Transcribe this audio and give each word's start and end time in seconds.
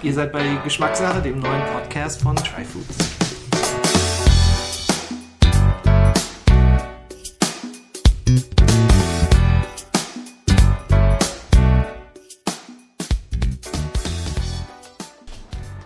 Ihr 0.00 0.14
seid 0.14 0.30
bei 0.30 0.44
Geschmackssache, 0.62 1.20
dem 1.20 1.40
neuen 1.40 1.62
Podcast 1.72 2.22
von 2.22 2.36
Tryfoods. 2.36 2.96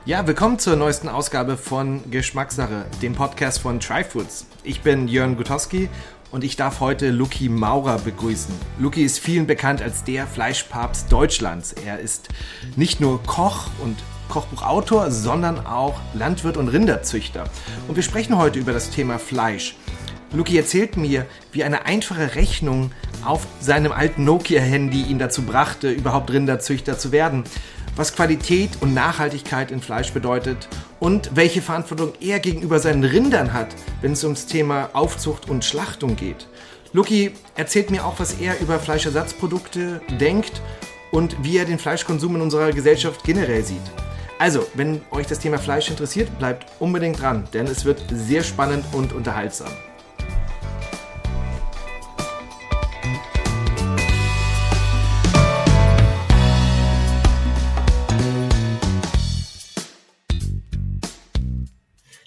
Ja, 0.04 0.26
willkommen 0.26 0.58
zur 0.58 0.76
neuesten 0.76 1.08
Ausgabe 1.08 1.56
von 1.56 2.10
Geschmackssache, 2.10 2.84
dem 3.00 3.14
Podcast 3.14 3.60
von 3.60 3.80
Tryfoods. 3.80 4.46
Ich 4.62 4.82
bin 4.82 5.08
Jörn 5.08 5.38
Gutowski 5.38 5.88
und 6.32 6.42
ich 6.44 6.56
darf 6.56 6.80
heute 6.80 7.10
Luki 7.10 7.48
Maurer 7.48 7.98
begrüßen. 7.98 8.54
Luki 8.78 9.04
ist 9.04 9.18
vielen 9.18 9.46
bekannt 9.46 9.82
als 9.82 10.02
der 10.02 10.26
Fleischpapst 10.26 11.12
Deutschlands. 11.12 11.72
Er 11.72 12.00
ist 12.00 12.28
nicht 12.74 13.00
nur 13.00 13.22
Koch 13.22 13.68
und 13.82 13.98
Kochbuchautor, 14.28 15.10
sondern 15.10 15.64
auch 15.66 16.00
Landwirt 16.14 16.56
und 16.56 16.68
Rinderzüchter. 16.68 17.44
Und 17.86 17.96
wir 17.96 18.02
sprechen 18.02 18.38
heute 18.38 18.58
über 18.58 18.72
das 18.72 18.90
Thema 18.90 19.18
Fleisch. 19.18 19.76
Luki 20.32 20.56
erzählt 20.56 20.96
mir, 20.96 21.26
wie 21.52 21.62
eine 21.62 21.84
einfache 21.84 22.34
Rechnung 22.34 22.90
auf 23.22 23.46
seinem 23.60 23.92
alten 23.92 24.24
Nokia-Handy 24.24 25.02
ihn 25.02 25.18
dazu 25.18 25.42
brachte, 25.42 25.90
überhaupt 25.90 26.32
Rinderzüchter 26.32 26.98
zu 26.98 27.12
werden 27.12 27.44
was 27.96 28.14
Qualität 28.14 28.70
und 28.80 28.94
Nachhaltigkeit 28.94 29.70
in 29.70 29.80
Fleisch 29.80 30.12
bedeutet 30.12 30.68
und 31.00 31.30
welche 31.34 31.62
Verantwortung 31.62 32.12
er 32.20 32.38
gegenüber 32.38 32.78
seinen 32.78 33.04
Rindern 33.04 33.52
hat, 33.52 33.68
wenn 34.00 34.12
es 34.12 34.24
ums 34.24 34.46
Thema 34.46 34.90
Aufzucht 34.92 35.48
und 35.48 35.64
Schlachtung 35.64 36.16
geht. 36.16 36.46
Luki 36.92 37.32
erzählt 37.56 37.90
mir 37.90 38.04
auch, 38.04 38.18
was 38.18 38.34
er 38.34 38.60
über 38.60 38.78
Fleischersatzprodukte 38.78 40.00
denkt 40.20 40.60
und 41.10 41.36
wie 41.42 41.58
er 41.58 41.64
den 41.64 41.78
Fleischkonsum 41.78 42.36
in 42.36 42.42
unserer 42.42 42.72
Gesellschaft 42.72 43.24
generell 43.24 43.64
sieht. 43.64 43.80
Also, 44.38 44.66
wenn 44.74 45.00
euch 45.10 45.26
das 45.26 45.38
Thema 45.38 45.58
Fleisch 45.58 45.88
interessiert, 45.88 46.36
bleibt 46.38 46.66
unbedingt 46.80 47.20
dran, 47.20 47.44
denn 47.52 47.66
es 47.66 47.84
wird 47.84 48.02
sehr 48.10 48.42
spannend 48.42 48.84
und 48.92 49.12
unterhaltsam. 49.12 49.70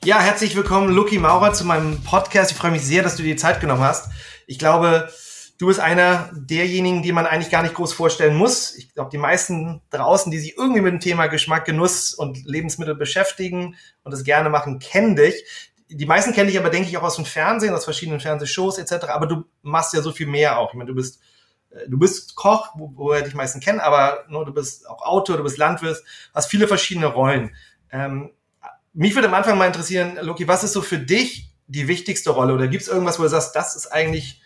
Ja, 0.06 0.20
herzlich 0.20 0.56
willkommen, 0.56 0.94
Lucky 0.94 1.18
Maurer, 1.18 1.52
zu 1.54 1.66
meinem 1.66 2.04
Podcast. 2.04 2.52
Ich 2.52 2.58
freue 2.58 2.70
mich 2.70 2.86
sehr, 2.86 3.02
dass 3.02 3.16
du 3.16 3.24
dir 3.24 3.38
Zeit 3.38 3.60
genommen 3.60 3.82
hast. 3.82 4.12
Ich 4.46 4.60
glaube, 4.60 5.10
du 5.58 5.66
bist 5.66 5.80
einer 5.80 6.30
derjenigen, 6.32 7.02
die 7.02 7.12
man 7.12 7.26
eigentlich 7.26 7.50
gar 7.50 7.64
nicht 7.64 7.74
groß 7.74 7.92
vorstellen 7.94 8.36
muss. 8.36 8.76
Ich 8.76 8.94
glaube, 8.94 9.10
die 9.10 9.18
meisten 9.18 9.82
draußen, 9.90 10.32
die 10.32 10.38
sich 10.38 10.60
irgendwie 10.60 10.82
mit 10.82 10.94
dem 10.94 11.00
Thema 11.00 11.26
Geschmack, 11.26 11.66
Genuss 11.66 12.14
und 12.14 12.46
Lebensmittel 12.46 12.94
beschäftigen 12.94 13.78
und 14.04 14.12
das 14.12 14.24
gerne 14.24 14.52
machen, 14.52 14.78
kennen 14.78 15.16
dich. 15.16 15.44
Die 15.90 16.06
meisten 16.06 16.34
kennen 16.34 16.50
dich 16.50 16.60
aber, 16.60 16.70
denke 16.70 16.88
ich, 16.88 16.96
auch 17.00 17.04
aus 17.04 17.16
dem 17.16 17.26
Fernsehen, 17.26 17.74
aus 17.74 17.86
verschiedenen 17.86 18.20
Fernsehshows 18.20 18.78
etc. 18.78 19.08
Aber 19.08 19.26
du 19.26 19.46
machst 19.64 19.96
ja 19.96 20.04
so 20.04 20.12
viel 20.12 20.28
mehr 20.28 20.60
auch. 20.60 20.70
Ich 20.70 20.78
meine, 20.78 20.90
du 20.90 20.96
bist 20.96 21.20
äh, 21.72 21.90
du 21.90 21.98
bist 21.98 22.36
Koch, 22.36 22.76
wo, 22.76 23.12
er 23.12 23.24
dich 23.24 23.34
meisten 23.34 23.60
kennen, 23.60 23.80
aber 23.80 24.26
nur, 24.30 24.46
du 24.46 24.54
bist 24.54 24.88
auch 24.88 25.02
Autor, 25.02 25.38
du 25.38 25.44
bist 25.44 25.58
Landwirt, 25.58 26.04
hast 26.32 26.52
viele 26.52 26.68
verschiedene 26.68 27.08
Rollen. 27.08 27.56
Ähm, 27.92 28.35
mich 28.96 29.14
würde 29.14 29.28
am 29.28 29.34
Anfang 29.34 29.58
mal 29.58 29.68
interessieren, 29.68 30.18
Loki, 30.22 30.48
was 30.48 30.64
ist 30.64 30.74
so 30.74 30.82
für 30.82 30.98
dich 30.98 31.52
die 31.68 31.88
wichtigste 31.88 32.32
Rolle? 32.32 32.54
Oder 32.54 32.68
gibt 32.68 32.84
es 32.84 32.88
irgendwas, 32.88 33.20
wo 33.20 33.24
du 33.24 33.30
sagst, 33.30 33.56
das 33.56 33.76
ist 33.76 33.88
eigentlich 33.88 34.42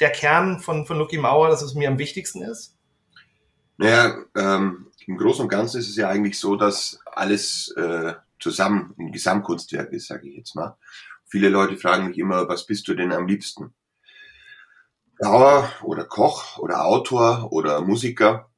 der 0.00 0.10
Kern 0.10 0.60
von, 0.60 0.86
von 0.86 0.98
Loki 0.98 1.18
Mauer, 1.18 1.48
dass 1.48 1.62
es 1.62 1.74
mir 1.74 1.88
am 1.88 1.98
wichtigsten 1.98 2.42
ist? 2.42 2.76
Naja, 3.76 4.16
ähm, 4.36 4.86
im 5.06 5.16
Großen 5.16 5.42
und 5.42 5.48
Ganzen 5.48 5.80
ist 5.80 5.88
es 5.88 5.96
ja 5.96 6.08
eigentlich 6.08 6.38
so, 6.38 6.56
dass 6.56 7.00
alles 7.06 7.68
äh, 7.76 8.14
zusammen 8.38 8.94
ein 8.98 9.10
Gesamtkunstwerk 9.10 9.92
ist, 9.92 10.08
sage 10.08 10.28
ich 10.28 10.36
jetzt 10.36 10.54
mal. 10.54 10.76
Viele 11.26 11.48
Leute 11.48 11.76
fragen 11.76 12.08
mich 12.08 12.18
immer, 12.18 12.48
was 12.48 12.66
bist 12.66 12.86
du 12.88 12.94
denn 12.94 13.12
am 13.12 13.26
liebsten? 13.26 13.74
Bauer 15.18 15.72
oder 15.82 16.04
Koch 16.04 16.58
oder 16.58 16.84
Autor 16.84 17.52
oder 17.52 17.80
Musiker? 17.80 18.48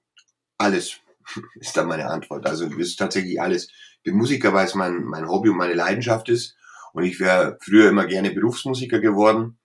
Alles 0.59 1.01
ist 1.55 1.77
dann 1.77 1.89
meine 1.89 2.09
Antwort. 2.09 2.47
Also 2.47 2.67
es 2.67 2.77
ist 2.77 2.97
tatsächlich 2.97 3.41
alles 3.41 3.69
bin 4.03 4.17
Musiker, 4.17 4.53
weil 4.53 4.67
es 4.67 4.75
mein, 4.75 5.05
mein 5.05 5.29
Hobby 5.29 5.49
und 5.49 5.57
meine 5.57 5.75
Leidenschaft 5.75 6.29
ist. 6.29 6.57
Und 6.93 7.05
ich 7.05 7.21
wäre 7.21 7.59
früher 7.61 7.89
immer 7.89 8.07
gerne 8.07 8.31
Berufsmusiker 8.31 9.01
geworden. 9.01 9.59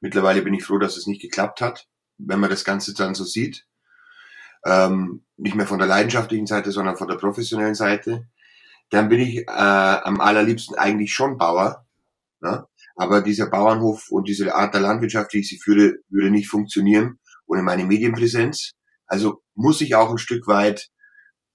Mittlerweile 0.00 0.42
bin 0.42 0.54
ich 0.54 0.64
froh, 0.64 0.78
dass 0.78 0.96
es 0.96 1.06
nicht 1.06 1.22
geklappt 1.22 1.60
hat, 1.60 1.88
wenn 2.18 2.40
man 2.40 2.50
das 2.50 2.64
Ganze 2.64 2.94
dann 2.94 3.14
so 3.14 3.24
sieht. 3.24 3.66
Ähm, 4.64 5.24
nicht 5.36 5.56
mehr 5.56 5.66
von 5.66 5.78
der 5.78 5.88
leidenschaftlichen 5.88 6.46
Seite, 6.46 6.70
sondern 6.70 6.96
von 6.96 7.08
der 7.08 7.16
professionellen 7.16 7.74
Seite. 7.74 8.28
Dann 8.90 9.08
bin 9.08 9.20
ich 9.20 9.38
äh, 9.38 9.44
am 9.48 10.20
allerliebsten 10.20 10.76
eigentlich 10.76 11.12
schon 11.12 11.38
Bauer. 11.38 11.86
Ne? 12.40 12.66
Aber 12.94 13.22
dieser 13.22 13.48
Bauernhof 13.48 14.10
und 14.10 14.28
diese 14.28 14.54
Art 14.54 14.74
der 14.74 14.82
Landwirtschaft, 14.82 15.32
wie 15.32 15.38
ich 15.38 15.48
sie 15.48 15.58
führe, 15.58 15.96
würde 16.08 16.30
nicht 16.30 16.48
funktionieren 16.48 17.18
ohne 17.52 17.62
meine 17.62 17.84
Medienpräsenz. 17.84 18.72
Also 19.06 19.42
muss 19.54 19.80
ich 19.80 19.94
auch 19.94 20.10
ein 20.10 20.18
Stück 20.18 20.46
weit 20.46 20.88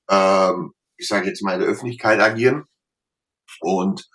ähm, 0.09 0.73
ich 0.97 1.07
sage 1.07 1.27
jetzt 1.27 1.43
mal, 1.43 1.53
in 1.53 1.61
der 1.61 1.69
Öffentlichkeit 1.69 2.19
agieren. 2.19 2.65
Und 3.61 4.09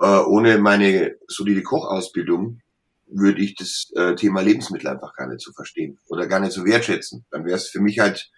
äh, 0.00 0.06
ohne 0.06 0.58
meine 0.58 1.16
solide 1.28 1.62
Kochausbildung 1.62 2.60
würde 3.06 3.42
ich 3.42 3.54
das 3.56 3.90
äh, 3.94 4.14
Thema 4.14 4.40
Lebensmittel 4.40 4.88
einfach 4.88 5.14
gar 5.14 5.26
nicht 5.26 5.40
so 5.40 5.52
verstehen 5.52 5.98
oder 6.08 6.26
gar 6.26 6.40
nicht 6.40 6.52
so 6.52 6.64
wertschätzen. 6.64 7.26
Dann 7.30 7.44
wäre 7.44 7.56
es 7.56 7.68
für 7.68 7.80
mich 7.80 7.98
halt 7.98 8.30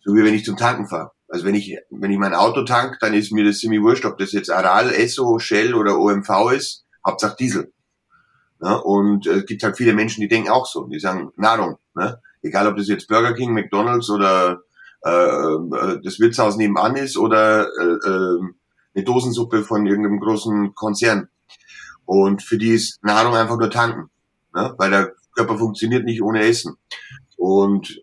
so 0.00 0.14
wie 0.14 0.24
wenn 0.24 0.34
ich 0.34 0.44
zum 0.44 0.56
Tanken 0.56 0.88
fahre. 0.88 1.12
Also 1.28 1.44
wenn 1.44 1.54
ich 1.54 1.76
wenn 1.90 2.10
ich 2.10 2.18
mein 2.18 2.34
Auto 2.34 2.64
tank, 2.64 2.98
dann 3.00 3.14
ist 3.14 3.32
mir 3.32 3.44
das 3.44 3.58
ziemlich 3.58 3.82
wurscht, 3.82 4.06
ob 4.06 4.18
das 4.18 4.32
jetzt 4.32 4.50
Aral, 4.50 4.90
Esso, 4.90 5.38
Shell 5.38 5.74
oder 5.74 5.98
OMV 5.98 6.52
ist, 6.56 6.86
Hauptsache 7.06 7.36
Diesel. 7.36 7.72
Ja, 8.60 8.76
und 8.76 9.26
äh, 9.26 9.38
es 9.38 9.46
gibt 9.46 9.62
halt 9.62 9.76
viele 9.76 9.92
Menschen, 9.92 10.20
die 10.20 10.28
denken 10.28 10.48
auch 10.48 10.66
so. 10.66 10.86
Die 10.86 10.98
sagen 10.98 11.30
Nahrung. 11.36 11.78
Ne? 11.94 12.20
Egal, 12.42 12.66
ob 12.66 12.76
das 12.76 12.88
jetzt 12.88 13.08
Burger 13.08 13.34
King, 13.34 13.52
McDonald's 13.52 14.10
oder 14.10 14.62
äh, 15.04 15.10
äh, 15.10 16.00
das 16.02 16.18
Wirtshaus 16.18 16.56
nebenan 16.56 16.96
ist 16.96 17.16
oder 17.16 17.66
äh, 17.66 18.08
äh, 18.08 18.40
eine 18.94 19.04
Dosensuppe 19.04 19.64
von 19.64 19.86
irgendeinem 19.86 20.20
großen 20.20 20.74
Konzern. 20.74 21.28
Und 22.04 22.42
für 22.42 22.58
die 22.58 22.70
ist 22.70 23.02
Nahrung 23.04 23.34
einfach 23.34 23.58
nur 23.58 23.70
tanken, 23.70 24.10
ne? 24.54 24.74
weil 24.78 24.90
der 24.90 25.12
Körper 25.34 25.58
funktioniert 25.58 26.04
nicht 26.04 26.22
ohne 26.22 26.42
Essen. 26.42 26.76
Und 27.36 28.00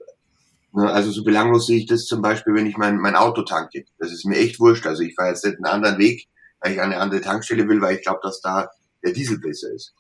ne, 0.74 0.90
also 0.90 1.12
so 1.12 1.24
belanglos 1.24 1.68
sehe 1.68 1.80
ich 1.80 1.88
das 1.88 2.06
zum 2.06 2.22
Beispiel, 2.22 2.54
wenn 2.54 2.68
ich 2.68 2.78
mein, 2.78 2.98
mein 2.98 3.16
Auto 3.16 3.42
tanke. 3.42 3.86
Das 3.98 4.12
ist 4.12 4.26
mir 4.26 4.38
echt 4.38 4.60
wurscht. 4.60 4.88
Also 4.88 5.04
ich 5.04 5.16
fahre 5.16 5.30
jetzt 5.30 5.44
nicht 5.44 5.58
einen 5.58 5.66
anderen 5.66 5.98
Weg, 5.98 6.28
weil 6.62 6.74
ich 6.74 6.82
eine 6.82 6.98
andere 6.98 7.22
Tankstelle 7.22 7.68
will, 7.68 7.82
weil 7.82 7.98
ich 7.98 8.04
glaube, 8.04 8.20
dass 8.24 8.40
da 8.42 8.70
der 9.04 9.12
Diesel 9.12 9.40
besser 9.40 9.72
ist. 9.72 9.94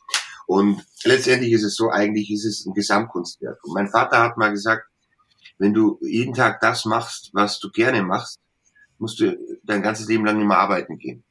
Und 0.47 0.85
letztendlich 1.03 1.51
ist 1.51 1.63
es 1.63 1.75
so, 1.75 1.89
eigentlich 1.89 2.31
ist 2.31 2.45
es 2.45 2.66
ein 2.66 2.73
Gesamtkunstwerk. 2.73 3.63
Und 3.63 3.73
mein 3.73 3.89
Vater 3.89 4.22
hat 4.22 4.38
mal 4.38 4.51
gesagt, 4.51 4.88
wenn 5.58 5.74
du 5.74 6.00
jeden 6.02 6.34
Tag 6.34 6.60
das 6.62 6.86
machst, 6.86 7.30
was 7.34 7.60
du 7.60 7.72
gerne 7.72 8.04
machst, 8.04 8.40
musst 8.98 9.20
du 9.20 9.38
dein 9.64 9.82
ganzes 9.82 10.08
Leben 10.08 10.26
lang 10.26 10.46
mehr 10.46 10.58
arbeiten 10.58 10.98
gehen. 10.98 11.24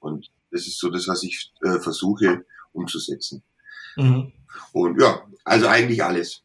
Und 0.00 0.30
das 0.50 0.66
ist 0.66 0.78
so 0.78 0.90
das, 0.90 1.06
was 1.08 1.22
ich 1.22 1.52
äh, 1.62 1.78
versuche 1.78 2.44
umzusetzen. 2.72 3.42
Mhm. 3.96 4.32
Und 4.72 5.00
ja, 5.00 5.22
also 5.44 5.68
eigentlich 5.68 6.02
alles. 6.02 6.42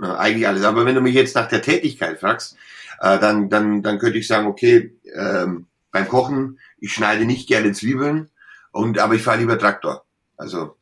Ja, 0.00 0.16
eigentlich 0.16 0.46
alles. 0.46 0.64
Aber 0.64 0.84
wenn 0.84 0.94
du 0.94 1.00
mich 1.00 1.14
jetzt 1.14 1.34
nach 1.34 1.48
der 1.48 1.62
Tätigkeit 1.62 2.20
fragst, 2.20 2.56
äh, 3.00 3.18
dann, 3.18 3.48
dann, 3.48 3.82
dann 3.82 3.98
könnte 3.98 4.18
ich 4.18 4.26
sagen, 4.26 4.46
okay, 4.46 4.96
ähm, 5.14 5.66
beim 5.90 6.08
Kochen, 6.08 6.58
ich 6.78 6.92
schneide 6.92 7.24
nicht 7.24 7.48
gerne 7.48 7.72
Zwiebeln, 7.72 8.30
und, 8.72 8.98
aber 8.98 9.14
ich 9.14 9.22
fahre 9.22 9.38
lieber 9.38 9.58
Traktor. 9.58 10.04
Also 10.36 10.76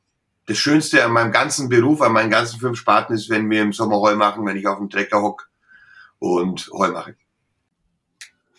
das 0.47 0.59
Schönste 0.59 1.04
an 1.04 1.12
meinem 1.12 1.32
ganzen 1.32 1.69
Beruf, 1.69 2.00
an 2.00 2.12
meinen 2.12 2.31
ganzen 2.31 2.60
fünf 2.60 2.78
Sparten 2.78 3.15
ist, 3.15 3.28
wenn 3.28 3.50
wir 3.50 3.62
im 3.62 3.72
Sommer 3.72 4.00
Heu 4.00 4.15
machen, 4.15 4.47
wenn 4.47 4.56
ich 4.56 4.66
auf 4.66 4.78
dem 4.78 4.89
Trecker 4.89 5.21
hock 5.21 5.49
und 6.20 6.70
Heu 6.72 6.92
mache. 6.92 7.16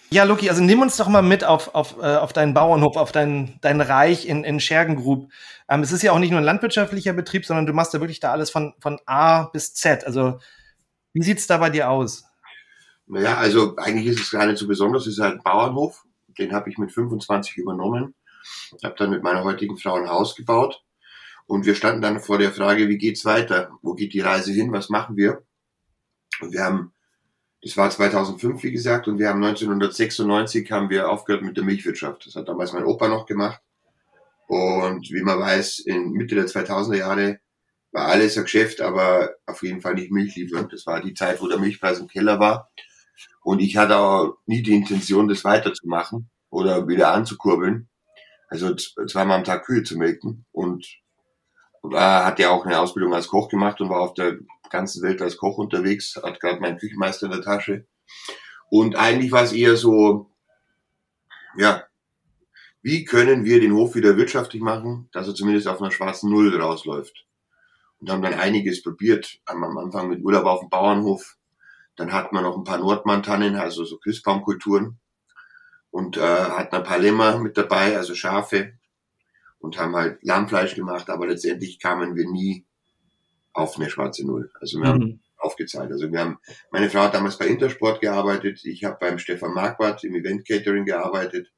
Ja, 0.09 0.25
Luki, 0.25 0.49
also 0.49 0.61
nimm 0.61 0.81
uns 0.81 0.97
doch 0.97 1.07
mal 1.07 1.21
mit 1.21 1.45
auf, 1.45 1.73
auf, 1.73 1.95
äh, 1.97 2.17
auf 2.17 2.33
deinen 2.33 2.53
Bauernhof, 2.53 2.97
auf 2.97 3.13
dein, 3.13 3.57
dein 3.61 3.79
Reich 3.79 4.27
in, 4.27 4.43
in 4.43 4.59
Schergengrub. 4.59 5.31
Ähm, 5.69 5.83
es 5.83 5.93
ist 5.93 6.01
ja 6.01 6.11
auch 6.11 6.19
nicht 6.19 6.31
nur 6.31 6.41
ein 6.41 6.45
landwirtschaftlicher 6.45 7.13
Betrieb, 7.13 7.45
sondern 7.45 7.65
du 7.65 7.71
machst 7.71 7.93
ja 7.93 8.01
wirklich 8.01 8.19
da 8.19 8.33
alles 8.33 8.49
von, 8.49 8.73
von 8.79 8.99
A 9.05 9.43
bis 9.43 9.73
Z. 9.73 10.03
Also 10.05 10.39
wie 11.13 11.23
sieht's 11.23 11.47
da 11.47 11.57
bei 11.59 11.69
dir 11.69 11.89
aus? 11.89 12.25
Naja, 13.07 13.37
also 13.37 13.77
eigentlich 13.77 14.07
ist 14.07 14.19
es 14.19 14.31
gar 14.31 14.45
nicht 14.45 14.57
so 14.57 14.67
besonders. 14.67 15.07
Es 15.07 15.13
ist 15.13 15.23
halt 15.23 15.35
ein 15.35 15.43
Bauernhof. 15.43 16.03
Den 16.37 16.51
habe 16.51 16.69
ich 16.69 16.77
mit 16.77 16.91
25 16.91 17.55
übernommen. 17.55 18.13
Ich 18.77 18.83
habe 18.83 18.95
dann 18.97 19.11
mit 19.11 19.23
meiner 19.23 19.45
heutigen 19.45 19.77
Frau 19.77 19.95
ein 19.95 20.09
Haus 20.09 20.35
gebaut. 20.35 20.83
Und 21.45 21.65
wir 21.65 21.75
standen 21.75 22.01
dann 22.01 22.19
vor 22.19 22.37
der 22.37 22.51
Frage, 22.51 22.89
wie 22.89 22.97
geht's 22.97 23.23
weiter? 23.23 23.71
Wo 23.81 23.93
geht 23.93 24.13
die 24.13 24.19
Reise 24.21 24.51
hin? 24.51 24.73
Was 24.73 24.89
machen 24.89 25.15
wir? 25.15 25.41
Und 26.41 26.51
wir 26.51 26.63
haben 26.63 26.93
das 27.61 27.77
war 27.77 27.89
2005, 27.89 28.63
wie 28.63 28.71
gesagt, 28.71 29.07
und 29.07 29.19
wir 29.19 29.29
haben 29.29 29.43
1996 29.43 30.71
haben 30.71 30.89
wir 30.89 31.09
aufgehört 31.09 31.43
mit 31.43 31.57
der 31.57 31.63
Milchwirtschaft. 31.63 32.25
Das 32.25 32.35
hat 32.35 32.47
damals 32.47 32.73
mein 32.73 32.85
Opa 32.85 33.07
noch 33.07 33.27
gemacht. 33.27 33.61
Und 34.47 35.11
wie 35.11 35.21
man 35.21 35.39
weiß, 35.39 35.79
in 35.79 36.11
Mitte 36.11 36.35
der 36.35 36.47
2000er 36.47 36.97
Jahre 36.97 37.39
war 37.91 38.07
alles 38.07 38.37
ein 38.37 38.43
Geschäft, 38.43 38.81
aber 38.81 39.35
auf 39.45 39.61
jeden 39.63 39.81
Fall 39.81 39.93
nicht 39.93 40.11
milchliefernd. 40.11 40.73
Das 40.73 40.87
war 40.87 41.01
die 41.01 41.13
Zeit, 41.13 41.41
wo 41.41 41.47
der 41.47 41.59
Milchpreis 41.59 41.99
im 41.99 42.07
Keller 42.07 42.39
war. 42.39 42.69
Und 43.43 43.59
ich 43.59 43.77
hatte 43.77 43.97
auch 43.97 44.37
nie 44.45 44.63
die 44.63 44.75
Intention, 44.75 45.27
das 45.27 45.43
weiterzumachen 45.43 46.29
oder 46.49 46.87
wieder 46.87 47.13
anzukurbeln. 47.13 47.89
Also 48.47 48.75
zweimal 48.75 49.37
am 49.37 49.43
Tag 49.43 49.65
Kühe 49.65 49.83
zu 49.83 49.97
melken. 49.97 50.45
Und 50.51 50.87
äh, 51.83 51.95
hat 51.95 52.39
ja 52.39 52.49
auch 52.49 52.65
eine 52.65 52.79
Ausbildung 52.79 53.13
als 53.13 53.27
Koch 53.27 53.49
gemacht 53.49 53.81
und 53.81 53.89
war 53.89 54.01
auf 54.01 54.13
der 54.15 54.37
ganzen 54.71 55.03
Welt 55.03 55.21
als 55.21 55.37
Koch 55.37 55.57
unterwegs, 55.57 56.15
hat 56.15 56.39
gerade 56.39 56.59
meinen 56.59 56.77
Küchenmeister 56.77 57.27
in 57.27 57.33
der 57.33 57.41
Tasche. 57.41 57.85
Und 58.69 58.95
eigentlich 58.95 59.31
war 59.31 59.43
es 59.43 59.53
eher 59.53 59.75
so, 59.75 60.31
ja, 61.57 61.83
wie 62.81 63.05
können 63.05 63.45
wir 63.45 63.59
den 63.59 63.73
Hof 63.73 63.95
wieder 63.95 64.17
wirtschaftlich 64.17 64.61
machen, 64.61 65.09
dass 65.11 65.27
er 65.27 65.35
zumindest 65.35 65.67
auf 65.67 65.81
einer 65.81 65.91
schwarzen 65.91 66.31
Null 66.31 66.55
rausläuft. 66.59 67.25
Und 67.99 68.09
haben 68.09 68.23
dann 68.23 68.33
einiges 68.33 68.81
probiert, 68.81 69.39
am 69.45 69.77
Anfang 69.77 70.09
mit 70.09 70.23
Urlaub 70.23 70.45
auf 70.45 70.61
dem 70.61 70.69
Bauernhof. 70.69 71.37
Dann 71.95 72.11
hat 72.11 72.33
man 72.33 72.43
noch 72.43 72.57
ein 72.57 72.63
paar 72.63 72.79
Nordmantannen, 72.79 73.55
also 73.55 73.85
so 73.85 73.97
Christbaumkulturen. 73.97 74.99
Und 75.91 76.17
äh, 76.17 76.21
hatten 76.21 76.75
ein 76.75 76.83
paar 76.83 76.97
Lämmer 76.97 77.37
mit 77.37 77.57
dabei, 77.57 77.97
also 77.97 78.15
Schafe. 78.15 78.73
Und 79.59 79.77
haben 79.77 79.95
halt 79.95 80.23
Lammfleisch 80.23 80.73
gemacht, 80.73 81.11
aber 81.11 81.27
letztendlich 81.27 81.79
kamen 81.79 82.15
wir 82.15 82.27
nie 82.27 82.65
auf 83.53 83.77
eine 83.77 83.89
schwarze 83.89 84.25
Null. 84.25 84.51
Also 84.59 84.79
wir 84.79 84.85
mhm. 84.85 84.89
haben 84.89 85.21
aufgezahlt. 85.37 85.91
Also 85.91 86.11
wir 86.11 86.19
haben, 86.19 86.37
meine 86.71 86.89
Frau 86.89 87.01
hat 87.01 87.13
damals 87.13 87.37
bei 87.37 87.47
Intersport 87.47 88.01
gearbeitet, 88.01 88.63
ich 88.63 88.83
habe 88.83 88.97
beim 88.99 89.17
Stefan 89.17 89.53
Marquardt 89.53 90.03
im 90.03 90.15
Event 90.15 90.47
Catering 90.47 90.85
gearbeitet 90.85 91.51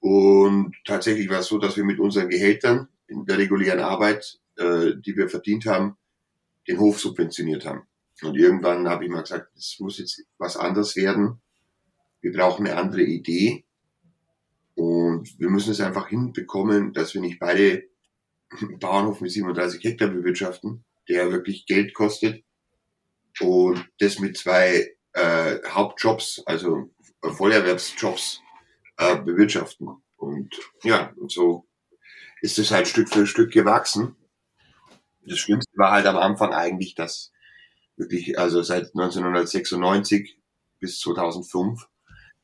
und 0.00 0.76
tatsächlich 0.84 1.28
war 1.28 1.40
es 1.40 1.46
so, 1.46 1.58
dass 1.58 1.76
wir 1.76 1.84
mit 1.84 1.98
unseren 1.98 2.28
Gehältern 2.28 2.88
in 3.06 3.24
der 3.26 3.38
regulären 3.38 3.80
Arbeit, 3.80 4.40
äh, 4.56 4.92
die 4.96 5.16
wir 5.16 5.28
verdient 5.28 5.66
haben, 5.66 5.96
den 6.68 6.78
Hof 6.78 7.00
subventioniert 7.00 7.64
haben. 7.64 7.86
Und 8.22 8.36
irgendwann 8.36 8.88
habe 8.88 9.04
ich 9.04 9.10
mal 9.10 9.22
gesagt, 9.22 9.50
es 9.56 9.76
muss 9.78 9.98
jetzt 9.98 10.24
was 10.38 10.56
anderes 10.56 10.96
werden. 10.96 11.40
Wir 12.20 12.32
brauchen 12.32 12.66
eine 12.66 12.76
andere 12.76 13.02
Idee. 13.02 13.64
Und 14.74 15.38
wir 15.38 15.48
müssen 15.50 15.72
es 15.72 15.80
einfach 15.80 16.08
hinbekommen, 16.08 16.92
dass 16.92 17.14
wir 17.14 17.20
nicht 17.20 17.38
beide 17.38 17.84
Bauernhof 18.80 19.20
mit 19.20 19.32
37 19.32 19.82
Hektar 19.82 20.08
bewirtschaften, 20.08 20.84
der 21.08 21.30
wirklich 21.32 21.66
Geld 21.66 21.94
kostet. 21.94 22.44
Und 23.40 23.86
das 23.98 24.18
mit 24.18 24.36
zwei 24.36 24.96
äh, 25.12 25.58
Hauptjobs, 25.68 26.42
also 26.46 26.90
Vollerwerbsjobs 27.22 28.40
äh, 28.98 29.16
bewirtschaften. 29.16 29.88
Und 30.16 30.54
ja, 30.82 31.12
und 31.16 31.30
so 31.30 31.66
ist 32.40 32.58
es 32.58 32.70
halt 32.70 32.88
Stück 32.88 33.08
für 33.08 33.26
Stück 33.26 33.52
gewachsen. 33.52 34.16
Das 35.26 35.38
Schlimmste 35.38 35.72
war 35.76 35.92
halt 35.92 36.06
am 36.06 36.16
Anfang 36.16 36.52
eigentlich, 36.52 36.94
dass 36.94 37.32
wirklich, 37.96 38.38
also 38.38 38.62
seit 38.62 38.94
1996 38.94 40.38
bis 40.78 41.00
2005 41.00 41.88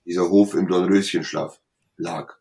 dieser 0.04 0.28
Hof 0.28 0.54
im 0.54 0.66
Dornröschenschlaf 0.66 1.60
lag 1.96 2.34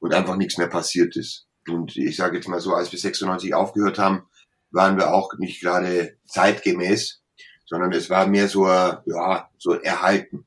und 0.00 0.12
einfach 0.12 0.36
nichts 0.36 0.58
mehr 0.58 0.68
passiert 0.68 1.16
ist. 1.16 1.46
Und 1.66 1.96
ich 1.96 2.16
sage 2.16 2.36
jetzt 2.36 2.48
mal 2.48 2.60
so, 2.60 2.74
als 2.74 2.92
wir 2.92 2.98
96 2.98 3.54
aufgehört 3.54 3.98
haben, 3.98 4.28
waren 4.74 4.96
wir 4.96 5.14
auch 5.14 5.32
nicht 5.38 5.60
gerade 5.60 6.16
zeitgemäß, 6.26 7.22
sondern 7.64 7.92
es 7.92 8.10
war 8.10 8.26
mehr 8.26 8.48
so, 8.48 8.66
ja, 8.66 9.48
so 9.56 9.74
erhalten. 9.74 10.46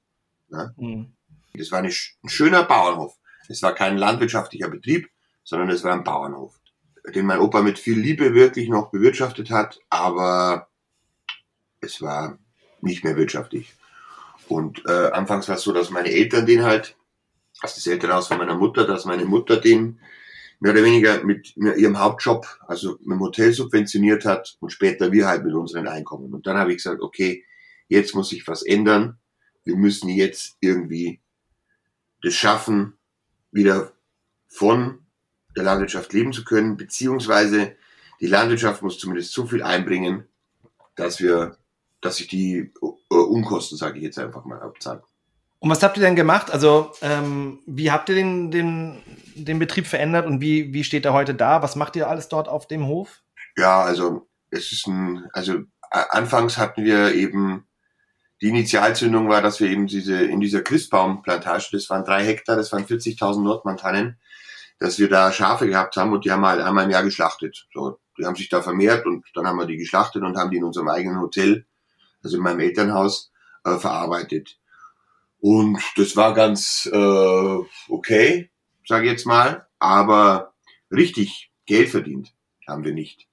Ne? 0.50 0.74
Mhm. 0.78 1.14
Das 1.54 1.72
war 1.72 1.80
ein 1.80 1.92
schöner 1.92 2.64
Bauernhof. 2.64 3.16
Es 3.48 3.64
war 3.64 3.74
kein 3.74 3.98
landwirtschaftlicher 3.98 4.70
Betrieb, 4.70 5.10
sondern 5.44 5.70
es 5.70 5.84
war 5.84 5.94
ein 5.94 6.04
Bauernhof, 6.04 6.60
den 7.16 7.26
mein 7.26 7.40
Opa 7.40 7.62
mit 7.62 7.80
viel 7.80 7.98
Liebe 7.98 8.34
wirklich 8.34 8.70
noch 8.70 8.92
bewirtschaftet 8.92 9.50
hat, 9.50 9.80
aber 9.90 10.68
es 11.80 12.02
war 12.02 12.38
nicht 12.82 13.04
mehr 13.04 13.16
wirtschaftlich. 13.16 13.74
Und 14.50 14.86
äh, 14.86 15.12
anfangs 15.12 15.48
war 15.48 15.56
es 15.56 15.64
so, 15.64 15.72
dass 15.72 15.90
meine 15.90 16.12
Eltern 16.12 16.46
den 16.46 16.64
halt, 16.64 16.96
also 17.62 17.76
das 17.76 17.88
Elternhaus 17.88 18.28
von 18.28 18.38
meiner 18.38 18.56
Mutter, 18.56 18.86
dass 18.86 19.06
meine 19.06 19.26
Mutter 19.26 19.58
den 19.58 20.00
mehr 20.60 20.72
oder 20.72 20.84
weniger 20.84 21.24
mit 21.24 21.56
ihrem 21.56 22.00
Hauptjob, 22.00 22.48
also 22.68 22.98
mit 23.00 23.12
dem 23.12 23.20
Hotel 23.20 23.54
subventioniert 23.54 24.26
hat 24.26 24.58
und 24.60 24.72
später 24.72 25.12
wir 25.12 25.28
halt 25.28 25.44
mit 25.44 25.54
unseren 25.54 25.88
Einkommen. 25.88 26.34
Und 26.34 26.48
dann 26.48 26.58
habe 26.58 26.72
ich 26.72 26.78
gesagt, 26.78 27.02
okay, 27.02 27.44
jetzt 27.88 28.16
muss 28.16 28.30
sich 28.30 28.48
was 28.48 28.64
ändern. 28.64 29.20
Wir 29.64 29.76
müssen 29.76 30.10
jetzt 30.10 30.58
irgendwie 30.60 31.22
das 32.24 32.34
schaffen, 32.34 32.98
wieder 33.52 33.92
von 34.48 35.06
der 35.56 35.64
Landwirtschaft 35.64 36.14
leben 36.14 36.34
zu 36.34 36.44
können, 36.44 36.78
beziehungsweise 36.78 37.76
die 38.20 38.28
Landwirtschaft 38.28 38.82
muss 38.82 38.98
zumindest 38.98 39.34
so 39.34 39.46
viel 39.46 39.62
einbringen, 39.62 40.28
dass 40.96 41.20
wir, 41.20 41.58
dass 42.02 42.18
sich 42.18 42.28
die 42.28 42.72
äh, 42.82 43.16
Unkosten, 43.16 43.78
sage 43.78 43.98
ich 43.98 44.04
jetzt 44.04 44.20
einfach 44.20 44.46
mal, 44.46 44.60
abzahlen. 44.60 45.02
Und 45.60 45.70
was 45.70 45.82
habt 45.82 45.98
ihr 45.98 46.04
denn 46.04 46.16
gemacht? 46.16 46.52
Also, 46.52 46.92
ähm, 47.02 47.60
wie 47.66 47.92
habt 47.92 48.10
ihr 48.10 48.16
den, 48.16 48.52
den, 48.52 49.02
den 49.36 49.60
Betrieb 49.60 49.88
verändert 49.88 50.28
und 50.28 50.40
wie, 50.40 50.74
wie 50.74 50.84
steht 50.84 51.06
er 51.06 51.14
heute 51.14 51.34
da? 51.34 51.64
Was 51.64 51.76
macht 51.76 51.96
ihr 51.96 52.08
alles 52.08 52.30
dort 52.30 52.48
auf 52.48 52.68
dem 52.68 52.86
Hof? 52.86 53.22
Ja, 53.58 53.82
also, 53.82 54.28
es 54.52 54.72
ist 54.72 54.88
ein, 54.88 55.28
also, 55.34 55.62
anfangs 55.90 56.58
hatten 56.58 56.84
wir 56.84 57.14
eben 57.16 57.68
die 58.42 58.50
Initialzündung 58.50 59.30
war, 59.30 59.42
dass 59.42 59.60
wir 59.60 59.70
eben 59.70 59.88
diese, 59.88 60.24
in 60.24 60.40
dieser 60.40 60.62
Christbaumplantage, 60.62 61.70
das 61.72 61.90
waren 61.90 62.06
drei 62.06 62.24
Hektar, 62.24 62.56
das 62.56 62.72
waren 62.72 62.86
40.000 62.86 63.42
Nordmantannen, 63.42 64.20
dass 64.80 65.00
wir 65.00 65.10
da 65.10 65.32
Schafe 65.32 65.68
gehabt 65.68 65.98
haben 65.98 66.14
und 66.14 66.24
die 66.24 66.32
haben 66.32 66.46
halt 66.46 66.62
einmal 66.62 66.86
im 66.86 66.92
Jahr 66.92 67.04
geschlachtet. 67.04 67.68
So, 67.74 68.00
die 68.18 68.26
haben 68.26 68.36
sich 68.36 68.50
da 68.50 68.62
vermehrt 68.62 69.08
und 69.08 69.26
dann 69.34 69.48
haben 69.48 69.58
wir 69.58 69.66
die 69.66 69.78
geschlachtet 69.78 70.22
und 70.22 70.38
haben 70.38 70.52
die 70.52 70.58
in 70.58 70.64
unserem 70.64 70.88
eigenen 70.90 71.20
Hotel, 71.20 71.66
also 72.24 72.38
in 72.38 72.44
meinem 72.44 72.60
Elternhaus, 72.60 73.32
äh, 73.64 73.78
verarbeitet. 73.78 74.60
Und 75.40 75.80
das 75.96 76.16
war 76.16 76.34
ganz 76.34 76.90
äh, 76.92 77.58
okay, 77.90 78.50
sage 78.86 79.06
ich 79.06 79.12
jetzt 79.12 79.26
mal, 79.26 79.68
aber 79.80 80.54
richtig 80.92 81.52
Geld 81.66 81.90
verdient 81.90 82.34
haben 82.68 82.84
wir 82.84 82.94
nicht. 82.94 83.28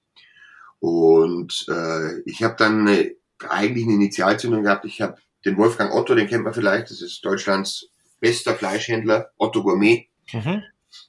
Und 0.79 1.65
äh, 1.69 2.21
ich 2.25 2.43
habe 2.43 2.55
dann 2.57 2.87
eine 2.87 3.15
eigentlich 3.49 3.85
eine 3.85 3.95
Initialzündung 3.95 4.63
gehabt. 4.63 4.85
Ich 4.85 5.01
habe 5.01 5.17
den 5.45 5.57
Wolfgang 5.57 5.93
Otto, 5.93 6.15
den 6.15 6.27
kennt 6.27 6.43
man 6.43 6.53
vielleicht, 6.53 6.89
das 6.89 7.01
ist 7.01 7.23
Deutschlands 7.23 7.89
bester 8.19 8.55
Fleischhändler, 8.55 9.31
Otto 9.37 9.61
Gourmet. 9.61 10.07
Mhm. 10.31 10.63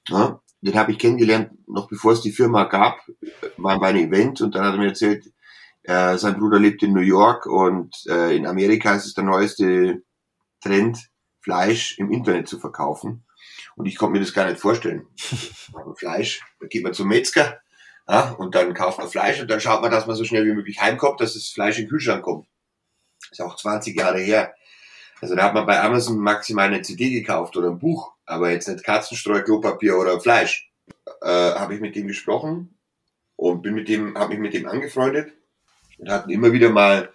Ja, 0.09 0.41
den 0.61 0.75
habe 0.75 0.93
ich 0.93 0.99
kennengelernt, 0.99 1.51
noch 1.69 1.89
bevor 1.89 2.13
es 2.13 2.21
die 2.21 2.33
Firma 2.33 2.65
gab, 2.65 3.01
war 3.57 3.79
bei 3.79 3.89
einem 3.89 4.09
Event 4.09 4.41
und 4.41 4.55
dann 4.55 4.65
hat 4.65 4.75
er 4.75 4.79
mir 4.79 4.89
erzählt, 4.89 5.33
äh, 5.85 6.19
sein 6.19 6.37
Bruder 6.39 6.59
lebt 6.59 6.83
in 6.83 6.93
New 6.93 7.01
York 7.01 7.47
und 7.47 7.95
äh, 8.09 8.37
in 8.37 8.47
Amerika 8.47 8.95
ist 8.95 9.07
es 9.07 9.15
der 9.15 9.25
neueste 9.25 10.03
Trend, 10.61 11.11
Fleisch 11.41 11.99
im 11.99 12.11
Internet 12.11 12.49
zu 12.49 12.59
verkaufen. 12.59 13.25
Und 13.77 13.87
ich 13.87 13.97
konnte 13.97 14.15
mir 14.15 14.21
das 14.21 14.33
gar 14.33 14.47
nicht 14.47 14.61
vorstellen. 14.61 15.07
Fleisch, 15.97 16.41
da 16.61 16.67
geht 16.67 16.83
man 16.83 16.95
zum 16.95 17.09
Metzger, 17.09 17.61
ja, 18.09 18.31
und 18.39 18.55
dann 18.55 18.73
kauft 18.75 18.99
man 18.99 19.09
Fleisch 19.09 19.41
und 19.41 19.51
dann 19.51 19.61
schaut 19.61 19.83
man, 19.83 19.91
dass 19.91 20.07
man 20.07 20.17
so 20.17 20.25
schnell 20.25 20.47
wie 20.47 20.55
möglich 20.55 20.81
heimkommt, 20.81 21.21
dass 21.21 21.35
das 21.35 21.49
Fleisch 21.49 21.79
in 21.79 21.85
den 21.85 21.91
Kühlschrank 21.91 22.23
kommt. 22.23 22.47
ist 23.31 23.41
auch 23.41 23.57
20 23.57 23.97
Jahre 23.97 24.21
her. 24.21 24.55
Also 25.21 25.35
da 25.35 25.45
hat 25.45 25.55
man 25.55 25.67
bei 25.67 25.81
Amazon 25.81 26.19
maximal 26.19 26.67
eine 26.67 26.83
CD 26.83 27.11
gekauft 27.11 27.57
oder 27.57 27.71
ein 27.71 27.79
Buch, 27.79 28.13
aber 28.27 28.51
jetzt 28.51 28.69
nicht 28.69 28.85
Katzenstreu, 28.85 29.43
Klopapier 29.43 29.97
oder 29.99 30.21
Fleisch. 30.21 30.71
Äh, 31.23 31.29
habe 31.55 31.75
ich 31.75 31.81
mit 31.81 31.97
dem 31.97 32.07
gesprochen 32.07 32.79
und 33.35 33.63
bin 33.63 33.75
mit 33.75 33.89
dem, 33.89 34.17
habe 34.17 34.31
mich 34.31 34.39
mit 34.39 34.55
dem 34.55 34.69
angefreundet 34.69 35.33
und 35.99 36.11
hatten 36.11 36.31
immer 36.31 36.53
wieder 36.53 36.71
mal 36.71 37.11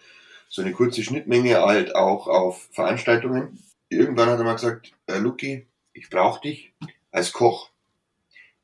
so 0.51 0.61
eine 0.61 0.73
kurze 0.73 1.01
Schnittmenge 1.03 1.61
halt 1.61 1.95
auch 1.95 2.27
auf 2.27 2.69
Veranstaltungen. 2.71 3.57
Irgendwann 3.89 4.29
hat 4.29 4.37
er 4.37 4.43
mal 4.43 4.53
gesagt, 4.53 4.93
äh, 5.07 5.17
Luki, 5.17 5.65
ich 5.93 6.09
brauche 6.09 6.41
dich 6.41 6.73
als 7.11 7.31
Koch 7.31 7.71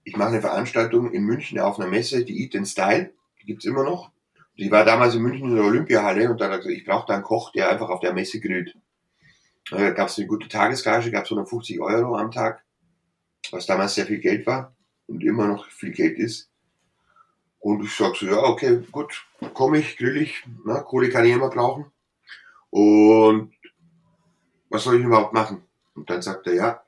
ich 0.08 0.16
mache 0.16 0.30
eine 0.30 0.40
Veranstaltung 0.40 1.12
in 1.12 1.24
München 1.24 1.60
auf 1.60 1.78
einer 1.78 1.90
Messe, 1.90 2.24
die 2.24 2.42
Eat 2.42 2.56
in 2.56 2.66
Style, 2.66 3.12
die 3.42 3.46
gibt's 3.46 3.66
immer 3.66 3.84
noch. 3.84 4.10
Die 4.58 4.72
war 4.72 4.86
damals 4.86 5.16
in 5.16 5.22
München 5.22 5.50
in 5.50 5.56
der 5.58 5.66
Olympiahalle 5.66 6.32
und 6.32 6.40
da 6.40 6.46
hat 6.46 6.52
er 6.52 6.58
gesagt, 6.60 6.78
ich 6.78 6.86
brauche 6.86 7.06
da 7.08 7.16
einen 7.16 7.24
Koch, 7.24 7.52
der 7.52 7.70
einfach 7.70 7.90
auf 7.90 8.00
der 8.00 8.14
Messe 8.14 8.40
grillt. 8.40 8.78
Da 9.70 9.92
gab 9.92 10.08
es 10.08 10.18
eine 10.18 10.28
gute 10.28 10.48
Tagesgage, 10.48 11.12
gab 11.12 11.26
es 11.26 11.32
150 11.32 11.82
Euro 11.82 12.16
am 12.16 12.32
Tag, 12.32 12.64
was 13.52 13.66
damals 13.66 13.96
sehr 13.96 14.06
viel 14.06 14.20
Geld 14.20 14.48
war 14.48 14.74
und 15.08 15.26
immer 15.26 15.46
noch 15.46 15.70
viel 15.70 15.92
Geld 15.92 16.18
ist. 16.18 16.50
Und 17.60 17.84
ich 17.84 17.96
sag 17.96 18.16
so, 18.16 18.26
ja, 18.26 18.38
okay, 18.38 18.82
gut, 18.92 19.26
komme 19.54 19.80
ich, 19.80 19.98
grill 19.98 20.18
ich, 20.18 20.44
na, 20.66 20.80
Kohle 20.82 21.10
kann 21.10 21.26
ich 21.26 21.34
immer 21.34 21.50
brauchen. 21.50 21.92
Und 22.70 23.54
was 24.70 24.84
soll 24.84 25.00
ich 25.00 25.06
überhaupt 25.06 25.34
machen? 25.34 25.64
Und 25.96 26.10
dann 26.10 26.22
sagt 26.22 26.48
er, 26.48 26.54
ja, 26.54 26.82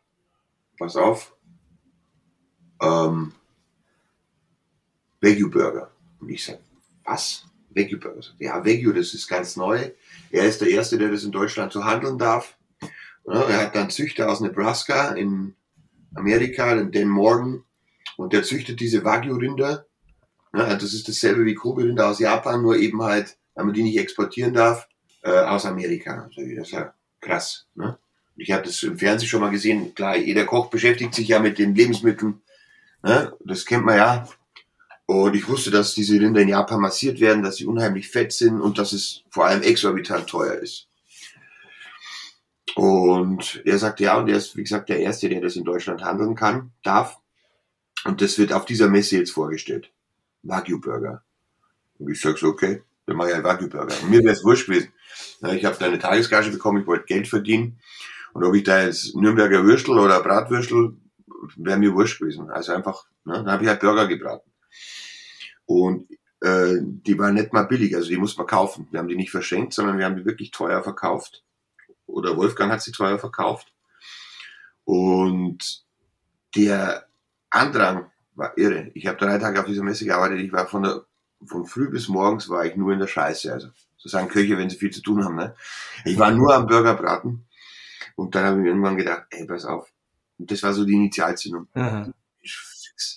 pass 0.77 0.95
auf, 0.95 1.35
ähm, 2.81 3.33
Wagyu 5.21 5.49
Burger. 5.49 5.91
Und 6.19 6.29
ich 6.29 6.45
sage, 6.45 6.59
was? 7.03 7.45
Wagyu 7.71 7.99
Burger? 7.99 8.21
Ja, 8.39 8.65
Wagyu, 8.65 8.93
das 8.93 9.13
ist 9.13 9.27
ganz 9.27 9.55
neu. 9.55 9.91
Er 10.31 10.45
ist 10.45 10.61
der 10.61 10.69
Erste, 10.69 10.97
der 10.97 11.11
das 11.11 11.23
in 11.23 11.31
Deutschland 11.31 11.73
so 11.73 11.83
handeln 11.83 12.17
darf. 12.17 12.57
Ja, 13.25 13.41
er 13.43 13.65
hat 13.65 13.75
dann 13.75 13.89
Züchter 13.89 14.29
aus 14.29 14.39
Nebraska 14.39 15.09
in 15.09 15.55
Amerika, 16.15 16.75
den 16.75 16.91
Dan 16.91 17.09
Morgan, 17.09 17.63
und 18.17 18.33
der 18.33 18.43
züchtet 18.43 18.79
diese 18.79 19.03
Wagyu-Rinder. 19.03 19.85
Das 20.51 20.93
ist 20.93 21.07
dasselbe 21.07 21.45
wie 21.45 21.53
Kobe-Rinder 21.53 22.07
aus 22.07 22.19
Japan, 22.19 22.61
nur 22.61 22.77
eben 22.77 23.01
halt, 23.03 23.37
weil 23.53 23.65
man 23.65 23.73
die 23.73 23.83
nicht 23.83 23.99
exportieren 23.99 24.53
darf, 24.53 24.87
äh, 25.21 25.29
aus 25.29 25.65
Amerika. 25.65 26.23
Also, 26.23 26.41
das, 26.55 26.71
ja, 26.71 26.93
krass. 27.21 27.67
Ne? 27.75 27.97
Ich 28.35 28.51
habe 28.51 28.63
das 28.63 28.81
im 28.83 28.97
Fernsehen 28.97 29.29
schon 29.29 29.41
mal 29.41 29.51
gesehen. 29.51 29.93
Klar, 29.93 30.17
jeder 30.17 30.45
Koch 30.45 30.69
beschäftigt 30.69 31.13
sich 31.13 31.27
ja 31.27 31.39
mit 31.39 31.59
den 31.59 31.75
Lebensmitteln. 31.75 32.41
Ne? 33.03 33.33
Das 33.45 33.65
kennt 33.65 33.85
man 33.85 33.97
ja. 33.97 34.27
Und 35.05 35.35
ich 35.35 35.47
wusste, 35.47 35.71
dass 35.71 35.95
diese 35.95 36.19
Rinder 36.19 36.41
in 36.41 36.49
Japan 36.49 36.79
massiert 36.79 37.19
werden, 37.19 37.43
dass 37.43 37.55
sie 37.55 37.65
unheimlich 37.65 38.09
fett 38.09 38.31
sind 38.31 38.61
und 38.61 38.77
dass 38.77 38.93
es 38.93 39.23
vor 39.29 39.45
allem 39.45 39.63
exorbitant 39.63 40.27
teuer 40.27 40.53
ist. 40.53 40.87
Und 42.75 43.61
er 43.65 43.79
sagte 43.79 44.03
ja, 44.03 44.17
und 44.17 44.29
er 44.29 44.37
ist, 44.37 44.55
wie 44.55 44.61
gesagt, 44.61 44.89
der 44.89 44.99
Erste, 44.99 45.27
der 45.27 45.41
das 45.41 45.55
in 45.55 45.63
Deutschland 45.63 46.03
handeln 46.03 46.35
kann, 46.35 46.71
darf. 46.83 47.17
Und 48.05 48.21
das 48.21 48.37
wird 48.37 48.53
auf 48.53 48.65
dieser 48.65 48.87
Messe 48.87 49.17
jetzt 49.17 49.31
vorgestellt. 49.31 49.91
Wagyu 50.43 50.79
Burger. 50.79 51.23
Und 51.97 52.11
ich 52.11 52.21
sag 52.21 52.37
so, 52.37 52.47
okay, 52.47 52.83
dann 53.05 53.17
mache 53.17 53.29
ich 53.29 53.35
einen 53.35 53.43
Wagyu 53.43 53.69
Burger. 53.69 53.95
Und 54.01 54.09
mir 54.09 54.19
wäre 54.21 54.33
es 54.33 54.43
wurscht 54.43 54.67
gewesen. 54.67 54.93
Ich 55.53 55.65
habe 55.65 55.77
da 55.79 55.85
eine 55.85 55.99
Tagesgage 55.99 56.51
bekommen, 56.51 56.81
ich 56.81 56.87
wollte 56.87 57.05
Geld 57.05 57.27
verdienen. 57.27 57.79
Und 58.33 58.43
ob 58.43 58.55
ich 58.55 58.63
da 58.63 58.83
jetzt 58.83 59.15
Nürnberger 59.15 59.63
Würstel 59.63 59.97
oder 59.97 60.21
Bratwürstel, 60.21 60.97
wäre 61.55 61.77
mir 61.77 61.93
wurscht 61.93 62.19
gewesen. 62.19 62.49
Also 62.49 62.73
einfach, 62.73 63.05
ne, 63.25 63.33
dann 63.35 63.51
habe 63.51 63.63
ich 63.63 63.69
halt 63.69 63.79
Burger 63.79 64.07
gebraten. 64.07 64.49
Und 65.65 66.09
äh, 66.41 66.77
die 66.81 67.17
waren 67.17 67.33
nicht 67.33 67.53
mal 67.53 67.63
billig, 67.63 67.95
also 67.95 68.09
die 68.09 68.17
muss 68.17 68.37
man 68.37 68.47
kaufen. 68.47 68.87
Wir 68.91 68.99
haben 68.99 69.07
die 69.07 69.15
nicht 69.15 69.31
verschenkt, 69.31 69.73
sondern 69.73 69.97
wir 69.97 70.05
haben 70.05 70.15
die 70.15 70.25
wirklich 70.25 70.51
teuer 70.51 70.83
verkauft. 70.83 71.43
Oder 72.05 72.37
Wolfgang 72.37 72.71
hat 72.71 72.81
sie 72.81 72.91
teuer 72.91 73.19
verkauft. 73.19 73.73
Und 74.83 75.83
der 76.55 77.07
Andrang 77.49 78.11
war 78.39 78.57
irre. 78.57 78.89
Ich 78.93 79.05
habe 79.05 79.17
drei 79.17 79.37
Tage 79.37 79.59
auf 79.59 79.65
dieser 79.65 79.83
Messe 79.83 80.05
gearbeitet. 80.05 80.39
Ich 80.39 80.51
war 80.51 80.67
von 80.67 80.83
der 80.83 81.05
von 81.45 81.65
früh 81.65 81.89
bis 81.89 82.07
morgens 82.07 82.49
war 82.49 82.65
ich 82.65 82.75
nur 82.75 82.91
in 82.91 82.99
der 82.99 83.07
Scheiße. 83.07 83.53
Also 83.53 83.69
so 83.97 84.09
sagen 84.09 84.29
Köche, 84.29 84.57
wenn 84.57 84.69
sie 84.69 84.77
viel 84.77 84.91
zu 84.91 85.01
tun 85.01 85.23
haben. 85.23 85.35
Ne? 85.35 85.55
Ich 86.05 86.17
war 86.17 86.31
nur 86.31 86.53
am 86.53 86.67
Burgerbraten 86.67 87.45
und 88.15 88.35
dann 88.35 88.45
habe 88.45 88.57
ich 88.57 88.63
mir 88.63 88.69
irgendwann 88.69 88.97
gedacht, 88.97 89.23
ey, 89.29 89.45
pass 89.45 89.65
auf. 89.65 89.91
Und 90.37 90.51
das 90.51 90.63
war 90.63 90.73
so 90.73 90.85
die 90.85 90.93
Initialzündung. 90.93 91.67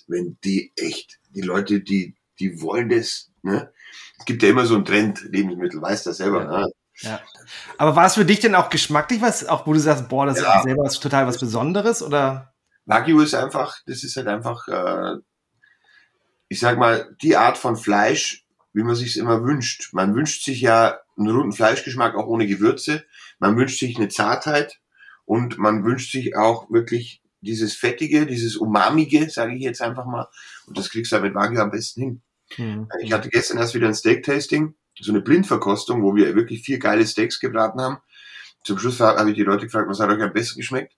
Wenn 0.07 0.37
die 0.43 0.71
echt, 0.75 1.19
die 1.29 1.41
Leute, 1.41 1.81
die, 1.81 2.15
die 2.39 2.61
wollen 2.61 2.89
das, 2.89 3.31
ne? 3.41 3.71
Es 4.17 4.25
gibt 4.25 4.43
ja 4.43 4.49
immer 4.49 4.65
so 4.65 4.75
einen 4.75 4.85
Trend, 4.85 5.23
Lebensmittel, 5.23 5.81
weißt 5.81 6.05
du 6.05 6.13
selber, 6.13 6.43
ja. 6.43 6.59
ne? 6.59 6.71
Ja. 6.99 7.19
Aber 7.77 7.95
war 7.95 8.05
es 8.05 8.13
für 8.13 8.25
dich 8.25 8.39
denn 8.39 8.55
auch 8.55 8.69
geschmacklich 8.69 9.21
was, 9.21 9.45
auch 9.45 9.65
wo 9.65 9.73
du 9.73 9.79
sagst, 9.79 10.07
boah, 10.09 10.25
das 10.25 10.39
ja. 10.39 10.57
ist 10.57 10.63
selber 10.63 10.83
was 10.83 10.99
total 10.99 11.27
was 11.27 11.39
Besonderes, 11.39 12.01
oder? 12.03 12.52
Wagyu 12.85 13.21
ist 13.21 13.33
einfach, 13.33 13.77
das 13.85 14.03
ist 14.03 14.15
halt 14.17 14.27
einfach, 14.27 14.67
äh, 14.67 15.17
ich 16.49 16.59
sag 16.59 16.77
mal, 16.77 17.15
die 17.21 17.37
Art 17.37 17.57
von 17.57 17.75
Fleisch, 17.75 18.45
wie 18.73 18.83
man 18.83 18.95
sich 18.95 19.17
immer 19.17 19.43
wünscht. 19.43 19.93
Man 19.93 20.15
wünscht 20.15 20.43
sich 20.43 20.61
ja 20.61 20.99
einen 21.17 21.29
runden 21.29 21.51
Fleischgeschmack 21.51 22.15
auch 22.15 22.27
ohne 22.27 22.47
Gewürze. 22.47 23.05
Man 23.39 23.55
wünscht 23.55 23.79
sich 23.79 23.97
eine 23.97 24.09
Zartheit 24.09 24.79
und 25.25 25.57
man 25.57 25.85
wünscht 25.85 26.11
sich 26.11 26.35
auch 26.35 26.69
wirklich 26.71 27.21
dieses 27.41 27.75
Fettige, 27.75 28.25
dieses 28.25 28.55
Umamige, 28.55 29.29
sage 29.29 29.55
ich 29.55 29.61
jetzt 29.61 29.81
einfach 29.81 30.05
mal. 30.05 30.27
Und 30.65 30.77
das 30.77 30.89
kriegst 30.89 31.11
du 31.11 31.15
halt 31.15 31.25
mit 31.25 31.35
Wagyu 31.35 31.59
am 31.59 31.71
besten 31.71 32.01
hin. 32.01 32.21
Mhm. 32.57 32.89
Ich 33.01 33.13
hatte 33.13 33.29
gestern 33.29 33.57
erst 33.57 33.75
wieder 33.75 33.87
ein 33.87 33.95
Steak-Tasting, 33.95 34.75
so 34.99 35.11
eine 35.11 35.21
Blindverkostung, 35.21 36.03
wo 36.03 36.15
wir 36.15 36.35
wirklich 36.35 36.63
vier 36.63 36.79
geile 36.79 37.05
Steaks 37.05 37.39
gebraten 37.39 37.81
haben. 37.81 37.97
Zum 38.63 38.77
Schluss 38.77 38.99
habe 38.99 39.29
ich 39.29 39.35
die 39.35 39.43
Leute 39.43 39.65
gefragt, 39.65 39.89
was 39.89 39.99
hat 39.99 40.09
euch 40.09 40.21
am 40.21 40.33
besten 40.33 40.59
geschmeckt? 40.59 40.93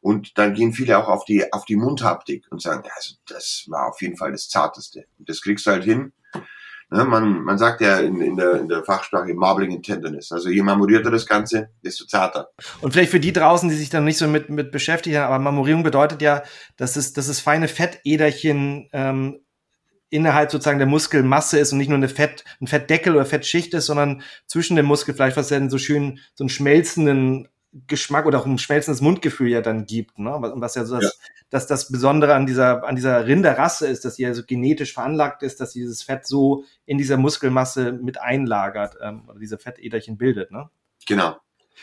Und 0.00 0.38
dann 0.38 0.54
gehen 0.54 0.72
viele 0.72 0.98
auch 0.98 1.08
auf 1.08 1.24
die, 1.24 1.52
auf 1.52 1.64
die 1.64 1.76
Mundhaptik 1.76 2.46
und 2.50 2.62
sagen, 2.62 2.88
also 2.94 3.14
das 3.26 3.66
war 3.68 3.88
auf 3.88 4.00
jeden 4.00 4.16
Fall 4.16 4.32
das 4.32 4.48
Zarteste. 4.48 5.04
Und 5.18 5.28
das 5.28 5.42
kriegst 5.42 5.66
du 5.66 5.70
halt 5.70 5.84
hin. 5.84 6.12
Ne, 6.90 7.04
man, 7.04 7.42
man 7.42 7.58
sagt 7.58 7.82
ja 7.82 7.98
in, 7.98 8.18
in, 8.22 8.36
der, 8.36 8.54
in 8.54 8.68
der 8.68 8.82
Fachsprache 8.82 9.34
Marbling 9.34 9.74
and 9.74 9.84
Tenderness. 9.84 10.32
Also 10.32 10.48
je 10.48 10.62
marmorierter 10.62 11.10
das 11.10 11.26
Ganze, 11.26 11.68
desto 11.84 12.06
zarter. 12.06 12.48
Und 12.80 12.92
vielleicht 12.92 13.10
für 13.10 13.20
die 13.20 13.32
draußen, 13.34 13.68
die 13.68 13.74
sich 13.74 13.90
dann 13.90 14.04
nicht 14.04 14.16
so 14.16 14.26
mit, 14.26 14.48
mit 14.48 14.72
beschäftigen, 14.72 15.18
aber 15.18 15.38
Marmorierung 15.38 15.82
bedeutet 15.82 16.22
ja, 16.22 16.42
dass 16.78 16.96
es, 16.96 17.12
dass 17.12 17.28
es 17.28 17.40
feine 17.40 17.68
Fettäderchen 17.68 18.88
ähm, 18.94 19.40
innerhalb 20.08 20.50
sozusagen 20.50 20.78
der 20.78 20.88
Muskelmasse 20.88 21.58
ist 21.58 21.72
und 21.72 21.78
nicht 21.78 21.88
nur 21.88 21.98
eine 21.98 22.08
Fett, 22.08 22.44
ein 22.60 22.66
Fettdeckel 22.66 23.14
oder 23.14 23.26
Fettschicht 23.26 23.74
ist, 23.74 23.84
sondern 23.84 24.22
zwischen 24.46 24.74
dem 24.74 24.86
Muskelfleisch, 24.86 25.36
was 25.36 25.48
dann 25.48 25.68
so 25.68 25.76
schön 25.76 26.20
so 26.34 26.44
einen 26.44 26.48
schmelzenden 26.48 27.48
Geschmack 27.86 28.26
oder 28.26 28.40
auch 28.40 28.46
ein 28.46 28.58
schmelzendes 28.58 29.00
Mundgefühl 29.00 29.48
ja 29.48 29.60
dann 29.60 29.84
gibt, 29.84 30.18
ne? 30.18 30.30
Was 30.40 30.74
ja 30.74 30.84
so 30.84 30.96
das, 30.96 31.04
ja. 31.04 31.10
dass 31.50 31.66
das 31.66 31.92
Besondere 31.92 32.34
an 32.34 32.46
dieser, 32.46 32.84
an 32.84 32.96
dieser 32.96 33.26
Rinderrasse 33.26 33.86
ist, 33.86 34.04
dass 34.04 34.16
sie 34.16 34.22
ja 34.22 34.32
so 34.32 34.42
genetisch 34.46 34.94
veranlagt 34.94 35.42
ist, 35.42 35.60
dass 35.60 35.72
dieses 35.72 36.02
Fett 36.02 36.26
so 36.26 36.64
in 36.86 36.98
dieser 36.98 37.18
Muskelmasse 37.18 37.92
mit 37.92 38.20
einlagert, 38.20 38.96
ähm, 39.02 39.28
oder 39.28 39.38
diese 39.38 39.58
Fettäderchen 39.58 40.16
bildet, 40.16 40.50
ne? 40.50 40.70
Genau. 41.06 41.36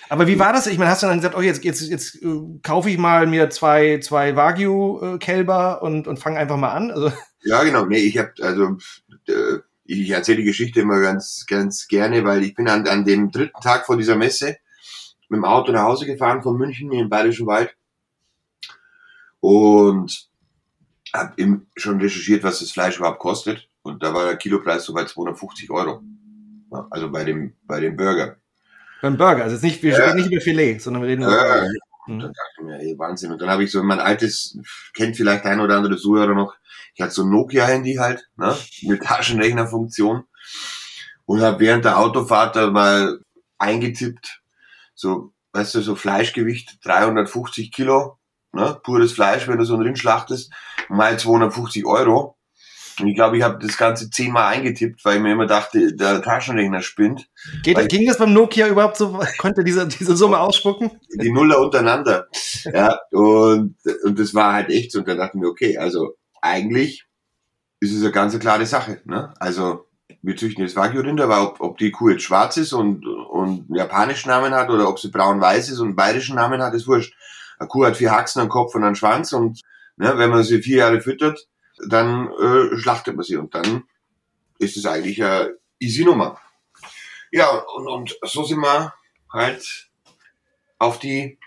Aber 0.10 0.28
wie 0.28 0.40
war 0.40 0.54
das? 0.54 0.68
Ich 0.68 0.78
meine, 0.78 0.92
hast 0.92 1.04
du 1.04 1.08
dann 1.08 1.18
gesagt, 1.18 1.36
oh, 1.38 1.42
jetzt, 1.42 1.64
jetzt, 1.64 1.82
jetzt 1.82 2.22
äh, 2.22 2.60
kaufe 2.64 2.90
ich 2.90 2.98
mal 2.98 3.28
mir 3.28 3.50
zwei, 3.50 4.00
zwei 4.00 4.36
Wagyu-Kälber 4.36 5.82
und, 5.82 6.08
und 6.08 6.20
fange 6.20 6.38
einfach 6.38 6.58
mal 6.58 6.72
an? 6.72 6.92
Also 6.92 7.12
ja, 7.44 7.64
genau. 7.64 7.86
Nee, 7.86 8.00
ich 8.00 8.18
habe, 8.18 8.34
also 8.42 8.78
äh, 9.28 9.60
ich 9.86 10.10
erzähle 10.10 10.40
die 10.40 10.46
Geschichte 10.46 10.82
immer 10.82 11.00
ganz, 11.00 11.46
ganz 11.48 11.88
gerne, 11.88 12.24
weil 12.26 12.44
ich 12.44 12.56
bin 12.56 12.68
an, 12.68 12.88
an 12.88 13.06
dem 13.06 13.32
dritten 13.32 13.62
Tag 13.62 13.86
vor 13.86 13.98
dieser 13.98 14.16
Messe 14.16 14.58
mit 15.30 15.38
dem 15.38 15.46
Auto 15.46 15.72
nach 15.72 15.84
Hause 15.84 16.06
gefahren 16.06 16.44
von 16.44 16.58
München 16.58 16.92
in 16.92 17.00
den 17.00 17.10
Bayerischen 17.10 17.48
Wald 17.48 17.76
und 19.40 20.28
habe 21.14 21.62
schon 21.76 22.02
recherchiert, 22.02 22.44
was 22.44 22.60
das 22.60 22.72
Fleisch 22.72 22.98
überhaupt 22.98 23.20
kostet. 23.20 23.70
Und 23.84 24.04
da 24.04 24.14
war 24.14 24.26
der 24.26 24.38
Kilopreis 24.38 24.86
so 24.86 24.94
bei 24.94 25.06
250 25.06 25.70
Euro. 25.70 26.02
Also 26.90 27.10
bei 27.12 27.24
dem, 27.24 27.54
bei 27.64 27.80
dem 27.80 27.96
Burger. 27.96 28.38
Beim 29.02 29.18
Burger, 29.18 29.44
also 29.44 29.64
nicht, 29.66 29.84
wir 29.84 29.98
reden 29.98 30.16
nicht 30.16 30.32
über 30.32 30.42
Filet, 30.42 30.80
sondern 30.80 31.04
wir 31.04 31.10
reden 31.10 31.24
über 31.24 31.32
Burger. 31.32 31.68
Mhm. 32.08 32.20
Dann 32.20 32.34
dachte 32.34 32.52
ich 32.58 32.64
mir, 32.64 32.80
ey, 32.80 32.98
Wahnsinn. 32.98 33.32
Und 33.32 33.42
dann 33.42 33.50
habe 33.50 33.64
ich 33.64 33.72
so 33.72 33.82
mein 33.84 34.00
altes, 34.00 34.58
kennt 34.94 35.16
vielleicht 35.16 35.46
ein 35.46 35.60
oder 35.60 35.78
andere 35.78 35.98
Zuhörer 35.98 36.34
noch, 36.34 36.56
ich 36.94 37.02
hatte 37.02 37.14
so 37.14 37.24
ein 37.24 37.30
Nokia-Handy 37.30 37.96
halt, 37.96 38.28
ne, 38.38 38.56
mit 38.84 39.04
Taschenrechnerfunktion 39.04 40.24
und 41.26 41.42
habe 41.42 41.60
während 41.60 41.86
der 41.86 42.00
Autofahrt 42.00 42.56
da 42.56 42.72
mal 42.72 43.20
eingetippt, 43.58 44.42
so, 44.96 45.34
weißt 45.54 45.76
du, 45.76 45.82
so 45.82 45.96
Fleischgewicht 45.96 46.80
350 46.84 47.72
Kilo, 47.72 48.18
ne, 48.54 48.80
pures 48.84 49.12
Fleisch, 49.12 49.48
wenn 49.48 49.58
du 49.58 49.66
so 49.66 49.76
ein 49.76 49.82
Rind 49.82 50.00
schlachtest, 50.00 50.52
mal 50.90 51.20
250 51.20 51.86
Euro. 51.86 52.38
Und 53.00 53.08
ich 53.08 53.16
glaube, 53.16 53.38
ich 53.38 53.44
habe 53.44 53.60
das 53.66 53.78
Ganze 53.78 54.10
zehnmal 54.10 54.54
eingetippt, 54.54 55.04
weil 55.04 55.18
ich 55.18 55.22
mir 55.22 55.34
immer 55.34 55.48
dachte, 55.48 55.94
der 55.94 56.22
Taschenrechner 56.22 56.82
spinnt. 56.82 57.28
Geht, 57.62 57.90
ging 57.90 58.08
das 58.08 58.18
beim 58.18 58.32
Nokia 58.32 58.68
überhaupt 58.70 58.96
so? 58.96 59.20
Konnte 59.38 59.66
diese, 59.66 59.86
diese 59.86 60.16
Summe 60.16 60.40
ausspucken? 60.40 60.92
Die 61.14 61.32
Nuller 61.32 61.60
untereinander. 61.60 62.28
ja, 62.64 62.98
und, 63.12 63.76
und 64.06 64.20
das 64.20 64.34
war 64.34 64.54
halt 64.54 64.70
echt 64.70 64.94
so. 64.94 65.00
Und 65.00 65.10
dann 65.10 65.18
dachte 65.18 65.38
ich 65.38 65.42
mir, 65.42 65.50
okay, 65.50 65.78
also 65.78 66.16
eigentlich 66.42 67.06
ist 67.82 67.94
es 67.94 68.02
eine 68.02 68.12
ganz 68.12 68.38
klare 68.40 68.66
Sache. 68.66 69.02
Ne? 69.04 69.34
Also 69.40 69.88
wir 70.22 70.36
züchten 70.36 70.64
jetzt 70.64 70.76
Wagyu-Rinder, 70.76 71.26
aber 71.26 71.44
ob, 71.44 71.62
ob 71.62 71.78
die 71.78 71.92
Kuh 71.92 72.10
jetzt 72.10 72.24
schwarz 72.24 72.58
ist 72.58 72.74
und, 72.74 73.06
und 73.06 73.66
einen 73.68 73.76
japanischen 73.76 74.30
Namen 74.30 74.54
hat 74.54 74.70
oder 74.70 74.88
ob 74.88 75.00
sie 75.00 75.10
braun-weiß 75.10 75.70
ist 75.70 75.80
und 75.80 75.88
einen 75.88 75.96
bayerischen 75.96 76.36
Namen 76.36 76.62
hat, 76.62 76.74
ist 76.74 76.88
wurscht. 76.88 77.16
Eine 77.58 77.68
Kuh 77.68 77.86
hat 77.86 77.98
vier 77.98 78.12
Haxen, 78.12 78.42
einen 78.42 78.50
Kopf 78.50 78.76
und 78.76 78.84
einen 78.84 78.96
Schwanz 78.96 79.34
und 79.34 79.62
ne, 79.98 80.18
wenn 80.18 80.30
man 80.30 80.44
sie 80.44 80.62
vier 80.62 80.78
Jahre 80.78 81.02
füttert, 81.02 81.48
dann 81.88 82.30
äh, 82.32 82.78
schlachtet 82.78 83.16
man 83.16 83.24
sie 83.24 83.38
und 83.38 83.54
dann 83.56 83.84
ist 84.60 84.78
es 84.78 84.86
eigentlich 84.86 85.24
eine 85.24 85.56
easy 85.80 86.06
Nummer. 86.06 86.40
Ja, 87.32 87.50
und, 87.50 87.88
und 87.88 88.18
so 88.24 88.44
sind 88.44 88.60
wir 88.60 88.94
halt 89.32 89.90
auf 90.78 91.00
die, 91.00 91.40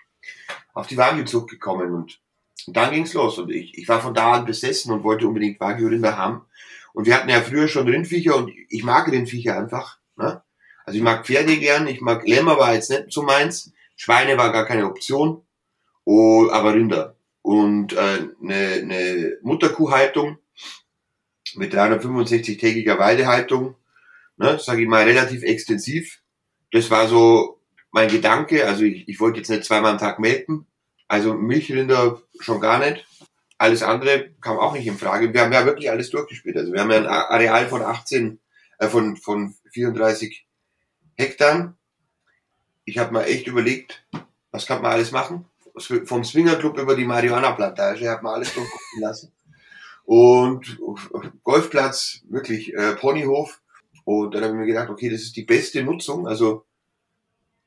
auf 0.75 0.87
die 0.87 0.97
Wagyu-Zucht 0.97 1.49
gekommen 1.49 1.95
und, 1.95 2.21
und 2.67 2.77
dann 2.77 2.93
ging's 2.93 3.15
los 3.15 3.39
und 3.39 3.51
ich, 3.51 3.77
ich 3.79 3.89
war 3.89 4.01
von 4.01 4.15
da 4.15 4.33
an 4.33 4.45
besessen 4.45 4.93
und 4.93 5.05
wollte 5.05 5.27
unbedingt 5.27 5.61
Wagyu-Rinder 5.61 6.17
haben 6.17 6.43
und 6.93 7.07
wir 7.07 7.15
hatten 7.15 7.29
ja 7.29 7.41
früher 7.41 7.69
schon 7.69 7.89
Rindviecher 7.89 8.37
und 8.37 8.51
ich 8.69 8.83
mag 8.83 9.09
Rindviecher 9.11 9.57
einfach. 9.59 9.99
Ne? 10.17 10.43
Also 10.85 10.97
ich 10.97 11.05
mag 11.05 11.27
Pferde 11.27 11.57
gern, 11.57 11.87
ich 11.87 12.01
mag 12.01 12.27
Lämmer 12.27 12.59
war 12.59 12.75
jetzt 12.75 12.91
nicht 12.91 13.13
so 13.13 13.23
meins, 13.23 13.73
Schweine 13.97 14.39
war 14.39 14.53
gar 14.53 14.65
keine 14.65 14.87
Option, 14.87 15.43
oh, 16.05 16.49
aber 16.51 16.75
Rinder. 16.75 17.17
Und 17.43 17.93
äh, 17.93 18.29
eine, 18.43 18.73
eine 18.83 19.39
Mutterkuhhaltung 19.43 20.39
mit 21.55 21.75
365-tägiger 21.75 22.99
Weidehaltung, 22.99 23.75
ne, 24.37 24.59
sage 24.59 24.83
ich 24.83 24.89
mal, 24.89 25.05
relativ 25.05 25.43
extensiv. 25.43 26.21
Das 26.73 26.91
war 26.91 27.09
so 27.09 27.61
mein 27.91 28.09
Gedanke. 28.09 28.67
Also 28.67 28.85
ich, 28.85 29.09
ich 29.09 29.21
wollte 29.21 29.39
jetzt 29.39 29.51
nicht 29.51 29.65
zweimal 29.65 29.93
am 29.93 29.99
Tag 29.99 30.19
melken. 30.19 30.67
Also 31.07 31.35
Milchrinder 31.35 32.21
schon 32.39 32.61
gar 32.61 32.79
nicht. 32.79 33.07
Alles 33.59 33.83
andere 33.83 34.31
kam 34.41 34.59
auch 34.59 34.73
nicht 34.73 34.87
in 34.87 34.97
Frage. 34.97 35.33
Wir 35.35 35.43
haben 35.43 35.53
ja 35.53 35.67
wirklich 35.67 35.91
alles 35.91 36.11
durchgespielt. 36.11 36.57
Also 36.57 36.73
wir 36.73 36.81
haben 36.81 36.91
ja 36.91 36.99
ein 36.99 37.07
Areal 37.07 37.69
von 37.69 37.83
18, 37.83 38.39
äh, 38.79 38.89
von, 38.89 39.17
von 39.17 39.55
34 39.73 40.47
Hektar. 41.17 41.77
Ich 42.85 42.99
habe 42.99 43.13
mal 43.13 43.25
echt 43.25 43.49
überlegt, 43.49 44.07
was 44.53 44.67
kann 44.67 44.81
man 44.81 44.93
alles 44.93 45.11
machen? 45.11 45.45
Vom 46.05 46.25
Swingerclub 46.25 46.79
über 46.79 46.97
die 46.97 47.05
Marihuana-Plantage 47.05 48.09
hat 48.09 48.23
man 48.23 48.35
alles 48.35 48.55
durchgucken 48.55 49.01
lassen. 49.01 49.33
Und 50.05 50.79
Golfplatz, 51.45 52.23
wirklich 52.29 52.73
äh, 52.75 52.95
Ponyhof. 52.95 53.61
Und 54.05 54.35
dann 54.35 54.43
habe 54.43 54.55
ich 54.55 54.61
mir 54.61 54.67
gedacht, 54.67 54.89
okay, 54.89 55.11
das 55.11 55.21
ist 55.21 55.37
die 55.37 55.45
beste 55.45 55.83
Nutzung. 55.83 56.27
Also 56.27 56.65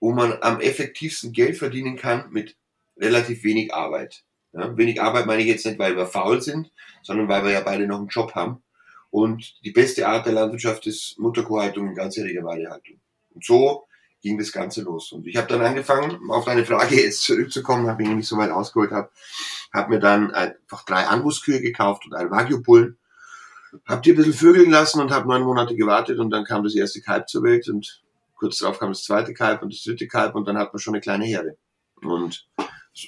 wo 0.02 0.12
man 0.12 0.42
am 0.42 0.60
effektivsten 0.60 1.32
Geld 1.32 1.58
verdienen 1.58 1.96
kann 1.96 2.32
mit 2.32 2.58
relativ 2.98 3.44
wenig 3.44 3.74
Arbeit. 3.74 4.24
Ja, 4.54 4.76
wenig 4.78 5.02
Arbeit 5.02 5.26
meine 5.26 5.42
ich 5.42 5.48
jetzt 5.48 5.66
nicht, 5.66 5.80
weil 5.80 5.96
wir 5.96 6.06
faul 6.06 6.42
sind, 6.42 6.72
sondern 7.04 7.28
weil 7.28 7.44
wir 7.44 7.52
ja 7.52 7.62
beide 7.62 7.88
noch 7.88 8.00
einen 8.00 8.10
Job 8.10 8.36
haben. 8.36 8.62
Und 9.10 9.56
die 9.64 9.72
beste 9.72 10.08
Art 10.08 10.26
der 10.26 10.34
Landwirtschaft 10.34 10.88
ist 10.88 11.18
Mutterkuhhaltung 11.20 11.90
und 11.90 11.96
ganzjährige 11.96 12.44
Weidehaltung. 12.44 13.00
Und 13.34 13.46
so 13.46 13.86
ging 14.22 14.38
das 14.38 14.52
Ganze 14.52 14.84
los. 14.84 15.12
Und 15.12 15.28
ich 15.28 15.36
habe 15.36 15.48
dann 15.48 15.62
angefangen, 15.62 16.16
um 16.16 16.32
auf 16.32 16.46
deine 16.46 16.66
Frage 16.66 16.96
jetzt 16.96 17.24
zurückzukommen, 17.24 17.88
habe 17.88 18.04
ich 18.04 18.10
nicht 18.10 18.28
so 18.28 18.38
weit 18.38 18.52
ausgeholt 18.52 18.92
habe, 18.92 19.10
habe 19.74 19.90
mir 19.90 20.00
dann 20.00 20.32
einfach 20.32 20.86
drei 20.86 21.08
Anguskühe 21.08 21.62
gekauft 21.62 22.06
und 22.06 22.14
einen 22.14 22.32
Wagyu-Bullen, 22.32 22.98
habe 23.86 24.02
die 24.02 24.12
ein 24.12 24.18
bisschen 24.18 24.34
vögeln 24.34 24.70
lassen 24.70 25.02
und 25.02 25.12
habe 25.12 25.28
neun 25.28 25.44
Monate 25.44 25.76
gewartet 25.76 26.20
und 26.20 26.30
dann 26.30 26.44
kam 26.44 26.64
das 26.64 26.76
erste 26.76 27.02
Kalb 27.02 27.30
zur 27.30 27.44
Welt 27.44 27.68
und 27.70 28.02
kurz 28.36 28.60
darauf 28.60 28.80
kam 28.80 28.90
das 28.90 29.04
zweite 29.04 29.34
Kalb 29.34 29.62
und 29.62 29.74
das 29.74 29.84
dritte 29.84 30.08
Kalb 30.08 30.36
und 30.36 30.48
dann 30.48 30.58
hat 30.58 30.74
man 30.74 30.80
schon 30.80 30.94
eine 30.94 31.02
kleine 31.02 31.26
Herde. 31.26 31.58
Und 32.02 32.48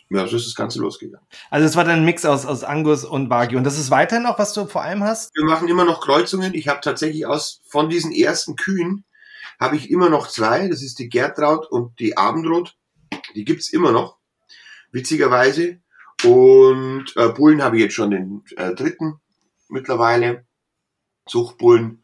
ja, 0.10 0.28
so 0.28 0.38
ist 0.38 0.48
das 0.48 0.56
Ganze 0.56 0.80
losgegangen. 0.80 1.26
Also 1.50 1.68
es 1.68 1.76
war 1.76 1.84
dann 1.84 2.00
ein 2.00 2.06
Mix 2.06 2.26
aus, 2.26 2.46
aus 2.46 2.64
Angus 2.64 3.04
und 3.04 3.30
Wagyu. 3.30 3.58
Und 3.58 3.64
das 3.64 3.78
ist 3.78 3.92
weiterhin 3.92 4.26
auch, 4.26 4.40
was 4.40 4.54
du 4.54 4.66
vor 4.66 4.82
allem 4.82 5.04
hast? 5.04 5.36
Wir 5.36 5.46
machen 5.46 5.68
immer 5.68 5.86
noch 5.86 6.02
Kreuzungen. 6.02 6.54
Ich 6.54 6.68
habe 6.68 6.80
tatsächlich 6.82 7.26
aus 7.26 7.62
von 7.68 7.90
diesen 7.90 8.12
ersten 8.12 8.56
Kühen 8.56 9.06
habe 9.60 9.76
ich 9.76 9.92
immer 9.92 10.10
noch 10.10 10.28
zwei. 10.28 10.68
Das 10.68 10.82
ist 10.82 11.00
die 11.00 11.10
Gertraud 11.10 11.70
und 11.70 12.00
die 12.00 12.18
Abendrot. 12.18 12.78
Die 13.36 13.46
gibt's 13.46 13.72
immer 13.72 13.92
noch, 13.92 14.18
witzigerweise. 14.92 15.80
Und 16.24 17.06
äh, 17.16 17.30
Bullen 17.30 17.62
habe 17.62 17.78
ich 17.78 17.84
jetzt 17.84 17.96
schon 17.96 18.12
den 18.12 18.44
äh, 18.56 18.74
dritten 18.74 19.20
mittlerweile. 19.70 20.46
Zuchtbullen. 21.26 22.04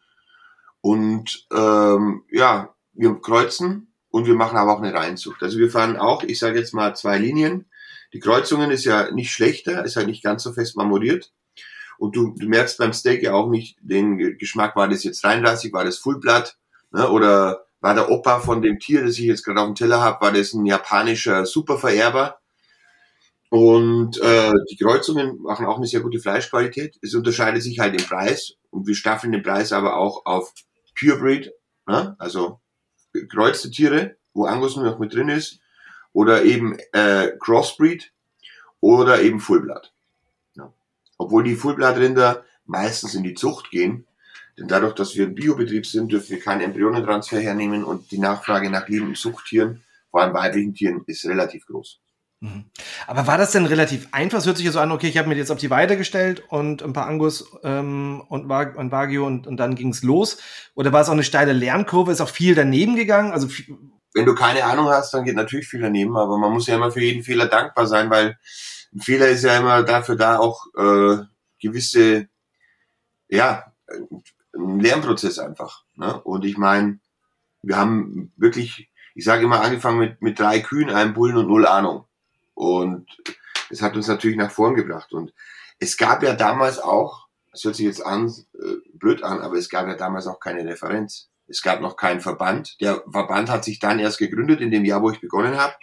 Und 0.82 1.48
ähm, 1.52 2.24
ja, 2.32 2.76
wir 2.94 3.20
kreuzen 3.22 3.94
und 4.10 4.28
wir 4.28 4.36
machen 4.36 4.58
aber 4.58 4.74
auch 4.74 4.82
eine 4.82 4.94
Reinzucht. 4.94 5.44
Also 5.44 5.58
wir 5.58 5.70
fahren 5.70 5.98
auch, 5.98 6.24
ich 6.24 6.40
sage 6.40 6.60
jetzt 6.60 6.74
mal 6.74 6.96
zwei 6.96 7.18
Linien. 7.18 7.69
Die 8.14 8.20
Kreuzungen 8.20 8.72
ist 8.72 8.86
ja 8.86 9.12
nicht 9.12 9.32
schlechter, 9.32 9.86
ist 9.86 9.96
halt 9.96 10.08
nicht 10.08 10.24
ganz 10.24 10.44
so 10.44 10.54
fest 10.54 10.76
marmoriert. 10.76 11.32
Und 11.98 12.16
du, 12.16 12.34
du 12.38 12.48
merkst 12.48 12.78
beim 12.78 12.94
Steak 12.94 13.22
ja 13.24 13.34
auch 13.34 13.50
nicht 13.50 13.78
den 13.82 14.38
Geschmack, 14.38 14.76
war 14.76 14.88
das 14.88 15.04
jetzt 15.04 15.24
33, 15.24 15.74
war 15.74 15.84
das 15.84 15.98
Fullblatt, 15.98 16.58
ne, 16.92 17.10
oder 17.10 17.66
war 17.82 17.94
der 17.94 18.10
Opa 18.10 18.40
von 18.40 18.62
dem 18.62 18.80
Tier, 18.80 19.04
das 19.04 19.20
ich 19.20 19.26
jetzt 19.26 19.44
gerade 19.44 19.62
auf 19.62 19.68
dem 19.68 19.76
Teller 19.76 20.02
habe, 20.02 20.22
war 20.22 20.32
das 20.32 20.54
ein 20.54 20.66
japanischer 20.66 21.46
Supervererber. 21.46 22.40
Und 23.50 24.22
äh, 24.22 24.52
die 24.70 24.78
Kreuzungen 24.78 25.42
machen 25.42 25.66
auch 25.66 25.78
eine 25.78 25.88
sehr 25.88 26.02
gute 26.02 26.20
Fleischqualität. 26.20 26.98
Es 27.02 27.16
unterscheidet 27.16 27.64
sich 27.64 27.80
halt 27.80 28.00
im 28.00 28.06
Preis 28.06 28.54
und 28.70 28.86
wir 28.88 28.96
staffeln 28.96 29.32
den 29.32 29.44
Preis 29.44 29.72
aber 29.72 29.98
auch 29.98 30.26
auf 30.26 30.54
Purebreed, 30.98 31.52
ne? 31.88 32.16
also 32.20 32.60
gekreuzte 33.14 33.72
Tiere, 33.72 34.18
wo 34.34 34.46
Angus 34.46 34.76
nur 34.76 34.86
noch 34.86 35.00
mit 35.00 35.14
drin 35.14 35.30
ist, 35.30 35.60
oder 36.14 36.44
eben 36.44 36.78
äh, 36.94 37.32
Crossbreed 37.40 38.12
oder 38.80 39.22
eben 39.22 39.40
Fullblood. 39.40 39.94
Ja. 40.56 40.74
Obwohl 41.18 41.44
die 41.44 41.56
Fullblood-Rinder 41.56 42.44
meistens 42.66 43.16
in 43.16 43.24
die 43.24 43.34
Zucht 43.34 43.72
gehen, 43.72 44.06
denn 44.58 44.68
dadurch, 44.68 44.94
dass 44.94 45.16
wir 45.16 45.26
ein 45.26 45.36
Biobetrieb 45.36 45.86
sind, 45.86 46.12
dürfen 46.12 46.32
wir 46.32 46.40
keinen 46.40 46.62
Embryonentransfer 46.62 47.40
hernehmen 47.40 47.84
und 47.84 48.12
die 48.12 48.18
Nachfrage 48.18 48.70
nach 48.70 48.90
lebenden 48.90 49.16
Zuchttieren, 49.16 49.84
vor 50.12 50.22
allem 50.22 50.34
weiblichen 50.34 50.74
Tieren, 50.74 51.04
ist 51.08 51.26
relativ 51.26 51.66
groß. 51.66 52.00
Mhm. 52.42 52.66
Aber 53.06 53.28
war 53.28 53.38
das 53.38 53.52
denn 53.52 53.66
relativ 53.66 54.08
einfach? 54.12 54.38
Es 54.38 54.46
hört 54.46 54.58
sich 54.58 54.66
ja 54.66 54.72
so 54.72 54.80
an, 54.80 54.92
okay, 54.92 55.08
ich 55.08 55.18
habe 55.18 55.28
mir 55.28 55.36
jetzt 55.36 55.52
auf 55.52 55.58
die 55.58 55.70
Weide 55.70 55.98
gestellt 55.98 56.44
und 56.48 56.82
ein 56.82 56.94
paar 56.94 57.08
Angus 57.08 57.46
ähm, 57.64 58.24
und, 58.30 58.50
und 58.50 58.92
Wagyu 58.92 59.26
und, 59.26 59.46
und 59.46 59.58
dann 59.58 59.76
ging's 59.76 60.04
los. 60.04 60.38
Oder 60.74 60.94
war 60.94 61.02
es 61.02 61.10
auch 61.10 61.14
eine 61.14 61.24
steile 61.24 61.54
Lernkurve? 61.54 62.12
Ist 62.12 62.22
auch 62.22 62.30
viel 62.30 62.56
daneben 62.56 62.96
gegangen? 62.96 63.34
Also 63.34 63.50
wenn 64.14 64.26
du 64.26 64.36
keine 64.36 64.64
Ahnung 64.64 64.88
hast, 64.88 65.14
dann 65.14 65.26
geht 65.26 65.36
natürlich 65.36 65.68
viel 65.68 65.82
daneben, 65.82 66.18
aber 66.18 66.38
man 66.38 66.52
muss 66.52 66.68
ja 66.68 66.76
immer 66.76 66.92
für 66.92 67.02
jeden 67.02 67.24
Fehler 67.24 67.48
dankbar 67.48 67.88
sein, 67.88 68.10
weil 68.10 68.38
ein 68.94 69.02
Fehler 69.02 69.28
ist 69.28 69.44
ja 69.44 69.58
immer 69.58 69.84
dafür 69.84 70.16
da, 70.16 70.40
auch 70.40 70.66
äh, 70.78 71.18
gewisse, 71.62 72.28
ja, 73.28 73.72
ein 74.56 74.80
Lernprozess 74.80 75.40
einfach. 75.40 75.84
Ne? 75.96 76.20
Und 76.22 76.46
ich 76.46 76.58
meine, 76.58 77.00
wir 77.62 77.78
haben 77.78 78.32
wirklich, 78.36 78.90
ich 79.14 79.26
sage 79.26 79.44
immer, 79.44 79.62
angefangen 79.62 80.00
mit, 80.00 80.22
mit 80.22 80.40
drei 80.40 80.60
Kühen, 80.60 80.90
einem 80.90 81.14
Bullen 81.14 81.38
und 81.38 81.48
null 81.48 81.68
Ahnung. 81.68 82.06
Und 82.60 83.08
es 83.70 83.82
hat 83.82 83.96
uns 83.96 84.10
natürlich 84.10 84.36
nach 84.36 84.52
vorn 84.52 84.76
gebracht. 84.76 85.14
Und 85.14 85.34
es 85.80 85.96
gab 85.96 86.22
ja 86.24 86.34
damals 86.34 86.78
auch, 86.78 87.28
es 87.54 87.64
hört 87.64 87.78
sich 87.78 87.86
jetzt 87.86 88.06
an, 88.06 88.28
äh, 88.54 88.76
blöd 88.96 89.24
an, 89.24 89.40
aber 89.40 89.56
es 89.56 89.70
gab 89.70 89.88
ja 89.88 89.96
damals 89.96 90.28
auch 90.28 90.42
keine 90.42 90.66
Referenz. 90.66 91.30
Es 91.48 91.62
gab 91.62 91.80
noch 91.80 91.96
keinen 91.96 92.20
Verband. 92.20 92.76
Der 92.82 93.02
Verband 93.10 93.50
hat 93.50 93.64
sich 93.64 93.80
dann 93.80 93.98
erst 93.98 94.18
gegründet 94.18 94.60
in 94.60 94.72
dem 94.72 94.84
Jahr, 94.84 95.02
wo 95.02 95.10
ich 95.10 95.22
begonnen 95.22 95.58
habe. 95.58 95.74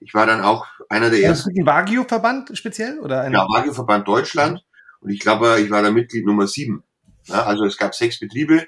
Ich 0.00 0.12
war 0.12 0.26
dann 0.26 0.42
auch 0.42 0.66
einer 0.90 1.08
der 1.08 1.22
ersten. 1.22 1.50
Ein 1.58 1.64
Wagyu-Verband 1.64 2.50
speziell? 2.52 2.98
Oder 3.00 3.22
ein 3.22 3.32
ja, 3.32 3.46
Wagyu-Verband 3.48 4.06
Deutschland. 4.06 4.62
Und 5.00 5.08
ich 5.08 5.20
glaube, 5.20 5.58
ich 5.62 5.70
war 5.70 5.82
da 5.82 5.90
Mitglied 5.90 6.26
Nummer 6.26 6.46
sieben. 6.46 6.84
Ja, 7.24 7.44
also 7.44 7.64
es 7.64 7.78
gab 7.78 7.94
sechs 7.94 8.20
Betriebe 8.20 8.66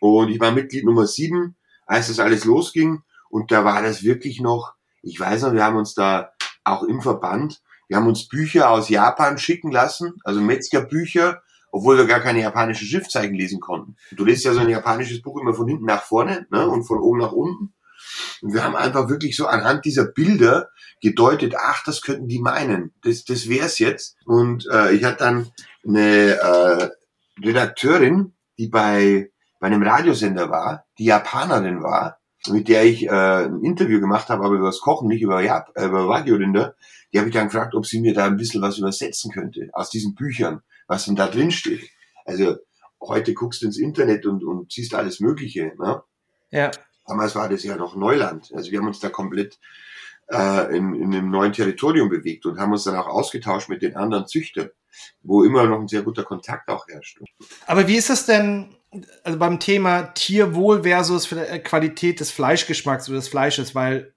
und 0.00 0.28
ich 0.28 0.40
war 0.40 0.52
Mitglied 0.52 0.84
Nummer 0.84 1.06
sieben, 1.06 1.56
als 1.86 2.08
das 2.08 2.20
alles 2.20 2.44
losging. 2.44 3.02
Und 3.30 3.50
da 3.50 3.64
war 3.64 3.82
das 3.82 4.02
wirklich 4.02 4.40
noch, 4.40 4.74
ich 5.00 5.18
weiß 5.18 5.42
noch, 5.42 5.54
wir 5.54 5.64
haben 5.64 5.76
uns 5.76 5.94
da 5.94 6.32
auch 6.66 6.82
im 6.82 7.00
Verband, 7.00 7.62
wir 7.88 7.96
haben 7.96 8.06
uns 8.06 8.28
Bücher 8.28 8.70
aus 8.70 8.88
Japan 8.88 9.38
schicken 9.38 9.70
lassen, 9.70 10.14
also 10.24 10.40
Metzgerbücher, 10.40 11.42
obwohl 11.70 11.96
wir 11.96 12.06
gar 12.06 12.20
keine 12.20 12.40
japanischen 12.40 12.86
Schriftzeichen 12.86 13.34
lesen 13.34 13.60
konnten. 13.60 13.96
Du 14.12 14.24
liest 14.24 14.44
ja 14.44 14.52
so 14.52 14.60
ein 14.60 14.68
japanisches 14.68 15.22
Buch 15.22 15.40
immer 15.40 15.54
von 15.54 15.68
hinten 15.68 15.84
nach 15.84 16.02
vorne 16.02 16.46
ne, 16.50 16.66
und 16.68 16.84
von 16.84 16.98
oben 16.98 17.18
nach 17.18 17.32
unten. 17.32 17.74
Und 18.42 18.54
wir 18.54 18.64
haben 18.64 18.76
einfach 18.76 19.08
wirklich 19.08 19.36
so 19.36 19.46
anhand 19.46 19.84
dieser 19.84 20.06
Bilder 20.06 20.70
gedeutet, 21.00 21.54
ach, 21.58 21.84
das 21.84 22.02
könnten 22.02 22.28
die 22.28 22.40
meinen. 22.40 22.94
Das, 23.02 23.24
das 23.24 23.48
wär's 23.48 23.78
jetzt. 23.78 24.16
Und 24.24 24.66
äh, 24.72 24.92
ich 24.92 25.04
hatte 25.04 25.18
dann 25.18 25.50
eine 25.86 26.38
äh, 26.38 26.90
Redakteurin, 27.44 28.34
die 28.58 28.68
bei, 28.68 29.30
bei 29.60 29.66
einem 29.66 29.82
Radiosender 29.82 30.50
war, 30.50 30.86
die 30.98 31.04
Japanerin 31.04 31.82
war, 31.82 32.18
mit 32.48 32.68
der 32.68 32.84
ich 32.84 33.06
äh, 33.06 33.10
ein 33.10 33.62
Interview 33.62 34.00
gemacht 34.00 34.28
habe, 34.28 34.44
aber 34.44 34.56
über 34.56 34.66
das 34.66 34.80
Kochen, 34.80 35.08
nicht 35.08 35.22
über, 35.22 35.42
Jap 35.42 35.72
äh, 35.74 35.86
über 35.86 36.08
Wagyu-Rinder, 36.08 36.74
die 37.12 37.18
habe 37.18 37.28
ich 37.28 37.34
dann 37.34 37.46
gefragt, 37.46 37.74
ob 37.74 37.86
sie 37.86 38.00
mir 38.00 38.14
da 38.14 38.26
ein 38.26 38.36
bisschen 38.36 38.62
was 38.62 38.78
übersetzen 38.78 39.32
könnte 39.32 39.70
aus 39.72 39.90
diesen 39.90 40.14
Büchern, 40.14 40.62
was 40.86 41.04
denn 41.04 41.16
da 41.16 41.28
drin 41.28 41.50
steht. 41.50 41.88
Also 42.24 42.56
heute 43.00 43.34
guckst 43.34 43.62
du 43.62 43.66
ins 43.66 43.78
Internet 43.78 44.26
und, 44.26 44.44
und 44.44 44.72
siehst 44.72 44.94
alles 44.94 45.20
Mögliche. 45.20 45.72
Ne? 45.78 46.02
Ja. 46.50 46.70
Damals 47.06 47.34
war 47.34 47.48
das 47.48 47.62
ja 47.62 47.76
noch 47.76 47.96
Neuland. 47.96 48.52
Also 48.54 48.70
wir 48.70 48.80
haben 48.80 48.88
uns 48.88 49.00
da 49.00 49.08
komplett 49.08 49.58
äh, 50.28 50.76
in, 50.76 50.94
in 50.94 51.14
einem 51.14 51.30
neuen 51.30 51.52
Territorium 51.52 52.08
bewegt 52.08 52.46
und 52.46 52.58
haben 52.58 52.72
uns 52.72 52.84
dann 52.84 52.96
auch 52.96 53.06
ausgetauscht 53.06 53.68
mit 53.68 53.82
den 53.82 53.96
anderen 53.96 54.26
Züchtern, 54.26 54.70
wo 55.22 55.44
immer 55.44 55.66
noch 55.66 55.80
ein 55.80 55.88
sehr 55.88 56.02
guter 56.02 56.24
Kontakt 56.24 56.68
auch 56.68 56.86
herrscht. 56.88 57.20
Aber 57.66 57.86
wie 57.86 57.96
ist 57.96 58.10
das 58.10 58.26
denn 58.26 58.75
also 59.24 59.38
beim 59.38 59.60
Thema 59.60 60.02
Tierwohl 60.14 60.82
versus 60.82 61.28
Qualität 61.64 62.20
des 62.20 62.30
Fleischgeschmacks 62.30 63.08
oder 63.08 63.18
des 63.18 63.28
Fleisches? 63.28 63.74
Weil 63.74 64.14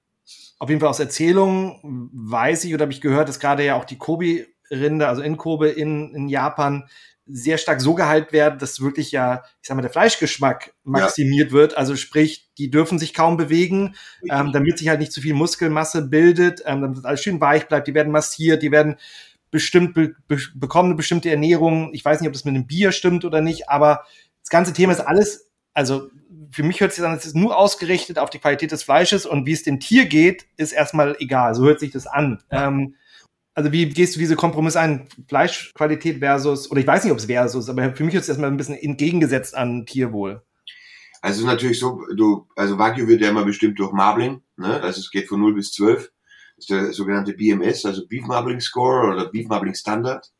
auf 0.59 0.69
jeden 0.69 0.81
Fall 0.81 0.89
aus 0.89 0.99
Erzählungen 0.99 2.09
weiß 2.13 2.65
ich 2.65 2.73
oder 2.73 2.83
habe 2.83 2.93
ich 2.93 3.01
gehört, 3.01 3.29
dass 3.29 3.39
gerade 3.39 3.63
ja 3.65 3.75
auch 3.75 3.85
die 3.85 3.97
Kobe-Rinde, 3.97 5.07
also 5.07 5.21
in 5.21 5.37
Kobe 5.37 5.69
in, 5.69 6.13
in 6.13 6.29
Japan, 6.29 6.89
sehr 7.31 7.59
stark 7.59 7.79
so 7.79 7.93
gehalten 7.93 8.33
werden, 8.33 8.57
dass 8.59 8.81
wirklich 8.81 9.11
ja, 9.11 9.43
ich 9.61 9.67
sag 9.67 9.75
mal, 9.75 9.81
der 9.81 9.91
Fleischgeschmack 9.91 10.73
maximiert 10.83 11.49
ja. 11.49 11.53
wird. 11.53 11.77
Also 11.77 11.95
sprich, 11.95 12.49
die 12.57 12.71
dürfen 12.71 12.97
sich 12.97 13.13
kaum 13.13 13.37
bewegen, 13.37 13.95
ähm, 14.29 14.51
damit 14.51 14.79
sich 14.79 14.89
halt 14.89 14.99
nicht 14.99 15.13
zu 15.13 15.21
viel 15.21 15.35
Muskelmasse 15.35 16.07
bildet, 16.07 16.63
ähm, 16.65 16.81
damit 16.81 17.05
alles 17.05 17.21
schön 17.21 17.39
weich 17.39 17.67
bleibt. 17.67 17.87
Die 17.87 17.93
werden 17.93 18.11
massiert, 18.11 18.63
die 18.63 18.71
werden 18.71 18.97
bestimmt 19.51 19.93
be 19.93 20.15
bekommen 20.55 20.89
eine 20.89 20.95
bestimmte 20.95 21.29
Ernährung. 21.29 21.91
Ich 21.93 22.03
weiß 22.03 22.19
nicht, 22.19 22.27
ob 22.27 22.33
das 22.33 22.45
mit 22.45 22.55
dem 22.55 22.67
Bier 22.67 22.91
stimmt 22.91 23.25
oder 23.25 23.41
nicht, 23.41 23.69
aber 23.69 24.05
das 24.49 24.57
ganze 24.57 24.73
Thema 24.73 24.93
ist 24.93 25.01
alles, 25.01 25.51
also 25.75 26.09
für 26.51 26.63
mich 26.63 26.81
hört 26.81 26.91
sich 26.91 27.05
an, 27.05 27.15
es 27.15 27.27
ist 27.27 27.35
nur 27.35 27.55
ausgerichtet 27.55 28.17
auf 28.17 28.31
die 28.31 28.39
Qualität 28.39 28.71
des 28.71 28.81
Fleisches 28.81 29.27
und 29.27 29.45
wie 29.45 29.51
es 29.51 29.61
dem 29.61 29.79
Tier 29.79 30.07
geht, 30.07 30.47
ist 30.57 30.71
erstmal 30.71 31.15
egal. 31.19 31.53
So 31.53 31.65
hört 31.65 31.79
sich 31.79 31.91
das 31.91 32.07
an. 32.07 32.41
Ähm, 32.49 32.95
also 33.53 33.71
wie 33.71 33.87
gehst 33.89 34.15
du 34.15 34.19
diese 34.19 34.35
Kompromisse 34.35 34.79
ein? 34.79 35.07
Fleischqualität 35.27 36.17
versus, 36.17 36.71
oder 36.71 36.81
ich 36.81 36.87
weiß 36.87 37.03
nicht, 37.03 37.11
ob 37.11 37.19
es 37.19 37.25
versus, 37.25 37.69
aber 37.69 37.93
für 37.93 38.03
mich 38.03 38.15
ist 38.15 38.23
es 38.23 38.29
erstmal 38.29 38.49
ein 38.49 38.57
bisschen 38.57 38.75
entgegengesetzt 38.75 39.55
an 39.55 39.85
Tierwohl. 39.85 40.41
Also 41.21 41.35
es 41.35 41.39
ist 41.41 41.45
natürlich 41.45 41.77
so, 41.77 42.01
du, 42.15 42.47
also 42.55 42.79
Wagyu 42.79 43.07
wird 43.07 43.21
ja 43.21 43.29
immer 43.29 43.45
bestimmt 43.45 43.77
durch 43.77 43.91
Marbling, 43.91 44.41
ne? 44.57 44.81
Also 44.81 44.99
es 44.99 45.11
geht 45.11 45.27
von 45.27 45.41
0 45.41 45.53
bis 45.53 45.73
12. 45.73 46.11
Das 46.55 46.63
ist 46.63 46.69
der 46.71 46.91
sogenannte 46.91 47.33
BMS, 47.33 47.85
also 47.85 48.07
Beef 48.07 48.25
Marbling 48.25 48.61
Score 48.61 49.13
oder 49.13 49.29
Beef 49.29 49.47
Marbling 49.47 49.75
Standard. 49.75 50.31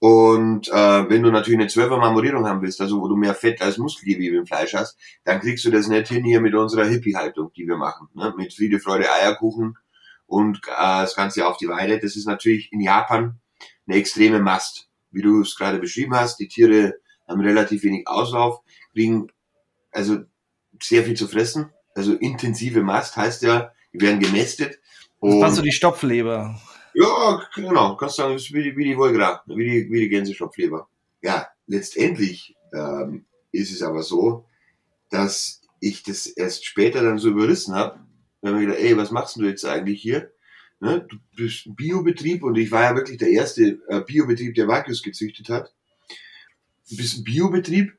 Und 0.00 0.68
äh, 0.68 1.08
wenn 1.10 1.22
du 1.22 1.30
natürlich 1.30 1.60
eine 1.60 1.68
12er 1.68 1.98
Marmorierung 1.98 2.46
haben 2.46 2.62
willst, 2.62 2.80
also 2.80 3.00
wo 3.00 3.06
du 3.06 3.16
mehr 3.16 3.34
Fett 3.34 3.60
als 3.60 3.78
Muskelgewebe 3.78 4.36
im 4.36 4.46
Fleisch 4.46 4.74
hast, 4.74 4.98
dann 5.24 5.40
kriegst 5.40 5.64
du 5.64 5.70
das 5.70 5.88
nicht 5.88 6.08
hin 6.08 6.24
hier 6.24 6.40
mit 6.40 6.54
unserer 6.54 6.86
Hippie-Haltung, 6.86 7.52
die 7.54 7.68
wir 7.68 7.76
machen. 7.76 8.08
Ne? 8.14 8.34
Mit 8.36 8.54
Friede, 8.54 8.80
Freude, 8.80 9.12
Eierkuchen 9.12 9.76
und 10.26 10.58
äh, 10.66 11.02
das 11.02 11.14
Ganze 11.14 11.46
auf 11.46 11.58
die 11.58 11.68
Weide. 11.68 11.98
Das 11.98 12.16
ist 12.16 12.26
natürlich 12.26 12.72
in 12.72 12.80
Japan 12.80 13.40
eine 13.86 13.96
extreme 13.96 14.40
Mast. 14.40 14.88
Wie 15.10 15.22
du 15.22 15.42
es 15.42 15.54
gerade 15.56 15.78
beschrieben 15.78 16.14
hast, 16.14 16.38
die 16.38 16.48
Tiere 16.48 16.94
haben 17.28 17.40
relativ 17.40 17.82
wenig 17.84 18.08
Auslauf, 18.08 18.60
kriegen 18.92 19.28
also 19.92 20.18
sehr 20.80 21.04
viel 21.04 21.14
zu 21.14 21.28
fressen 21.28 21.70
also 21.94 22.14
intensive 22.14 22.82
Mast 22.82 23.16
heißt 23.16 23.42
ja, 23.42 23.72
die 23.92 24.00
werden 24.00 24.20
gemästet. 24.20 24.78
Das 25.20 25.34
war 25.34 25.50
so 25.50 25.62
die 25.62 25.72
Stopfleber. 25.72 26.60
Ja, 26.94 27.42
genau. 27.54 27.96
Kannst 27.96 28.16
sagen, 28.16 28.36
wie 28.36 28.62
die, 28.62 28.76
wie 28.76 28.84
die 28.84 28.96
Volgra, 28.96 29.42
wie 29.46 29.64
die, 29.64 29.90
wie 29.90 30.00
die 30.00 30.08
Gänsestopfleber. 30.08 30.88
Ja, 31.22 31.48
letztendlich 31.66 32.56
ähm, 32.72 33.26
ist 33.52 33.72
es 33.72 33.82
aber 33.82 34.02
so, 34.02 34.46
dass 35.10 35.62
ich 35.80 36.02
das 36.02 36.26
erst 36.26 36.64
später 36.64 37.02
dann 37.02 37.18
so 37.18 37.28
überrissen 37.28 37.74
habe. 37.74 38.00
Habe 38.44 38.60
ich 38.60 38.66
gedacht, 38.66 38.82
ey, 38.82 38.96
was 38.96 39.10
machst 39.10 39.36
du 39.36 39.44
jetzt 39.44 39.64
eigentlich 39.64 40.00
hier? 40.00 40.32
Ne? 40.80 41.06
Du 41.08 41.18
bist 41.36 41.66
ein 41.66 41.74
Biobetrieb 41.74 42.42
und 42.42 42.56
ich 42.56 42.70
war 42.70 42.82
ja 42.82 42.96
wirklich 42.96 43.18
der 43.18 43.30
erste 43.30 43.80
äh, 43.88 44.00
Biobetrieb, 44.00 44.54
der 44.54 44.68
Vacuus 44.68 45.02
gezüchtet 45.02 45.48
hat. 45.48 45.72
Du 46.88 46.96
bist 46.96 47.18
ein 47.18 47.24
Biobetrieb 47.24 47.92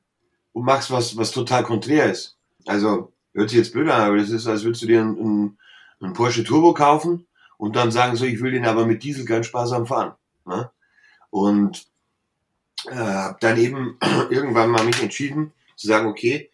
und 0.54 0.66
machst 0.66 0.92
was, 0.92 1.16
was 1.16 1.32
total 1.32 1.64
konträr 1.64 2.12
ist. 2.12 2.38
Also, 2.66 3.14
hört 3.34 3.50
sich 3.50 3.60
jetzt 3.60 3.72
blöd 3.72 3.90
an, 3.90 4.02
aber 4.02 4.18
das 4.18 4.32
ist, 4.32 4.48
als 4.48 4.64
würdest 4.64 4.84
du 4.84 4.88
dir 4.88 5.02
einen, 5.02 5.58
einen 6.00 6.14
Porsche 6.14 6.44
Turbo 6.44 6.74
kaufen 6.74 7.28
und 7.62 7.76
dann 7.76 7.92
sagen 7.92 8.16
so, 8.16 8.26
ich 8.26 8.42
will 8.42 8.54
den 8.54 8.66
aber 8.66 8.88
mit 8.88 9.04
Diesel 9.04 9.24
ganz 9.24 9.46
sparsam 9.46 9.86
fahren. 9.86 10.16
Ne? 10.48 10.72
Und 11.30 11.86
äh, 12.88 12.96
habe 12.96 13.38
dann 13.40 13.60
eben 13.60 14.00
irgendwann 14.32 14.72
mal 14.72 14.84
mich 14.84 15.00
entschieden 15.00 15.54
zu 15.76 15.86
sagen, 15.86 16.08
okay, 16.08 16.50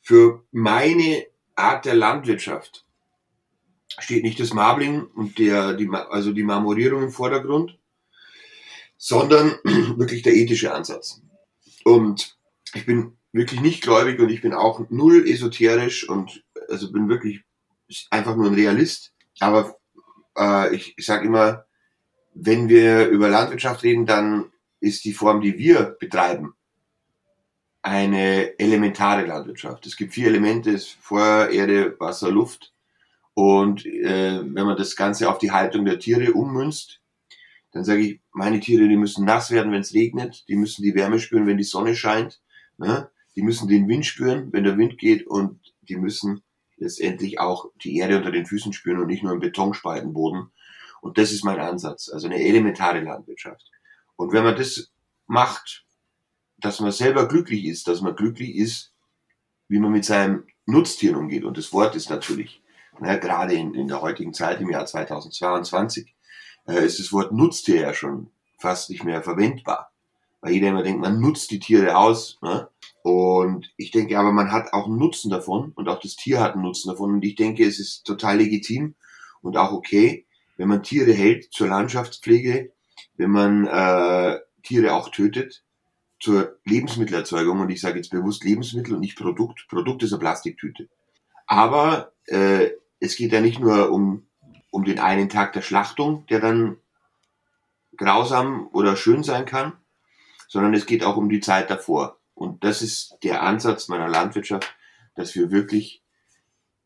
für 0.00 0.42
meine 0.50 1.24
Art 1.54 1.84
der 1.84 1.94
Landwirtschaft 1.94 2.84
steht 4.00 4.24
nicht 4.24 4.40
das 4.40 4.52
Marbling 4.52 5.04
und 5.04 5.38
der, 5.38 5.74
die, 5.74 5.88
also 6.10 6.32
die 6.32 6.42
Marmorierung 6.42 7.04
im 7.04 7.12
Vordergrund, 7.12 7.78
sondern 8.96 9.52
wirklich 9.96 10.22
der 10.22 10.34
ethische 10.34 10.74
Ansatz. 10.74 11.22
Und 11.84 12.36
ich 12.74 12.84
bin 12.84 13.16
wirklich 13.30 13.60
nicht 13.60 13.84
gläubig 13.84 14.18
und 14.18 14.28
ich 14.28 14.42
bin 14.42 14.54
auch 14.54 14.90
null 14.90 15.24
esoterisch 15.24 16.08
und 16.08 16.42
also 16.68 16.90
bin 16.90 17.08
wirklich 17.08 17.44
einfach 18.10 18.34
nur 18.34 18.46
ein 18.46 18.54
Realist. 18.54 19.12
Aber 19.38 19.76
äh, 20.36 20.74
ich, 20.74 20.94
ich 20.96 21.06
sage 21.06 21.26
immer, 21.26 21.66
wenn 22.34 22.68
wir 22.68 23.08
über 23.08 23.28
Landwirtschaft 23.28 23.82
reden, 23.82 24.06
dann 24.06 24.50
ist 24.80 25.04
die 25.04 25.12
Form, 25.12 25.40
die 25.40 25.58
wir 25.58 25.96
betreiben, 25.98 26.54
eine 27.82 28.58
elementare 28.58 29.26
Landwirtschaft. 29.26 29.86
Es 29.86 29.96
gibt 29.96 30.14
vier 30.14 30.28
Elemente, 30.28 30.70
ist 30.70 30.96
Feuer, 31.00 31.50
Erde, 31.50 31.98
Wasser, 31.98 32.30
Luft. 32.30 32.72
Und 33.34 33.86
äh, 33.86 34.40
wenn 34.42 34.66
man 34.66 34.76
das 34.76 34.96
Ganze 34.96 35.28
auf 35.28 35.38
die 35.38 35.52
Haltung 35.52 35.84
der 35.84 35.98
Tiere 35.98 36.32
ummünzt, 36.32 37.00
dann 37.72 37.84
sage 37.84 38.02
ich, 38.02 38.20
meine 38.32 38.60
Tiere, 38.60 38.86
die 38.86 38.96
müssen 38.96 39.24
nass 39.24 39.50
werden, 39.50 39.72
wenn 39.72 39.80
es 39.80 39.94
regnet, 39.94 40.44
die 40.48 40.56
müssen 40.56 40.82
die 40.82 40.94
Wärme 40.94 41.18
spüren, 41.18 41.46
wenn 41.46 41.56
die 41.56 41.64
Sonne 41.64 41.96
scheint, 41.96 42.40
ne? 42.76 43.10
die 43.34 43.42
müssen 43.42 43.68
den 43.68 43.88
Wind 43.88 44.04
spüren, 44.04 44.52
wenn 44.52 44.64
der 44.64 44.76
Wind 44.76 44.98
geht 44.98 45.26
und 45.26 45.58
die 45.80 45.96
müssen 45.96 46.42
letztendlich 46.82 47.40
auch 47.40 47.70
die 47.82 47.96
Erde 47.98 48.16
unter 48.16 48.30
den 48.30 48.46
Füßen 48.46 48.72
spüren 48.72 49.00
und 49.00 49.06
nicht 49.06 49.22
nur 49.22 49.32
im 49.32 49.40
Betonspaltenboden. 49.40 50.50
Und 51.00 51.18
das 51.18 51.32
ist 51.32 51.44
mein 51.44 51.58
Ansatz, 51.58 52.08
also 52.08 52.26
eine 52.26 52.42
elementare 52.42 53.00
Landwirtschaft. 53.00 53.70
Und 54.16 54.32
wenn 54.32 54.44
man 54.44 54.56
das 54.56 54.92
macht, 55.26 55.84
dass 56.58 56.80
man 56.80 56.92
selber 56.92 57.26
glücklich 57.26 57.64
ist, 57.64 57.88
dass 57.88 58.00
man 58.00 58.14
glücklich 58.14 58.54
ist, 58.56 58.92
wie 59.68 59.78
man 59.78 59.92
mit 59.92 60.04
seinem 60.04 60.46
Nutztieren 60.66 61.16
umgeht. 61.16 61.44
Und 61.44 61.58
das 61.58 61.72
Wort 61.72 61.96
ist 61.96 62.10
natürlich, 62.10 62.62
na, 63.00 63.16
gerade 63.16 63.54
in, 63.54 63.74
in 63.74 63.88
der 63.88 64.00
heutigen 64.00 64.32
Zeit, 64.32 64.60
im 64.60 64.70
Jahr 64.70 64.86
2022, 64.86 66.14
äh, 66.68 66.84
ist 66.84 66.98
das 66.98 67.12
Wort 67.12 67.32
Nutztier 67.32 67.80
ja 67.80 67.94
schon 67.94 68.30
fast 68.58 68.90
nicht 68.90 69.02
mehr 69.02 69.22
verwendbar. 69.22 69.92
Weil 70.40 70.52
jeder 70.52 70.68
immer 70.68 70.82
denkt, 70.82 71.00
man 71.00 71.20
nutzt 71.20 71.50
die 71.50 71.58
Tiere 71.58 71.96
aus. 71.96 72.38
Ne? 72.42 72.68
Und 73.02 73.72
ich 73.76 73.90
denke 73.90 74.18
aber, 74.18 74.32
man 74.32 74.52
hat 74.52 74.72
auch 74.72 74.86
einen 74.86 74.98
Nutzen 74.98 75.30
davon 75.30 75.72
und 75.74 75.88
auch 75.88 75.98
das 76.00 76.14
Tier 76.14 76.40
hat 76.40 76.54
einen 76.54 76.62
Nutzen 76.62 76.88
davon. 76.88 77.14
Und 77.14 77.24
ich 77.24 77.34
denke, 77.34 77.66
es 77.66 77.80
ist 77.80 78.04
total 78.04 78.38
legitim 78.38 78.94
und 79.42 79.56
auch 79.56 79.72
okay, 79.72 80.26
wenn 80.56 80.68
man 80.68 80.82
Tiere 80.82 81.12
hält 81.12 81.52
zur 81.52 81.68
Landschaftspflege, 81.68 82.72
wenn 83.16 83.30
man 83.30 83.66
äh, 83.66 84.38
Tiere 84.62 84.94
auch 84.94 85.08
tötet 85.10 85.64
zur 86.20 86.56
Lebensmittelerzeugung. 86.64 87.60
Und 87.60 87.70
ich 87.70 87.80
sage 87.80 87.96
jetzt 87.96 88.10
bewusst 88.10 88.44
Lebensmittel 88.44 88.94
und 88.94 89.00
nicht 89.00 89.18
Produkt. 89.18 89.66
Produkt 89.68 90.04
ist 90.04 90.12
eine 90.12 90.20
Plastiktüte. 90.20 90.88
Aber 91.46 92.12
äh, 92.26 92.70
es 93.00 93.16
geht 93.16 93.32
ja 93.32 93.40
nicht 93.40 93.58
nur 93.58 93.90
um, 93.90 94.28
um 94.70 94.84
den 94.84 95.00
einen 95.00 95.28
Tag 95.28 95.52
der 95.54 95.62
Schlachtung, 95.62 96.24
der 96.26 96.38
dann 96.38 96.76
grausam 97.96 98.68
oder 98.72 98.94
schön 98.96 99.24
sein 99.24 99.44
kann, 99.44 99.72
sondern 100.46 100.74
es 100.74 100.86
geht 100.86 101.02
auch 101.02 101.16
um 101.16 101.28
die 101.28 101.40
Zeit 101.40 101.68
davor. 101.68 102.18
Und 102.34 102.64
das 102.64 102.82
ist 102.82 103.18
der 103.22 103.42
Ansatz 103.42 103.88
meiner 103.88 104.08
Landwirtschaft, 104.08 104.74
dass 105.14 105.34
wir 105.34 105.50
wirklich 105.50 106.02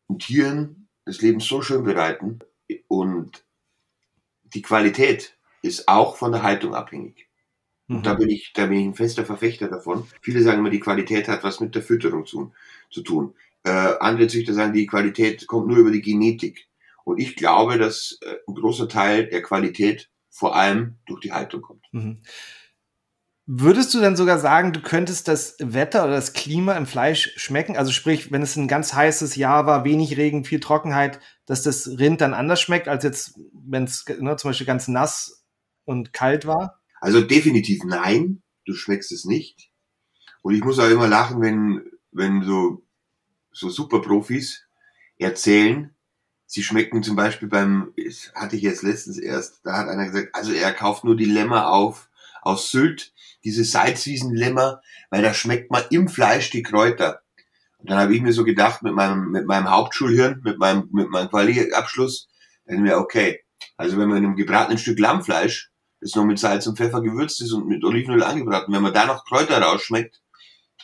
den 0.09 0.19
Tieren 0.19 0.89
das 1.05 1.21
Leben 1.21 1.39
so 1.39 1.61
schön 1.61 1.83
bereiten 1.83 2.39
und 2.87 3.45
die 4.43 4.61
Qualität 4.61 5.37
ist 5.61 5.87
auch 5.87 6.17
von 6.17 6.31
der 6.31 6.43
Haltung 6.43 6.73
abhängig. 6.73 7.27
Und 7.89 8.05
da 8.05 8.13
mhm. 8.13 8.19
bin 8.19 8.29
ich, 8.29 8.51
da 8.53 8.65
bin 8.65 8.79
ich 8.79 8.85
ein 8.85 8.95
fester 8.95 9.25
Verfechter 9.25 9.69
davon. 9.69 10.05
Viele 10.21 10.41
sagen 10.43 10.59
immer, 10.59 10.69
die 10.69 10.81
Qualität 10.81 11.27
hat 11.29 11.43
was 11.43 11.61
mit 11.61 11.73
der 11.73 11.81
Fütterung 11.81 12.25
zu, 12.25 12.53
zu 12.89 13.01
tun. 13.01 13.33
Äh, 13.63 13.69
andere 13.69 14.27
Züchter 14.27 14.53
sagen, 14.53 14.73
die 14.73 14.87
Qualität 14.87 15.47
kommt 15.47 15.67
nur 15.67 15.77
über 15.77 15.91
die 15.91 16.01
Genetik. 16.01 16.67
Und 17.05 17.19
ich 17.19 17.37
glaube, 17.37 17.77
dass 17.77 18.19
äh, 18.21 18.35
ein 18.45 18.55
großer 18.55 18.89
Teil 18.89 19.27
der 19.27 19.41
Qualität 19.41 20.09
vor 20.29 20.55
allem 20.55 20.95
durch 21.05 21.21
die 21.21 21.31
Haltung 21.31 21.61
kommt. 21.61 21.85
Mhm. 21.93 22.19
Würdest 23.49 23.93
du 23.93 24.01
denn 24.01 24.17
sogar 24.17 24.39
sagen, 24.39 24.73
du 24.73 24.81
könntest 24.81 25.29
das 25.29 25.55
Wetter 25.59 26.03
oder 26.03 26.15
das 26.15 26.33
Klima 26.33 26.73
im 26.73 26.85
Fleisch 26.85 27.31
schmecken? 27.37 27.77
Also 27.77 27.93
sprich, 27.93 28.29
wenn 28.29 28.41
es 28.41 28.57
ein 28.57 28.67
ganz 28.67 28.93
heißes 28.93 29.37
Jahr 29.37 29.65
war, 29.65 29.85
wenig 29.85 30.17
Regen, 30.17 30.43
viel 30.43 30.59
Trockenheit, 30.59 31.21
dass 31.45 31.63
das 31.63 31.87
Rind 31.97 32.19
dann 32.19 32.33
anders 32.33 32.59
schmeckt, 32.59 32.89
als 32.89 33.05
jetzt, 33.05 33.39
wenn 33.53 33.85
es 33.85 34.03
ne, 34.19 34.35
zum 34.35 34.49
Beispiel 34.49 34.67
ganz 34.67 34.89
nass 34.89 35.45
und 35.85 36.11
kalt 36.11 36.45
war? 36.45 36.81
Also 36.99 37.21
definitiv 37.21 37.85
nein, 37.85 38.43
du 38.65 38.73
schmeckst 38.73 39.13
es 39.13 39.23
nicht. 39.23 39.71
Und 40.41 40.53
ich 40.53 40.63
muss 40.65 40.77
auch 40.77 40.89
immer 40.89 41.07
lachen, 41.07 41.41
wenn, 41.41 41.89
wenn 42.11 42.43
so, 42.43 42.83
so 43.53 43.69
Superprofis 43.69 44.67
erzählen, 45.17 45.95
sie 46.47 46.63
schmecken 46.63 47.01
zum 47.01 47.15
Beispiel 47.15 47.47
beim, 47.47 47.93
hatte 48.35 48.57
ich 48.57 48.61
jetzt 48.61 48.83
letztens 48.83 49.17
erst, 49.17 49.61
da 49.63 49.77
hat 49.77 49.87
einer 49.87 50.05
gesagt, 50.05 50.35
also 50.35 50.51
er 50.51 50.73
kauft 50.73 51.05
nur 51.05 51.15
die 51.15 51.23
Lämmer 51.23 51.71
auf 51.71 52.06
aus 52.47 52.71
Sylt, 52.71 53.13
diese 53.43 53.63
Salzwiesenlämmer, 53.63 54.81
weil 55.09 55.21
da 55.21 55.33
schmeckt 55.33 55.71
man 55.71 55.83
im 55.89 56.07
Fleisch 56.07 56.49
die 56.49 56.63
Kräuter. 56.63 57.21
Und 57.77 57.89
dann 57.89 57.99
habe 57.99 58.15
ich 58.15 58.21
mir 58.21 58.33
so 58.33 58.43
gedacht, 58.43 58.81
mit 58.81 58.93
meinem, 58.93 59.29
mit 59.29 59.45
meinem 59.45 59.69
Hauptschulhirn, 59.69 60.41
mit 60.43 60.57
meinem, 60.57 60.89
mit 60.91 61.09
meinem 61.09 61.29
Quali-Abschluss, 61.29 62.27
dann 62.65 62.81
mir, 62.81 62.97
okay, 62.97 63.41
also 63.77 63.97
wenn 63.97 64.09
man 64.09 64.17
in 64.17 64.25
einem 64.25 64.35
gebratenen 64.35 64.77
Stück 64.77 64.99
Lammfleisch, 64.99 65.71
das 66.01 66.15
noch 66.15 66.25
mit 66.25 66.39
Salz 66.39 66.67
und 66.67 66.77
Pfeffer 66.77 67.01
gewürzt 67.01 67.41
ist 67.41 67.51
und 67.51 67.67
mit 67.67 67.83
Olivenöl 67.83 68.23
angebraten, 68.23 68.73
wenn 68.73 68.81
man 68.83 68.93
da 68.93 69.05
noch 69.05 69.25
Kräuter 69.25 69.61
rausschmeckt, 69.61 70.21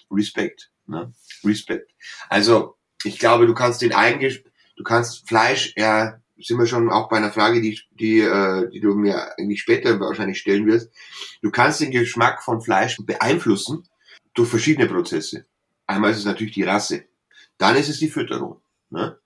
Respekt, 0.10 0.72
ne? 0.88 1.14
Respekt. 1.44 1.92
Also, 2.30 2.78
ich 3.04 3.20
glaube, 3.20 3.48
du 3.48 3.54
kannst 3.54 3.82
den 3.82 3.94
eigentlich, 3.94 4.44
du 4.76 4.84
kannst 4.84 5.28
Fleisch 5.28 5.74
ja 5.76 6.20
sind 6.40 6.58
wir 6.58 6.66
schon 6.66 6.90
auch 6.90 7.10
bei 7.10 7.18
einer 7.18 7.32
Frage, 7.32 7.62
die, 7.62 7.80
die, 7.92 8.20
äh, 8.20 8.70
die 8.70 8.80
du 8.80 8.96
mir 8.96 9.38
eigentlich 9.38 9.62
später 9.62 10.00
wahrscheinlich 10.00 10.40
stellen 10.40 10.66
wirst. 10.66 10.92
Du 11.42 11.52
kannst 11.52 11.82
den 11.82 11.92
Geschmack 11.92 12.44
von 12.44 12.62
Fleisch 12.62 12.98
beeinflussen 13.06 13.88
durch 14.34 14.50
verschiedene 14.50 14.88
Prozesse. 14.88 15.46
Einmal 15.86 16.12
ist 16.12 16.18
es 16.18 16.26
natürlich 16.26 16.54
die 16.54 16.64
Rasse. 16.64 17.06
Dann 17.58 17.76
ist 17.76 17.90
es 17.90 18.00
die 18.00 18.10
Fütterung. 18.10 18.62
Ne? 18.90 19.18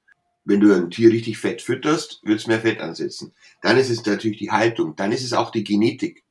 Wenn 0.44 0.60
du 0.60 0.74
ein 0.74 0.90
Tier 0.90 1.12
richtig 1.12 1.38
fett 1.38 1.62
fütterst, 1.62 2.22
wird 2.24 2.40
es 2.40 2.48
mehr 2.48 2.62
Fett 2.62 2.80
ansetzen. 2.80 3.34
Dann 3.62 3.78
ist 3.78 3.90
es 3.90 4.06
natürlich 4.06 4.38
die 4.38 4.52
Haltung. 4.52 4.96
Dann 4.96 5.12
ist 5.12 5.24
es 5.24 5.34
auch 5.34 5.52
die 5.52 5.64
Genetik, 5.64 6.24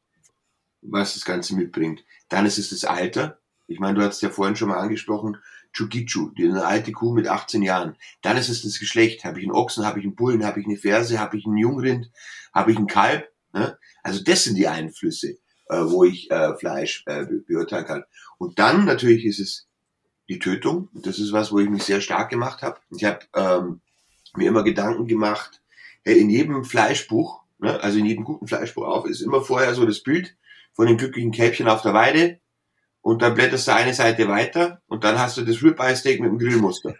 was 0.83 1.15
das 1.15 1.25
Ganze 1.25 1.55
mitbringt. 1.55 2.05
Dann 2.29 2.47
ist 2.47 2.59
es 2.59 2.71
das 2.71 2.85
Alter. 2.85 3.39
Ich 3.67 3.79
meine, 3.79 3.99
du 3.99 4.05
hast 4.05 4.23
ja 4.23 4.31
vorhin 4.31 4.57
schon 4.57 4.69
mal 4.69 4.79
angesprochen, 4.79 5.39
Chukichu, 5.77 6.31
eine 6.39 6.65
alte 6.65 6.91
Kuh 6.91 7.13
mit 7.13 7.29
18 7.29 7.61
Jahren. 7.61 7.97
Dann 8.23 8.39
ist 8.39 8.49
es 8.49 8.63
das 8.63 8.79
Geschlecht. 8.79 9.25
Habe 9.25 9.41
ich 9.41 9.45
einen 9.45 9.55
Ochsen, 9.55 9.85
habe 9.85 9.99
ich 9.99 10.07
einen 10.07 10.15
Bullen, 10.15 10.45
habe 10.45 10.61
ich 10.61 10.67
eine 10.67 10.79
Ferse, 10.79 11.21
habe 11.21 11.37
ich 11.37 11.45
einen 11.45 11.59
Jungrind, 11.59 12.11
habe 12.55 12.73
ich 12.73 12.79
einen 12.79 12.87
Kalb. 12.87 13.29
Ne? 13.53 13.79
Also 14.03 14.25
das 14.25 14.45
sind 14.45 14.57
die 14.57 14.69
Einflüsse, 14.69 15.37
äh, 15.69 15.77
wo 15.83 16.05
ich 16.05 16.31
äh, 16.31 16.57
Fleisch 16.57 17.05
äh, 17.07 17.27
beurteilen 17.47 17.85
kann. 17.85 18.05
Und 18.39 18.59
dann 18.59 18.87
natürlich 18.87 19.27
ist 19.27 19.39
es 19.39 19.69
die 20.31 20.39
Tötung. 20.39 20.89
Das 20.95 21.19
ist 21.19 21.33
was, 21.33 21.53
wo 21.53 21.59
ich 21.59 21.69
mich 21.69 21.83
sehr 21.83 22.01
stark 22.01 22.31
gemacht 22.31 22.63
habe. 22.63 22.81
Ich 22.97 23.05
habe 23.05 23.21
ähm, 23.35 23.81
mir 24.35 24.49
immer 24.49 24.65
Gedanken 24.65 25.07
gemacht, 25.07 25.61
hey, 26.05 26.19
in 26.19 26.31
jedem 26.31 26.65
Fleischbuch, 26.65 27.43
ne, 27.59 27.79
also 27.83 27.99
in 27.99 28.07
jedem 28.07 28.25
guten 28.25 28.47
Fleischbuch 28.47 28.87
auf, 28.87 29.05
ist 29.05 29.21
immer 29.21 29.43
vorher 29.43 29.75
so 29.75 29.85
das 29.85 30.03
Bild 30.03 30.37
von 30.73 30.87
dem 30.87 30.97
glücklichen 30.97 31.33
Kälbchen 31.33 31.69
auf 31.69 31.83
der 31.83 31.93
Weide 31.93 32.41
und 33.07 33.23
dann 33.23 33.35
blätterst 33.35 33.69
du 33.69 33.73
eine 33.73 33.95
Seite 33.95 34.27
weiter 34.27 34.83
und 34.89 35.05
dann 35.05 35.17
hast 35.17 35.37
du 35.37 35.43
das 35.43 35.63
Ribeye 35.63 35.95
Steak 35.95 36.19
mit 36.21 36.29
dem 36.29 36.41
Grillmuster. 36.41 36.97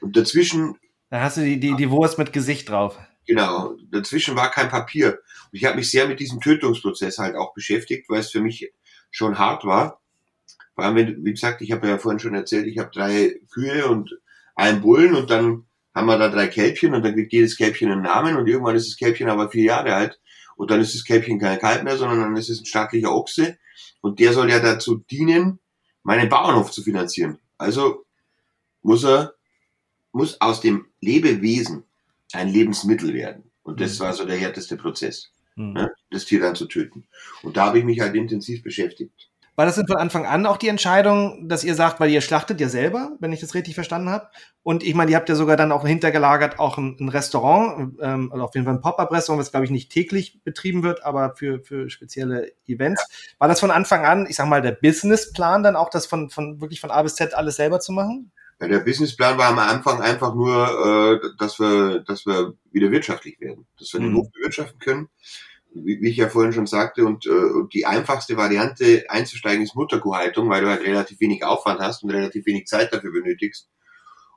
Und 0.00 0.16
dazwischen. 0.16 0.74
Dann 1.08 1.22
hast 1.22 1.36
du 1.36 1.42
die, 1.42 1.60
die, 1.60 1.76
die 1.76 1.88
Wurst 1.88 2.18
mit 2.18 2.32
Gesicht 2.32 2.68
drauf. 2.68 2.98
Genau. 3.28 3.76
Dazwischen 3.92 4.34
war 4.34 4.50
kein 4.50 4.68
Papier. 4.68 5.20
Und 5.44 5.52
ich 5.52 5.64
habe 5.64 5.76
mich 5.76 5.88
sehr 5.88 6.08
mit 6.08 6.18
diesem 6.18 6.40
Tötungsprozess 6.40 7.18
halt 7.18 7.36
auch 7.36 7.54
beschäftigt, 7.54 8.08
weil 8.08 8.18
es 8.18 8.32
für 8.32 8.40
mich 8.40 8.72
schon 9.12 9.38
hart 9.38 9.64
war. 9.64 10.00
Vor 10.74 10.82
allem, 10.82 11.24
wie 11.24 11.30
gesagt, 11.30 11.62
ich 11.62 11.70
habe 11.70 11.86
ja 11.86 11.98
vorhin 11.98 12.18
schon 12.18 12.34
erzählt, 12.34 12.66
ich 12.66 12.78
habe 12.78 12.90
drei 12.92 13.38
Kühe 13.54 13.86
und 13.86 14.18
einen 14.56 14.80
Bullen 14.80 15.14
und 15.14 15.30
dann 15.30 15.66
haben 15.94 16.06
wir 16.06 16.18
da 16.18 16.28
drei 16.28 16.48
Kälbchen 16.48 16.92
und 16.92 17.04
dann 17.04 17.14
kriegt 17.14 17.32
jedes 17.32 17.56
Kälbchen 17.56 17.92
einen 17.92 18.02
Namen 18.02 18.34
und 18.34 18.48
irgendwann 18.48 18.74
ist 18.74 18.88
das 18.88 18.96
Kälbchen 18.96 19.28
aber 19.28 19.48
vier 19.48 19.66
Jahre 19.66 19.94
alt 19.94 20.20
und 20.56 20.72
dann 20.72 20.80
ist 20.80 20.96
das 20.96 21.04
Kälbchen 21.04 21.38
kein 21.38 21.60
Kalb 21.60 21.84
mehr, 21.84 21.96
sondern 21.96 22.18
dann 22.18 22.36
ist 22.36 22.50
es 22.50 22.62
ein 22.62 22.66
staatlicher 22.66 23.14
Ochse 23.14 23.58
und 24.06 24.20
der 24.20 24.32
soll 24.32 24.48
ja 24.48 24.60
dazu 24.60 25.02
dienen, 25.10 25.58
meinen 26.04 26.28
Bauernhof 26.28 26.70
zu 26.70 26.80
finanzieren. 26.80 27.40
Also 27.58 28.04
muss 28.82 29.04
er, 29.04 29.34
muss 30.12 30.40
aus 30.40 30.60
dem 30.60 30.86
Lebewesen 31.00 31.82
ein 32.32 32.48
Lebensmittel 32.48 33.12
werden. 33.14 33.50
Und 33.64 33.80
das 33.80 33.98
mhm. 33.98 34.04
war 34.04 34.12
so 34.12 34.24
der 34.24 34.36
härteste 34.36 34.76
Prozess, 34.76 35.32
mhm. 35.56 35.72
ne, 35.72 35.92
das 36.10 36.24
Tier 36.24 36.38
dann 36.38 36.54
zu 36.54 36.66
töten. 36.66 37.08
Und 37.42 37.56
da 37.56 37.66
habe 37.66 37.80
ich 37.80 37.84
mich 37.84 37.98
halt 37.98 38.14
intensiv 38.14 38.62
beschäftigt. 38.62 39.28
War 39.56 39.64
das 39.64 39.76
denn 39.76 39.86
von 39.86 39.96
Anfang 39.96 40.26
an 40.26 40.44
auch 40.44 40.58
die 40.58 40.68
Entscheidung, 40.68 41.48
dass 41.48 41.64
ihr 41.64 41.74
sagt, 41.74 41.98
weil 41.98 42.10
ihr 42.10 42.20
schlachtet 42.20 42.60
ja 42.60 42.68
selber, 42.68 43.16
wenn 43.20 43.32
ich 43.32 43.40
das 43.40 43.54
richtig 43.54 43.74
verstanden 43.74 44.10
habe? 44.10 44.28
Und 44.62 44.82
ich 44.82 44.94
meine, 44.94 45.10
ihr 45.10 45.16
habt 45.16 45.30
ja 45.30 45.34
sogar 45.34 45.56
dann 45.56 45.72
auch 45.72 45.86
hintergelagert 45.86 46.58
auch 46.58 46.76
ein, 46.76 46.94
ein 47.00 47.08
Restaurant, 47.08 47.96
ähm, 48.02 48.30
oder 48.32 48.44
auf 48.44 48.54
jeden 48.54 48.66
Fall 48.66 48.74
ein 48.74 48.82
Pop-Up-Restaurant, 48.82 49.40
was 49.40 49.50
glaube 49.50 49.64
ich 49.64 49.70
nicht 49.70 49.90
täglich 49.90 50.42
betrieben 50.44 50.82
wird, 50.82 51.04
aber 51.04 51.34
für, 51.36 51.60
für 51.60 51.88
spezielle 51.88 52.52
Events. 52.66 53.00
Ja. 53.00 53.36
War 53.38 53.48
das 53.48 53.60
von 53.60 53.70
Anfang 53.70 54.04
an, 54.04 54.26
ich 54.28 54.36
sag 54.36 54.46
mal, 54.46 54.60
der 54.60 54.72
Businessplan 54.72 55.62
dann 55.62 55.74
auch, 55.74 55.88
das 55.88 56.04
von, 56.06 56.28
von 56.28 56.60
wirklich 56.60 56.82
von 56.82 56.90
A 56.90 57.02
bis 57.02 57.14
Z 57.14 57.32
alles 57.32 57.56
selber 57.56 57.80
zu 57.80 57.92
machen? 57.92 58.32
Ja, 58.60 58.68
der 58.68 58.80
Businessplan 58.80 59.38
war 59.38 59.48
am 59.48 59.58
Anfang 59.58 60.02
einfach 60.02 60.34
nur, 60.34 61.20
äh, 61.24 61.28
dass 61.38 61.58
wir, 61.58 62.00
dass 62.00 62.26
wir 62.26 62.52
wieder 62.72 62.90
wirtschaftlich 62.90 63.40
werden, 63.40 63.66
dass 63.78 63.94
wir 63.94 64.00
den 64.00 64.10
mhm. 64.10 64.16
Hof 64.16 64.30
bewirtschaften 64.32 64.78
können 64.80 65.08
wie, 65.84 66.00
wie 66.00 66.10
ich 66.10 66.16
ja 66.16 66.28
vorhin 66.28 66.52
schon 66.52 66.66
sagte, 66.66 67.04
und, 67.04 67.26
äh, 67.26 67.30
und 67.30 67.74
die 67.74 67.86
einfachste 67.86 68.36
Variante 68.36 69.04
einzusteigen 69.08 69.62
ist 69.62 69.74
Mutterkuhhaltung, 69.74 70.48
weil 70.48 70.62
du 70.62 70.68
halt 70.68 70.82
relativ 70.82 71.20
wenig 71.20 71.44
Aufwand 71.44 71.80
hast 71.80 72.02
und 72.02 72.10
relativ 72.10 72.46
wenig 72.46 72.66
Zeit 72.66 72.92
dafür 72.92 73.12
benötigst. 73.12 73.68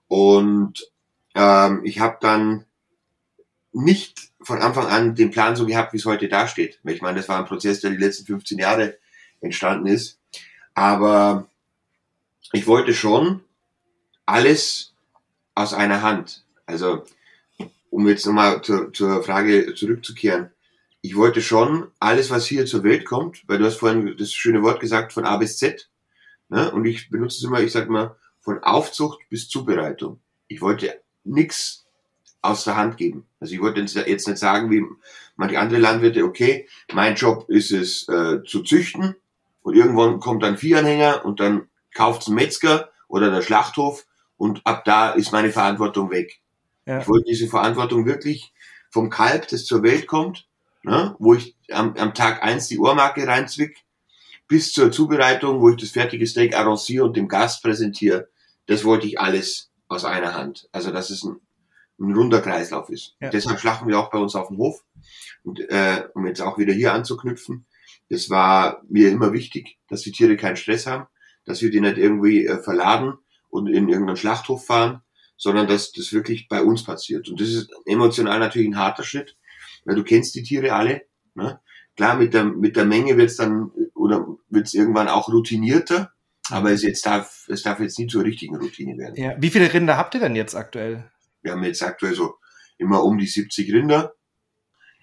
Und 0.08 0.92
ähm, 1.36 1.82
ich 1.84 2.00
habe 2.00 2.18
dann 2.22 2.66
nicht 3.72 4.32
von 4.42 4.62
Anfang 4.62 4.88
an 4.88 5.16
den 5.16 5.32
Plan 5.32 5.56
so 5.56 5.66
gehabt, 5.66 5.94
wie 5.94 5.98
es 5.98 6.06
heute 6.06 6.28
dasteht. 6.28 6.80
Ich 6.86 7.02
meine, 7.02 7.18
das 7.18 7.30
war 7.30 7.38
ein 7.38 7.46
Prozess, 7.46 7.82
der 7.82 7.92
die 7.92 7.98
letzten 7.98 8.26
15 8.26 8.58
Jahre 8.58 8.98
entstanden 9.42 9.88
ist. 9.88 10.20
Aber 10.74 11.48
ich 12.52 12.66
wollte 12.68 12.94
schon 12.94 13.42
alles 14.26 14.94
aus 15.56 15.74
einer 15.74 16.02
Hand. 16.02 16.46
Also, 16.66 17.04
um 17.90 18.08
jetzt 18.08 18.26
nochmal 18.26 18.62
zur, 18.62 18.94
zur 18.94 19.24
Frage 19.24 19.74
zurückzukehren 19.76 20.52
ich 21.02 21.16
wollte 21.16 21.42
schon 21.42 21.92
alles, 22.00 22.30
was 22.30 22.46
hier 22.46 22.66
zur 22.66 22.84
Welt 22.84 23.06
kommt, 23.06 23.48
weil 23.48 23.58
du 23.58 23.66
hast 23.66 23.78
vorhin 23.78 24.16
das 24.18 24.34
schöne 24.34 24.62
Wort 24.64 24.80
gesagt, 24.80 25.14
von 25.14 25.26
A 25.26 25.38
bis 25.38 25.58
Z. 25.58 25.90
Ne? 26.50 26.72
Und 26.72 26.86
ich 26.86 27.10
benutze 27.10 27.38
es 27.38 27.44
immer, 27.44 27.62
ich 27.62 27.72
sag 27.72 27.90
mal, 27.90 28.16
von 28.40 28.62
Aufzucht 28.64 29.20
bis 29.30 29.48
Zubereitung. 29.48 30.20
Ich 30.48 30.62
wollte 30.62 31.02
nichts 31.24 31.86
aus 32.42 32.64
der 32.64 32.76
Hand 32.78 32.98
geben. 32.98 33.28
Also 33.40 33.54
ich 33.54 33.62
wollte 33.62 33.82
jetzt 33.82 34.28
nicht 34.28 34.38
sagen, 34.38 34.72
wie 34.72 34.84
manche 35.36 35.60
andere 35.60 35.80
Landwirte, 35.80 36.24
okay, 36.24 36.68
mein 36.94 37.16
Job 37.16 37.50
ist 37.50 37.72
es 37.72 38.08
äh, 38.08 38.44
zu 38.44 38.64
züchten 38.64 39.16
und 39.62 39.76
irgendwann 39.76 40.20
kommt 40.20 40.44
dann 40.44 40.58
Viehanhänger 40.58 41.26
und 41.26 41.40
dann 41.40 41.70
kauft's 41.94 42.28
ein 42.28 42.36
Metzger 42.36 42.92
oder 43.08 43.30
der 43.30 43.42
Schlachthof 43.42 44.06
und 44.38 44.62
ab 44.66 44.86
da 44.86 45.12
ist 45.12 45.32
meine 45.32 45.52
Verantwortung 45.52 46.12
weg. 46.12 46.40
Ja. 46.86 47.00
Ich 47.00 47.08
wollte 47.08 47.26
diese 47.30 47.48
Verantwortung 47.48 48.06
wirklich 48.06 48.54
vom 48.90 49.10
Kalb, 49.10 49.48
das 49.50 49.66
zur 49.66 49.84
Welt 49.84 50.08
kommt, 50.08 50.49
ne, 50.84 51.16
wo 51.20 51.34
ich 51.34 51.56
am, 51.72 51.96
am 51.96 52.14
Tag 52.14 52.44
eins 52.44 52.68
die 52.68 52.80
Ohrmarke 52.80 53.28
reinzwick, 53.28 53.84
bis 54.48 54.72
zur 54.72 54.92
Zubereitung, 54.92 55.62
wo 55.62 55.70
ich 55.70 55.78
das 55.78 55.92
fertige 55.92 56.26
Steak 56.26 56.56
arrangiere 56.56 57.06
und 57.06 57.16
dem 57.16 57.28
Gast 57.28 57.62
präsentiere. 57.62 58.30
Das 58.66 58.84
wollte 58.84 59.08
ich 59.08 59.20
alles 59.20 59.72
aus 59.88 60.06
einer 60.06 60.34
Hand. 60.34 60.68
Also 60.72 60.92
dass 60.92 61.10
es 61.10 61.24
ein, 61.24 61.40
ein 62.00 62.14
runder 62.14 62.42
Kreislauf 62.42 62.90
ist. 62.90 63.16
Ja. 63.20 63.30
Deshalb 63.30 63.60
schlachten 63.60 63.88
wir 63.88 64.00
auch 64.00 64.10
bei 64.10 64.18
uns 64.18 64.36
auf 64.36 64.48
dem 64.48 64.58
Hof. 64.58 64.84
Und 65.44 65.60
äh, 65.60 66.08
um 66.16 66.26
jetzt 66.26 66.42
auch 66.42 66.58
wieder 66.58 66.74
hier 66.74 66.94
anzuknüpfen, 66.94 67.66
das 68.10 68.30
war 68.30 68.82
mir 68.90 69.10
immer 69.10 69.34
wichtig, 69.34 69.78
dass 69.88 70.02
die 70.02 70.12
Tiere 70.12 70.36
keinen 70.36 70.58
Stress 70.58 70.88
haben, 70.88 71.08
dass 71.46 71.62
wir 71.62 71.70
die 71.70 71.80
nicht 71.80 71.98
irgendwie 71.98 72.46
äh, 72.46 72.62
verladen 72.62 73.14
und 73.50 73.68
in 73.68 73.88
irgendeinen 73.88 74.18
Schlachthof 74.18 74.66
fahren, 74.66 75.02
sondern 75.38 75.68
dass 75.68 75.92
das 75.92 76.12
wirklich 76.12 76.48
bei 76.48 76.64
uns 76.64 76.84
passiert. 76.84 77.30
Und 77.30 77.40
das 77.40 77.50
ist 77.50 77.70
emotional 77.86 78.40
natürlich 78.40 78.68
ein 78.68 78.78
harter 78.78 79.04
Schritt, 79.04 79.38
weil 79.86 79.96
du 79.96 80.04
kennst 80.04 80.36
die 80.36 80.44
Tiere 80.44 80.74
alle. 80.74 81.04
Ne? 81.36 81.60
Klar, 81.96 82.18
mit 82.18 82.34
der, 82.34 82.46
mit 82.46 82.76
der 82.76 82.86
Menge 82.86 83.18
wird's 83.18 83.36
dann 83.36 83.72
oder 83.94 84.26
wird's 84.50 84.74
irgendwann 84.74 85.08
auch 85.08 85.30
routinierter, 85.30 86.14
aber 86.50 86.72
es, 86.72 86.84
jetzt 86.84 87.06
darf, 87.06 87.46
es 87.50 87.64
darf 87.64 87.80
jetzt 87.80 88.00
nie 88.00 88.08
zur 88.08 88.24
richtigen 88.24 88.56
Routine 88.56 88.98
werden. 88.98 89.16
Ja. 89.16 89.36
Wie 89.38 89.50
viele 89.50 89.72
Rinder 89.74 89.98
habt 89.98 90.14
ihr 90.16 90.22
denn 90.22 90.36
jetzt 90.36 90.56
aktuell? 90.56 91.12
Wir 91.42 91.52
haben 91.54 91.64
jetzt 91.64 91.84
aktuell 91.84 92.16
so 92.16 92.36
immer 92.78 93.04
um 93.04 93.18
die 93.18 93.28
70 93.28 93.72
Rinder. 93.74 94.14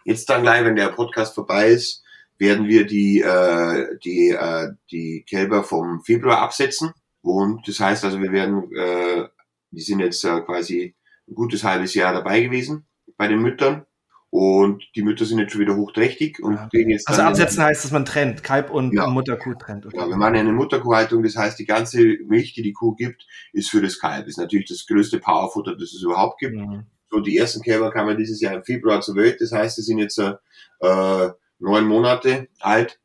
Jetzt 0.05 0.29
dann 0.31 0.43
gleich, 0.43 0.65
wenn 0.65 0.77
der 0.77 0.89
Podcast 0.89 1.35
vorbei 1.35 1.69
ist, 1.69 2.03
werden 2.39 2.69
wir 2.69 2.87
die, 2.87 3.21
äh, 3.21 3.99
die, 4.05 4.31
äh, 4.31 4.73
die 4.91 5.25
Kälber 5.29 5.65
vom 5.65 6.03
Februar 6.03 6.39
absetzen. 6.39 6.93
Und 7.23 7.67
das 7.67 7.81
heißt 7.81 8.05
also, 8.05 8.21
wir 8.21 8.33
werden, 8.33 8.71
äh, 8.75 9.29
die 9.71 9.81
sind 9.81 10.01
jetzt 10.01 10.25
äh, 10.25 10.41
quasi 10.43 10.95
ein 11.29 11.35
gutes 11.35 11.65
halbes 11.65 11.95
Jahr 11.95 12.13
dabei 12.13 12.41
gewesen 12.41 12.87
bei 13.17 13.29
den 13.29 13.41
Müttern. 13.41 13.87
Und 14.31 14.85
die 14.95 15.03
Mütter 15.03 15.25
sind 15.25 15.39
jetzt 15.39 15.53
schon 15.53 15.61
wieder 15.61 15.77
hochträchtig 15.77 16.43
und 16.43 16.55
ja. 16.55 16.69
kriegen 16.69 16.91
jetzt. 16.91 17.09
Also 17.09 17.23
absetzen 17.23 17.63
heißt, 17.63 17.85
dass 17.85 17.93
man 17.93 18.05
trennt, 18.05 18.43
Kalb 18.43 18.71
und 18.71 18.93
ja. 18.93 19.07
Mutterkuh 19.07 19.55
trennt. 19.55 19.87
Okay. 19.87 19.97
Ja, 19.97 20.09
wir 20.09 20.17
machen 20.17 20.35
eine 20.35 20.53
Mutterkuhhaltung, 20.53 21.23
das 21.23 21.37
heißt, 21.37 21.59
die 21.59 21.65
ganze 21.65 22.19
Milch, 22.27 22.53
die 22.53 22.63
die 22.63 22.73
Kuh 22.73 22.95
gibt, 22.95 23.27
ist 23.53 23.71
für 23.71 23.81
das 23.81 23.99
Kalb. 23.99 24.25
Das 24.25 24.33
ist 24.33 24.39
natürlich 24.39 24.69
das 24.69 24.87
größte 24.87 25.21
Powerfutter, 25.21 25.75
das 25.77 25.95
es 25.95 26.03
überhaupt 26.03 26.41
gibt. 26.41 26.57
Mhm. 26.57 26.87
So, 27.09 27.21
die 27.21 27.37
ersten 27.37 27.63
Kälber 27.63 27.91
kamen 27.93 28.17
dieses 28.17 28.41
Jahr 28.41 28.55
im 28.55 28.65
Februar 28.65 29.01
zur 29.01 29.15
Welt, 29.15 29.41
das 29.41 29.53
heißt, 29.53 29.77
sie 29.77 29.83
sind 29.83 29.99
jetzt 29.99 30.19
äh, 30.19 31.29
neun 31.59 31.87
Monate 31.87 32.49
alt 32.59 32.99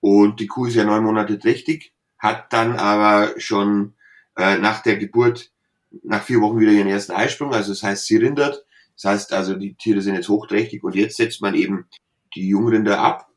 und 0.00 0.38
die 0.40 0.46
Kuh 0.46 0.66
ist 0.66 0.74
ja 0.74 0.84
neun 0.84 1.02
Monate 1.02 1.38
trächtig, 1.38 1.92
hat 2.18 2.52
dann 2.52 2.76
aber 2.76 3.40
schon 3.40 3.94
äh, 4.36 4.58
nach 4.58 4.82
der 4.82 4.98
Geburt 4.98 5.50
nach 6.02 6.22
vier 6.22 6.42
Wochen 6.42 6.60
wieder 6.60 6.72
ihren 6.72 6.88
ersten 6.88 7.12
Eisprung, 7.12 7.54
also 7.54 7.72
das 7.72 7.82
heißt, 7.82 8.06
sie 8.06 8.18
rindert 8.18 8.66
das 9.00 9.12
heißt 9.12 9.32
also, 9.32 9.54
die 9.54 9.74
Tiere 9.74 10.02
sind 10.02 10.16
jetzt 10.16 10.28
hochträchtig 10.28 10.82
und 10.82 10.96
jetzt 10.96 11.16
setzt 11.16 11.40
man 11.40 11.54
eben 11.54 11.86
die 12.34 12.48
Jungrinder 12.48 12.98
ab, 12.98 13.28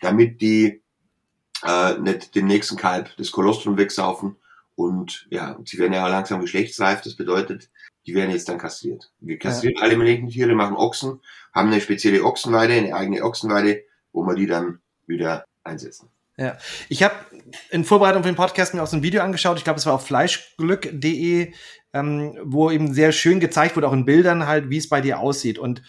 damit 0.00 0.40
die 0.40 0.82
äh, 1.64 1.98
nicht 1.98 2.34
dem 2.34 2.46
nächsten 2.46 2.76
Kalb 2.76 3.16
das 3.16 3.30
Kolostrum 3.30 3.78
wegsaufen 3.78 4.36
und 4.74 5.26
ja, 5.30 5.58
sie 5.64 5.78
werden 5.78 5.92
ja 5.92 6.06
langsam 6.08 6.40
geschlechtsreif, 6.40 7.02
das 7.02 7.14
bedeutet, 7.14 7.70
die 8.06 8.14
werden 8.14 8.30
jetzt 8.30 8.48
dann 8.48 8.58
kastriert. 8.58 9.12
Wir 9.20 9.38
kastrieren 9.38 9.76
ja. 9.78 9.82
alle 9.82 9.96
männlichen 9.96 10.28
Tiere, 10.28 10.54
machen 10.54 10.76
Ochsen, 10.76 11.20
haben 11.54 11.70
eine 11.70 11.80
spezielle 11.80 12.24
Ochsenweide, 12.24 12.74
eine 12.74 12.94
eigene 12.94 13.22
Ochsenweide, 13.22 13.84
wo 14.12 14.24
wir 14.26 14.34
die 14.34 14.46
dann 14.46 14.80
wieder 15.06 15.44
einsetzen. 15.62 16.08
Ja, 16.38 16.58
ich 16.90 17.02
habe 17.02 17.14
in 17.70 17.84
Vorbereitung 17.84 18.22
für 18.22 18.30
den 18.30 18.36
Podcast 18.36 18.74
mir 18.74 18.82
auch 18.82 18.86
so 18.86 18.96
ein 18.96 19.02
Video 19.02 19.22
angeschaut. 19.22 19.56
Ich 19.56 19.64
glaube, 19.64 19.78
es 19.78 19.86
war 19.86 19.94
auf 19.94 20.06
fleischglück.de, 20.06 21.52
ähm, 21.94 22.38
wo 22.44 22.70
eben 22.70 22.92
sehr 22.92 23.12
schön 23.12 23.40
gezeigt 23.40 23.74
wurde, 23.74 23.88
auch 23.88 23.94
in 23.94 24.04
Bildern 24.04 24.46
halt, 24.46 24.68
wie 24.68 24.76
es 24.76 24.88
bei 24.88 25.00
dir 25.00 25.18
aussieht. 25.18 25.58
Und 25.58 25.82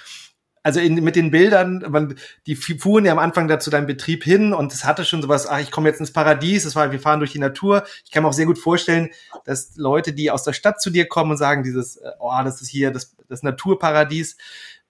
also 0.64 0.80
in, 0.80 0.96
mit 0.96 1.16
den 1.16 1.32
Bildern, 1.32 1.86
man, 1.90 2.16
die 2.46 2.56
fuhren 2.56 3.06
ja 3.06 3.12
am 3.12 3.20
Anfang 3.20 3.48
da 3.48 3.60
zu 3.60 3.70
deinem 3.70 3.88
Betrieb 3.88 4.24
hin 4.24 4.54
und 4.54 4.74
es 4.74 4.84
hatte 4.84 5.06
schon 5.06 5.22
sowas, 5.22 5.48
ach, 5.48 5.60
ich 5.60 5.72
komme 5.72 5.88
jetzt 5.88 6.00
ins 6.00 6.12
Paradies, 6.12 6.64
das 6.64 6.76
war, 6.76 6.92
wir 6.92 7.00
fahren 7.00 7.20
durch 7.20 7.32
die 7.32 7.40
Natur. 7.40 7.86
Ich 8.04 8.12
kann 8.12 8.24
mir 8.24 8.30
auch 8.30 8.34
sehr 8.34 8.46
gut 8.46 8.58
vorstellen, 8.58 9.10
dass 9.46 9.76
Leute, 9.78 10.12
die 10.12 10.30
aus 10.32 10.44
der 10.44 10.54
Stadt 10.54 10.82
zu 10.82 10.90
dir 10.90 11.08
kommen 11.08 11.32
und 11.32 11.38
sagen, 11.38 11.64
dieses, 11.64 11.98
äh, 11.98 12.12
oh, 12.20 12.32
das 12.44 12.62
ist 12.62 12.70
hier 12.70 12.92
das, 12.92 13.16
das 13.30 13.44
Naturparadies. 13.44 14.38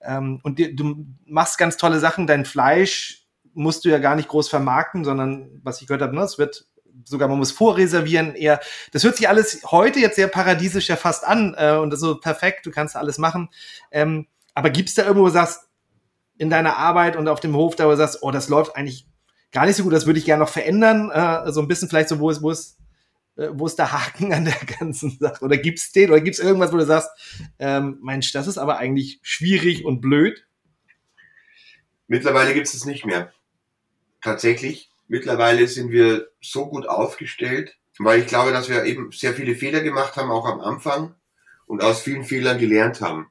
Ähm, 0.00 0.40
und 0.42 0.58
die, 0.58 0.74
du 0.74 1.06
machst 1.26 1.58
ganz 1.58 1.76
tolle 1.76 2.00
Sachen, 2.00 2.26
dein 2.26 2.44
Fleisch 2.44 3.27
musst 3.58 3.84
du 3.84 3.88
ja 3.88 3.98
gar 3.98 4.14
nicht 4.14 4.28
groß 4.28 4.48
vermarkten, 4.48 5.04
sondern 5.04 5.60
was 5.64 5.80
ich 5.80 5.88
gehört 5.88 6.02
habe, 6.02 6.14
ne, 6.14 6.22
es 6.22 6.38
wird 6.38 6.66
sogar 7.04 7.28
man 7.28 7.38
muss 7.38 7.52
vorreservieren, 7.52 8.34
eher, 8.34 8.60
das 8.92 9.04
hört 9.04 9.16
sich 9.16 9.28
alles 9.28 9.62
heute 9.70 9.98
jetzt 9.98 10.16
sehr 10.16 10.28
paradiesisch 10.28 10.88
ja 10.88 10.96
fast 10.96 11.24
an 11.24 11.54
äh, 11.56 11.72
und 11.74 11.96
so 11.96 12.18
perfekt, 12.18 12.66
du 12.66 12.70
kannst 12.70 12.96
alles 12.96 13.18
machen. 13.18 13.48
Ähm, 13.90 14.26
aber 14.54 14.70
gibt 14.70 14.88
es 14.88 14.94
da 14.94 15.02
irgendwo, 15.02 15.22
wo 15.22 15.26
du 15.26 15.32
sagst, 15.32 15.68
in 16.38 16.50
deiner 16.50 16.76
Arbeit 16.76 17.16
und 17.16 17.28
auf 17.28 17.40
dem 17.40 17.54
Hof, 17.54 17.76
da 17.76 17.86
wo 17.86 17.90
du 17.90 17.96
sagst, 17.96 18.18
oh, 18.22 18.30
das 18.30 18.48
läuft 18.48 18.76
eigentlich 18.76 19.06
gar 19.50 19.66
nicht 19.66 19.76
so 19.76 19.82
gut, 19.82 19.92
das 19.92 20.06
würde 20.06 20.18
ich 20.18 20.24
gerne 20.24 20.42
noch 20.42 20.48
verändern, 20.48 21.10
äh, 21.10 21.50
so 21.52 21.60
ein 21.60 21.68
bisschen 21.68 21.88
vielleicht 21.88 22.08
so, 22.08 22.20
wo 22.20 22.30
ist, 22.30 22.42
wo 22.42 22.50
ist, 22.50 22.78
äh, 23.36 23.48
wo 23.52 23.66
ist 23.66 23.78
der 23.78 23.92
Haken 23.92 24.32
an 24.32 24.44
der 24.44 24.54
ganzen 24.78 25.18
Sache? 25.18 25.44
Oder 25.44 25.56
gibt 25.56 25.78
es 25.78 25.92
den, 25.92 26.10
oder 26.10 26.20
gibt 26.20 26.38
es 26.38 26.44
irgendwas, 26.44 26.72
wo 26.72 26.76
du 26.76 26.86
sagst, 26.86 27.10
ähm, 27.58 27.98
Mensch, 28.02 28.32
das 28.32 28.46
ist 28.46 28.58
aber 28.58 28.78
eigentlich 28.78 29.18
schwierig 29.22 29.84
und 29.84 30.00
blöd? 30.00 30.46
Mittlerweile 32.06 32.54
gibt 32.54 32.66
es 32.66 32.74
es 32.74 32.84
nicht 32.84 33.04
mehr 33.04 33.32
tatsächlich. 34.22 34.90
Mittlerweile 35.06 35.66
sind 35.68 35.90
wir 35.90 36.28
so 36.40 36.68
gut 36.68 36.86
aufgestellt, 36.86 37.76
weil 37.98 38.20
ich 38.20 38.26
glaube, 38.26 38.52
dass 38.52 38.68
wir 38.68 38.84
eben 38.84 39.10
sehr 39.12 39.34
viele 39.34 39.54
Fehler 39.54 39.80
gemacht 39.80 40.16
haben, 40.16 40.30
auch 40.30 40.46
am 40.46 40.60
Anfang 40.60 41.14
und 41.66 41.82
aus 41.82 42.02
vielen 42.02 42.24
Fehlern 42.24 42.58
gelernt 42.58 43.00
haben. 43.00 43.30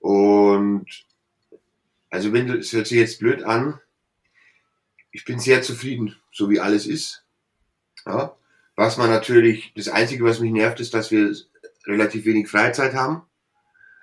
Und 0.00 0.86
also 2.10 2.32
wenn 2.32 2.46
du, 2.46 2.58
es 2.58 2.72
hört 2.72 2.86
sich 2.86 2.98
jetzt 2.98 3.18
blöd 3.18 3.42
an, 3.42 3.80
ich 5.10 5.24
bin 5.24 5.38
sehr 5.38 5.62
zufrieden, 5.62 6.16
so 6.32 6.50
wie 6.50 6.60
alles 6.60 6.86
ist. 6.86 7.24
Ja. 8.04 8.36
Was 8.76 8.96
man 8.96 9.10
natürlich, 9.10 9.72
das 9.74 9.88
Einzige, 9.88 10.24
was 10.24 10.40
mich 10.40 10.50
nervt, 10.50 10.80
ist, 10.80 10.94
dass 10.94 11.12
wir 11.12 11.34
relativ 11.86 12.24
wenig 12.24 12.48
Freizeit 12.48 12.94
haben. 12.94 13.22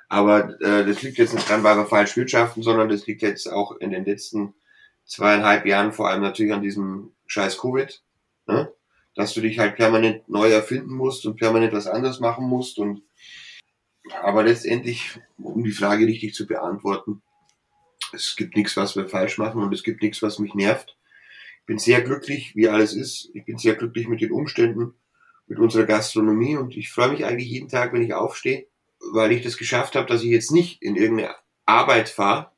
Aber 0.07 0.59
äh, 0.61 0.85
das 0.85 1.01
liegt 1.01 1.17
jetzt 1.17 1.33
nicht 1.33 1.47
dran, 1.47 1.63
weil 1.63 1.77
wir 1.77 1.85
falsch 1.85 2.15
wirtschaften, 2.17 2.63
sondern 2.63 2.89
das 2.89 3.07
liegt 3.07 3.21
jetzt 3.21 3.51
auch 3.51 3.77
in 3.77 3.91
den 3.91 4.05
letzten 4.05 4.53
zweieinhalb 5.05 5.65
Jahren 5.65 5.91
vor 5.91 6.09
allem 6.09 6.21
natürlich 6.21 6.53
an 6.53 6.61
diesem 6.61 7.11
scheiß 7.27 7.57
Covid. 7.57 8.01
Ne? 8.47 8.71
Dass 9.15 9.33
du 9.33 9.41
dich 9.41 9.59
halt 9.59 9.75
permanent 9.75 10.27
neu 10.29 10.49
erfinden 10.49 10.93
musst 10.93 11.25
und 11.25 11.37
permanent 11.37 11.73
was 11.73 11.87
anderes 11.87 12.19
machen 12.19 12.45
musst. 12.45 12.77
Und 12.77 13.01
aber 14.21 14.43
letztendlich, 14.43 15.19
um 15.37 15.63
die 15.63 15.71
Frage 15.71 16.05
richtig 16.05 16.33
zu 16.33 16.47
beantworten, 16.47 17.21
es 18.13 18.35
gibt 18.35 18.55
nichts, 18.55 18.75
was 18.77 18.95
wir 18.95 19.07
falsch 19.07 19.37
machen 19.37 19.61
und 19.61 19.73
es 19.73 19.83
gibt 19.83 20.01
nichts, 20.01 20.21
was 20.21 20.39
mich 20.39 20.53
nervt. 20.53 20.97
Ich 21.61 21.65
bin 21.65 21.77
sehr 21.77 22.01
glücklich, 22.01 22.55
wie 22.55 22.67
alles 22.67 22.93
ist. 22.93 23.29
Ich 23.33 23.45
bin 23.45 23.57
sehr 23.57 23.75
glücklich 23.75 24.07
mit 24.07 24.21
den 24.21 24.31
Umständen, 24.31 24.95
mit 25.47 25.59
unserer 25.59 25.85
Gastronomie 25.85 26.57
und 26.57 26.75
ich 26.75 26.89
freue 26.89 27.09
mich 27.09 27.25
eigentlich 27.25 27.49
jeden 27.49 27.69
Tag, 27.69 27.93
wenn 27.93 28.01
ich 28.01 28.13
aufstehe, 28.13 28.67
weil 29.13 29.31
ich 29.31 29.43
das 29.43 29.57
geschafft 29.57 29.95
habe, 29.95 30.07
dass 30.07 30.23
ich 30.23 30.29
jetzt 30.29 30.51
nicht 30.51 30.81
in 30.81 30.95
irgendeine 30.95 31.35
Arbeit 31.65 32.09
fahre, 32.09 32.51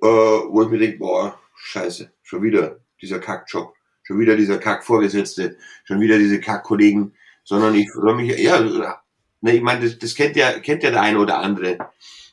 wo 0.00 0.62
ich 0.62 0.68
mir 0.68 0.78
denke, 0.78 0.98
boah, 0.98 1.38
scheiße, 1.56 2.10
schon 2.22 2.42
wieder 2.42 2.78
dieser 3.00 3.18
Kackjob, 3.18 3.74
schon 4.02 4.18
wieder 4.18 4.36
dieser 4.36 4.58
Kackvorgesetzte, 4.58 5.56
schon 5.84 6.00
wieder 6.00 6.18
diese 6.18 6.40
Kackkollegen, 6.40 7.14
sondern 7.44 7.74
ich 7.74 7.90
freue 7.90 8.14
mich, 8.14 8.38
ja, 8.38 8.60
ne, 9.40 9.56
ich 9.56 9.62
meine, 9.62 9.84
das, 9.84 9.98
das 9.98 10.14
kennt 10.14 10.36
ja, 10.36 10.58
kennt 10.58 10.82
ja 10.82 10.90
der 10.90 11.02
eine 11.02 11.18
oder 11.18 11.38
andere. 11.38 11.78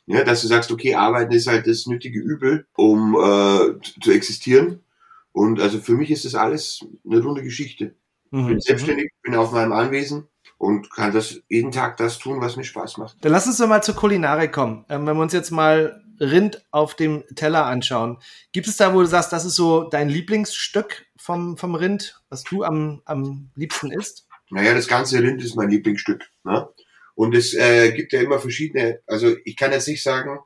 Ja, 0.06 0.22
dass 0.22 0.42
du 0.42 0.46
sagst, 0.46 0.70
okay, 0.70 0.94
arbeiten 0.94 1.32
ist 1.32 1.48
halt 1.48 1.66
das 1.66 1.86
nötige 1.86 2.20
Übel, 2.20 2.66
um 2.76 3.14
äh, 3.14 3.80
zu 4.00 4.12
existieren. 4.12 4.84
Und 5.32 5.60
also 5.60 5.80
für 5.80 5.94
mich 5.94 6.10
ist 6.10 6.24
das 6.24 6.36
alles 6.36 6.84
eine 7.04 7.20
runde 7.20 7.42
Geschichte. 7.42 7.94
Mhm. 8.30 8.40
Ich 8.40 8.46
bin 8.46 8.60
selbstständig, 8.60 9.10
bin 9.22 9.34
auf 9.34 9.52
meinem 9.52 9.72
Anwesen 9.72 10.28
und 10.58 10.90
kann 10.90 11.12
das 11.12 11.40
jeden 11.48 11.72
Tag 11.72 11.96
das 11.96 12.18
tun, 12.18 12.40
was 12.40 12.56
mir 12.56 12.64
Spaß 12.64 12.98
macht. 12.98 13.16
Dann 13.20 13.32
lass 13.32 13.46
uns 13.46 13.58
doch 13.58 13.66
mal 13.66 13.82
zur 13.82 13.96
Kulinarik 13.96 14.52
kommen. 14.52 14.84
Ähm, 14.88 15.06
wenn 15.06 15.16
wir 15.16 15.22
uns 15.22 15.32
jetzt 15.32 15.50
mal 15.50 16.02
Rind 16.20 16.64
auf 16.70 16.94
dem 16.94 17.24
Teller 17.34 17.66
anschauen, 17.66 18.18
gibt 18.52 18.66
es 18.66 18.76
da, 18.76 18.94
wo 18.94 19.00
du 19.00 19.06
sagst, 19.06 19.32
das 19.32 19.44
ist 19.44 19.56
so 19.56 19.84
dein 19.84 20.08
Lieblingsstück 20.08 21.06
vom, 21.16 21.56
vom 21.56 21.74
Rind, 21.74 22.20
was 22.28 22.44
du 22.44 22.64
am, 22.64 23.02
am 23.04 23.50
liebsten 23.54 23.90
isst? 23.90 24.26
Naja, 24.50 24.74
das 24.74 24.88
ganze 24.88 25.22
Rind 25.22 25.42
ist 25.42 25.56
mein 25.56 25.70
Lieblingsstück. 25.70 26.24
Ne? 26.44 26.68
Und 27.14 27.34
es 27.34 27.54
äh, 27.54 27.92
gibt 27.92 28.12
ja 28.12 28.20
immer 28.20 28.38
verschiedene, 28.38 29.00
also 29.06 29.34
ich 29.44 29.56
kann 29.56 29.72
jetzt 29.72 29.88
nicht 29.88 30.02
sagen, 30.02 30.38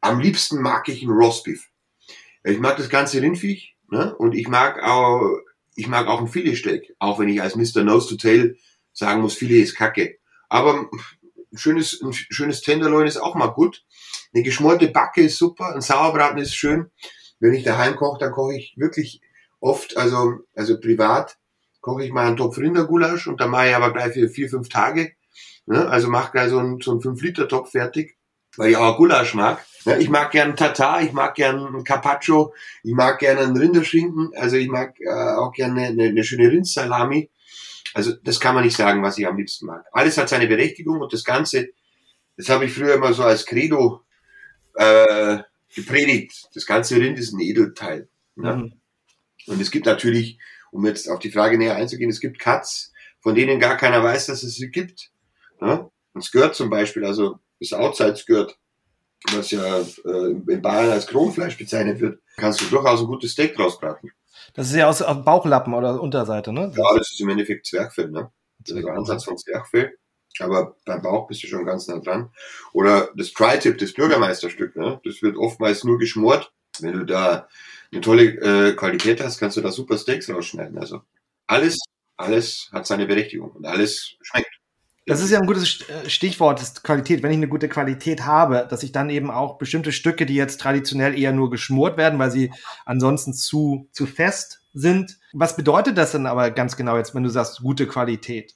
am 0.00 0.20
liebsten 0.20 0.60
mag 0.60 0.88
ich 0.88 1.02
ein 1.02 1.10
Roastbeef. 1.10 1.68
Ich 2.44 2.58
mag 2.58 2.76
das 2.76 2.88
ganze 2.88 3.20
Rindviech 3.20 3.76
ne? 3.90 4.14
und 4.16 4.34
ich 4.34 4.48
mag 4.48 4.82
auch, 4.82 5.38
ich 5.74 5.88
mag 5.88 6.06
auch 6.08 6.20
ein 6.20 6.28
Filetsteak, 6.28 6.94
auch 6.98 7.18
wenn 7.18 7.28
ich 7.28 7.40
als 7.40 7.56
Mr. 7.56 7.84
Nose 7.84 8.08
to 8.08 8.16
Tail 8.16 8.56
sagen 8.92 9.22
muss, 9.22 9.34
Filet 9.34 9.62
ist 9.62 9.76
kacke. 9.76 10.18
Aber 10.48 10.90
ein 11.52 11.58
schönes, 11.58 12.00
ein 12.02 12.12
schönes 12.12 12.60
Tenderloin 12.62 13.06
ist 13.06 13.16
auch 13.16 13.34
mal 13.34 13.48
gut. 13.48 13.84
Eine 14.34 14.42
geschmorte 14.42 14.88
Backe 14.88 15.22
ist 15.22 15.38
super, 15.38 15.74
ein 15.74 15.80
Sauerbraten 15.80 16.38
ist 16.38 16.54
schön. 16.54 16.90
Wenn 17.40 17.54
ich 17.54 17.64
daheim 17.64 17.96
koche, 17.96 18.18
dann 18.18 18.32
koche 18.32 18.56
ich 18.56 18.74
wirklich 18.76 19.20
oft, 19.60 19.96
also, 19.96 20.40
also 20.54 20.78
privat, 20.80 21.38
koche 21.80 22.04
ich 22.04 22.12
mal 22.12 22.26
einen 22.26 22.36
Topf 22.36 22.58
Rindergulasch 22.58 23.26
und 23.26 23.40
dann 23.40 23.50
mache 23.50 23.68
ich 23.68 23.74
aber 23.74 23.92
gleich 23.92 24.12
für 24.12 24.28
vier, 24.28 24.48
fünf 24.48 24.68
Tage 24.68 25.12
Ne? 25.68 25.86
Also 25.88 26.08
mach 26.08 26.32
gleich 26.32 26.50
so 26.50 26.58
einen, 26.58 26.80
so 26.80 26.92
einen 26.92 27.00
5-Liter-Topf 27.00 27.70
fertig, 27.70 28.16
weil 28.56 28.70
ich 28.70 28.76
auch 28.76 28.96
Gulasch 28.96 29.34
mag. 29.34 29.64
Ne? 29.84 29.98
Ich 29.98 30.08
mag 30.08 30.30
gern 30.30 30.56
Tatar, 30.56 31.02
ich 31.02 31.12
mag 31.12 31.34
gern 31.34 31.84
Carpaccio, 31.84 32.54
ich 32.82 32.94
mag 32.94 33.18
gern 33.18 33.38
einen 33.38 33.56
Rinderschinken, 33.56 34.30
also 34.34 34.56
ich 34.56 34.68
mag 34.68 34.98
äh, 35.00 35.10
auch 35.10 35.52
gerne 35.52 35.88
eine, 35.88 36.04
eine 36.04 36.24
schöne 36.24 36.50
Rindsalami. 36.50 37.30
Also 37.94 38.12
das 38.22 38.40
kann 38.40 38.54
man 38.54 38.64
nicht 38.64 38.76
sagen, 38.76 39.02
was 39.02 39.18
ich 39.18 39.26
am 39.26 39.36
liebsten 39.36 39.66
mag. 39.66 39.84
Alles 39.92 40.18
hat 40.18 40.28
seine 40.28 40.46
Berechtigung 40.46 41.00
und 41.00 41.12
das 41.12 41.24
Ganze, 41.24 41.68
das 42.36 42.48
habe 42.48 42.66
ich 42.66 42.72
früher 42.72 42.94
immer 42.94 43.12
so 43.12 43.24
als 43.24 43.46
Credo 43.46 44.02
äh, 44.74 45.38
gepredigt. 45.74 46.48
Das 46.54 46.66
ganze 46.66 46.96
Rind 46.96 47.18
ist 47.18 47.32
ein 47.32 47.40
Edelteil. 47.40 48.08
Ne? 48.36 48.56
Mhm. 48.56 48.72
Und 49.46 49.60
es 49.60 49.70
gibt 49.70 49.86
natürlich, 49.86 50.38
um 50.70 50.84
jetzt 50.86 51.08
auf 51.08 51.18
die 51.18 51.30
Frage 51.30 51.58
näher 51.58 51.76
einzugehen, 51.76 52.10
es 52.10 52.20
gibt 52.20 52.38
Cuts, 52.38 52.92
von 53.20 53.34
denen 53.34 53.58
gar 53.58 53.76
keiner 53.76 54.02
weiß, 54.02 54.26
dass 54.26 54.42
es 54.42 54.54
sie 54.54 54.70
gibt. 54.70 55.10
Ja? 55.60 55.90
Ein 56.14 56.22
Skirt 56.22 56.54
zum 56.54 56.70
Beispiel, 56.70 57.04
also 57.04 57.38
das 57.60 57.72
Outside-Skirt, 57.72 58.56
was 59.32 59.50
ja 59.50 59.80
äh, 59.80 60.30
in 60.30 60.62
Bayern 60.62 60.90
als 60.90 61.06
Kronfleisch 61.06 61.58
bezeichnet 61.58 62.00
wird, 62.00 62.20
kannst 62.36 62.60
du 62.60 62.66
durchaus 62.66 63.00
ein 63.00 63.06
gutes 63.06 63.32
Steak 63.32 63.56
draus 63.56 63.78
braten. 63.80 64.12
Das 64.58 64.70
ist 64.70 64.74
ja 64.74 64.88
aus, 64.88 65.02
aus 65.02 65.24
Bauchlappen 65.24 65.72
oder 65.72 66.02
Unterseite, 66.02 66.52
ne? 66.52 66.72
Ja, 66.74 66.96
das 66.96 67.12
ist 67.12 67.20
im 67.20 67.28
Endeffekt 67.28 67.64
Zwerchfell, 67.64 68.10
ne? 68.10 68.32
Das 68.58 68.76
ist 68.76 68.84
der 68.84 68.92
Ansatz 68.92 69.22
von 69.22 69.38
Zwerchfell. 69.38 69.96
Aber 70.40 70.74
beim 70.84 71.00
Bauch 71.00 71.28
bist 71.28 71.44
du 71.44 71.46
schon 71.46 71.64
ganz 71.64 71.86
nah 71.86 72.00
dran. 72.00 72.32
Oder 72.72 73.08
das 73.14 73.32
Tri-Tip, 73.32 73.78
das 73.78 73.92
Bürgermeisterstück, 73.92 74.74
ne? 74.74 75.00
Das 75.04 75.22
wird 75.22 75.36
oftmals 75.36 75.84
nur 75.84 75.96
geschmort. 75.96 76.52
Wenn 76.80 76.94
du 76.94 77.06
da 77.06 77.46
eine 77.92 78.00
tolle 78.00 78.24
äh, 78.24 78.72
Qualität 78.74 79.22
hast, 79.22 79.38
kannst 79.38 79.56
du 79.56 79.60
da 79.60 79.70
super 79.70 79.96
Steaks 79.96 80.28
rausschneiden. 80.28 80.76
Also 80.76 81.02
alles, 81.46 81.78
alles 82.16 82.68
hat 82.72 82.84
seine 82.84 83.06
Berechtigung 83.06 83.52
und 83.52 83.64
alles 83.64 84.16
schmeckt. 84.22 84.57
Das 85.08 85.22
ist 85.22 85.30
ja 85.30 85.40
ein 85.40 85.46
gutes 85.46 85.80
äh, 85.88 86.08
Stichwort, 86.08 86.60
das 86.60 86.82
Qualität. 86.82 87.22
Wenn 87.22 87.30
ich 87.30 87.38
eine 87.38 87.48
gute 87.48 87.68
Qualität 87.68 88.26
habe, 88.26 88.66
dass 88.68 88.82
ich 88.82 88.92
dann 88.92 89.08
eben 89.10 89.30
auch 89.30 89.58
bestimmte 89.58 89.90
Stücke, 89.90 90.26
die 90.26 90.34
jetzt 90.34 90.60
traditionell 90.60 91.18
eher 91.18 91.32
nur 91.32 91.50
geschmort 91.50 91.96
werden, 91.96 92.18
weil 92.18 92.30
sie 92.30 92.52
ansonsten 92.84 93.32
zu, 93.32 93.88
zu 93.92 94.06
fest 94.06 94.60
sind. 94.74 95.18
Was 95.32 95.56
bedeutet 95.56 95.96
das 95.96 96.12
denn 96.12 96.26
aber 96.26 96.50
ganz 96.50 96.76
genau 96.76 96.96
jetzt, 96.96 97.14
wenn 97.14 97.22
du 97.22 97.30
sagst, 97.30 97.60
gute 97.60 97.86
Qualität? 97.86 98.54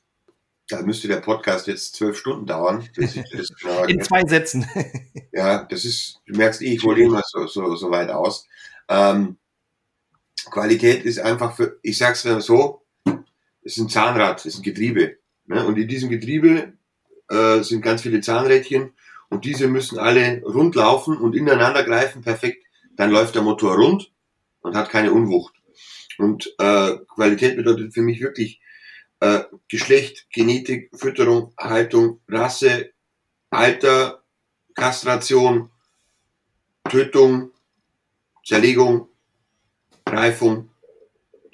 Da 0.69 0.83
müsste 0.83 1.09
der 1.09 1.21
Podcast 1.21 1.67
jetzt 1.67 1.97
zwölf 1.97 2.19
Stunden 2.19 2.47
dauern. 2.47 2.88
In 3.88 4.03
zwei 4.03 4.23
Sätzen. 4.27 4.67
ja, 5.33 5.65
das 5.65 5.85
ist, 5.85 6.21
du 6.27 6.37
merkst 6.37 6.62
eh, 6.62 6.75
ich 6.75 6.83
hole 6.83 7.03
immer 7.03 7.23
so, 7.27 7.47
so, 7.47 7.75
so 7.77 7.91
weit 7.91 8.11
aus. 8.11 8.47
Ähm, 8.88 9.38
Qualität 10.51 11.05
ist 11.05 11.19
einfach 11.19 11.57
für, 11.57 11.79
ich 11.83 11.99
sag's 11.99 12.23
so, 12.23 12.83
ist 13.62 13.79
ein 13.79 13.88
Zahnrad, 13.88 14.45
ist 14.45 14.59
ein 14.59 14.62
Getriebe. 14.62 15.19
Ne? 15.46 15.64
Und 15.64 15.78
in 15.78 15.88
diesem 15.88 16.09
Getriebe 16.09 16.72
äh, 17.28 17.61
sind 17.62 17.83
ganz 17.83 18.02
viele 18.02 18.20
Zahnrädchen 18.20 18.92
und 19.28 19.44
diese 19.44 19.68
müssen 19.68 19.98
alle 19.98 20.42
rund 20.42 20.74
laufen 20.74 21.16
und 21.16 21.35
ineinander 21.35 21.85
greifen, 21.85 22.22
perfekt. 22.22 22.64
Dann 22.96 23.11
läuft 23.11 23.35
der 23.35 23.42
Motor 23.42 23.76
rund 23.76 24.12
und 24.61 24.76
hat 24.76 24.90
keine 24.90 25.12
Unwucht. 25.12 25.55
Und 26.18 26.55
äh, 26.59 26.98
Qualität 27.14 27.57
bedeutet 27.57 27.94
für 27.94 28.02
mich 28.02 28.20
wirklich 28.20 28.61
äh, 29.20 29.44
Geschlecht, 29.68 30.26
Genetik, 30.31 30.90
Fütterung, 30.94 31.55
Haltung, 31.59 32.20
Rasse, 32.28 32.92
Alter, 33.50 34.22
Kastration, 34.74 35.70
Tötung, 36.88 37.52
Zerlegung, 38.44 39.09
Reifung, 40.07 40.70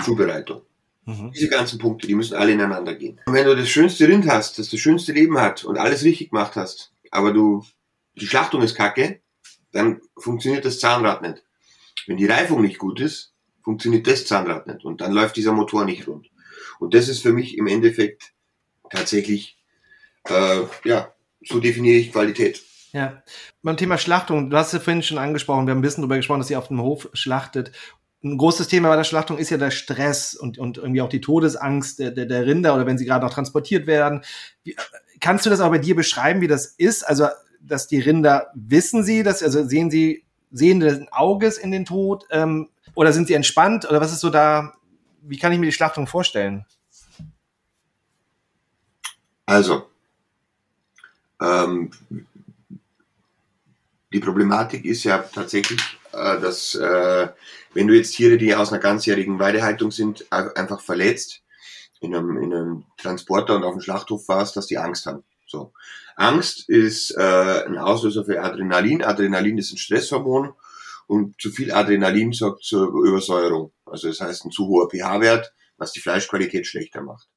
Zubereitung. 0.02 0.62
Mhm. 1.08 1.32
Diese 1.32 1.48
ganzen 1.48 1.78
Punkte, 1.78 2.06
die 2.06 2.14
müssen 2.14 2.36
alle 2.36 2.52
ineinander 2.52 2.94
gehen. 2.94 3.18
Und 3.24 3.32
wenn 3.32 3.46
du 3.46 3.56
das 3.56 3.70
schönste 3.70 4.06
Rind 4.06 4.28
hast, 4.28 4.58
das 4.58 4.68
das 4.68 4.78
schönste 4.78 5.12
Leben 5.12 5.40
hat 5.40 5.64
und 5.64 5.78
alles 5.78 6.04
richtig 6.04 6.28
gemacht 6.28 6.54
hast, 6.54 6.92
aber 7.10 7.32
du, 7.32 7.64
die 8.14 8.26
Schlachtung 8.26 8.60
ist 8.60 8.74
kacke, 8.74 9.20
dann 9.72 10.02
funktioniert 10.18 10.66
das 10.66 10.80
Zahnrad 10.80 11.22
nicht. 11.22 11.42
Wenn 12.06 12.18
die 12.18 12.26
Reifung 12.26 12.60
nicht 12.60 12.78
gut 12.78 13.00
ist, 13.00 13.32
funktioniert 13.62 14.06
das 14.06 14.26
Zahnrad 14.26 14.66
nicht 14.66 14.84
und 14.84 15.00
dann 15.00 15.12
läuft 15.12 15.36
dieser 15.36 15.52
Motor 15.52 15.86
nicht 15.86 16.06
rund. 16.06 16.28
Und 16.78 16.92
das 16.92 17.08
ist 17.08 17.22
für 17.22 17.32
mich 17.32 17.56
im 17.56 17.66
Endeffekt 17.66 18.34
tatsächlich, 18.90 19.56
äh, 20.28 20.60
ja, 20.84 21.14
so 21.42 21.58
definiere 21.58 21.96
ich 21.96 22.12
Qualität. 22.12 22.62
Ja, 22.92 23.22
beim 23.62 23.76
Thema 23.78 23.96
Schlachtung, 23.96 24.50
du 24.50 24.56
hast 24.56 24.72
ja 24.72 24.80
vorhin 24.80 25.02
schon 25.02 25.18
angesprochen, 25.18 25.66
wir 25.66 25.72
haben 25.72 25.78
ein 25.78 25.82
bisschen 25.82 26.02
darüber 26.02 26.16
gesprochen, 26.16 26.40
dass 26.40 26.50
ihr 26.50 26.58
auf 26.58 26.68
dem 26.68 26.82
Hof 26.82 27.08
schlachtet 27.14 27.72
ein 28.24 28.36
großes 28.36 28.68
Thema 28.68 28.88
bei 28.88 28.96
der 28.96 29.04
Schlachtung 29.04 29.38
ist 29.38 29.50
ja 29.50 29.58
der 29.58 29.70
Stress 29.70 30.34
und, 30.34 30.58
und 30.58 30.78
irgendwie 30.78 31.02
auch 31.02 31.08
die 31.08 31.20
Todesangst 31.20 31.98
der, 32.00 32.10
der, 32.10 32.26
der 32.26 32.46
Rinder 32.46 32.74
oder 32.74 32.86
wenn 32.86 32.98
sie 32.98 33.04
gerade 33.04 33.24
noch 33.24 33.32
transportiert 33.32 33.86
werden. 33.86 34.22
Wie, 34.64 34.76
kannst 35.20 35.46
du 35.46 35.50
das 35.50 35.60
auch 35.60 35.70
bei 35.70 35.78
dir 35.78 35.94
beschreiben, 35.94 36.40
wie 36.40 36.48
das 36.48 36.66
ist? 36.66 37.06
Also, 37.06 37.28
dass 37.60 37.86
die 37.86 38.00
Rinder 38.00 38.48
wissen 38.54 39.04
sie, 39.04 39.22
dass, 39.22 39.42
also 39.42 39.64
sehen 39.64 39.90
sie 39.90 40.24
sehenden 40.50 41.08
Auges 41.10 41.58
in 41.58 41.70
den 41.70 41.84
Tod 41.84 42.24
ähm, 42.30 42.70
oder 42.94 43.12
sind 43.12 43.28
sie 43.28 43.34
entspannt 43.34 43.88
oder 43.88 44.00
was 44.00 44.12
ist 44.12 44.20
so 44.20 44.30
da, 44.30 44.74
wie 45.22 45.38
kann 45.38 45.52
ich 45.52 45.58
mir 45.58 45.66
die 45.66 45.72
Schlachtung 45.72 46.06
vorstellen? 46.06 46.64
Also, 49.46 49.88
ähm, 51.40 51.90
die 54.12 54.20
Problematik 54.20 54.84
ist 54.84 55.04
ja 55.04 55.18
tatsächlich, 55.18 55.80
äh, 56.12 56.40
dass 56.40 56.74
äh, 56.74 57.28
wenn 57.74 57.86
du 57.86 57.94
jetzt 57.94 58.14
Tiere, 58.14 58.38
die 58.38 58.54
aus 58.54 58.72
einer 58.72 58.80
ganzjährigen 58.80 59.38
Weidehaltung 59.38 59.90
sind, 59.90 60.30
einfach 60.32 60.80
verletzt, 60.80 61.42
in 62.00 62.14
einem, 62.14 62.36
in 62.38 62.54
einem 62.54 62.84
Transporter 62.96 63.56
und 63.56 63.64
auf 63.64 63.74
dem 63.74 63.80
Schlachthof 63.80 64.28
warst, 64.28 64.56
dass 64.56 64.66
die 64.66 64.78
Angst 64.78 65.06
haben. 65.06 65.24
So. 65.46 65.72
Angst 66.16 66.68
ist 66.68 67.10
äh, 67.16 67.64
ein 67.66 67.78
Auslöser 67.78 68.24
für 68.24 68.42
Adrenalin. 68.42 69.02
Adrenalin 69.02 69.58
ist 69.58 69.72
ein 69.72 69.78
Stresshormon 69.78 70.52
und 71.06 71.40
zu 71.40 71.50
viel 71.50 71.72
Adrenalin 71.72 72.32
sorgt 72.32 72.64
zur 72.64 72.88
Übersäuerung. 72.88 73.72
Also 73.86 74.08
das 74.08 74.20
heißt 74.20 74.44
ein 74.44 74.50
zu 74.50 74.66
hoher 74.66 74.90
pH-Wert, 74.90 75.52
was 75.76 75.92
die 75.92 76.00
Fleischqualität 76.00 76.66
schlechter 76.66 77.02
macht. 77.02 77.28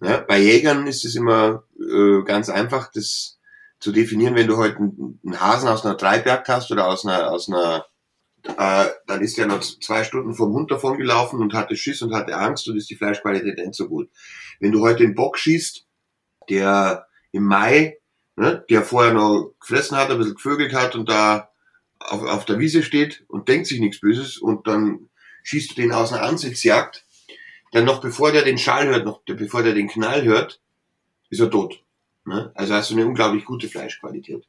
Ja, 0.00 0.18
bei 0.18 0.38
Jägern 0.38 0.86
ist 0.86 1.04
es 1.04 1.14
immer 1.14 1.64
äh, 1.78 2.22
ganz 2.24 2.48
einfach, 2.48 2.90
das 2.92 3.38
zu 3.78 3.92
definieren, 3.92 4.34
wenn 4.34 4.48
du 4.48 4.56
heute 4.56 4.78
einen 4.78 5.40
Hasen 5.40 5.68
aus 5.68 5.84
einer 5.84 5.96
Treibjagd 5.96 6.48
hast 6.48 6.70
oder 6.70 6.88
aus 6.88 7.06
einer, 7.06 7.30
aus 7.30 7.48
einer, 7.48 7.86
äh, 8.58 8.86
dann 9.06 9.20
ist 9.20 9.38
der 9.38 9.46
noch 9.46 9.60
zwei 9.60 10.04
Stunden 10.04 10.34
vom 10.34 10.52
Hund 10.52 10.70
davon 10.70 10.98
gelaufen 10.98 11.40
und 11.40 11.54
hatte 11.54 11.76
Schiss 11.76 12.02
und 12.02 12.14
hatte 12.14 12.36
Angst 12.36 12.68
und 12.68 12.76
ist 12.76 12.90
die 12.90 12.96
Fleischqualität 12.96 13.58
nicht 13.58 13.74
so 13.74 13.88
gut. 13.88 14.08
Wenn 14.60 14.72
du 14.72 14.80
heute 14.80 15.04
den 15.04 15.14
Bock 15.14 15.38
schießt, 15.38 15.86
der 16.48 17.06
im 17.32 17.44
Mai, 17.44 17.98
ne, 18.36 18.64
der 18.70 18.82
vorher 18.82 19.12
noch 19.12 19.52
gefressen 19.60 19.96
hat, 19.96 20.10
ein 20.10 20.18
bisschen 20.18 20.34
gevögelt 20.34 20.72
hat 20.72 20.94
und 20.94 21.08
da 21.08 21.50
auf, 21.98 22.22
auf 22.22 22.44
der 22.44 22.58
Wiese 22.58 22.82
steht 22.82 23.24
und 23.28 23.48
denkt 23.48 23.66
sich 23.66 23.80
nichts 23.80 24.00
Böses 24.00 24.38
und 24.38 24.66
dann 24.66 25.08
schießt 25.42 25.70
du 25.70 25.74
den 25.74 25.92
aus 25.92 26.12
einer 26.12 26.22
Ansichtsjagd, 26.22 27.04
dann 27.72 27.84
noch 27.84 28.00
bevor 28.00 28.32
der 28.32 28.42
den 28.42 28.58
Schall 28.58 28.88
hört, 28.88 29.04
noch 29.04 29.22
bevor 29.24 29.62
der 29.62 29.74
den 29.74 29.88
Knall 29.88 30.24
hört, 30.24 30.60
ist 31.30 31.40
er 31.40 31.50
tot. 31.50 31.82
Ne? 32.24 32.50
Also 32.54 32.74
hast 32.74 32.90
du 32.90 32.94
eine 32.94 33.06
unglaublich 33.06 33.44
gute 33.44 33.68
Fleischqualität. 33.68 34.46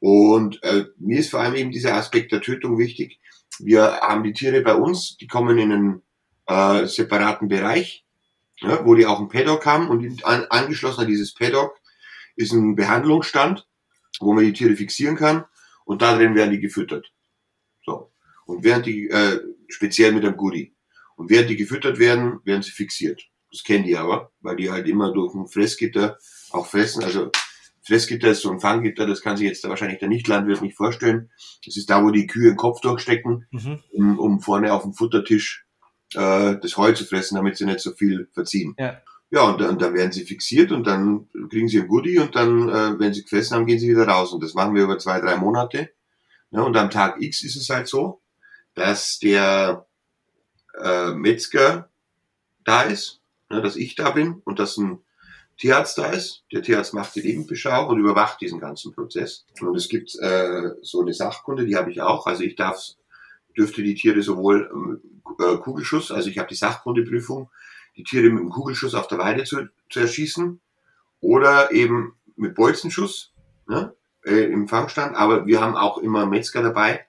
Und 0.00 0.62
äh, 0.62 0.86
mir 0.98 1.20
ist 1.20 1.30
vor 1.30 1.40
allem 1.40 1.54
eben 1.54 1.70
dieser 1.70 1.94
Aspekt 1.94 2.32
der 2.32 2.40
Tötung 2.40 2.78
wichtig. 2.78 3.20
Wir 3.58 4.00
haben 4.00 4.24
die 4.24 4.32
Tiere 4.32 4.62
bei 4.62 4.74
uns, 4.74 5.16
die 5.18 5.26
kommen 5.26 5.58
in 5.58 5.72
einen 5.72 6.02
äh, 6.46 6.86
separaten 6.86 7.48
Bereich, 7.48 8.04
ja, 8.60 8.84
wo 8.84 8.94
die 8.94 9.06
auch 9.06 9.20
ein 9.20 9.28
Paddock 9.28 9.66
haben 9.66 9.88
und 9.88 10.24
an, 10.24 10.46
angeschlossen 10.48 11.02
an 11.02 11.06
dieses 11.06 11.34
Paddock 11.34 11.78
ist 12.36 12.52
ein 12.52 12.74
Behandlungsstand, 12.74 13.66
wo 14.20 14.32
man 14.32 14.44
die 14.44 14.54
Tiere 14.54 14.74
fixieren 14.74 15.16
kann 15.16 15.44
und 15.84 16.02
da 16.02 16.16
drin 16.16 16.34
werden 16.34 16.52
die 16.52 16.60
gefüttert. 16.60 17.12
So. 17.84 18.12
Und 18.46 18.64
während 18.64 18.86
die, 18.86 19.08
äh, 19.08 19.40
speziell 19.68 20.12
mit 20.12 20.24
einem 20.24 20.36
Goodie. 20.36 20.74
Und 21.16 21.28
während 21.28 21.50
die 21.50 21.56
gefüttert 21.56 21.98
werden, 21.98 22.40
werden 22.44 22.62
sie 22.62 22.70
fixiert. 22.70 23.22
Das 23.52 23.62
kennen 23.64 23.84
die 23.84 23.96
aber, 23.96 24.32
weil 24.40 24.56
die 24.56 24.70
halt 24.70 24.86
immer 24.86 25.12
durch 25.12 25.34
ein 25.34 25.46
Fressgitter 25.46 26.18
auch 26.50 26.66
fressen. 26.66 27.04
Also 27.04 27.30
Fressgitter 27.82 28.28
ist 28.28 28.42
so 28.42 28.50
ein 28.50 28.60
Fanggitter, 28.60 29.06
das 29.06 29.22
kann 29.22 29.36
sich 29.36 29.46
jetzt 29.46 29.64
da 29.64 29.68
wahrscheinlich 29.68 29.98
der 29.98 30.08
Nichtlandwirt 30.08 30.62
nicht 30.62 30.76
vorstellen. 30.76 31.30
Das 31.64 31.76
ist 31.76 31.88
da, 31.88 32.04
wo 32.04 32.10
die 32.10 32.26
Kühe 32.26 32.50
den 32.50 32.56
Kopf 32.56 32.80
durchstecken, 32.80 33.46
mhm. 33.50 33.80
um, 33.92 34.18
um 34.18 34.40
vorne 34.40 34.72
auf 34.72 34.82
dem 34.82 34.92
Futtertisch 34.92 35.66
äh, 36.14 36.56
das 36.60 36.76
Heu 36.76 36.92
zu 36.92 37.04
fressen, 37.04 37.36
damit 37.36 37.56
sie 37.56 37.64
nicht 37.64 37.80
so 37.80 37.92
viel 37.92 38.28
verziehen. 38.32 38.74
Ja. 38.78 39.00
Ja, 39.32 39.42
und 39.42 39.60
dann, 39.60 39.78
dann 39.78 39.94
werden 39.94 40.10
sie 40.10 40.24
fixiert 40.24 40.72
und 40.72 40.88
dann 40.88 41.28
kriegen 41.50 41.68
sie 41.68 41.80
ein 41.80 41.86
Goodie 41.86 42.18
und 42.18 42.34
dann, 42.34 42.68
äh, 42.68 42.98
wenn 42.98 43.14
sie 43.14 43.22
gefressen 43.22 43.56
haben, 43.56 43.66
gehen 43.66 43.78
sie 43.78 43.88
wieder 43.88 44.08
raus. 44.08 44.32
Und 44.32 44.42
das 44.42 44.54
machen 44.54 44.74
wir 44.74 44.82
über 44.82 44.98
zwei, 44.98 45.20
drei 45.20 45.36
Monate. 45.36 45.90
Ja, 46.50 46.62
und 46.62 46.76
am 46.76 46.90
Tag 46.90 47.22
X 47.22 47.44
ist 47.44 47.54
es 47.54 47.70
halt 47.70 47.86
so, 47.86 48.22
dass 48.74 49.20
der 49.20 49.86
äh, 50.82 51.12
Metzger 51.12 51.90
da 52.64 52.82
ist, 52.82 53.20
ne, 53.50 53.62
dass 53.62 53.76
ich 53.76 53.94
da 53.94 54.10
bin 54.10 54.42
und 54.44 54.58
dass 54.58 54.76
ein 54.76 54.98
Tierarzt 55.60 55.98
da 55.98 56.06
ist. 56.06 56.42
Der 56.52 56.62
Tierarzt 56.62 56.94
macht 56.94 57.14
die 57.14 57.20
Lebendbeschau 57.20 57.88
und 57.88 58.00
überwacht 58.00 58.40
diesen 58.40 58.60
ganzen 58.60 58.92
Prozess. 58.92 59.44
Und 59.60 59.76
es 59.76 59.90
gibt 59.90 60.16
äh, 60.18 60.70
so 60.80 61.02
eine 61.02 61.12
Sachkunde, 61.12 61.66
die 61.66 61.76
habe 61.76 61.90
ich 61.90 62.00
auch. 62.00 62.26
Also 62.26 62.44
ich 62.44 62.56
darf, 62.56 62.82
dürfte 63.56 63.82
die 63.82 63.94
Tiere 63.94 64.22
sowohl 64.22 65.02
äh, 65.38 65.56
Kugelschuss, 65.58 66.10
also 66.10 66.30
ich 66.30 66.38
habe 66.38 66.48
die 66.48 66.54
Sachkundeprüfung, 66.54 67.50
die 67.96 68.04
Tiere 68.04 68.30
mit 68.30 68.40
dem 68.42 68.48
Kugelschuss 68.48 68.94
auf 68.94 69.06
der 69.06 69.18
Weide 69.18 69.44
zu, 69.44 69.68
zu 69.90 70.00
erschießen 70.00 70.60
oder 71.20 71.70
eben 71.72 72.14
mit 72.36 72.54
Bolzenschuss 72.54 73.34
ne, 73.68 73.94
äh, 74.24 74.44
im 74.44 74.66
Fangstand. 74.66 75.14
Aber 75.14 75.44
wir 75.46 75.60
haben 75.60 75.76
auch 75.76 75.98
immer 75.98 76.22
einen 76.22 76.30
Metzger 76.30 76.62
dabei, 76.62 77.04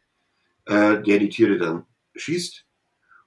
äh, 0.66 1.02
der 1.02 1.20
die 1.20 1.30
Tiere 1.30 1.58
dann 1.58 1.86
schießt 2.16 2.66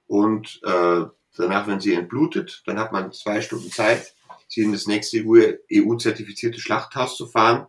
und 0.05 0.61
äh, 0.63 1.05
danach, 1.35 1.67
wenn 1.67 1.79
sie 1.79 1.95
entblutet, 1.95 2.61
dann 2.67 2.77
hat 2.77 2.91
man 2.91 3.11
zwei 3.11 3.41
Stunden 3.41 3.71
Zeit, 3.71 4.14
sie 4.47 4.61
in 4.61 4.71
das 4.71 4.87
nächste 4.87 5.23
EU-zertifizierte 5.25 6.59
Schlachthaus 6.59 7.17
zu 7.17 7.27
fahren. 7.27 7.67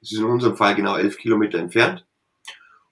Das 0.00 0.12
ist 0.12 0.18
in 0.18 0.24
unserem 0.24 0.56
Fall 0.56 0.74
genau 0.74 0.96
elf 0.96 1.16
Kilometer 1.18 1.58
entfernt. 1.58 2.06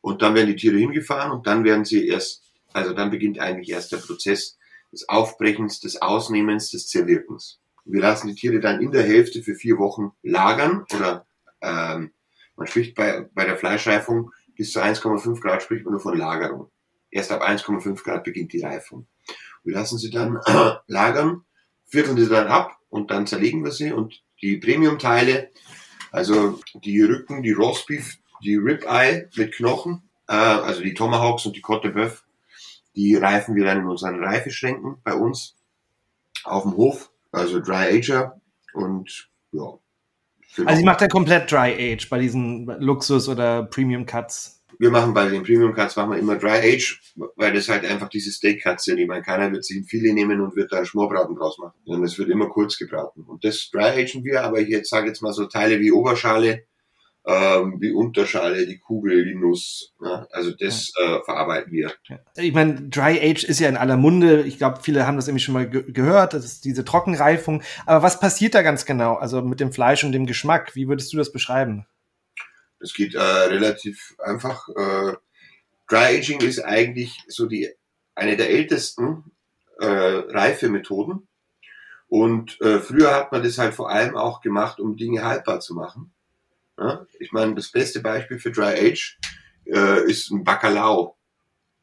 Und 0.01 0.23
dann 0.23 0.35
werden 0.35 0.49
die 0.49 0.57
Tiere 0.57 0.77
hingefahren 0.77 1.33
und 1.33 1.47
dann 1.47 1.65
werden 1.65 1.85
sie 1.85 2.07
erst, 2.07 2.43
also 2.73 2.93
dann 2.93 3.11
beginnt 3.11 3.39
eigentlich 3.39 3.71
erst 3.71 3.93
der 3.93 3.99
Prozess 3.99 4.59
des 4.93 5.09
Aufbrechens, 5.09 5.81
des 5.81 6.03
Ausnehmens, 6.03 6.71
des 6.71 6.89
Zerwirkens. 6.89 7.59
Wir 7.85 8.01
lassen 8.01 8.29
die 8.29 8.35
Tiere 8.35 8.61
dann 8.61 8.81
in 8.81 8.91
der 8.91 9.03
Hälfte 9.03 9.43
für 9.43 9.55
vier 9.55 9.79
Wochen 9.79 10.13
lagern 10.23 10.85
oder 10.95 11.27
ähm, 11.61 12.13
man 12.57 12.67
spricht 12.67 12.95
bei, 12.95 13.29
bei 13.35 13.45
der 13.45 13.57
Fleischreifung 13.57 14.31
bis 14.57 14.73
zu 14.73 14.81
1,5 14.81 15.41
Grad 15.41 15.63
spricht 15.63 15.85
man 15.85 15.93
nur 15.93 16.01
von 16.01 16.17
Lagerung. 16.17 16.71
Erst 17.11 17.33
ab 17.33 17.43
1,5 17.43 18.03
Grad 18.03 18.25
beginnt 18.25 18.53
die 18.53 18.63
Reifung. 18.63 19.07
Wir 19.65 19.75
lassen 19.75 19.99
sie 19.99 20.11
dann 20.11 20.39
lagern, 20.87 21.45
vierteln 21.87 22.17
sie 22.17 22.29
dann 22.29 22.47
ab 22.47 22.77
und 22.95 23.11
dann 23.11 23.27
zerlegen 23.27 23.65
wir 23.65 23.73
sie 23.73 23.93
und 23.93 24.23
die 24.41 24.57
Premium-Teile, 24.57 25.51
also 26.13 26.61
die 26.75 27.03
Rücken, 27.03 27.43
die 27.43 27.51
Roastbeef, 27.51 28.19
die 28.45 28.55
Ribeye 28.55 29.29
mit 29.37 29.53
Knochen, 29.57 30.09
äh, 30.29 30.35
also 30.35 30.81
die 30.81 30.95
Tomahawks 30.95 31.45
und 31.45 31.57
die 31.57 31.61
Cote 31.61 31.91
Boeuf, 31.91 32.25
die 32.95 33.17
reifen 33.17 33.57
wir 33.57 33.65
dann 33.65 33.81
in 33.81 33.87
unseren 33.87 34.23
Reifeschränken 34.23 34.99
bei 35.03 35.13
uns 35.13 35.57
auf 36.45 36.63
dem 36.63 36.77
Hof, 36.77 37.11
also 37.33 37.59
Dry 37.59 37.99
Ager 37.99 38.41
und 38.75 39.29
ja. 39.51 39.77
Genau. 40.55 40.69
Also 40.69 40.79
ich 40.79 40.87
mache 40.87 40.99
da 40.99 41.09
komplett 41.09 41.51
Dry 41.51 41.93
Age 41.93 42.09
bei 42.09 42.21
diesen 42.21 42.67
Luxus 42.79 43.29
oder 43.29 43.65
Premium 43.65 44.07
Cuts. 44.07 44.63
Wir 44.79 44.91
machen 44.91 45.15
bei 45.15 45.29
den 45.29 45.43
Premium 45.43 45.75
Cuts 45.75 45.97
machen 45.97 46.13
wir 46.13 46.19
immer 46.19 46.37
Dry 46.37 46.75
Age, 46.75 47.01
weil 47.37 47.53
das 47.53 47.69
halt 47.69 47.85
einfach 47.85 48.09
diese 48.09 48.33
Steak 48.33 48.63
Cuts 48.63 48.85
sind. 48.85 48.99
Ich 48.99 49.07
meine, 49.07 49.23
keiner 49.23 49.51
wird 49.53 49.65
sich 49.65 49.77
ein 49.77 49.85
Filet 49.85 50.13
nehmen 50.13 50.41
und 50.41 50.57
wird 50.57 50.73
da 50.73 50.79
einen 50.79 50.87
Schmorbraten 50.87 51.37
draus 51.37 51.59
machen, 51.59 51.79
sondern 51.85 52.05
es 52.05 52.19
wird 52.19 52.31
immer 52.31 52.49
kurz 52.49 52.79
gebraten. 52.79 53.23
Und 53.23 53.45
das 53.45 53.71
Dry 53.71 54.03
Agen 54.03 54.25
wir, 54.25 54.43
aber 54.43 54.61
ich 54.61 54.69
jetzt 54.69 54.91
sage 54.91 55.09
jetzt 55.09 55.23
mal 55.23 55.33
so 55.33 55.47
Teile 55.47 55.81
wie 55.81 55.93
Oberschale, 55.93 56.65
ähm, 57.27 57.79
die 57.81 57.93
Unterschale, 57.93 58.67
die 58.67 58.79
Kugel, 58.79 59.25
die 59.25 59.35
Nuss. 59.35 59.95
Ja, 60.03 60.27
also 60.31 60.51
das 60.59 60.93
ja. 60.99 61.17
äh, 61.17 61.25
verarbeiten 61.25 61.73
wir. 61.73 61.91
Ich 62.37 62.53
meine, 62.53 62.89
Dry 62.89 63.19
Age 63.19 63.45
ist 63.45 63.61
ja 63.61 63.69
in 63.69 63.77
aller 63.77 63.97
Munde. 63.97 64.43
Ich 64.43 64.59
glaube, 64.59 64.81
viele 64.83 65.07
haben 65.07 65.17
das 65.17 65.29
irgendwie 65.29 65.45
schon 65.45 65.55
mal 65.55 65.69
ge 65.69 65.91
gehört. 65.91 66.35
Das 66.35 66.45
ist 66.45 66.65
diese 66.65 66.85
Trockenreifung. 66.85 67.63
Aber 67.87 68.03
was 68.03 68.21
passiert 68.21 68.55
da 68.55 68.63
ganz 68.63 68.85
genau? 68.85 69.15
Also 69.15 69.41
mit 69.43 69.61
dem 69.61 69.73
Fleisch 69.73 70.05
und 70.05 70.13
dem 70.13 70.27
Geschmack? 70.27 70.75
Wie 70.75 70.89
würdest 70.89 71.13
du 71.13 71.17
das 71.17 71.33
beschreiben? 71.33 71.87
Das 72.85 72.93
geht 72.93 73.15
äh, 73.15 73.19
relativ 73.19 74.15
einfach. 74.19 74.69
Äh, 74.69 75.15
Dry 75.89 76.19
Aging 76.19 76.43
ist 76.43 76.63
eigentlich 76.63 77.19
so 77.29 77.47
die 77.47 77.71
eine 78.15 78.37
der 78.37 78.51
ältesten 78.51 79.33
äh, 79.81 79.87
Reifemethoden. 79.87 81.27
Und 82.09 82.61
äh, 82.61 82.81
früher 82.81 83.15
hat 83.15 83.33
man 83.33 83.43
das 83.43 83.57
halt 83.57 83.73
vor 83.73 83.89
allem 83.89 84.19
auch 84.19 84.43
gemacht, 84.43 84.81
um 84.81 84.99
Dinge 84.99 85.25
haltbar 85.25 85.61
zu 85.61 85.73
machen. 85.75 86.13
Ja? 86.79 87.07
Ich 87.19 87.33
meine, 87.33 87.55
das 87.55 87.71
beste 87.71 88.01
Beispiel 88.01 88.39
für 88.39 88.53
Dry 88.53 88.91
Age 88.91 89.19
äh, 89.65 90.05
ist 90.05 90.31
ein 90.31 90.45
Bacalao. 90.45 91.17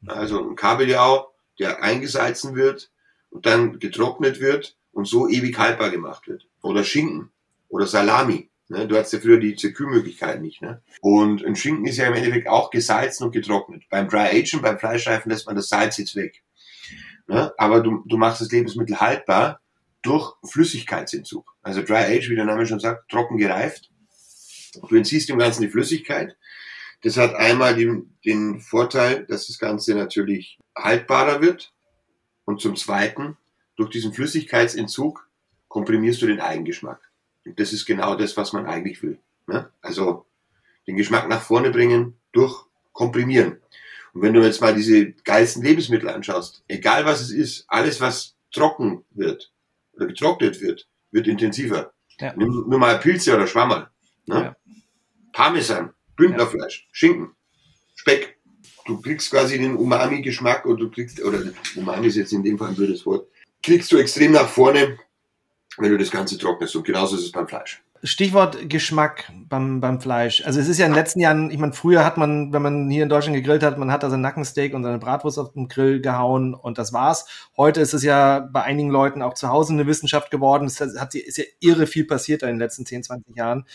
Also 0.05 0.47
ein 0.47 0.55
Kabeljau, 0.55 1.33
der 1.57 1.81
eingesalzen 1.81 2.53
wird 2.53 2.91
und 3.31 3.47
dann 3.47 3.79
getrocknet 3.79 4.39
wird 4.39 4.77
und 4.91 5.07
so 5.07 5.27
ewig 5.27 5.57
haltbar 5.57 5.89
gemacht 5.89 6.27
wird. 6.27 6.45
Oder 6.61 6.83
Schinken 6.83 7.31
oder 7.69 7.87
Salami. 7.87 8.50
Ne? 8.72 8.88
Du 8.88 8.95
hattest 8.95 9.13
ja 9.13 9.19
früher 9.19 9.38
die 9.38 9.55
Kühlmöglichkeit 9.55 10.41
nicht. 10.41 10.61
Ne? 10.61 10.82
Und 11.01 11.45
ein 11.45 11.55
Schinken 11.55 11.86
ist 11.86 11.97
ja 11.97 12.07
im 12.07 12.13
Endeffekt 12.13 12.47
auch 12.47 12.72
gesalzen 12.72 13.26
und 13.26 13.32
getrocknet. 13.32 13.84
Beim 13.89 14.07
Dry 14.07 14.39
Agen, 14.39 14.61
beim 14.61 14.80
Fleischreifen 14.80 15.32
lässt 15.32 15.45
man 15.45 15.55
das 15.55 15.69
Salz 15.69 15.97
jetzt 15.97 16.15
weg. 16.15 16.43
Ne? 17.28 17.53
Aber 17.57 17.82
du, 17.82 18.03
du 18.07 18.17
machst 18.17 18.41
das 18.41 18.51
Lebensmittel 18.51 18.99
haltbar 18.99 19.61
durch 20.01 20.34
Flüssigkeitsentzug. 20.43 21.53
Also 21.61 21.84
Dry 21.84 22.17
Age, 22.17 22.30
wie 22.30 22.36
der 22.36 22.45
Name 22.45 22.65
schon 22.65 22.80
sagt, 22.80 23.09
trocken 23.09 23.38
gereift 23.38 23.91
Du 24.88 24.95
entziehst 24.95 25.30
dem 25.30 25.39
Ganzen 25.39 25.63
die 25.63 25.69
Flüssigkeit. 25.69 26.38
Das 27.03 27.17
hat 27.17 27.34
einmal 27.36 27.76
den, 27.76 28.15
den 28.26 28.59
Vorteil, 28.59 29.26
dass 29.26 29.47
das 29.47 29.57
Ganze 29.57 29.95
natürlich 29.95 30.59
haltbarer 30.78 31.41
wird. 31.41 31.74
Und 32.45 32.61
zum 32.61 32.76
Zweiten, 32.76 33.38
durch 33.76 33.89
diesen 33.89 34.13
Flüssigkeitsentzug 34.13 35.28
komprimierst 35.67 36.22
du 36.22 36.28
den 36.28 36.39
Eigengeschmack. 36.39 37.11
Das 37.45 37.73
ist 37.73 37.85
genau 37.85 38.15
das, 38.15 38.37
was 38.37 38.53
man 38.53 38.65
eigentlich 38.65 39.01
will. 39.01 39.19
Ne? 39.47 39.69
Also 39.81 40.25
den 40.87 40.95
Geschmack 40.95 41.27
nach 41.27 41.41
vorne 41.41 41.71
bringen 41.71 42.15
durch 42.31 42.65
Komprimieren. 42.93 43.57
Und 44.13 44.21
wenn 44.21 44.33
du 44.33 44.43
jetzt 44.43 44.61
mal 44.61 44.75
diese 44.75 45.11
geilsten 45.23 45.63
Lebensmittel 45.63 46.09
anschaust, 46.09 46.63
egal 46.67 47.05
was 47.05 47.21
es 47.21 47.31
ist, 47.31 47.65
alles 47.67 48.01
was 48.01 48.35
trocken 48.51 49.05
wird 49.11 49.51
oder 49.93 50.07
getrocknet 50.07 50.61
wird, 50.61 50.87
wird 51.11 51.27
intensiver. 51.27 51.93
Ja. 52.19 52.33
Nimm 52.35 52.65
nur 52.67 52.79
mal 52.79 52.99
Pilze 52.99 53.33
oder 53.33 53.47
Schwammerl. 53.47 53.89
Ne? 54.25 54.35
Ja. 54.35 54.55
Parmesan, 55.31 55.93
Bündnerfleisch, 56.15 56.87
Schinken, 56.91 57.31
Speck. 57.95 58.37
Du 58.85 58.99
kriegst 58.99 59.31
quasi 59.31 59.57
den 59.57 59.77
Umami-Geschmack 59.77 60.65
und 60.65 60.79
du 60.79 60.89
kriegst, 60.89 61.21
oder 61.23 61.39
Umami 61.75 62.07
ist 62.07 62.15
jetzt 62.15 62.33
in 62.33 62.43
dem 62.43 62.57
Fall 62.57 62.69
ein 62.69 62.75
blödes 62.75 63.05
Wort, 63.05 63.27
kriegst 63.63 63.91
du 63.91 63.97
extrem 63.97 64.31
nach 64.31 64.49
vorne, 64.49 64.97
wenn 65.82 65.91
du 65.91 65.97
das 65.97 66.11
Ganze 66.11 66.38
trocknest. 66.38 66.75
Und 66.75 66.86
genauso 66.86 67.15
ist 67.15 67.23
es 67.23 67.32
beim 67.32 67.47
Fleisch. 67.47 67.84
Stichwort 68.03 68.67
Geschmack 68.67 69.32
beim, 69.47 69.79
beim 69.79 70.01
Fleisch. 70.01 70.43
Also 70.45 70.59
es 70.59 70.67
ist 70.67 70.79
ja 70.79 70.88
in 70.88 70.91
den 70.91 70.97
letzten 70.97 71.19
Jahren, 71.19 71.51
ich 71.51 71.59
meine, 71.59 71.73
früher 71.73 72.03
hat 72.03 72.17
man, 72.17 72.51
wenn 72.51 72.61
man 72.61 72.89
hier 72.89 73.03
in 73.03 73.09
Deutschland 73.09 73.36
gegrillt 73.36 73.61
hat, 73.61 73.77
man 73.77 73.91
hat 73.91 74.01
da 74.01 74.09
sein 74.09 74.21
Nackensteak 74.21 74.73
und 74.73 74.84
seine 74.84 74.97
Bratwurst 74.97 75.38
auf 75.38 75.53
den 75.53 75.67
Grill 75.67 76.01
gehauen 76.01 76.55
und 76.55 76.79
das 76.79 76.93
war's. 76.93 77.27
Heute 77.57 77.79
ist 77.79 77.93
es 77.93 78.03
ja 78.03 78.39
bei 78.39 78.63
einigen 78.63 78.89
Leuten 78.89 79.21
auch 79.21 79.36
zu 79.36 79.49
Hause 79.49 79.73
eine 79.73 79.86
Wissenschaft 79.86 80.32
geworden. 80.32 80.65
Es 80.65 80.82
hat, 80.82 81.13
ist 81.13 81.38
ja 81.38 81.43
irre 81.59 81.86
viel 81.86 82.05
passiert 82.05 82.41
in 82.41 82.49
den 82.49 82.59
letzten 82.59 82.88
10, 82.88 83.03
20 83.03 83.36
Jahren. 83.36 83.65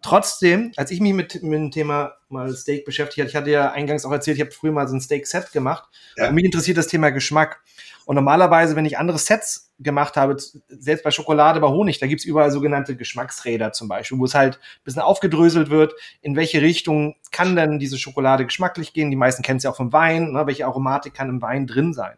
Trotzdem, 0.00 0.72
als 0.76 0.92
ich 0.92 1.00
mich 1.00 1.12
mit, 1.12 1.42
mit 1.42 1.58
dem 1.58 1.70
Thema 1.72 2.14
mal 2.28 2.52
Steak 2.54 2.84
beschäftigt 2.84 3.18
hatte, 3.18 3.30
ich 3.30 3.36
hatte 3.36 3.50
ja 3.50 3.72
eingangs 3.72 4.04
auch 4.04 4.12
erzählt, 4.12 4.36
ich 4.36 4.42
habe 4.42 4.52
früher 4.52 4.70
mal 4.70 4.86
so 4.86 4.94
ein 4.94 5.00
Steak-Set 5.00 5.52
gemacht. 5.52 5.88
Ja. 6.16 6.28
Und 6.28 6.34
mich 6.34 6.44
interessiert 6.44 6.78
das 6.78 6.86
Thema 6.86 7.10
Geschmack. 7.10 7.62
Und 8.08 8.14
normalerweise, 8.14 8.74
wenn 8.74 8.86
ich 8.86 8.96
andere 8.96 9.18
Sets 9.18 9.70
gemacht 9.78 10.16
habe, 10.16 10.34
selbst 10.68 11.04
bei 11.04 11.10
Schokolade, 11.10 11.60
bei 11.60 11.68
Honig, 11.68 11.98
da 11.98 12.06
gibt's 12.06 12.24
überall 12.24 12.50
sogenannte 12.50 12.96
Geschmacksräder 12.96 13.72
zum 13.72 13.86
Beispiel, 13.86 14.18
wo 14.18 14.24
es 14.24 14.34
halt 14.34 14.54
ein 14.54 14.84
bisschen 14.84 15.02
aufgedröselt 15.02 15.68
wird, 15.68 15.92
in 16.22 16.34
welche 16.34 16.62
Richtung 16.62 17.16
kann 17.32 17.54
denn 17.54 17.78
diese 17.78 17.98
Schokolade 17.98 18.46
geschmacklich 18.46 18.94
gehen. 18.94 19.10
Die 19.10 19.16
meisten 19.18 19.42
kennen 19.42 19.58
es 19.58 19.64
ja 19.64 19.72
auch 19.72 19.76
vom 19.76 19.92
Wein, 19.92 20.32
ne? 20.32 20.46
welche 20.46 20.64
Aromatik 20.64 21.12
kann 21.12 21.28
im 21.28 21.42
Wein 21.42 21.66
drin 21.66 21.92
sein. 21.92 22.16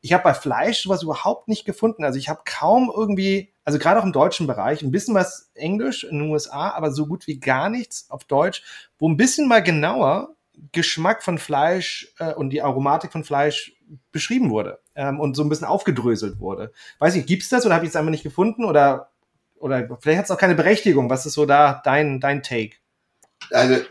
Ich 0.00 0.14
habe 0.14 0.24
bei 0.24 0.32
Fleisch 0.32 0.84
sowas 0.84 1.02
überhaupt 1.02 1.48
nicht 1.48 1.66
gefunden. 1.66 2.02
Also 2.02 2.18
ich 2.18 2.30
habe 2.30 2.40
kaum 2.46 2.90
irgendwie, 2.96 3.52
also 3.62 3.78
gerade 3.78 4.00
auch 4.00 4.06
im 4.06 4.14
deutschen 4.14 4.46
Bereich, 4.46 4.80
ein 4.80 4.90
bisschen 4.90 5.14
was 5.14 5.50
Englisch 5.52 6.02
in 6.04 6.18
den 6.18 6.30
USA, 6.30 6.70
aber 6.70 6.92
so 6.92 7.06
gut 7.06 7.26
wie 7.26 7.40
gar 7.40 7.68
nichts 7.68 8.08
auf 8.08 8.24
Deutsch, 8.24 8.62
wo 8.98 9.06
ein 9.06 9.18
bisschen 9.18 9.48
mal 9.48 9.62
genauer 9.62 10.30
Geschmack 10.72 11.22
von 11.22 11.36
Fleisch 11.36 12.14
äh, 12.18 12.32
und 12.32 12.48
die 12.48 12.62
Aromatik 12.62 13.12
von 13.12 13.22
Fleisch 13.22 13.75
beschrieben 14.12 14.50
wurde 14.50 14.80
ähm, 14.94 15.20
und 15.20 15.34
so 15.36 15.42
ein 15.42 15.48
bisschen 15.48 15.66
aufgedröselt 15.66 16.40
wurde. 16.40 16.72
Weiß 16.98 17.14
ich, 17.14 17.26
gibt's 17.26 17.48
das 17.48 17.64
oder 17.66 17.74
habe 17.74 17.84
ich 17.84 17.90
es 17.90 17.96
einfach 17.96 18.10
nicht 18.10 18.22
gefunden 18.22 18.64
oder 18.64 19.10
oder 19.58 19.88
vielleicht 20.00 20.18
hat 20.18 20.24
es 20.26 20.30
auch 20.30 20.38
keine 20.38 20.54
Berechtigung. 20.54 21.08
Was 21.08 21.26
ist 21.26 21.34
so 21.34 21.46
da 21.46 21.80
dein 21.84 22.20
dein 22.20 22.42
Take? 22.42 22.76
Also 23.50 23.84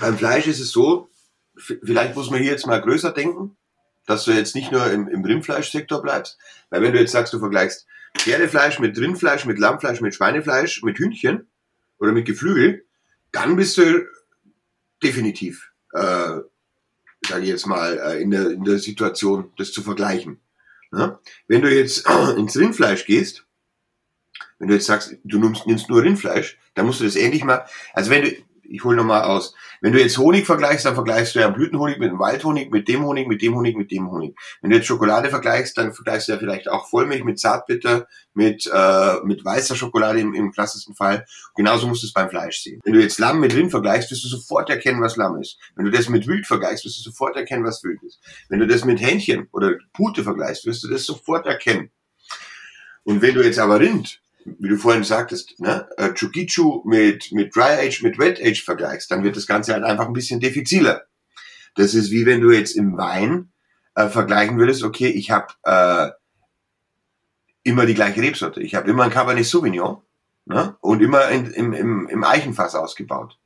beim 0.00 0.18
Fleisch 0.18 0.46
ist 0.46 0.60
es 0.60 0.70
so, 0.70 1.08
vielleicht 1.56 2.16
muss 2.16 2.30
man 2.30 2.40
hier 2.40 2.50
jetzt 2.50 2.66
mal 2.66 2.80
größer 2.80 3.12
denken 3.12 3.56
dass 4.06 4.24
du 4.24 4.32
jetzt 4.32 4.54
nicht 4.54 4.72
nur 4.72 4.90
im, 4.90 5.08
im 5.08 5.24
Rindfleischsektor 5.24 6.02
bleibst. 6.02 6.38
Weil 6.70 6.82
wenn 6.82 6.92
du 6.92 7.00
jetzt 7.00 7.12
sagst, 7.12 7.32
du 7.32 7.38
vergleichst 7.38 7.86
Pferdefleisch 8.16 8.78
mit 8.78 8.96
Rindfleisch, 8.98 9.44
mit 9.44 9.58
Lammfleisch, 9.58 10.00
mit 10.00 10.14
Schweinefleisch, 10.14 10.82
mit 10.82 10.98
Hühnchen 10.98 11.48
oder 11.98 12.12
mit 12.12 12.26
Geflügel, 12.26 12.84
dann 13.32 13.56
bist 13.56 13.76
du 13.78 14.06
definitiv, 15.02 15.72
äh, 15.92 16.38
sage 17.26 17.44
ich 17.44 17.50
jetzt 17.50 17.66
mal, 17.66 17.98
äh, 17.98 18.22
in, 18.22 18.30
der, 18.30 18.50
in 18.50 18.64
der 18.64 18.78
Situation, 18.78 19.52
das 19.56 19.72
zu 19.72 19.82
vergleichen. 19.82 20.40
Ja? 20.92 21.20
Wenn 21.48 21.62
du 21.62 21.74
jetzt 21.74 22.08
ins 22.36 22.56
Rindfleisch 22.56 23.06
gehst, 23.06 23.44
wenn 24.58 24.68
du 24.68 24.74
jetzt 24.74 24.86
sagst, 24.86 25.16
du 25.24 25.38
nimmst, 25.38 25.66
nimmst 25.66 25.88
nur 25.88 26.02
Rindfleisch, 26.02 26.58
dann 26.74 26.86
musst 26.86 27.00
du 27.00 27.04
das 27.04 27.16
ähnlich 27.16 27.44
mal, 27.44 27.66
also 27.92 28.10
wenn 28.10 28.22
du, 28.22 28.30
ich 28.68 28.84
hole 28.84 28.96
nochmal 28.96 29.22
aus. 29.22 29.54
Wenn 29.80 29.92
du 29.92 30.00
jetzt 30.00 30.18
Honig 30.18 30.46
vergleichst, 30.46 30.84
dann 30.84 30.94
vergleichst 30.94 31.34
du 31.34 31.40
ja 31.40 31.48
Blütenhonig 31.48 31.98
mit 31.98 32.10
dem 32.10 32.18
Waldhonig, 32.18 32.70
mit 32.70 32.88
dem 32.88 33.04
Honig, 33.04 33.28
mit 33.28 33.42
dem 33.42 33.54
Honig, 33.54 33.76
mit 33.76 33.90
dem 33.90 34.10
Honig. 34.10 34.36
Wenn 34.60 34.70
du 34.70 34.76
jetzt 34.76 34.86
Schokolade 34.86 35.30
vergleichst, 35.30 35.76
dann 35.76 35.92
vergleichst 35.92 36.28
du 36.28 36.32
ja 36.32 36.38
vielleicht 36.38 36.68
auch 36.68 36.88
Vollmilch 36.88 37.24
mit 37.24 37.38
Zartbitter, 37.38 38.06
mit, 38.32 38.68
äh, 38.72 39.14
mit 39.24 39.44
weißer 39.44 39.76
Schokolade 39.76 40.20
im, 40.20 40.34
im 40.34 40.52
klassischsten 40.52 40.94
Fall. 40.94 41.24
genauso 41.54 41.86
musst 41.86 42.02
du 42.02 42.06
es 42.06 42.12
beim 42.12 42.30
Fleisch 42.30 42.58
sehen. 42.62 42.80
Wenn 42.84 42.94
du 42.94 43.00
jetzt 43.00 43.18
Lamm 43.18 43.40
mit 43.40 43.54
Rind 43.54 43.70
vergleichst, 43.70 44.10
wirst 44.10 44.24
du 44.24 44.28
sofort 44.28 44.70
erkennen, 44.70 45.00
was 45.00 45.16
Lamm 45.16 45.40
ist. 45.40 45.58
Wenn 45.76 45.84
du 45.84 45.90
das 45.90 46.08
mit 46.08 46.26
Wild 46.26 46.46
vergleichst, 46.46 46.84
wirst 46.84 46.98
du 46.98 47.10
sofort 47.10 47.36
erkennen, 47.36 47.64
was 47.64 47.84
Wild 47.84 48.02
ist. 48.02 48.20
Wenn 48.48 48.60
du 48.60 48.66
das 48.66 48.84
mit 48.84 49.00
Hähnchen 49.00 49.48
oder 49.52 49.74
Pute 49.92 50.24
vergleichst, 50.24 50.66
wirst 50.66 50.82
du 50.84 50.88
das 50.88 51.04
sofort 51.04 51.46
erkennen. 51.46 51.90
Und 53.04 53.20
wenn 53.22 53.34
du 53.34 53.42
jetzt 53.42 53.58
aber 53.58 53.80
Rind 53.80 54.20
wie 54.44 54.68
du 54.68 54.76
vorhin 54.76 55.04
sagtest, 55.04 55.58
ne, 55.58 55.88
äh, 55.96 56.12
Chukichu 56.12 56.82
mit, 56.84 57.32
mit 57.32 57.54
Dry 57.54 57.86
Age, 57.86 58.02
mit 58.02 58.18
Wet 58.18 58.40
Age 58.42 58.62
vergleichst, 58.62 59.10
dann 59.10 59.24
wird 59.24 59.36
das 59.36 59.46
Ganze 59.46 59.72
halt 59.72 59.84
einfach 59.84 60.06
ein 60.06 60.12
bisschen 60.12 60.40
diffiziler. 60.40 61.02
Das 61.74 61.94
ist 61.94 62.10
wie 62.10 62.26
wenn 62.26 62.40
du 62.40 62.50
jetzt 62.50 62.76
im 62.76 62.96
Wein 62.96 63.52
äh, 63.94 64.08
vergleichen 64.08 64.58
würdest, 64.58 64.84
okay, 64.84 65.08
ich 65.08 65.30
habe 65.30 65.48
äh, 65.64 66.10
immer 67.62 67.86
die 67.86 67.94
gleiche 67.94 68.20
Rebsorte. 68.20 68.62
Ich 68.62 68.74
habe 68.74 68.88
immer 68.90 69.04
ein 69.04 69.10
Cabernet 69.10 69.46
Sauvignon 69.46 70.02
ne, 70.44 70.76
und 70.80 71.02
immer 71.02 71.28
in, 71.28 71.50
im, 71.52 71.72
im, 71.72 72.08
im 72.08 72.24
Eichenfass 72.24 72.74
ausgebaut. 72.74 73.38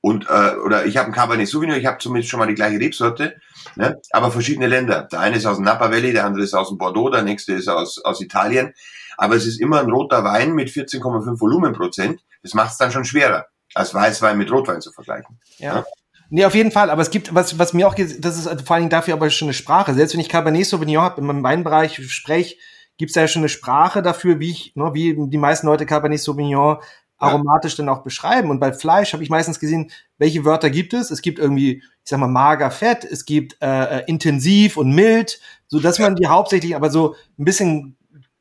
Und, 0.00 0.26
äh, 0.28 0.56
oder 0.56 0.86
ich 0.86 0.96
habe 0.98 1.08
ein 1.08 1.14
Cabernet 1.14 1.48
Sauvignon, 1.48 1.78
ich 1.78 1.86
habe 1.86 1.98
zumindest 1.98 2.30
schon 2.30 2.38
mal 2.38 2.46
die 2.46 2.54
gleiche 2.54 2.78
Rebsorte, 2.78 3.36
ne, 3.74 4.00
aber 4.10 4.30
verschiedene 4.30 4.68
Länder. 4.68 5.08
Der 5.10 5.20
eine 5.20 5.36
ist 5.36 5.46
aus 5.46 5.56
dem 5.56 5.64
Napa 5.64 5.90
Valley, 5.90 6.12
der 6.12 6.24
andere 6.24 6.44
ist 6.44 6.54
aus 6.54 6.68
dem 6.68 6.78
Bordeaux, 6.78 7.10
der 7.10 7.22
nächste 7.22 7.54
ist 7.54 7.68
aus, 7.68 7.98
aus 8.04 8.20
Italien 8.20 8.74
aber 9.16 9.36
es 9.36 9.46
ist 9.46 9.60
immer 9.60 9.80
ein 9.80 9.90
roter 9.90 10.24
Wein 10.24 10.54
mit 10.54 10.68
14,5 10.68 11.40
Volumenprozent. 11.40 12.20
Das 12.42 12.54
macht 12.54 12.72
es 12.72 12.78
dann 12.78 12.92
schon 12.92 13.04
schwerer, 13.04 13.46
als 13.74 13.94
Weißwein 13.94 14.38
mit 14.38 14.50
Rotwein 14.50 14.80
zu 14.80 14.92
vergleichen. 14.92 15.40
Ja. 15.58 15.76
ja. 15.76 15.84
Nee, 16.30 16.44
auf 16.44 16.54
jeden 16.54 16.72
Fall. 16.72 16.90
Aber 16.90 17.02
es 17.02 17.10
gibt, 17.10 17.34
was, 17.34 17.58
was 17.58 17.72
mir 17.72 17.86
auch, 17.86 17.94
das 17.94 18.38
ist 18.38 18.48
vor 18.62 18.74
allen 18.74 18.82
Dingen 18.82 18.90
dafür 18.90 19.14
aber 19.14 19.30
schon 19.30 19.46
eine 19.46 19.54
Sprache. 19.54 19.94
Selbst 19.94 20.14
wenn 20.14 20.20
ich 20.20 20.28
Cabernet 20.28 20.66
Sauvignon 20.66 21.02
habe, 21.02 21.20
in 21.20 21.26
meinem 21.26 21.42
Weinbereich 21.42 22.00
spreche, 22.10 22.56
gibt 22.96 23.10
es 23.10 23.16
ja 23.16 23.28
schon 23.28 23.42
eine 23.42 23.48
Sprache 23.48 24.02
dafür, 24.02 24.40
wie 24.40 24.50
ich, 24.50 24.72
ne, 24.74 24.90
wie 24.94 25.16
die 25.28 25.38
meisten 25.38 25.66
Leute 25.66 25.86
Cabernet 25.86 26.20
Sauvignon 26.20 26.78
aromatisch 27.18 27.72
ja. 27.72 27.84
dann 27.84 27.88
auch 27.88 28.02
beschreiben. 28.02 28.50
Und 28.50 28.60
bei 28.60 28.72
Fleisch 28.72 29.12
habe 29.12 29.22
ich 29.22 29.30
meistens 29.30 29.60
gesehen, 29.60 29.90
welche 30.18 30.44
Wörter 30.44 30.70
gibt 30.70 30.94
es? 30.94 31.10
Es 31.10 31.22
gibt 31.22 31.38
irgendwie, 31.38 31.76
ich 31.76 32.10
sag 32.10 32.18
mal, 32.18 32.28
mager, 32.28 32.70
fett, 32.70 33.04
es 33.04 33.24
gibt 33.24 33.56
äh, 33.62 34.00
äh 34.00 34.04
intensiv 34.06 34.76
und 34.76 34.94
mild, 34.94 35.40
so 35.68 35.80
dass 35.80 35.98
man 35.98 36.16
die 36.16 36.26
hauptsächlich 36.26 36.76
aber 36.76 36.90
so 36.90 37.14
ein 37.38 37.44
bisschen 37.44 37.96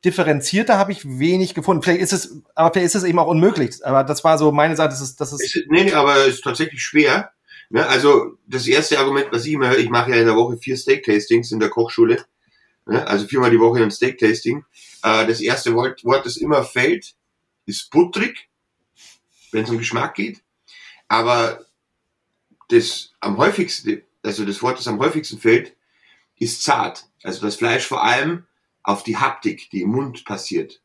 differenzierter 0.06 0.78
habe 0.78 0.92
ich 0.92 1.20
wenig 1.20 1.54
gefunden. 1.54 1.82
Vielleicht 1.82 2.02
ist 2.02 2.14
es, 2.14 2.42
aber 2.56 2.72
vielleicht 2.72 2.88
ist 2.88 2.96
es 2.96 3.04
eben 3.04 3.20
auch 3.20 3.28
unmöglich. 3.28 3.76
Aber 3.84 4.04
das 4.04 4.24
war 4.24 4.38
so 4.38 4.52
meine 4.52 4.76
Seite, 4.76 4.90
das 4.90 5.02
ist, 5.02 5.22
das 5.22 5.34
ist. 5.34 5.64
Nee, 5.70 5.86
nee, 5.86 5.94
aber 5.94 6.28
es 6.28 6.36
ist 6.36 6.44
tatsächlich 6.44 6.84
schwer. 6.84 7.32
Ne? 7.70 7.88
Also 7.88 8.38
das 8.48 8.68
erste 8.68 9.00
Argument, 9.00 9.28
was 9.32 9.46
ich 9.46 9.54
immer 9.54 9.70
höre, 9.70 9.80
ich 9.80 9.90
mache 9.90 10.12
ja 10.12 10.18
in 10.18 10.26
der 10.26 10.36
Woche 10.36 10.58
vier 10.58 10.78
Steak-Tastings 10.78 11.52
in 11.52 11.60
der 11.60 11.70
Kochschule. 11.70 12.24
Ne? 12.86 13.06
Also 13.08 13.28
viermal 13.28 13.52
die 13.52 13.60
Woche 13.60 13.82
ein 13.82 13.92
Steak-Tasting. 13.92 14.66
Äh, 15.04 15.26
das 15.26 15.42
erste 15.42 15.74
Wort, 15.74 16.04
Wort, 16.04 16.26
das 16.26 16.38
immer 16.38 16.64
fällt, 16.64 17.16
ist 17.66 17.90
butterig, 17.90 18.50
wenn 19.52 19.64
es 19.64 19.70
um 19.70 19.78
Geschmack 19.78 20.16
geht. 20.16 20.42
Aber 21.08 21.66
das 22.70 23.12
am 23.20 23.38
häufigsten, 23.38 24.02
also 24.22 24.46
das 24.46 24.62
Wort, 24.62 24.80
das 24.80 24.88
am 24.88 25.00
häufigsten 25.00 25.40
fällt, 25.40 25.76
ist 26.38 26.64
zart. 26.64 27.06
Also 27.24 27.42
das 27.42 27.56
Fleisch 27.56 27.88
vor 27.88 28.04
allem 28.04 28.46
auf 28.84 29.04
die 29.04 29.18
Haptik, 29.18 29.70
die 29.72 29.82
im 29.82 29.90
Mund 29.90 30.26
passiert, 30.26 30.82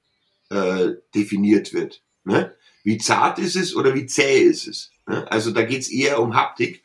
äh, 0.50 0.92
definiert 1.14 1.74
wird. 1.74 2.02
Ne? 2.24 2.54
Wie 2.84 2.98
zart 2.98 3.38
ist 3.38 3.56
es 3.56 3.74
oder 3.74 3.94
wie 3.94 4.06
zäh 4.06 4.40
ist 4.40 4.66
es? 4.68 4.90
Ne? 5.06 5.30
Also 5.30 5.50
da 5.50 5.62
geht's 5.62 5.88
eher 5.88 6.20
um 6.20 6.34
Haptik. 6.34 6.84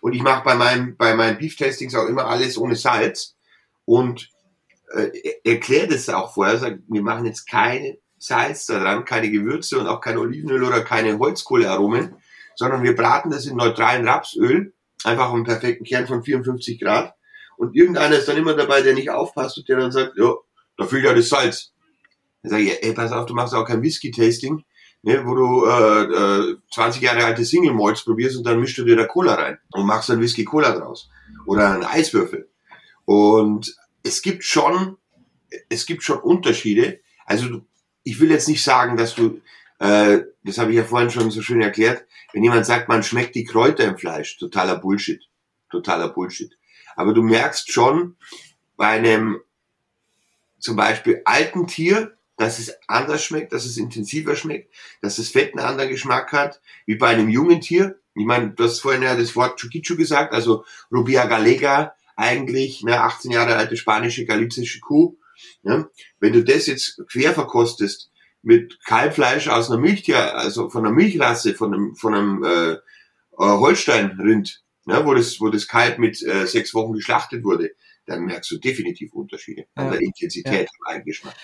Und 0.00 0.14
ich 0.14 0.22
mache 0.22 0.44
bei 0.44 0.54
meinem 0.54 0.96
bei 0.96 1.14
meinen 1.14 1.38
Beef-Tastings 1.38 1.94
auch 1.94 2.06
immer 2.06 2.26
alles 2.26 2.56
ohne 2.58 2.76
Salz 2.76 3.36
und 3.84 4.30
äh, 4.94 5.10
erklärt 5.44 5.90
es 5.92 6.08
auch 6.08 6.34
vorher, 6.34 6.58
sagt, 6.58 6.80
wir 6.88 7.02
machen 7.02 7.26
jetzt 7.26 7.46
keine 7.46 7.98
Salz 8.18 8.66
daran, 8.66 9.04
keine 9.04 9.30
Gewürze 9.30 9.78
und 9.78 9.86
auch 9.86 10.00
kein 10.00 10.18
Olivenöl 10.18 10.62
oder 10.62 10.82
keine 10.82 11.18
Holzkohlearomen, 11.18 12.16
sondern 12.54 12.82
wir 12.82 12.94
braten 12.94 13.30
das 13.30 13.46
in 13.46 13.56
neutralen 13.56 14.06
Rapsöl, 14.06 14.72
einfach 15.04 15.28
auf 15.28 15.34
einen 15.34 15.44
perfekten 15.44 15.84
Kern 15.84 16.06
von 16.06 16.22
54 16.22 16.80
Grad 16.80 17.14
und 17.56 17.76
irgendeiner 17.76 18.16
ist 18.16 18.28
dann 18.28 18.36
immer 18.36 18.54
dabei, 18.54 18.82
der 18.82 18.94
nicht 18.94 19.10
aufpasst 19.10 19.58
und 19.58 19.68
der 19.68 19.78
dann 19.78 19.92
sagt, 19.92 20.16
ja, 20.16 20.34
da 20.76 20.86
fehlt 20.86 21.04
ja 21.04 21.14
das 21.14 21.28
Salz. 21.28 21.72
Dann 22.42 22.50
sage 22.50 22.64
ich, 22.64 22.82
ey, 22.82 22.92
pass 22.92 23.12
auf, 23.12 23.26
du 23.26 23.34
machst 23.34 23.54
auch 23.54 23.64
kein 23.64 23.82
Whisky-Tasting, 23.82 24.64
ne, 25.02 25.26
wo 25.26 25.34
du 25.34 25.64
äh, 25.66 26.50
äh, 26.50 26.56
20 26.72 27.02
Jahre 27.02 27.24
alte 27.24 27.44
Single 27.44 27.72
Malts 27.72 28.04
probierst 28.04 28.36
und 28.36 28.44
dann 28.44 28.60
mischst 28.60 28.78
du 28.78 28.84
dir 28.84 28.96
da 28.96 29.06
Cola 29.06 29.34
rein 29.34 29.58
und 29.72 29.86
machst 29.86 30.08
dann 30.08 30.20
Whisky 30.20 30.44
Cola 30.44 30.72
draus 30.72 31.08
oder 31.46 31.72
einen 31.72 31.84
Eiswürfel. 31.84 32.48
Und 33.04 33.74
es 34.02 34.22
gibt 34.22 34.44
schon, 34.44 34.96
es 35.68 35.86
gibt 35.86 36.02
schon 36.02 36.18
Unterschiede. 36.18 37.00
Also 37.26 37.62
ich 38.02 38.20
will 38.20 38.30
jetzt 38.30 38.48
nicht 38.48 38.62
sagen, 38.62 38.96
dass 38.96 39.14
du, 39.14 39.40
äh, 39.78 40.20
das 40.42 40.58
habe 40.58 40.70
ich 40.70 40.76
ja 40.76 40.84
vorhin 40.84 41.10
schon 41.10 41.30
so 41.30 41.42
schön 41.42 41.62
erklärt, 41.62 42.04
wenn 42.32 42.44
jemand 42.44 42.66
sagt, 42.66 42.88
man 42.88 43.02
schmeckt 43.02 43.34
die 43.34 43.44
Kräuter 43.44 43.84
im 43.84 43.96
Fleisch, 43.96 44.38
totaler 44.38 44.76
Bullshit, 44.76 45.22
totaler 45.70 46.08
Bullshit. 46.08 46.56
Aber 46.96 47.14
du 47.14 47.22
merkst 47.22 47.72
schon 47.72 48.16
bei 48.76 48.88
einem 48.88 49.40
zum 50.64 50.76
Beispiel 50.76 51.20
alten 51.26 51.66
Tier, 51.66 52.16
dass 52.38 52.58
es 52.58 52.74
anders 52.88 53.22
schmeckt, 53.22 53.52
dass 53.52 53.66
es 53.66 53.76
intensiver 53.76 54.34
schmeckt, 54.34 54.74
dass 55.02 55.16
das 55.16 55.28
Fett 55.28 55.52
einen 55.52 55.64
anderen 55.64 55.90
Geschmack 55.90 56.32
hat, 56.32 56.60
wie 56.86 56.96
bei 56.96 57.08
einem 57.08 57.28
jungen 57.28 57.60
Tier. 57.60 58.00
Ich 58.14 58.24
meine, 58.24 58.50
du 58.50 58.64
hast 58.64 58.80
vorhin 58.80 59.02
ja 59.02 59.14
das 59.14 59.36
Wort 59.36 59.60
Chuquichu 59.60 59.94
gesagt, 59.94 60.32
also 60.32 60.64
Rubia 60.90 61.26
Galega, 61.26 61.94
eigentlich 62.16 62.82
eine 62.82 63.02
18 63.02 63.30
Jahre 63.30 63.56
alte 63.56 63.76
spanische 63.76 64.24
galizische 64.24 64.80
Kuh. 64.80 65.16
Ja? 65.64 65.86
Wenn 66.18 66.32
du 66.32 66.42
das 66.42 66.66
jetzt 66.66 67.02
quer 67.10 67.34
verkostest 67.34 68.10
mit 68.42 68.82
Kalbfleisch 68.84 69.48
aus 69.48 69.70
einer 69.70 69.80
Milchtier, 69.80 70.34
also 70.34 70.70
von 70.70 70.86
einer 70.86 70.94
Milchrasse, 70.94 71.54
von 71.54 71.74
einem, 71.74 71.94
von 71.94 72.14
einem 72.14 72.42
äh, 72.42 72.72
äh 72.72 72.78
Holsteinrind, 73.36 74.62
ne, 74.86 75.04
wo 75.04 75.12
das, 75.12 75.40
wo 75.40 75.50
das 75.50 75.68
Kalb 75.68 75.98
mit 75.98 76.22
äh, 76.22 76.46
sechs 76.46 76.72
Wochen 76.72 76.94
geschlachtet 76.94 77.44
wurde, 77.44 77.72
dann 78.06 78.24
merkst 78.24 78.50
du 78.50 78.58
definitiv 78.58 79.12
Unterschiede 79.14 79.66
an 79.74 79.90
der 79.90 80.00
Intensität 80.00 80.52
ja. 80.52 80.60
im 80.60 80.86
Eigengeschmack. 80.86 81.34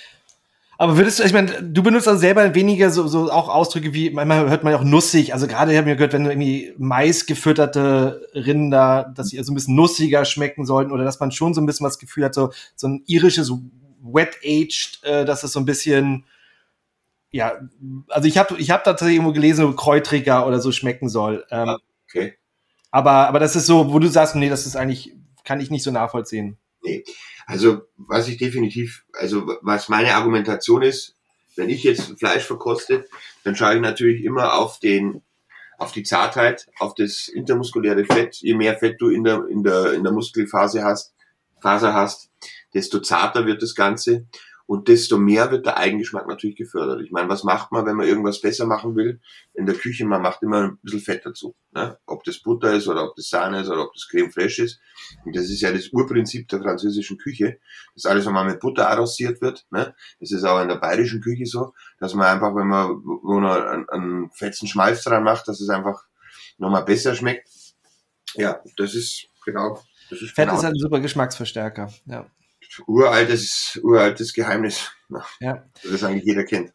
Aber 0.81 0.97
würdest 0.97 1.19
du, 1.19 1.25
ich 1.25 1.35
meine, 1.35 1.63
du 1.63 1.83
benutzt 1.83 2.09
also 2.09 2.19
selber 2.19 2.55
weniger 2.55 2.89
so, 2.89 3.07
so 3.07 3.31
auch 3.31 3.51
Ausdrücke 3.51 3.93
wie, 3.93 4.09
manchmal 4.09 4.49
hört 4.49 4.65
man 4.65 4.73
ja 4.73 4.79
auch 4.79 4.85
nussig. 4.85 5.35
Also 5.35 5.47
gerade 5.47 5.73
habe 5.73 5.81
ich 5.81 5.85
mir 5.85 5.97
gehört, 5.97 6.15
wenn 6.15 6.25
irgendwie 6.25 6.73
Mais 6.79 7.27
gefütterte 7.27 8.27
Rinder, 8.33 9.13
dass 9.15 9.29
sie 9.29 9.43
so 9.43 9.53
ein 9.53 9.57
bisschen 9.57 9.75
nussiger 9.75 10.25
schmecken 10.25 10.65
sollten 10.65 10.91
oder 10.91 11.05
dass 11.05 11.21
man 11.21 11.33
schon 11.33 11.53
so 11.53 11.61
ein 11.61 11.67
bisschen 11.67 11.85
was 11.85 11.99
Gefühl 11.99 12.25
hat, 12.25 12.35
so, 12.35 12.51
so 12.77 12.89
ein 12.89 13.03
irisches 13.07 13.53
Wet-Aged, 14.01 15.05
äh, 15.05 15.27
dass 15.27 15.45
es 15.45 15.53
so 15.53 15.61
ein 15.61 15.67
bisschen, 15.67 16.25
ja, 17.31 17.61
also 18.09 18.27
ich 18.27 18.39
habe 18.39 18.57
ich 18.57 18.71
hab 18.71 18.83
tatsächlich 18.83 19.17
irgendwo 19.17 19.35
gelesen, 19.35 19.77
kräutriger 19.77 20.47
oder 20.47 20.61
so 20.61 20.73
schmecken 20.73 21.11
soll. 21.11 21.45
Ähm, 21.51 21.69
ah, 21.69 21.79
okay. 22.09 22.39
Aber, 22.91 23.29
aber 23.29 23.39
das 23.39 23.55
ist 23.55 23.67
so, 23.67 23.93
wo 23.93 23.99
du 23.99 24.09
sagst, 24.09 24.35
nee, 24.35 24.49
das 24.49 24.65
ist 24.65 24.77
eigentlich, 24.77 25.15
kann 25.45 25.61
ich 25.61 25.71
nicht 25.71 25.83
so 25.83 25.91
nachvollziehen. 25.91 26.59
Nee. 26.83 27.05
Also, 27.47 27.83
was 27.97 28.29
ich 28.29 28.39
definitiv, 28.39 29.05
also 29.13 29.47
was 29.63 29.89
meine 29.89 30.15
Argumentation 30.15 30.83
ist, 30.83 31.17
wenn 31.57 31.69
ich 31.69 31.83
jetzt 31.83 32.19
Fleisch 32.19 32.45
verkoste, 32.45 33.07
dann 33.45 33.57
schaue 33.57 33.75
ich 33.75 33.81
natürlich 33.81 34.25
immer 34.25 34.55
auf 34.55 34.79
den, 34.79 35.23
auf 35.79 35.93
die 35.93 36.05
Zartheit, 36.05 36.69
auf 36.79 36.95
das 36.95 37.29
intermuskuläre 37.29 38.05
Fett. 38.05 38.37
Je 38.37 38.55
mehr 38.55 38.79
Fett 38.79 39.01
du 39.01 39.09
in 39.09 39.25
der, 39.25 39.47
in 39.49 39.63
der, 39.63 39.93
in 39.93 40.05
der 40.05 40.13
Muskelphase 40.13 40.85
hast, 40.85 41.13
Faser 41.61 41.93
hast, 41.93 42.31
desto 42.73 43.01
zarter 43.01 43.47
wird 43.47 43.63
das 43.63 43.75
Ganze 43.75 44.27
und 44.71 44.87
desto 44.87 45.19
mehr 45.19 45.51
wird 45.51 45.67
der 45.67 45.79
Eigengeschmack 45.79 46.29
natürlich 46.29 46.55
gefördert. 46.55 47.01
Ich 47.03 47.11
meine, 47.11 47.29
was 47.29 47.43
macht 47.43 47.73
man, 47.73 47.87
wenn 47.87 47.97
man 47.97 48.07
irgendwas 48.07 48.41
besser 48.41 48.67
machen 48.67 48.95
will? 48.95 49.21
In 49.53 49.67
der 49.67 49.75
Küche, 49.75 50.05
man 50.05 50.23
macht 50.23 50.45
immer 50.45 50.63
ein 50.63 50.79
bisschen 50.81 51.01
Fett 51.01 51.27
dazu. 51.27 51.57
Ne? 51.73 51.99
Ob 52.07 52.23
das 52.23 52.39
Butter 52.39 52.73
ist 52.73 52.87
oder 52.87 53.03
ob 53.03 53.17
das 53.17 53.29
Sahne 53.31 53.63
ist 53.63 53.69
oder 53.69 53.83
ob 53.83 53.95
das 53.95 54.07
Creme 54.07 54.31
fraiche 54.31 54.63
ist. 54.63 54.79
Und 55.25 55.35
das 55.35 55.47
ist 55.47 55.61
ja 55.61 55.73
das 55.73 55.89
Urprinzip 55.89 56.47
der 56.47 56.61
französischen 56.63 57.19
Küche, 57.19 57.59
dass 57.97 58.07
alles 58.07 58.27
nochmal 58.27 58.45
mit 58.45 58.61
Butter 58.61 58.89
arrosiert 58.89 59.41
wird. 59.43 59.67
Ne? 59.73 59.93
Das 60.21 60.31
ist 60.31 60.45
auch 60.45 60.63
in 60.63 60.69
der 60.69 60.77
bayerischen 60.77 61.21
Küche 61.21 61.47
so, 61.47 61.73
dass 61.99 62.15
man 62.15 62.29
einfach, 62.29 62.55
wenn 62.55 62.69
man 62.69 62.91
wo 62.91 63.41
man 63.41 63.61
einen, 63.61 63.89
einen 63.89 64.31
fetzen 64.31 64.69
Schmalz 64.69 65.03
dran 65.03 65.25
macht, 65.25 65.49
dass 65.49 65.61
es 65.61 65.69
einfach 65.69 66.05
nochmal 66.59 66.85
besser 66.85 67.17
schmeckt. 67.17 67.49
Ja, 68.35 68.63
das 68.77 68.95
ist 68.95 69.27
genau. 69.45 69.83
Das 70.11 70.23
ist 70.23 70.31
Fett 70.31 70.47
genau. 70.47 70.61
ist 70.61 70.65
ein 70.65 70.77
super 70.77 71.01
Geschmacksverstärker. 71.01 71.93
Ja 72.07 72.31
uraltes, 72.87 73.79
uraltes 73.83 74.33
Geheimnis, 74.33 74.91
ja. 75.41 75.65
das 75.83 76.05
eigentlich 76.05 76.25
jeder 76.25 76.45
kennt. 76.45 76.73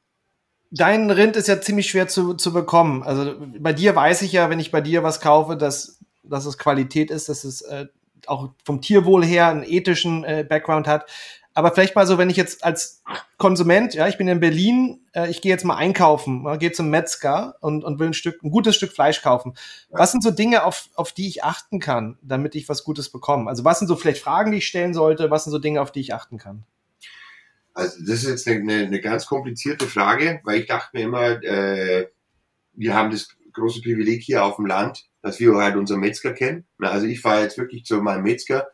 Dein 0.71 1.09
Rind 1.09 1.35
ist 1.35 1.47
ja 1.47 1.61
ziemlich 1.61 1.89
schwer 1.89 2.07
zu, 2.07 2.33
zu 2.33 2.51
bekommen. 2.51 3.03
Also 3.03 3.35
bei 3.59 3.71
dir 3.71 3.95
weiß 3.95 4.23
ich 4.23 4.31
ja, 4.33 4.49
wenn 4.49 4.59
ich 4.59 4.71
bei 4.71 4.81
dir 4.81 5.03
was 5.03 5.21
kaufe, 5.21 5.55
dass, 5.55 5.99
dass 6.23 6.45
es 6.45 6.57
Qualität 6.57 7.11
ist, 7.11 7.29
dass 7.29 7.43
es 7.43 7.61
äh, 7.61 7.85
auch 8.27 8.49
vom 8.63 8.81
Tierwohl 8.81 9.23
her 9.23 9.47
einen 9.47 9.63
ethischen 9.63 10.23
äh, 10.23 10.45
Background 10.47 10.87
hat. 10.87 11.09
Aber 11.57 11.71
vielleicht 11.71 11.95
mal 11.95 12.05
so, 12.05 12.17
wenn 12.17 12.29
ich 12.29 12.35
jetzt 12.35 12.65
als 12.65 13.01
Konsument, 13.37 13.93
ja, 13.93 14.09
ich 14.09 14.17
bin 14.17 14.27
in 14.27 14.41
Berlin, 14.41 14.99
äh, 15.13 15.29
ich 15.29 15.41
gehe 15.41 15.51
jetzt 15.51 15.63
mal 15.63 15.77
einkaufen, 15.77 16.45
gehe 16.59 16.73
zum 16.73 16.89
Metzger 16.89 17.55
und, 17.61 17.85
und 17.85 17.97
will 17.97 18.07
ein 18.07 18.13
Stück, 18.13 18.43
ein 18.43 18.51
gutes 18.51 18.75
Stück 18.75 18.91
Fleisch 18.91 19.21
kaufen. 19.21 19.53
Was 19.89 20.11
sind 20.11 20.21
so 20.21 20.31
Dinge, 20.31 20.65
auf, 20.65 20.89
auf 20.95 21.13
die 21.13 21.29
ich 21.29 21.45
achten 21.45 21.79
kann, 21.79 22.19
damit 22.21 22.55
ich 22.55 22.67
was 22.67 22.83
Gutes 22.83 23.09
bekomme? 23.09 23.49
Also 23.49 23.63
was 23.63 23.79
sind 23.79 23.87
so 23.87 23.95
vielleicht 23.95 24.21
Fragen, 24.21 24.51
die 24.51 24.57
ich 24.57 24.67
stellen 24.67 24.93
sollte? 24.93 25.31
Was 25.31 25.45
sind 25.45 25.51
so 25.51 25.59
Dinge, 25.59 25.81
auf 25.81 25.93
die 25.93 26.01
ich 26.01 26.13
achten 26.13 26.37
kann? 26.37 26.65
Also 27.73 27.99
das 28.01 28.23
ist 28.23 28.27
jetzt 28.27 28.47
eine, 28.49 28.73
eine 28.73 28.99
ganz 28.99 29.25
komplizierte 29.25 29.87
Frage, 29.87 30.41
weil 30.43 30.59
ich 30.59 30.67
dachte 30.67 30.89
mir 30.93 31.03
immer, 31.03 31.41
äh, 31.41 32.09
wir 32.73 32.93
haben 32.93 33.11
das 33.11 33.29
große 33.53 33.81
Privileg 33.81 34.23
hier 34.23 34.43
auf 34.43 34.57
dem 34.57 34.65
Land, 34.65 35.05
dass 35.21 35.39
wir 35.39 35.55
halt 35.55 35.77
unseren 35.77 36.01
Metzger 36.01 36.33
kennen. 36.33 36.65
Also 36.79 37.07
ich 37.07 37.21
fahre 37.21 37.43
jetzt 37.43 37.57
wirklich 37.57 37.85
zu 37.85 38.01
meinem 38.01 38.23
Metzger 38.23 38.67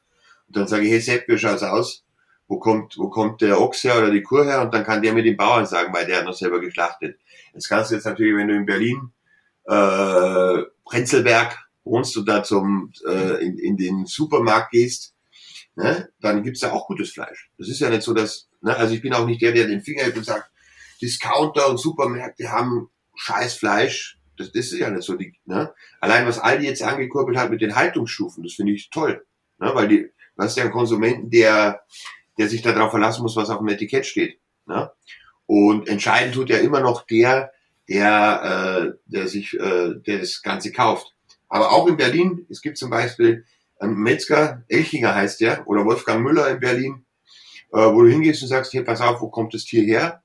und 0.47 0.55
dann 0.55 0.67
sage 0.67 0.85
ich, 0.85 0.91
hey 0.91 0.99
Sepp, 0.99 1.27
wie 1.27 1.37
schaut's 1.37 1.61
aus? 1.61 2.05
Wo 2.51 2.59
kommt, 2.59 2.97
wo 2.97 3.09
kommt 3.09 3.39
der 3.39 3.61
Ochs 3.61 3.85
her 3.85 3.97
oder 3.97 4.11
die 4.11 4.23
Kur 4.23 4.43
her 4.43 4.61
und 4.61 4.73
dann 4.73 4.83
kann 4.83 5.01
der 5.01 5.13
mit 5.13 5.25
dem 5.25 5.37
Bauern 5.37 5.65
sagen, 5.65 5.93
weil 5.93 6.05
der 6.05 6.17
hat 6.17 6.25
noch 6.25 6.33
selber 6.33 6.59
geschlachtet. 6.59 7.17
Das 7.53 7.69
kannst 7.69 7.91
du 7.91 7.95
jetzt 7.95 8.03
natürlich, 8.03 8.35
wenn 8.35 8.49
du 8.49 8.55
in 8.55 8.65
Berlin, 8.65 9.13
äh, 9.63 10.63
Prenzlberg 10.83 11.57
wohnst 11.85 12.17
und 12.17 12.27
da 12.27 12.43
zum, 12.43 12.91
äh, 13.07 13.41
in, 13.41 13.57
in 13.57 13.77
den 13.77 14.05
Supermarkt 14.05 14.71
gehst, 14.71 15.15
ne, 15.75 16.09
dann 16.19 16.43
gibt's 16.43 16.59
da 16.59 16.73
auch 16.73 16.87
gutes 16.87 17.11
Fleisch. 17.11 17.49
Das 17.57 17.69
ist 17.69 17.79
ja 17.79 17.89
nicht 17.89 18.01
so, 18.01 18.13
dass, 18.13 18.49
ne, 18.59 18.75
also 18.75 18.93
ich 18.93 19.01
bin 19.01 19.13
auch 19.13 19.25
nicht 19.25 19.41
der, 19.41 19.53
der 19.53 19.67
den 19.67 19.81
Finger 19.81 20.03
hebt 20.03 20.17
und 20.17 20.25
sagt, 20.25 20.51
Discounter 21.01 21.69
und 21.69 21.79
Supermärkte 21.79 22.51
haben 22.51 22.89
scheiß 23.15 23.53
Fleisch. 23.53 24.19
Das, 24.35 24.51
das 24.51 24.65
ist 24.73 24.79
ja 24.79 24.89
nicht 24.89 25.03
so. 25.03 25.15
Die, 25.15 25.39
ne? 25.45 25.73
Allein 26.01 26.27
was 26.27 26.37
Aldi 26.37 26.65
jetzt 26.65 26.83
angekurbelt 26.83 27.37
hat 27.37 27.49
mit 27.49 27.61
den 27.61 27.75
Haltungsstufen, 27.75 28.43
das 28.43 28.55
finde 28.55 28.73
ich 28.73 28.89
toll. 28.89 29.25
Ne? 29.57 29.71
Weil 29.73 29.87
die, 29.87 30.11
ja 30.37 30.63
einen 30.63 30.71
Konsumenten, 30.71 31.29
der 31.29 31.81
der 32.37 32.49
sich 32.49 32.61
darauf 32.61 32.91
verlassen 32.91 33.23
muss, 33.23 33.35
was 33.35 33.49
auf 33.49 33.59
dem 33.59 33.67
Etikett 33.67 34.05
steht. 34.05 34.39
Ne? 34.65 34.91
Und 35.45 35.87
entscheidend 35.87 36.35
tut 36.35 36.49
ja 36.49 36.57
immer 36.57 36.79
noch 36.79 37.05
der, 37.05 37.51
der, 37.89 38.93
äh, 38.95 38.99
der 39.05 39.27
sich, 39.27 39.53
äh, 39.59 39.95
der 39.95 40.19
das 40.19 40.41
Ganze 40.41 40.71
kauft. 40.71 41.13
Aber 41.49 41.71
auch 41.71 41.87
in 41.87 41.97
Berlin, 41.97 42.45
es 42.49 42.61
gibt 42.61 42.77
zum 42.77 42.89
Beispiel 42.89 43.45
einen 43.79 43.95
Metzger, 43.95 44.63
Elchinger 44.69 45.13
heißt 45.15 45.41
der, 45.41 45.67
oder 45.67 45.83
Wolfgang 45.85 46.23
Müller 46.23 46.49
in 46.49 46.59
Berlin, 46.59 47.05
äh, 47.73 47.79
wo 47.79 48.03
du 48.03 48.09
hingehst 48.09 48.41
und 48.41 48.47
sagst, 48.47 48.71
hier, 48.71 48.85
pass 48.85 49.01
auf, 49.01 49.21
wo 49.21 49.29
kommt 49.29 49.53
das 49.53 49.65
Tier 49.65 49.83
her? 49.83 50.23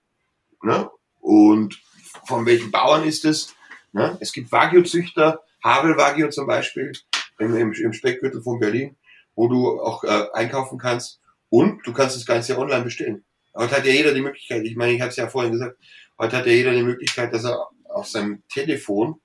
Ne? 0.63 0.89
Und 1.21 1.81
von 2.27 2.47
welchen 2.47 2.71
Bauern 2.71 3.05
ist 3.05 3.25
es? 3.25 3.55
Ne? 3.93 4.17
Es 4.21 4.33
gibt 4.33 4.53
Wagyu-Züchter, 4.53 5.43
Havel 5.65 5.97
Wagyu 5.97 6.29
zum 6.29 6.47
Beispiel, 6.47 6.93
im, 7.39 7.55
im, 7.57 7.73
im 7.73 7.93
Speckgürtel 7.93 8.43
von 8.43 8.61
Berlin, 8.61 8.97
wo 9.35 9.49
du 9.49 9.81
auch 9.81 10.05
äh, 10.05 10.27
einkaufen 10.33 10.79
kannst. 10.79 11.21
Und 11.57 11.87
du 11.87 11.95
kannst 11.95 12.15
das 12.15 12.27
Ganze 12.27 12.59
online 12.59 12.85
bestellen. 12.85 13.25
Heute 13.55 13.79
hat 13.79 13.87
ja 13.87 13.93
jeder 13.95 14.13
die 14.13 14.21
Möglichkeit, 14.21 14.63
ich 14.67 14.77
meine, 14.77 14.93
ich 14.93 15.01
habe 15.01 15.09
es 15.09 15.17
ja 15.17 15.27
vorhin 15.27 15.53
gesagt, 15.53 15.79
heute 16.19 16.37
hat 16.37 16.45
ja 16.45 16.53
jeder 16.53 16.75
die 16.75 16.83
Möglichkeit, 16.83 17.33
dass 17.33 17.45
er 17.45 17.69
auf 17.85 18.09
seinem 18.09 18.43
Telefon 18.49 19.23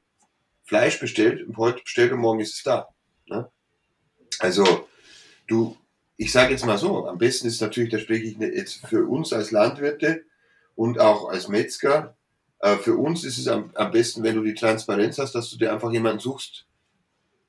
Fleisch 0.64 0.98
bestellt 0.98 1.46
und 1.46 1.58
heute 1.58 1.84
bestellt 1.84 2.14
und 2.14 2.20
morgen 2.20 2.40
ist 2.40 2.54
es 2.54 2.64
da. 2.64 2.88
Ne? 3.26 3.52
Also 4.40 4.88
du, 5.46 5.76
ich 6.16 6.32
sage 6.32 6.54
jetzt 6.54 6.66
mal 6.66 6.78
so, 6.78 7.06
am 7.06 7.18
besten 7.18 7.48
ist 7.48 7.60
natürlich, 7.60 7.90
da 7.92 8.00
spreche 8.00 8.24
ich 8.24 8.38
jetzt 8.38 8.88
für 8.88 9.06
uns 9.06 9.34
als 9.34 9.52
Landwirte 9.52 10.24
und 10.76 11.02
auch 11.02 11.28
als 11.28 11.50
Metzger, 11.50 12.16
äh, 12.60 12.78
für 12.78 12.96
uns 12.96 13.26
ist 13.26 13.40
es 13.40 13.50
am, 13.50 13.72
am 13.76 13.92
besten, 13.92 14.24
wenn 14.24 14.38
du 14.38 14.44
die 14.44 14.54
Transparenz 14.54 15.18
hast, 15.18 15.36
dass 15.36 15.50
du 15.50 15.58
dir 15.58 15.74
einfach 15.74 15.92
jemanden 15.92 16.20
suchst, 16.20 16.66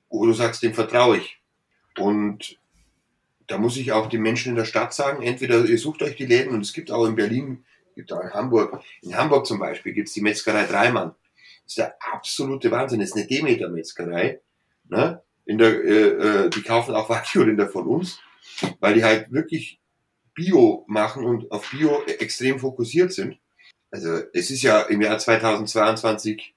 wo 0.08 0.26
du 0.26 0.32
sagst, 0.32 0.60
dem 0.64 0.74
vertraue 0.74 1.18
ich. 1.18 1.40
Und 1.96 2.58
da 3.52 3.58
muss 3.58 3.76
ich 3.76 3.92
auch 3.92 4.08
den 4.08 4.22
Menschen 4.22 4.48
in 4.48 4.56
der 4.56 4.64
Stadt 4.64 4.94
sagen, 4.94 5.22
entweder 5.22 5.62
ihr 5.66 5.76
sucht 5.76 6.00
euch 6.00 6.16
die 6.16 6.24
Läden 6.24 6.54
und 6.54 6.62
es 6.62 6.72
gibt 6.72 6.90
auch 6.90 7.04
in 7.04 7.16
Berlin, 7.16 7.66
gibt 7.94 8.10
auch 8.10 8.22
in 8.22 8.32
Hamburg, 8.32 8.82
in 9.02 9.14
Hamburg 9.14 9.44
zum 9.44 9.58
Beispiel 9.58 9.92
gibt 9.92 10.08
es 10.08 10.14
die 10.14 10.22
Metzgerei 10.22 10.64
Dreimann. 10.64 11.08
Das 11.64 11.72
ist 11.72 11.78
der 11.78 11.94
absolute 12.14 12.70
Wahnsinn. 12.70 13.00
Das 13.00 13.10
ist 13.10 13.16
eine 13.16 13.26
Demeter-Metzgerei. 13.26 14.40
Ne? 14.88 15.20
In 15.44 15.58
der, 15.58 15.84
äh, 15.84 16.46
äh, 16.46 16.48
die 16.48 16.62
kaufen 16.62 16.94
auch 16.94 17.08
Wagyu-Rinder 17.10 17.68
von 17.68 17.86
uns, 17.86 18.20
weil 18.80 18.94
die 18.94 19.04
halt 19.04 19.30
wirklich 19.30 19.78
Bio 20.32 20.86
machen 20.88 21.26
und 21.26 21.52
auf 21.52 21.70
Bio 21.72 22.02
extrem 22.06 22.58
fokussiert 22.58 23.12
sind. 23.12 23.36
Also 23.90 24.22
es 24.32 24.50
ist 24.50 24.62
ja 24.62 24.80
im 24.80 25.02
Jahr 25.02 25.18
2022 25.18 26.54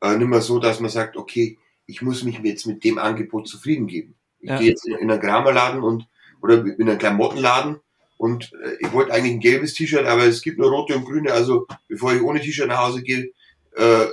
äh, 0.00 0.16
nicht 0.16 0.26
mehr 0.26 0.40
so, 0.40 0.58
dass 0.58 0.80
man 0.80 0.90
sagt, 0.90 1.18
okay, 1.18 1.58
ich 1.84 2.00
muss 2.00 2.24
mich 2.24 2.38
jetzt 2.38 2.66
mit 2.66 2.82
dem 2.82 2.96
Angebot 2.96 3.46
zufrieden 3.46 3.86
geben. 3.86 4.14
Ich 4.38 4.48
ja. 4.48 4.56
gehe 4.56 4.70
jetzt 4.70 4.88
in, 4.88 4.96
in 4.96 5.10
einen 5.10 5.20
Kramerladen 5.20 5.82
und 5.82 6.06
oder 6.42 6.64
in 6.64 6.88
einem 6.88 6.98
Klamottenladen 6.98 7.80
und 8.20 8.52
äh, 8.52 8.76
ich 8.80 8.92
wollte 8.92 9.14
eigentlich 9.14 9.32
ein 9.32 9.40
gelbes 9.40 9.72
T-Shirt, 9.72 10.06
aber 10.06 10.24
es 10.24 10.42
gibt 10.42 10.58
nur 10.58 10.70
rote 10.70 10.94
und 10.94 11.06
grüne. 11.06 11.32
Also 11.32 11.66
bevor 11.88 12.12
ich 12.12 12.20
ohne 12.20 12.40
T-Shirt 12.40 12.68
nach 12.68 12.86
Hause 12.86 13.02
gehe, 13.02 13.30
äh, 13.76 14.04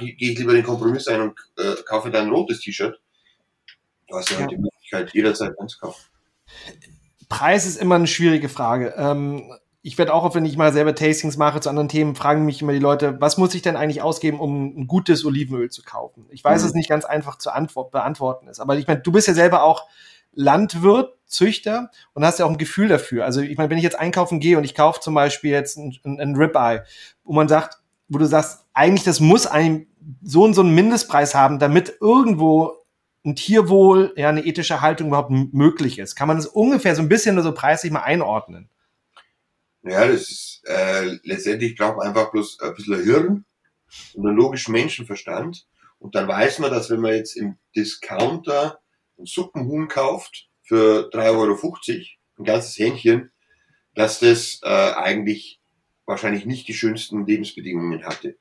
ich, 0.00 0.16
gehe 0.16 0.32
ich 0.32 0.38
lieber 0.38 0.54
den 0.54 0.64
Kompromiss 0.64 1.08
ein 1.08 1.20
und 1.20 1.38
äh, 1.58 1.74
kaufe 1.86 2.10
dann 2.10 2.28
ein 2.28 2.32
rotes 2.32 2.60
T-Shirt. 2.60 2.98
Du 4.08 4.16
hast 4.16 4.30
ja, 4.30 4.40
ja. 4.40 4.46
die 4.46 4.56
Möglichkeit, 4.56 5.12
jederzeit 5.12 5.52
einzukaufen. 5.60 6.02
Preis 7.28 7.66
ist 7.66 7.76
immer 7.76 7.96
eine 7.96 8.06
schwierige 8.06 8.48
Frage. 8.48 8.94
Ähm, 8.96 9.52
ich 9.82 9.98
werde 9.98 10.14
auch, 10.14 10.34
wenn 10.34 10.46
ich 10.46 10.56
mal 10.56 10.72
selber 10.72 10.94
Tastings 10.94 11.36
mache 11.36 11.60
zu 11.60 11.68
anderen 11.68 11.90
Themen, 11.90 12.14
fragen 12.14 12.46
mich 12.46 12.62
immer 12.62 12.72
die 12.72 12.78
Leute, 12.78 13.20
was 13.20 13.36
muss 13.36 13.54
ich 13.54 13.60
denn 13.60 13.76
eigentlich 13.76 14.00
ausgeben, 14.00 14.40
um 14.40 14.74
ein 14.74 14.86
gutes 14.86 15.22
Olivenöl 15.26 15.68
zu 15.68 15.82
kaufen? 15.82 16.24
Ich 16.30 16.42
weiß, 16.42 16.62
mhm. 16.62 16.68
es 16.68 16.74
nicht 16.74 16.88
ganz 16.88 17.04
einfach 17.04 17.36
zu 17.36 17.50
beantworten 17.92 18.48
ist, 18.48 18.60
aber 18.60 18.78
ich 18.78 18.86
meine, 18.86 19.00
du 19.00 19.12
bist 19.12 19.28
ja 19.28 19.34
selber 19.34 19.64
auch 19.64 19.86
Landwirt, 20.34 21.14
Züchter 21.26 21.90
und 22.12 22.24
hast 22.24 22.38
ja 22.38 22.46
auch 22.46 22.50
ein 22.50 22.58
Gefühl 22.58 22.88
dafür. 22.88 23.24
Also 23.24 23.40
ich 23.40 23.56
meine, 23.56 23.70
wenn 23.70 23.78
ich 23.78 23.84
jetzt 23.84 23.98
einkaufen 23.98 24.40
gehe 24.40 24.56
und 24.56 24.64
ich 24.64 24.74
kaufe 24.74 25.00
zum 25.00 25.14
Beispiel 25.14 25.50
jetzt 25.50 25.76
ein, 25.76 25.96
ein, 26.04 26.20
ein 26.20 26.36
Ribeye, 26.36 26.84
wo 27.24 27.32
man 27.32 27.48
sagt, 27.48 27.78
wo 28.08 28.18
du 28.18 28.26
sagst, 28.26 28.66
eigentlich 28.72 29.04
das 29.04 29.20
muss 29.20 29.46
ein 29.46 29.86
so 30.22 30.44
und 30.44 30.54
so 30.54 30.60
einen 30.60 30.74
Mindestpreis 30.74 31.34
haben, 31.34 31.58
damit 31.58 31.96
irgendwo 32.00 32.84
ein 33.24 33.36
Tierwohl, 33.36 34.12
ja, 34.16 34.28
eine 34.28 34.44
ethische 34.44 34.80
Haltung 34.80 35.08
überhaupt 35.08 35.30
möglich 35.30 35.98
ist. 35.98 36.14
Kann 36.14 36.28
man 36.28 36.36
das 36.36 36.46
ungefähr 36.46 36.94
so 36.94 37.02
ein 37.02 37.08
bisschen 37.08 37.34
nur 37.34 37.44
so 37.44 37.52
preislich 37.52 37.90
mal 37.90 38.02
einordnen? 38.02 38.68
Ja, 39.82 40.06
das 40.06 40.30
ist 40.30 40.62
äh, 40.66 41.18
letztendlich 41.22 41.76
braucht 41.76 41.96
man 41.96 42.08
einfach 42.08 42.30
bloß 42.30 42.60
ein 42.60 42.74
bisschen 42.74 43.02
Hirn 43.02 43.44
und 44.14 44.26
einen 44.26 44.36
logischen 44.36 44.72
Menschenverstand. 44.72 45.66
Und 45.98 46.14
dann 46.14 46.28
weiß 46.28 46.58
man, 46.58 46.70
dass 46.70 46.90
wenn 46.90 47.00
man 47.00 47.14
jetzt 47.14 47.36
im 47.36 47.56
Discounter 47.74 48.80
ein 49.18 49.26
Suppenhuhn 49.26 49.88
kauft 49.88 50.48
für 50.62 51.10
3,50 51.12 51.30
Euro, 51.30 51.68
ein 52.38 52.44
ganzes 52.44 52.78
Hähnchen, 52.78 53.30
dass 53.94 54.20
das 54.20 54.60
äh, 54.62 54.68
eigentlich 54.68 55.60
wahrscheinlich 56.06 56.46
nicht 56.46 56.68
die 56.68 56.74
schönsten 56.74 57.26
Lebensbedingungen 57.26 58.04
hatte. 58.04 58.36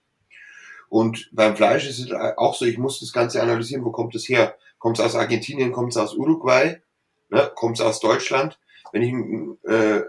Und 0.90 1.30
beim 1.32 1.56
Fleisch 1.56 1.88
ist 1.88 2.00
es 2.00 2.12
auch 2.12 2.56
so, 2.56 2.66
ich 2.66 2.78
muss 2.78 3.00
das 3.00 3.14
Ganze 3.14 3.42
analysieren, 3.42 3.84
wo 3.84 3.92
kommt 3.92 4.16
es 4.16 4.30
her? 4.30 4.58
Kommt 4.78 5.00
es 5.00 5.06
aus 5.06 5.16
Argentinien, 5.16 5.72
kommt 5.72 5.92
es 5.92 5.98
aus 5.98 6.14
Uruguay, 6.14 6.82
ne? 7.30 7.52
kommt 7.56 7.80
es 7.80 7.86
aus 7.86 8.00
Deutschland? 8.00 8.60
Wenn 8.92 9.02
ich 9.02 9.72
äh, 9.72 10.04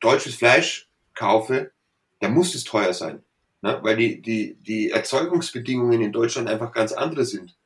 deutsches 0.00 0.34
Fleisch 0.34 0.88
kaufe, 1.14 1.70
dann 2.20 2.34
muss 2.34 2.54
es 2.54 2.64
teuer 2.64 2.92
sein. 2.94 3.22
Ne? 3.62 3.78
Weil 3.82 3.96
die, 3.96 4.20
die, 4.20 4.56
die 4.56 4.90
Erzeugungsbedingungen 4.90 6.00
in 6.00 6.12
Deutschland 6.12 6.48
einfach 6.48 6.72
ganz 6.72 6.92
andere 6.92 7.24
sind. 7.24 7.56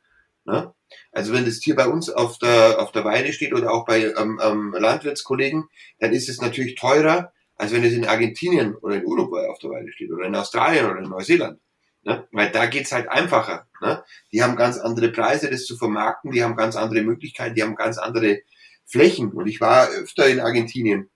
Ne? 0.45 0.75
Also 1.13 1.33
wenn 1.33 1.45
das 1.45 1.61
Tier 1.61 1.75
bei 1.75 1.87
uns 1.87 2.11
auf 2.11 2.39
der, 2.39 2.81
auf 2.81 2.93
der 2.93 3.05
Weide 3.05 3.33
steht 3.33 3.55
oder 3.55 3.73
auch 3.73 3.85
bei 3.85 4.13
ähm, 4.17 4.41
ähm, 4.43 4.75
Landwirtskollegen, 4.79 5.69
dann 5.99 6.13
ist 6.13 6.29
es 6.29 6.41
natürlich 6.41 6.75
teurer, 6.75 7.33
als 7.57 7.73
wenn 7.73 7.85
es 7.85 7.93
in 7.93 8.07
Argentinien 8.07 8.75
oder 8.77 8.97
in 8.97 9.07
Uruguay 9.07 9.47
auf 9.47 9.59
der 9.59 9.71
Weide 9.71 9.93
steht 9.93 10.11
oder 10.11 10.27
in 10.27 10.35
Australien 10.35 10.87
oder 10.87 10.99
in 10.99 11.09
Neuseeland. 11.09 11.61
Ne? 12.03 12.27
Weil 12.33 12.51
da 12.51 12.67
geht's 12.67 12.93
halt 12.93 13.09
einfacher. 13.09 13.69
Ne? 13.81 14.03
Die 14.33 14.43
haben 14.43 14.57
ganz 14.57 14.79
andere 14.79 15.11
Preise, 15.11 15.49
das 15.51 15.65
zu 15.65 15.77
vermarkten, 15.77 16.33
die 16.33 16.43
haben 16.43 16.57
ganz 16.57 16.77
andere 16.77 17.03
Möglichkeiten, 17.03 17.55
die 17.55 17.63
haben 17.63 17.77
ganz 17.77 17.99
andere 17.99 18.41
Flächen. 18.85 19.31
Und 19.33 19.47
ich 19.47 19.61
war 19.61 19.89
öfter 19.89 20.27
in 20.27 20.41
Argentinien, 20.41 21.09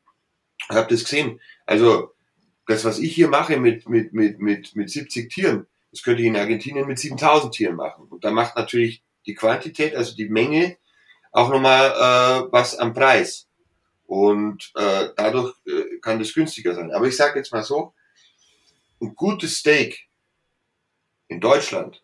habe 0.68 0.88
das 0.88 1.04
gesehen. 1.04 1.40
Also 1.66 2.12
das, 2.66 2.84
was 2.84 2.98
ich 2.98 3.14
hier 3.14 3.28
mache 3.28 3.56
mit, 3.58 3.88
mit, 3.88 4.12
mit, 4.12 4.40
mit, 4.40 4.76
mit 4.76 4.90
70 4.90 5.30
Tieren, 5.32 5.66
das 5.90 6.02
könnte 6.02 6.22
ich 6.22 6.28
in 6.28 6.36
Argentinien 6.36 6.86
mit 6.86 6.98
7000 6.98 7.54
Tieren 7.54 7.76
machen. 7.76 8.06
Und 8.08 8.24
da 8.24 8.30
macht 8.30 8.56
natürlich 8.56 9.02
die 9.26 9.34
Quantität, 9.34 9.94
also 9.94 10.14
die 10.14 10.28
Menge, 10.28 10.76
auch 11.32 11.50
nochmal 11.50 11.90
äh, 11.90 12.52
was 12.52 12.76
am 12.78 12.94
Preis. 12.94 13.46
Und 14.06 14.72
äh, 14.76 15.08
dadurch 15.16 15.54
äh, 15.66 15.98
kann 16.00 16.18
das 16.18 16.32
günstiger 16.32 16.74
sein. 16.74 16.92
Aber 16.92 17.06
ich 17.06 17.16
sage 17.16 17.38
jetzt 17.38 17.52
mal 17.52 17.64
so, 17.64 17.92
ein 19.00 19.14
gutes 19.14 19.58
Steak 19.58 20.08
in 21.28 21.40
Deutschland 21.40 22.02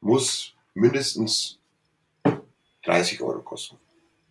muss 0.00 0.54
mindestens 0.74 1.58
30 2.84 3.20
Euro 3.22 3.42
kosten. 3.42 3.78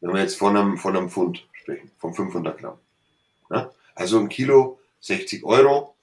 Wenn 0.01 0.13
wir 0.13 0.21
jetzt 0.21 0.37
von 0.37 0.55
einem, 0.55 0.77
von 0.77 0.95
einem 0.95 1.09
Pfund 1.09 1.47
sprechen, 1.53 1.91
von 1.97 2.13
500 2.13 2.57
Gramm. 2.57 2.79
Ja? 3.49 3.71
Also 3.95 4.19
ein 4.19 4.29
Kilo 4.29 4.79
60 5.01 5.43
Euro 5.43 5.95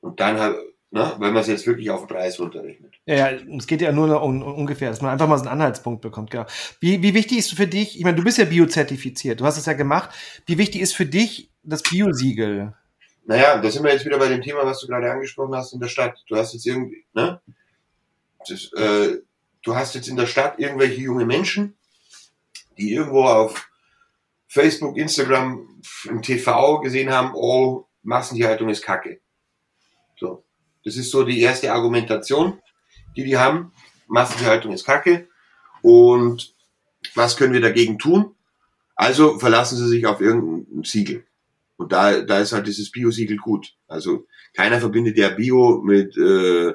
und 0.00 0.20
dann 0.20 0.38
halt, 0.38 0.71
ne, 0.92 1.14
wenn 1.18 1.32
man 1.32 1.42
es 1.42 1.48
jetzt 1.48 1.66
wirklich 1.66 1.90
auf 1.90 2.02
den 2.06 2.08
Preis 2.08 2.38
runterrechnet. 2.38 2.94
Ja, 3.06 3.30
ja, 3.30 3.38
es 3.56 3.66
geht 3.66 3.80
ja 3.80 3.90
nur 3.90 4.06
noch 4.06 4.22
um, 4.22 4.42
um, 4.42 4.54
ungefähr, 4.54 4.90
dass 4.90 5.00
man 5.00 5.10
einfach 5.10 5.26
mal 5.26 5.38
so 5.38 5.44
einen 5.44 5.52
Anhaltspunkt 5.52 6.02
bekommt, 6.02 6.30
genau. 6.30 6.46
Wie, 6.80 7.02
wie 7.02 7.14
wichtig 7.14 7.38
ist 7.38 7.54
für 7.54 7.66
dich, 7.66 7.98
ich 7.98 8.04
meine, 8.04 8.16
du 8.16 8.22
bist 8.22 8.38
ja 8.38 8.44
biozertifiziert, 8.44 9.40
du 9.40 9.44
hast 9.44 9.56
es 9.56 9.66
ja 9.66 9.72
gemacht, 9.72 10.10
wie 10.46 10.58
wichtig 10.58 10.82
ist 10.82 10.94
für 10.94 11.06
dich 11.06 11.50
das 11.64 11.82
Biosiegel? 11.82 12.74
Naja, 13.24 13.58
da 13.58 13.70
sind 13.70 13.84
wir 13.84 13.92
jetzt 13.92 14.04
wieder 14.04 14.18
bei 14.18 14.28
dem 14.28 14.42
Thema, 14.42 14.66
was 14.66 14.80
du 14.80 14.86
gerade 14.86 15.10
angesprochen 15.10 15.54
hast 15.54 15.72
in 15.72 15.80
der 15.80 15.88
Stadt. 15.88 16.22
Du 16.28 16.36
hast 16.36 16.52
jetzt 16.52 16.66
irgendwie, 16.66 17.04
ne? 17.14 17.40
Das, 18.48 18.72
äh, 18.72 19.20
du 19.62 19.76
hast 19.76 19.94
jetzt 19.94 20.08
in 20.08 20.16
der 20.16 20.26
Stadt 20.26 20.58
irgendwelche 20.58 21.00
junge 21.00 21.24
Menschen, 21.24 21.76
die 22.76 22.92
irgendwo 22.92 23.22
auf 23.22 23.70
Facebook, 24.48 24.98
Instagram, 24.98 25.80
im 26.04 26.20
TV 26.20 26.80
gesehen 26.80 27.10
haben, 27.10 27.32
oh, 27.34 27.86
Massentierhaltung 28.02 28.68
ist 28.68 28.82
Kacke. 28.82 29.20
So. 30.18 30.44
Das 30.84 30.96
ist 30.96 31.10
so 31.10 31.24
die 31.24 31.40
erste 31.40 31.72
Argumentation, 31.72 32.60
die 33.16 33.24
die 33.24 33.36
haben. 33.36 33.72
Massentierhaltung 34.08 34.72
ist 34.72 34.84
Kacke. 34.84 35.28
Und 35.82 36.54
was 37.14 37.36
können 37.36 37.52
wir 37.52 37.60
dagegen 37.60 37.98
tun? 37.98 38.34
Also 38.94 39.38
verlassen 39.38 39.78
sie 39.78 39.88
sich 39.88 40.06
auf 40.06 40.20
irgendein 40.20 40.84
Siegel. 40.84 41.24
Und 41.76 41.92
da, 41.92 42.20
da 42.20 42.38
ist 42.38 42.52
halt 42.52 42.66
dieses 42.66 42.90
Bio-Siegel 42.90 43.38
gut. 43.38 43.74
Also 43.88 44.26
keiner 44.54 44.78
verbindet 44.78 45.16
ja 45.16 45.30
Bio 45.30 45.80
mit 45.82 46.16
äh, 46.16 46.74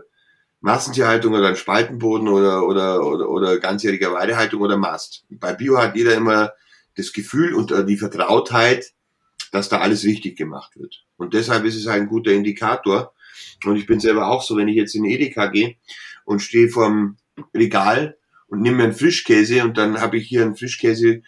Massentierhaltung 0.60 1.34
oder 1.34 1.56
Spaltenboden 1.56 2.28
oder, 2.28 2.68
oder, 2.68 3.06
oder, 3.06 3.30
oder 3.30 3.60
ganzjähriger 3.60 4.12
Weidehaltung 4.12 4.62
oder 4.62 4.78
Mast. 4.78 5.26
Bei 5.30 5.54
Bio 5.54 5.78
hat 5.78 5.96
jeder 5.96 6.16
immer 6.16 6.52
das 6.96 7.14
Gefühl 7.14 7.54
und 7.54 7.72
äh, 7.72 7.86
die 7.86 7.98
Vertrautheit, 7.98 8.92
dass 9.52 9.70
da 9.70 9.80
alles 9.80 10.04
richtig 10.04 10.38
gemacht 10.38 10.76
wird. 10.76 11.06
Und 11.16 11.34
deshalb 11.34 11.64
ist 11.64 11.76
es 11.76 11.88
ein 11.88 12.08
guter 12.08 12.32
Indikator. 12.32 13.14
Und 13.66 13.78
ich 13.78 13.86
bin 13.86 14.00
selber 14.00 14.28
auch 14.28 14.44
so, 14.44 14.56
wenn 14.58 14.68
ich 14.68 14.76
jetzt 14.76 14.96
in 14.96 15.06
Edeka 15.06 15.48
gehe 15.48 15.76
und 16.26 16.42
stehe 16.42 16.70
vorm 16.70 17.18
Regal 17.54 18.18
und 18.48 18.62
nehme 18.62 18.78
mir 18.78 18.84
einen 18.86 18.94
Frischkäse 18.94 19.64
und 19.64 19.78
dann 19.78 20.02
habe 20.02 20.18
ich 20.18 20.28
hier 20.28 20.44
einen 20.44 20.56
Frischkäse 20.56 21.22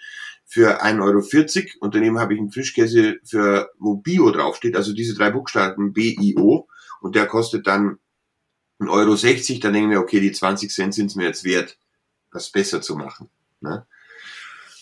für 0.45 0.83
1,40 0.83 1.01
Euro 1.01 1.69
und 1.81 1.95
daneben 1.95 2.19
habe 2.19 2.33
ich 2.33 2.39
einen 2.39 2.51
Frischkäse 2.51 3.19
für, 3.23 3.69
wo 3.77 3.97
Bio 3.97 4.31
draufsteht, 4.31 4.75
also 4.75 4.93
diese 4.93 5.13
drei 5.13 5.29
Buchstaben 5.29 5.93
B-I-O 5.93 6.67
und 7.01 7.15
der 7.15 7.27
kostet 7.27 7.67
dann 7.67 7.99
1,60 8.79 8.89
Euro, 8.89 9.59
dann 9.61 9.73
denke 9.73 9.89
ich 9.89 9.95
mir, 9.95 9.99
okay, 9.99 10.19
die 10.19 10.31
20 10.31 10.71
Cent 10.71 10.93
sind 10.93 11.07
es 11.07 11.15
mir 11.15 11.25
jetzt 11.25 11.43
wert, 11.43 11.77
das 12.31 12.51
besser 12.51 12.81
zu 12.81 12.95
machen. 12.95 13.29
Ne? 13.61 13.85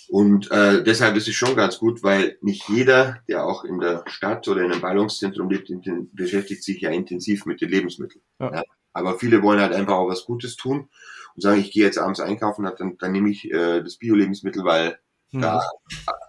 Und 0.10 0.50
äh, 0.52 0.84
deshalb 0.84 1.16
ist 1.18 1.28
es 1.28 1.36
schon 1.36 1.56
ganz 1.56 1.80
gut, 1.80 2.02
weil 2.02 2.38
nicht 2.42 2.70
jeder, 2.70 3.20
der 3.28 3.46
auch 3.46 3.64
in 3.64 3.80
der 3.80 4.04
Stadt 4.08 4.48
oder 4.48 4.62
in 4.62 4.72
einem 4.72 4.82
Ballungszentrum 4.82 5.50
lebt, 5.50 5.70
beschäftigt 6.14 6.64
sich 6.64 6.82
ja 6.82 6.92
intensiv 6.92 7.46
mit 7.46 7.62
den 7.62 7.70
Lebensmitteln. 7.70 8.24
Ja. 8.40 8.56
Ja. 8.56 8.64
Aber 8.94 9.20
viele 9.20 9.44
wollen 9.44 9.60
halt 9.60 9.74
einfach 9.74 9.96
auch 9.96 10.10
was 10.10 10.26
Gutes 10.26 10.56
tun 10.56 10.90
und 11.36 11.42
sagen, 11.42 11.60
ich 11.60 11.72
gehe 11.72 11.84
jetzt 11.84 12.00
abends 12.00 12.20
einkaufen, 12.20 12.68
dann, 12.78 12.98
dann 12.98 13.12
nehme 13.12 13.30
ich 13.30 13.52
äh, 13.52 13.82
das 13.84 13.98
Bio-Lebensmittel, 13.98 14.64
weil 14.64 14.98
hm. 15.32 15.42
da 15.42 15.62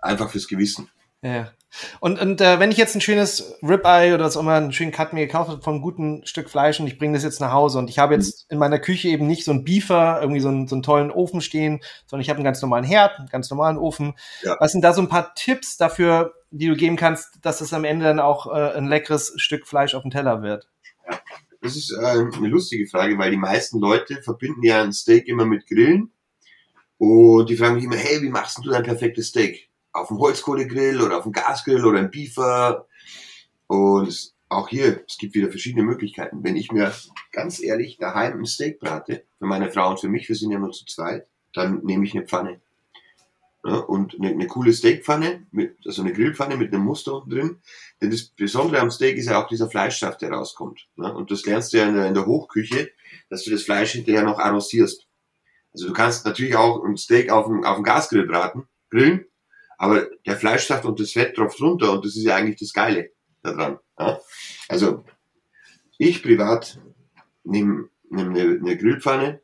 einfach 0.03 0.31
fürs 0.31 0.49
Gewissen. 0.49 0.91
Ja. 1.23 1.53
Und, 2.01 2.21
und 2.21 2.41
äh, 2.41 2.59
wenn 2.59 2.71
ich 2.71 2.79
jetzt 2.79 2.95
ein 2.95 3.01
schönes 3.01 3.55
Ribeye 3.63 4.15
oder 4.15 4.25
was 4.25 4.37
auch 4.37 4.41
immer, 4.41 4.55
einen 4.55 4.73
schönen 4.73 4.93
Cut 4.93 5.13
mir 5.13 5.27
gekauft 5.27 5.51
habe 5.51 5.63
von 5.63 5.75
einem 5.75 5.83
guten 5.83 6.27
Stück 6.27 6.49
Fleisch 6.49 6.81
und 6.81 6.87
ich 6.87 6.99
bringe 6.99 7.15
das 7.15 7.25
jetzt 7.25 7.41
nach 7.41 7.53
Hause 7.53 7.79
und 7.79 7.91
ich 7.91 7.99
habe 7.99 8.15
jetzt 8.15 8.49
mhm. 8.49 8.55
in 8.55 8.59
meiner 8.59 8.79
Küche 8.79 9.09
eben 9.09 9.27
nicht 9.27 9.45
so 9.45 9.51
einen 9.51 9.65
Beefer, 9.65 10.19
irgendwie 10.21 10.41
so 10.41 10.49
einen, 10.49 10.67
so 10.67 10.75
einen 10.75 10.83
tollen 10.83 11.11
Ofen 11.11 11.41
stehen, 11.41 11.81
sondern 12.07 12.23
ich 12.23 12.31
habe 12.31 12.39
einen 12.39 12.45
ganz 12.45 12.63
normalen 12.63 12.85
Herd, 12.85 13.19
einen 13.19 13.29
ganz 13.29 13.51
normalen 13.51 13.77
Ofen. 13.77 14.15
Ja. 14.43 14.57
Was 14.61 14.73
sind 14.73 14.83
da 14.83 14.93
so 14.93 15.03
ein 15.03 15.09
paar 15.09 15.35
Tipps 15.35 15.77
dafür, 15.77 16.35
die 16.51 16.69
du 16.69 16.77
geben 16.77 16.97
kannst, 16.97 17.39
dass 17.43 17.61
es 17.61 17.73
am 17.73 17.85
Ende 17.85 18.07
dann 18.07 18.21
auch 18.21 18.47
äh, 18.47 18.77
ein 18.77 18.87
leckeres 18.87 19.35
Stück 19.37 19.67
Fleisch 19.67 19.95
auf 19.95 20.03
dem 20.03 20.11
Teller 20.11 20.43
wird? 20.43 20.69
Ja, 21.09 21.21
das 21.61 21.77
ist 21.77 21.93
äh, 21.93 22.05
eine 22.05 22.49
lustige 22.49 22.87
Frage, 22.87 23.19
weil 23.19 23.31
die 23.31 23.37
meisten 23.37 23.79
Leute 23.79 24.23
verbinden 24.23 24.63
ja 24.63 24.83
ein 24.83 24.93
Steak 24.93 25.29
immer 25.29 25.45
mit 25.45 25.67
Grillen 25.67 26.13
und 26.99 27.49
die 27.49 27.57
fragen 27.57 27.77
mich 27.77 27.85
immer, 27.85 27.97
hey, 27.97 28.23
wie 28.23 28.31
machst 28.31 28.59
du 28.59 28.71
dein 28.71 28.83
perfektes 28.83 29.29
Steak? 29.29 29.68
Auf 29.93 30.09
dem 30.09 30.19
Holzkohlegrill 30.19 31.01
oder 31.01 31.19
auf 31.19 31.25
dem 31.25 31.33
Gasgrill 31.33 31.85
oder 31.85 32.01
im 32.01 32.11
Beefer. 32.11 32.87
Und 33.67 34.33
auch 34.49 34.69
hier, 34.69 35.05
es 35.07 35.19
gibt 35.19 35.35
wieder 35.35 35.51
verschiedene 35.51 35.85
Möglichkeiten. 35.85 36.43
Wenn 36.43 36.57
ich 36.57 36.73
mir 36.73 36.93
ganz 37.33 37.61
ehrlich 37.61 37.99
daheim 37.99 38.39
ein 38.39 38.47
Steak 38.47 38.81
brate, 38.81 39.25
für 39.39 39.47
meine 39.47 39.71
Frau 39.71 39.91
und 39.91 40.01
für 40.01 40.09
mich, 40.09 40.29
wir 40.29 40.37
sind 40.37 40.51
ja 40.51 40.59
nur 40.59 40.73
zu 40.73 40.87
zweit, 40.87 41.27
dann 41.53 41.85
nehme 41.85 42.05
ich 42.05 42.15
eine 42.15 42.27
Pfanne. 42.27 42.61
Ja, 43.65 43.75
und 43.75 44.15
eine, 44.15 44.31
eine, 44.31 44.47
coole 44.47 44.73
Steakpfanne, 44.73 45.47
mit, 45.51 45.77
also 45.85 46.03
eine 46.03 46.13
Grillpfanne 46.13 46.57
mit 46.57 46.73
einem 46.73 46.85
Muster 46.85 47.15
unten 47.15 47.31
drin. 47.31 47.57
Denn 48.01 48.11
das 48.11 48.23
Besondere 48.23 48.81
am 48.81 48.91
Steak 48.91 49.17
ist 49.17 49.27
ja 49.27 49.43
auch 49.43 49.49
dieser 49.49 49.69
Fleischsaft, 49.69 50.23
der 50.23 50.31
rauskommt. 50.31 50.87
Ja, 50.97 51.09
und 51.09 51.31
das 51.31 51.45
lernst 51.45 51.73
du 51.73 51.79
ja 51.79 51.89
in 51.89 51.95
der, 51.95 52.07
in 52.07 52.15
der 52.15 52.27
Hochküche, 52.27 52.91
dass 53.29 53.45
du 53.45 53.51
das 53.51 53.65
Fleisch 53.65 53.93
hinterher 53.93 54.23
noch 54.23 54.39
arrosierst. 54.39 55.07
Also 55.73 55.89
du 55.89 55.93
kannst 55.93 56.25
natürlich 56.25 56.57
auch 56.57 56.85
ein 56.85 56.97
Steak 56.97 57.31
auf 57.31 57.47
dem, 57.47 57.65
auf 57.65 57.77
dem 57.77 57.85
Gasgrill 57.85 58.27
braten, 58.27 58.69
grillen, 58.91 59.27
aber 59.79 60.09
der 60.27 60.37
Fleischsaft 60.37 60.85
und 60.85 61.01
das 61.01 61.13
Fett 61.13 61.37
tropft 61.37 61.61
runter 61.61 61.93
und 61.93 62.05
das 62.05 62.17
ist 62.17 62.25
ja 62.25 62.37
eigentlich 62.37 62.59
das 62.59 62.73
Geile 62.73 63.11
daran. 63.43 63.79
Ja? 63.99 64.21
Also 64.69 65.05
ich 65.97 66.23
privat 66.23 66.79
nehme 67.45 67.89
nehm 68.11 68.31
eine, 68.31 68.59
eine 68.61 68.77
Grillpfanne, 68.77 69.41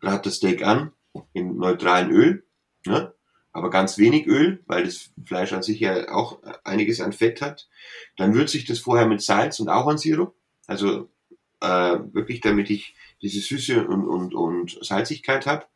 brate 0.00 0.28
das 0.28 0.36
Steak 0.36 0.64
an 0.64 0.92
in 1.32 1.56
neutralem 1.56 2.10
Öl, 2.10 2.46
ne? 2.86 3.14
aber 3.52 3.70
ganz 3.70 3.98
wenig 3.98 4.26
Öl, 4.26 4.62
weil 4.66 4.84
das 4.84 5.10
Fleisch 5.24 5.52
an 5.52 5.62
sich 5.62 5.80
ja 5.80 6.10
auch 6.12 6.42
einiges 6.64 7.00
an 7.00 7.12
Fett 7.12 7.40
hat. 7.40 7.68
Dann 8.16 8.34
würze 8.34 8.56
ich 8.56 8.64
das 8.64 8.80
vorher 8.80 9.06
mit 9.06 9.22
Salz 9.22 9.60
und 9.60 9.68
auch 9.68 9.86
an 9.86 9.98
Sirup. 9.98 10.34
Also 10.66 11.08
äh, 11.60 11.98
wirklich, 12.12 12.40
damit 12.40 12.70
ich 12.70 12.94
diese 13.22 13.40
Süße 13.40 13.86
und, 13.86 14.06
und, 14.06 14.34
und 14.34 14.78
Salzigkeit 14.84 15.46
habe. 15.46 15.66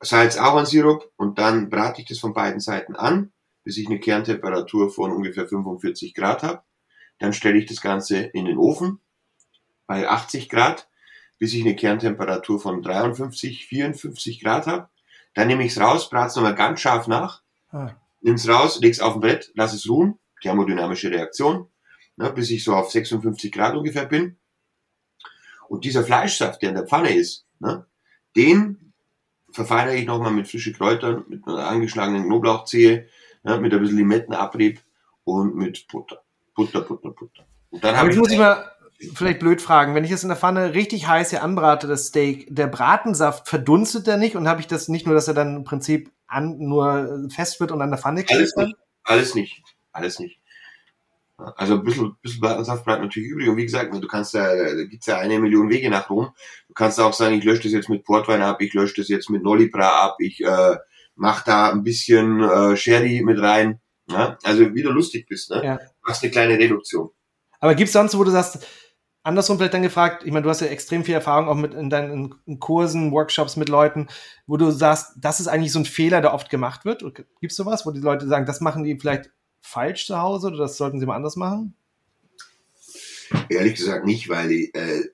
Salz-Ahornsirup 0.00 1.10
und 1.16 1.38
dann 1.38 1.70
brate 1.70 2.02
ich 2.02 2.08
das 2.08 2.18
von 2.18 2.34
beiden 2.34 2.60
Seiten 2.60 2.96
an, 2.96 3.32
bis 3.62 3.78
ich 3.78 3.86
eine 3.86 4.00
Kerntemperatur 4.00 4.90
von 4.90 5.12
ungefähr 5.12 5.48
45 5.48 6.14
Grad 6.14 6.42
habe. 6.42 6.62
Dann 7.18 7.32
stelle 7.32 7.58
ich 7.58 7.66
das 7.66 7.80
Ganze 7.80 8.18
in 8.18 8.44
den 8.44 8.58
Ofen 8.58 9.00
bei 9.86 10.08
80 10.08 10.48
Grad, 10.48 10.88
bis 11.38 11.54
ich 11.54 11.62
eine 11.62 11.76
Kerntemperatur 11.76 12.60
von 12.60 12.82
53, 12.82 13.66
54 13.66 14.40
Grad 14.42 14.66
habe. 14.66 14.88
Dann 15.34 15.48
nehme 15.48 15.64
ich 15.64 15.72
es 15.72 15.80
raus, 15.80 16.10
brate 16.10 16.28
es 16.28 16.36
nochmal 16.36 16.54
ganz 16.54 16.80
scharf 16.80 17.08
nach, 17.08 17.42
ah. 17.70 17.90
nimm 18.20 18.34
es 18.34 18.48
raus, 18.48 18.80
leg 18.80 18.92
es 18.92 19.00
auf 19.00 19.14
dem 19.14 19.20
Brett, 19.20 19.50
lass 19.54 19.72
es 19.72 19.88
ruhen, 19.88 20.18
thermodynamische 20.42 21.10
Reaktion, 21.10 21.68
ne, 22.16 22.30
bis 22.32 22.50
ich 22.50 22.62
so 22.62 22.74
auf 22.74 22.90
56 22.90 23.50
Grad 23.50 23.74
ungefähr 23.74 24.06
bin. 24.06 24.38
Und 25.68 25.84
dieser 25.84 26.04
Fleischsaft, 26.04 26.62
der 26.62 26.68
in 26.70 26.74
der 26.76 26.86
Pfanne 26.86 27.14
ist, 27.14 27.46
ne, 27.58 27.86
den 28.36 28.83
verfeinere 29.54 29.96
ich 29.96 30.06
nochmal 30.06 30.32
mit 30.32 30.48
frischen 30.48 30.74
Kräutern, 30.74 31.24
mit 31.28 31.46
einer 31.46 31.66
angeschlagenen 31.68 32.24
Knoblauchzehe, 32.24 33.08
ja, 33.44 33.56
mit 33.58 33.72
ein 33.72 33.80
bisschen 33.80 33.98
Limettenabrieb 33.98 34.80
und 35.24 35.54
mit 35.54 35.86
Butter. 35.88 36.22
Butter, 36.54 36.82
Butter, 36.82 37.10
Butter. 37.10 37.44
Und 37.70 37.82
dann 37.82 37.96
habe 37.96 38.10
ich. 38.10 38.16
muss 38.16 38.30
ich 38.32 38.38
mal 38.38 38.70
vielleicht 39.14 39.40
blöd 39.40 39.60
fragen, 39.60 39.94
wenn 39.94 40.04
ich 40.04 40.10
es 40.10 40.22
in 40.22 40.28
der 40.28 40.36
Pfanne 40.36 40.74
richtig 40.74 41.06
heiß 41.06 41.30
hier 41.30 41.42
anbrate, 41.42 41.86
das 41.86 42.06
Steak, 42.06 42.46
der 42.48 42.66
Bratensaft 42.66 43.48
verdunstet 43.48 44.06
der 44.06 44.16
nicht 44.16 44.36
und 44.36 44.48
habe 44.48 44.60
ich 44.60 44.66
das 44.66 44.88
nicht 44.88 45.06
nur, 45.06 45.14
dass 45.14 45.28
er 45.28 45.34
dann 45.34 45.56
im 45.56 45.64
Prinzip 45.64 46.10
an, 46.26 46.58
nur 46.58 47.28
fest 47.30 47.60
wird 47.60 47.72
und 47.72 47.82
an 47.82 47.90
der 47.90 47.98
Pfanne 47.98 48.24
klebt? 48.24 48.52
Alles 48.56 48.56
nicht, 48.56 48.76
alles 49.04 49.34
nicht, 49.34 49.62
alles 49.92 50.18
nicht. 50.18 50.40
Also 51.36 51.74
ein 51.74 51.84
bisschen, 51.84 52.16
bisschen 52.22 52.64
Saft 52.64 52.84
bleibt 52.84 53.02
natürlich 53.02 53.28
übrig. 53.28 53.48
Und 53.48 53.56
wie 53.56 53.64
gesagt, 53.64 53.92
du 53.92 54.06
kannst 54.06 54.34
ja, 54.34 54.54
da 54.54 54.84
gibt's 54.84 55.06
ja 55.06 55.18
eine 55.18 55.38
Million 55.38 55.68
Wege 55.68 55.90
nach 55.90 56.08
Rom. 56.08 56.30
Du 56.68 56.74
kannst 56.74 57.00
auch 57.00 57.12
sagen, 57.12 57.34
ich 57.34 57.44
lösche 57.44 57.64
das 57.64 57.72
jetzt 57.72 57.88
mit 57.88 58.04
Portwein 58.04 58.42
ab, 58.42 58.60
ich 58.60 58.72
lösche 58.72 59.00
das 59.00 59.08
jetzt 59.08 59.30
mit 59.30 59.42
Nolibra 59.42 60.04
ab, 60.04 60.16
ich 60.20 60.40
äh, 60.44 60.76
mach 61.16 61.42
da 61.44 61.70
ein 61.70 61.82
bisschen 61.82 62.40
äh, 62.42 62.76
Sherry 62.76 63.22
mit 63.24 63.40
rein. 63.40 63.80
Ja? 64.08 64.38
Also 64.42 64.74
wie 64.74 64.82
du 64.82 64.90
lustig 64.90 65.26
bist, 65.28 65.50
ne? 65.50 65.64
Ja. 65.64 65.76
Du 65.76 66.08
hast 66.08 66.22
eine 66.22 66.30
kleine 66.30 66.58
Reduktion. 66.58 67.10
Aber 67.58 67.74
gibt's 67.74 67.94
sonst, 67.94 68.16
wo 68.16 68.22
du 68.22 68.30
sagst, 68.30 68.64
andersrum 69.22 69.56
vielleicht 69.56 69.74
dann 69.74 69.82
gefragt, 69.82 70.22
ich 70.24 70.32
meine, 70.32 70.44
du 70.44 70.50
hast 70.50 70.60
ja 70.60 70.66
extrem 70.68 71.02
viel 71.02 71.14
Erfahrung 71.14 71.48
auch 71.48 71.54
mit 71.54 71.74
in 71.74 71.90
deinen 71.90 72.34
Kursen, 72.60 73.10
Workshops 73.10 73.56
mit 73.56 73.68
Leuten, 73.68 74.08
wo 74.46 74.56
du 74.56 74.70
sagst, 74.70 75.14
das 75.16 75.40
ist 75.40 75.48
eigentlich 75.48 75.72
so 75.72 75.80
ein 75.80 75.86
Fehler, 75.86 76.20
der 76.20 76.34
oft 76.34 76.50
gemacht 76.50 76.84
wird. 76.84 77.02
Gibt's 77.40 77.56
sowas, 77.56 77.86
wo 77.86 77.90
die 77.90 78.00
Leute 78.00 78.28
sagen, 78.28 78.46
das 78.46 78.60
machen 78.60 78.84
die 78.84 78.98
vielleicht 79.00 79.30
falsch 79.64 80.06
zu 80.06 80.20
Hause 80.20 80.48
oder 80.48 80.58
das 80.58 80.76
sollten 80.76 81.00
sie 81.00 81.06
mal 81.06 81.16
anders 81.16 81.36
machen? 81.36 81.74
Ehrlich 83.48 83.76
gesagt 83.76 84.04
nicht, 84.04 84.28
weil 84.28 84.68
äh, 84.74 85.04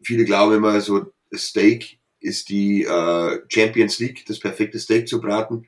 viele 0.00 0.24
glauben 0.24 0.54
immer 0.54 0.80
so, 0.80 1.12
Steak 1.34 1.98
ist 2.20 2.48
die 2.48 2.84
äh, 2.84 3.40
Champions 3.48 3.98
League, 3.98 4.24
das 4.26 4.38
perfekte 4.38 4.78
Steak 4.78 5.08
zu 5.08 5.20
braten. 5.20 5.66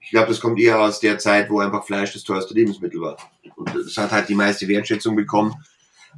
Ich 0.00 0.10
glaube, 0.10 0.28
das 0.28 0.40
kommt 0.40 0.58
eher 0.58 0.80
aus 0.80 1.00
der 1.00 1.18
Zeit, 1.18 1.50
wo 1.50 1.60
einfach 1.60 1.84
Fleisch 1.84 2.12
das 2.14 2.24
teuerste 2.24 2.54
Lebensmittel 2.54 3.00
war. 3.00 3.16
Und 3.56 3.74
das 3.74 3.96
hat 3.98 4.12
halt 4.12 4.28
die 4.28 4.34
meiste 4.34 4.66
Wertschätzung 4.66 5.14
bekommen, 5.14 5.54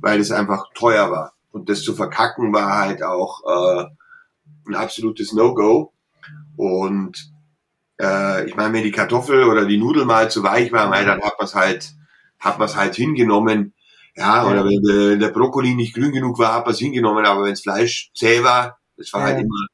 weil 0.01 0.21
es 0.21 0.31
einfach 0.31 0.67
teuer 0.75 1.11
war. 1.11 1.35
Und 1.51 1.69
das 1.69 1.83
zu 1.83 1.95
verkacken 1.95 2.53
war 2.53 2.79
halt 2.79 3.03
auch 3.03 3.43
äh, 3.45 3.85
ein 4.69 4.75
absolutes 4.77 5.33
No-Go. 5.33 5.93
Und 6.57 7.32
äh, 8.01 8.47
ich 8.47 8.57
meine, 8.57 8.73
wenn 8.75 8.83
die 8.83 8.93
Kartoffel 8.93 9.45
oder 9.45 9.65
die 9.65 9.79
Nudel 9.79 10.05
mal 10.05 10.31
zu 10.31 10.43
weich 10.43 10.73
war, 10.73 10.91
dann 10.91 11.23
hat 11.23 11.39
man 11.39 11.47
es 11.47 11.55
halt, 11.55 11.93
hat 12.39 12.59
man 12.59 12.69
es 12.69 12.77
halt 12.77 12.95
hingenommen. 12.95 13.75
Ja, 14.15 14.47
oder 14.47 14.65
wenn 14.65 14.83
der, 14.83 15.17
der 15.17 15.33
Brokkoli 15.33 15.75
nicht 15.75 15.95
grün 15.95 16.13
genug 16.13 16.39
war, 16.39 16.55
hat 16.55 16.67
man 16.67 16.75
es 16.75 16.81
hingenommen, 16.81 17.25
aber 17.25 17.45
wenn 17.45 17.51
das 17.51 17.63
Fleisch 17.63 18.11
zäh 18.15 18.43
war, 18.43 18.79
das 18.97 19.13
war 19.15 19.23
halt 19.23 19.39
ja. 19.39 19.41
immer. 19.41 19.67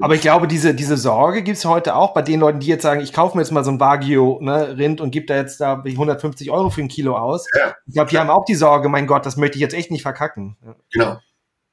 Aber 0.00 0.14
ich 0.14 0.20
glaube, 0.20 0.48
diese, 0.48 0.74
diese 0.74 0.96
Sorge 0.96 1.42
gibt's 1.42 1.64
heute 1.64 1.94
auch 1.94 2.12
bei 2.12 2.22
den 2.22 2.40
Leuten, 2.40 2.60
die 2.60 2.66
jetzt 2.66 2.82
sagen, 2.82 3.00
ich 3.00 3.12
kaufe 3.12 3.36
mir 3.36 3.42
jetzt 3.42 3.52
mal 3.52 3.64
so 3.64 3.70
ein 3.70 3.80
Wagyu 3.80 4.38
ne, 4.40 4.76
Rind 4.76 5.00
und 5.00 5.10
gebe 5.10 5.26
da 5.26 5.36
jetzt 5.36 5.60
da 5.60 5.82
150 5.84 6.50
Euro 6.50 6.70
für 6.70 6.82
ein 6.82 6.88
Kilo 6.88 7.16
aus. 7.16 7.46
Ja. 7.56 7.74
Ich 7.86 7.94
glaube, 7.94 8.10
die 8.10 8.18
haben 8.18 8.30
auch 8.30 8.44
die 8.44 8.56
Sorge, 8.56 8.88
mein 8.88 9.06
Gott, 9.06 9.24
das 9.26 9.36
möchte 9.36 9.56
ich 9.56 9.62
jetzt 9.62 9.74
echt 9.74 9.90
nicht 9.90 10.02
verkacken. 10.02 10.56
Genau. 10.92 11.18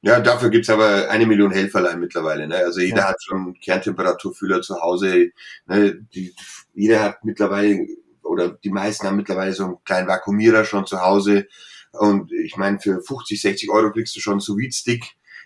Ja, 0.02 0.20
dafür 0.20 0.50
gibt's 0.50 0.68
aber 0.68 1.08
eine 1.10 1.26
Million 1.26 1.52
Helferlein 1.52 2.00
mittlerweile. 2.00 2.48
Ne? 2.48 2.56
Also 2.56 2.80
jeder 2.80 2.98
ja. 2.98 3.08
hat 3.08 3.22
schon 3.22 3.54
Kerntemperaturfühler 3.60 4.60
zu 4.60 4.80
Hause. 4.80 5.30
Ne? 5.66 5.94
Die, 6.14 6.34
jeder 6.74 7.02
hat 7.02 7.24
mittlerweile, 7.24 7.86
oder 8.22 8.50
die 8.50 8.70
meisten 8.70 9.06
haben 9.06 9.16
mittlerweile 9.16 9.52
so 9.52 9.64
einen 9.64 9.84
kleinen 9.84 10.08
Vakuumierer 10.08 10.64
schon 10.64 10.86
zu 10.86 11.00
Hause. 11.00 11.46
Und 11.92 12.32
ich 12.32 12.56
meine, 12.56 12.80
für 12.80 13.00
50, 13.00 13.40
60 13.40 13.70
Euro 13.70 13.92
kriegst 13.92 14.16
du 14.16 14.20
schon 14.20 14.34
einen 14.34 14.40
sous 14.40 14.58
stick 14.74 15.04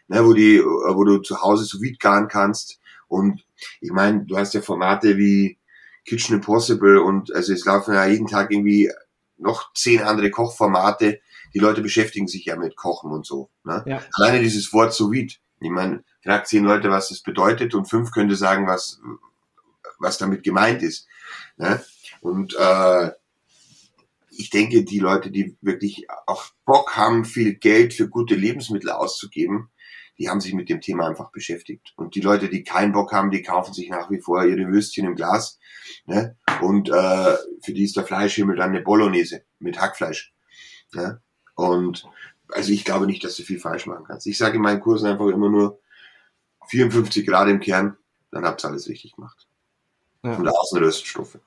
ne, 0.09 0.25
wo, 0.25 0.33
die, 0.33 0.61
wo 0.61 1.05
du 1.05 1.19
zu 1.19 1.43
Hause 1.43 1.65
sous 1.65 1.83
garen 1.99 2.29
kannst. 2.29 2.81
Und 3.09 3.45
ich 3.81 3.91
meine, 3.91 4.25
du 4.25 4.37
hast 4.37 4.55
ja 4.55 4.61
Formate 4.61 5.17
wie 5.17 5.59
Kitchen 6.05 6.37
Impossible 6.37 6.99
und 6.99 7.35
also 7.35 7.53
es 7.53 7.65
laufen 7.65 7.95
ja 7.95 8.07
jeden 8.07 8.27
Tag 8.27 8.51
irgendwie 8.51 8.91
noch 9.39 9.73
zehn 9.75 10.03
andere 10.03 10.31
Kochformate 10.31 11.21
die 11.57 11.61
Leute 11.61 11.81
beschäftigen 11.81 12.29
sich 12.29 12.45
ja 12.45 12.55
mit 12.57 12.77
Kochen 12.77 13.11
und 13.11 13.25
so. 13.25 13.49
Ne? 13.65 13.83
Ja. 13.87 14.03
Alleine 14.13 14.41
dieses 14.41 14.75
Wort 14.75 14.93
sous 14.93 15.11
vide. 15.11 15.37
Ich 15.61 15.71
meine, 15.71 16.05
fragt 16.23 16.49
zehn 16.49 16.65
Leute, 16.65 16.91
was 16.91 17.09
das 17.09 17.23
bedeutet 17.23 17.75
und 17.75 17.89
fünf 17.89 18.11
könnte 18.11 18.37
sagen, 18.37 18.67
was, 18.67 19.01
was 19.99 20.19
damit 20.19 20.43
gemeint 20.43 20.83
ist. 20.83 21.09
Ne? 21.57 21.83
Und 22.21 22.55
äh, 22.59 23.11
ich 24.29 24.51
denke, 24.51 24.85
die 24.85 24.99
Leute, 24.99 25.31
die 25.31 25.57
wirklich 25.63 26.07
auch 26.27 26.45
Bock 26.67 26.95
haben, 26.95 27.25
viel 27.25 27.55
Geld 27.55 27.95
für 27.95 28.11
gute 28.11 28.35
Lebensmittel 28.35 28.91
auszugeben, 28.91 29.71
die 30.19 30.29
haben 30.29 30.43
sich 30.43 30.53
mit 30.53 30.69
dem 30.69 30.83
Thema 30.83 31.09
einfach 31.09 31.31
beschäftigt. 31.31 31.95
Und 31.97 32.17
die 32.17 32.21
Leute, 32.21 32.51
die 32.51 32.65
keinen 32.65 32.93
Bock 32.93 33.13
haben, 33.13 33.31
die 33.31 33.41
kaufen 33.41 33.73
sich 33.73 33.89
nach 33.89 34.11
wie 34.11 34.21
vor 34.21 34.45
ihre 34.45 34.71
Würstchen 34.71 35.07
im 35.07 35.15
Glas. 35.15 35.59
Ne? 36.05 36.37
Und 36.61 36.91
äh, 36.91 37.37
für 37.63 37.73
die 37.73 37.85
ist 37.85 37.97
der 37.97 38.05
Fleischhimmel 38.05 38.57
dann 38.57 38.73
eine 38.73 38.83
Bolognese 38.83 39.45
mit 39.59 39.81
Hackfleisch. 39.81 40.35
Ne? 40.93 41.23
Und 41.57 42.07
also 42.53 42.73
ich 42.73 42.85
glaube 42.85 43.07
nicht, 43.07 43.25
dass 43.25 43.37
du 43.37 43.43
viel 43.43 43.59
falsch 43.59 43.87
machen 43.87 44.05
kannst. 44.07 44.27
Ich 44.27 44.39
sage 44.39 44.57
in 44.57 44.63
meinen 44.63 44.81
Kursen 44.81 45.09
einfach 45.09 45.27
immer 45.27 45.49
nur 45.49 45.81
54 46.69 47.27
Grad 47.27 47.49
im 47.49 47.61
Kern, 47.61 47.97
dann 48.31 48.45
habt 48.45 48.65
ihr 48.65 48.69
alles 48.69 48.89
richtig 48.89 49.17
gemacht. 49.17 49.49
Ja. 50.23 50.37
Und 50.37 50.49
Außenröststoffe. 50.49 51.39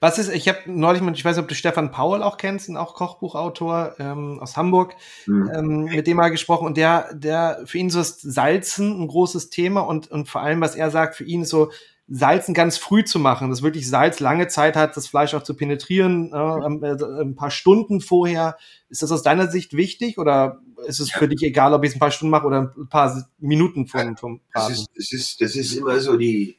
Was 0.00 0.18
ist, 0.18 0.28
ich 0.28 0.48
habe 0.48 0.60
neulich 0.66 1.02
mal, 1.02 1.12
ich 1.14 1.24
weiß 1.24 1.36
nicht, 1.36 1.42
ob 1.42 1.48
du 1.48 1.54
Stefan 1.54 1.90
Paul 1.90 2.22
auch 2.22 2.36
kennst, 2.36 2.68
ein 2.68 2.76
auch 2.76 2.94
Kochbuchautor 2.94 3.96
ähm, 3.98 4.38
aus 4.40 4.56
Hamburg, 4.56 4.94
mhm. 5.26 5.50
ähm, 5.54 5.84
mit 5.84 6.06
dem 6.06 6.16
mal 6.16 6.30
gesprochen 6.30 6.66
und 6.66 6.76
der, 6.76 7.12
der, 7.14 7.62
für 7.66 7.78
ihn 7.78 7.90
so 7.90 8.00
ist 8.00 8.20
Salzen 8.20 9.00
ein 9.00 9.08
großes 9.08 9.50
Thema 9.50 9.80
und, 9.80 10.10
und 10.10 10.28
vor 10.28 10.42
allem, 10.42 10.60
was 10.60 10.76
er 10.76 10.90
sagt, 10.90 11.16
für 11.16 11.24
ihn 11.24 11.42
ist 11.42 11.50
so, 11.50 11.70
Salzen 12.06 12.52
ganz 12.52 12.76
früh 12.76 13.02
zu 13.04 13.18
machen, 13.18 13.48
dass 13.48 13.62
wirklich 13.62 13.88
Salz 13.88 14.20
lange 14.20 14.48
Zeit 14.48 14.76
hat, 14.76 14.96
das 14.96 15.06
Fleisch 15.06 15.32
auch 15.34 15.42
zu 15.42 15.54
penetrieren, 15.54 16.32
äh, 16.32 17.22
ein 17.22 17.34
paar 17.34 17.50
Stunden 17.50 18.00
vorher. 18.02 18.58
Ist 18.90 19.02
das 19.02 19.10
aus 19.10 19.22
deiner 19.22 19.50
Sicht 19.50 19.74
wichtig 19.74 20.18
oder 20.18 20.60
ist 20.86 21.00
es 21.00 21.10
für 21.10 21.28
dich 21.28 21.42
egal, 21.42 21.72
ob 21.72 21.82
ich 21.82 21.90
es 21.90 21.96
ein 21.96 22.00
paar 22.00 22.10
Stunden 22.10 22.30
mache 22.30 22.46
oder 22.46 22.72
ein 22.76 22.88
paar 22.88 23.26
Minuten 23.38 23.86
vom, 23.86 24.16
vom 24.18 24.40
Braten? 24.52 24.68
Das 24.68 24.70
ist, 24.70 24.90
das 24.94 25.12
ist, 25.12 25.40
das 25.40 25.56
ist 25.56 25.72
immer 25.72 25.98
so 26.00 26.18
die, 26.18 26.58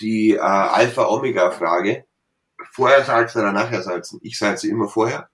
die 0.00 0.34
äh, 0.34 0.38
Alpha-Omega-Frage. 0.38 2.04
Vorher 2.72 3.04
salzen 3.04 3.40
oder 3.40 3.52
nachher 3.52 3.82
salzen? 3.82 4.20
Ich 4.22 4.38
salze 4.38 4.68
immer 4.68 4.88
vorher. 4.88 5.28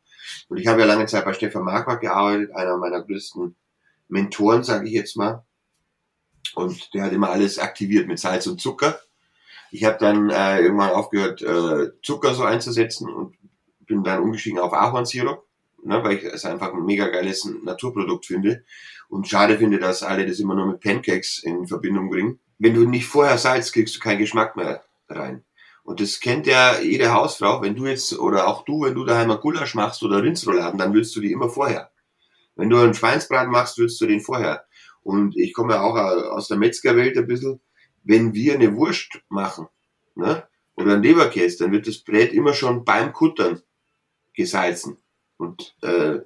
Und 0.49 0.59
ich 0.59 0.67
habe 0.67 0.81
ja 0.81 0.87
lange 0.87 1.07
Zeit 1.07 1.27
bei 1.27 1.35
Stefan 1.35 1.65
Marquardt 1.65 2.01
gearbeitet, 2.01 2.55
einer 2.55 2.79
meiner 2.79 3.03
größten 3.03 3.55
Mentoren, 4.09 4.65
sage 4.65 4.87
ich 4.89 4.95
jetzt 4.95 5.17
mal. 5.17 5.45
Und 6.55 6.95
der 6.95 7.05
hat 7.05 7.13
immer 7.13 7.31
alles 7.31 7.59
aktiviert 7.59 8.09
mit 8.09 8.19
Salz 8.19 8.47
und 8.47 8.61
Zucker. 8.61 8.99
Ich 9.71 9.85
habe 9.85 9.99
dann 9.99 10.31
äh, 10.31 10.61
irgendwann 10.61 10.91
aufgehört, 10.91 11.43
äh, 11.43 11.91
Zucker 12.03 12.35
so 12.35 12.45
einzusetzen 12.45 13.09
und 13.09 13.37
bin 13.87 14.03
dann 14.03 14.23
umgestiegen 14.23 14.59
auf 14.59 14.73
Ahornsirup, 14.73 15.45
ne, 15.85 16.03
weil 16.03 16.17
ich 16.17 16.25
es 16.25 16.45
einfach 16.45 16.73
ein 16.73 16.85
mega 16.85 17.09
geiles 17.09 17.49
Naturprodukt 17.63 18.27
finde 18.27 18.65
und 19.09 19.29
schade 19.29 19.59
finde, 19.59 19.79
dass 19.79 20.03
alle 20.03 20.27
das 20.27 20.39
immer 20.41 20.55
nur 20.55 20.67
mit 20.67 20.81
Pancakes 20.81 21.43
in 21.43 21.67
Verbindung 21.67 22.11
bringen. 22.11 22.41
Wenn 22.59 22.75
du 22.75 22.89
nicht 22.89 23.07
vorher 23.07 23.39
salzt, 23.39 23.73
kriegst 23.73 23.97
du 23.97 24.01
keinen 24.01 24.19
Geschmack 24.19 24.57
mehr 24.57 24.85
rein. 25.09 25.45
Und 25.83 26.01
das 26.01 26.21
kennt 26.21 26.47
ja 26.47 26.79
jede 26.81 27.13
Hausfrau, 27.13 27.63
wenn 27.63 27.75
du 27.75 27.87
jetzt, 27.87 28.19
oder 28.19 28.47
auch 28.47 28.65
du, 28.65 28.83
wenn 28.83 28.95
du 28.95 29.05
daheim 29.05 29.31
ein 29.31 29.41
Gulasch 29.41 29.75
machst 29.75 30.03
oder 30.03 30.23
Rindsrouladen, 30.23 30.79
dann 30.79 30.95
willst 30.95 31.17
du 31.17 31.21
die 31.21 31.33
immer 31.33 31.49
vorher. 31.49 31.91
Wenn 32.55 32.71
du 32.71 32.77
einen 32.77 32.95
Schweinsbraten 32.95 33.51
machst, 33.51 33.79
willst 33.79 34.01
du 34.01 34.07
den 34.07 34.21
vorher. 34.21 34.65
Und 35.03 35.37
ich 35.37 35.55
komme 35.55 35.75
ja 35.75 35.81
auch 35.81 35.97
aus 35.97 36.49
der 36.49 36.59
Metzgerwelt 36.59 37.17
ein 37.17 37.27
bisschen 37.27 37.61
wenn 38.03 38.35
wir 38.35 38.55
eine 38.55 38.75
Wurst 38.77 39.21
machen, 39.29 39.69
ne, 40.15 40.45
oder 40.75 40.95
ein 40.95 41.03
Leberkäse, 41.03 41.65
dann 41.65 41.73
wird 41.73 41.87
das 41.87 41.99
Brät 41.99 42.33
immer 42.33 42.55
schon 42.55 42.85
beim 42.85 43.13
Kuttern 43.13 43.63
gesalzen. 44.35 44.99
Und 45.37 45.75
äh, 45.83 46.21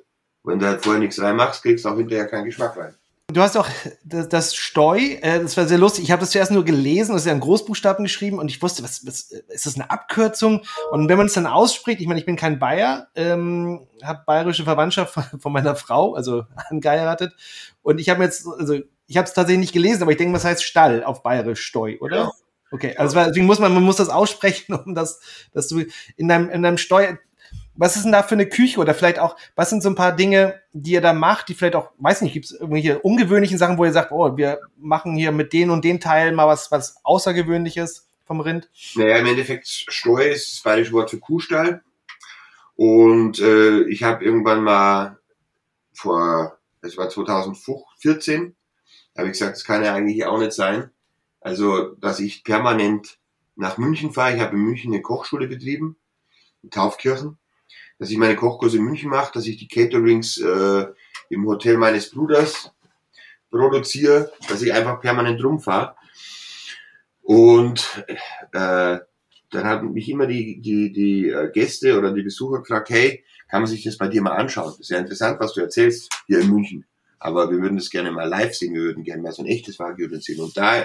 wenn 0.45 0.59
du 0.59 0.67
halt 0.67 0.83
vorher 0.83 1.01
nichts 1.01 1.21
reinmachst, 1.21 1.63
kriegst 1.63 1.85
du 1.85 1.89
auch 1.89 1.97
hinterher 1.97 2.27
keinen 2.27 2.45
Geschmack 2.45 2.77
rein. 2.77 2.95
Du 3.33 3.41
hast 3.41 3.57
auch 3.57 3.67
das, 4.05 4.55
Steu, 4.55 4.99
äh, 4.99 5.41
das 5.41 5.57
war 5.57 5.67
sehr 5.67 5.79
lustig. 5.79 6.05
Ich 6.05 6.11
habe 6.11 6.21
das 6.21 6.31
zuerst 6.31 6.53
nur 6.53 6.65
gelesen, 6.65 7.13
das 7.13 7.23
ist 7.23 7.27
ja 7.27 7.33
in 7.33 7.41
Großbuchstaben 7.41 8.05
geschrieben 8.05 8.39
und 8.39 8.51
ich 8.51 8.61
wusste, 8.61 8.85
was, 8.85 9.07
was 9.07 9.31
ist 9.31 9.67
das 9.67 9.75
eine 9.77 9.91
Abkürzung? 9.91 10.63
Und 10.91 11.09
wenn 11.09 11.17
man 11.17 11.27
es 11.27 11.33
dann 11.33 11.47
ausspricht, 11.47 12.01
ich 12.01 12.07
meine, 12.07 12.21
ich 12.21 12.27
bin 12.27 12.37
kein 12.37 12.59
Bayer, 12.59 13.09
ähm, 13.15 13.87
habe 14.03 14.25
bayerische 14.27 14.65
Verwandtschaft 14.65 15.19
von 15.41 15.53
meiner 15.53 15.75
Frau, 15.75 16.15
also 16.15 16.45
angeheiratet. 16.69 17.35
Und 17.83 17.99
ich 17.99 18.11
habe 18.11 18.23
jetzt, 18.23 18.47
also 18.47 18.79
ich 19.07 19.17
habe 19.17 19.27
es 19.27 19.35
tatsächlich 19.35 19.61
nicht 19.61 19.73
gelesen, 19.73 20.03
aber 20.03 20.13
ich 20.13 20.19
denke, 20.19 20.35
was 20.35 20.45
heißt 20.45 20.65
Stall 20.65 21.05
auf 21.05 21.23
bayerisch 21.23 21.63
Steu, 21.63 21.97
oder? 22.01 22.17
Ja. 22.17 22.33
Okay, 22.71 22.97
also 22.97 23.17
deswegen 23.17 23.47
muss 23.47 23.61
man, 23.61 23.73
man 23.73 23.85
muss 23.85 23.97
das 23.97 24.09
aussprechen, 24.09 24.75
um 24.87 24.95
das, 24.95 25.21
dass 25.53 25.69
du 25.69 25.85
in 26.17 26.29
deinem, 26.29 26.51
in 26.51 26.63
deinem 26.63 26.79
Steu, 26.79 27.17
was 27.77 27.97
ist 27.97 28.05
denn 28.05 28.13
da 28.13 28.23
für 28.23 28.35
eine 28.35 28.49
Küche 28.49 28.81
oder 28.81 28.95
vielleicht 28.95 29.19
auch, 29.19 29.37
was 29.57 29.71
sind 29.71 29.83
so 29.83 29.89
ein 29.89 29.95
paar 29.95 30.15
Dinge, 30.15 30.61
die 30.73 30.93
ihr 30.93 31.01
da 31.01 31.13
macht, 31.13 31.49
die 31.49 31.55
vielleicht 31.55 31.77
auch, 31.77 31.91
weiß 31.99 32.23
nicht, 32.23 32.33
gibt 32.33 32.47
es 32.47 32.53
irgendwelche 32.53 33.01
ungewöhnlichen 33.01 33.59
Sachen, 33.59 33.79
wo 33.79 33.85
ihr 33.85 33.93
sagt, 33.93 34.13
oh, 34.13 34.37
wir 34.37 34.61
machen 34.77 35.17
hier 35.17 35.33
mit 35.33 35.53
den 35.53 35.71
und 35.71 35.85
den 35.85 36.01
Teilen 36.01 36.35
mal 36.35 36.47
was, 36.47 36.71
was 36.71 36.97
Außergewöhnliches 37.03 38.09
vom 38.25 38.41
Rind? 38.41 38.71
Naja, 38.95 39.19
im 39.19 39.27
Endeffekt 39.27 39.67
Steu 39.67 40.23
ist 40.23 40.53
das 40.53 40.63
bayerische 40.63 40.93
Wort 40.93 41.11
für 41.11 41.19
Kuhstall. 41.19 41.83
Und 42.77 43.39
äh, 43.41 43.83
ich 43.89 44.03
habe 44.03 44.25
irgendwann 44.25 44.63
mal 44.63 45.19
vor, 45.93 46.59
das 46.81 46.97
war 46.97 47.09
2014, 47.09 48.57
habe 49.17 49.29
ich 49.29 49.33
gesagt, 49.33 49.57
das 49.57 49.65
kann 49.65 49.85
ja 49.85 49.95
eigentlich 49.95 50.25
auch 50.25 50.39
nicht 50.39 50.53
sein. 50.53 50.91
Also, 51.41 51.95
dass 51.97 52.21
ich 52.21 52.45
permanent 52.45 53.19
nach 53.57 53.79
München 53.79 54.13
fahre. 54.13 54.35
Ich 54.35 54.41
habe 54.41 54.57
in 54.57 54.63
München 54.63 54.93
eine 54.93 55.03
Kochschule 55.03 55.47
betrieben, 55.47 55.97
in 56.63 56.71
Taufkirchen 56.71 57.39
dass 57.99 58.11
ich 58.11 58.19
meine 58.19 58.37
Kochkurse 58.37 58.79
in 58.79 58.85
München 58.85 59.11
mache, 59.11 59.33
dass 59.33 59.47
ich 59.47 59.57
die 59.57 59.69
Caterings 59.69 60.39
äh, 60.39 60.87
im 61.31 61.47
Hotel 61.47 61.77
meines 61.77 62.11
Bruders 62.11 62.73
produziere, 63.51 64.33
dass 64.49 64.63
ich 64.63 64.73
einfach 64.73 65.01
permanent 65.01 65.43
rumfahre. 65.43 65.95
Und 67.23 68.05
äh, 68.53 68.99
dann 69.51 69.65
hat 69.65 69.85
mich 69.85 70.09
immer 70.09 70.27
die, 70.27 70.61
die, 70.61 70.93
die 70.93 71.29
äh, 71.29 71.51
Gäste 71.53 71.97
oder 71.97 72.13
die 72.13 72.23
Besucher 72.23 72.59
gefragt, 72.59 72.91
hey, 72.91 73.25
kann 73.49 73.63
man 73.63 73.71
sich 73.71 73.85
das 73.85 73.97
bei 73.97 74.09
dir 74.09 74.21
mal 74.21 74.33
anschauen? 74.33 74.73
Das 74.73 74.81
ist 74.81 74.91
ja 74.91 74.99
interessant, 74.99 75.39
was 75.39 75.55
du 75.55 75.61
erzählst 75.61 76.13
hier 76.27 76.41
in 76.41 76.51
München. 76.51 76.85
Aber 77.25 77.51
wir 77.51 77.59
würden 77.59 77.79
das 77.79 77.89
gerne 77.89 78.13
mal 78.13 78.29
live 78.29 78.55
sehen, 78.55 78.75
wir 78.75 78.83
würden 78.83 79.03
gerne 79.03 79.23
mal 79.23 79.33
so 79.33 79.43
ein 79.43 79.49
echtes 79.49 79.79
Wagyu 79.79 80.09
sehen. 80.21 80.43
Und 80.43 80.55
da 80.59 80.85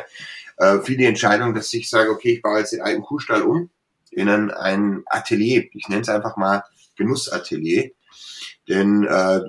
äh, 0.56 0.80
fiel 0.82 0.96
die 0.96 1.04
Entscheidung, 1.04 1.54
dass 1.54 1.74
ich 1.74 1.90
sage, 1.90 2.10
okay, 2.12 2.36
ich 2.36 2.42
baue 2.42 2.60
jetzt 2.60 2.72
den 2.72 2.82
alten 2.82 3.02
Kuhstall 3.02 3.42
um 3.42 3.70
in 4.10 4.30
ein, 4.30 4.50
ein 4.50 5.04
Atelier. 5.08 5.66
Ich 5.74 5.90
nenne 5.90 6.02
es 6.02 6.08
einfach 6.08 6.38
mal 6.38 6.64
Genussatelier. 6.96 7.92
Denn 8.70 9.04
äh, 9.04 9.42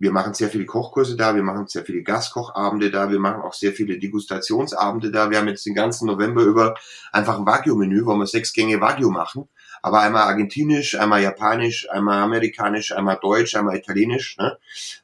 wir 0.00 0.10
machen 0.10 0.34
sehr 0.34 0.48
viele 0.48 0.66
Kochkurse 0.66 1.14
da, 1.14 1.36
wir 1.36 1.44
machen 1.44 1.68
sehr 1.68 1.84
viele 1.84 2.02
Gastkochabende 2.02 2.90
da, 2.90 3.08
wir 3.08 3.20
machen 3.20 3.42
auch 3.42 3.54
sehr 3.54 3.72
viele 3.72 4.00
Degustationsabende 4.00 5.12
da. 5.12 5.30
Wir 5.30 5.38
haben 5.38 5.46
jetzt 5.46 5.64
den 5.64 5.76
ganzen 5.76 6.08
November 6.08 6.42
über 6.42 6.74
einfach 7.12 7.38
ein 7.38 7.46
Wagyu-Menü, 7.46 8.04
wo 8.04 8.16
wir 8.16 8.26
sechs 8.26 8.52
Gänge 8.52 8.80
Wagyu 8.80 9.10
machen. 9.10 9.48
Aber 9.82 10.00
einmal 10.00 10.22
argentinisch, 10.22 10.98
einmal 10.98 11.22
japanisch, 11.22 11.90
einmal 11.90 12.22
amerikanisch, 12.22 12.92
einmal 12.92 13.18
deutsch, 13.20 13.56
einmal 13.56 13.76
italienisch, 13.76 14.36
ne? 14.38 14.56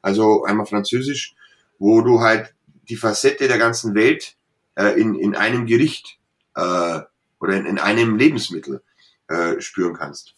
also 0.03 0.45
einmal 0.45 0.66
französisch, 0.66 1.35
wo 1.79 2.01
du 2.01 2.20
halt 2.20 2.55
die 2.89 2.97
Facette 2.97 3.49
der 3.49 3.59
ganzen 3.59 3.95
Welt 3.95 4.37
äh, 4.76 4.99
in, 5.01 5.16
in 5.16 5.35
einem 5.35 5.66
Gericht 5.66 6.18
äh, 6.55 7.01
oder 7.41 7.55
in, 7.55 7.66
in 7.66 7.79
einem 7.79 8.16
Lebensmittel 8.16 8.83
äh, 9.26 9.61
spüren 9.61 9.95
kannst. 9.95 10.35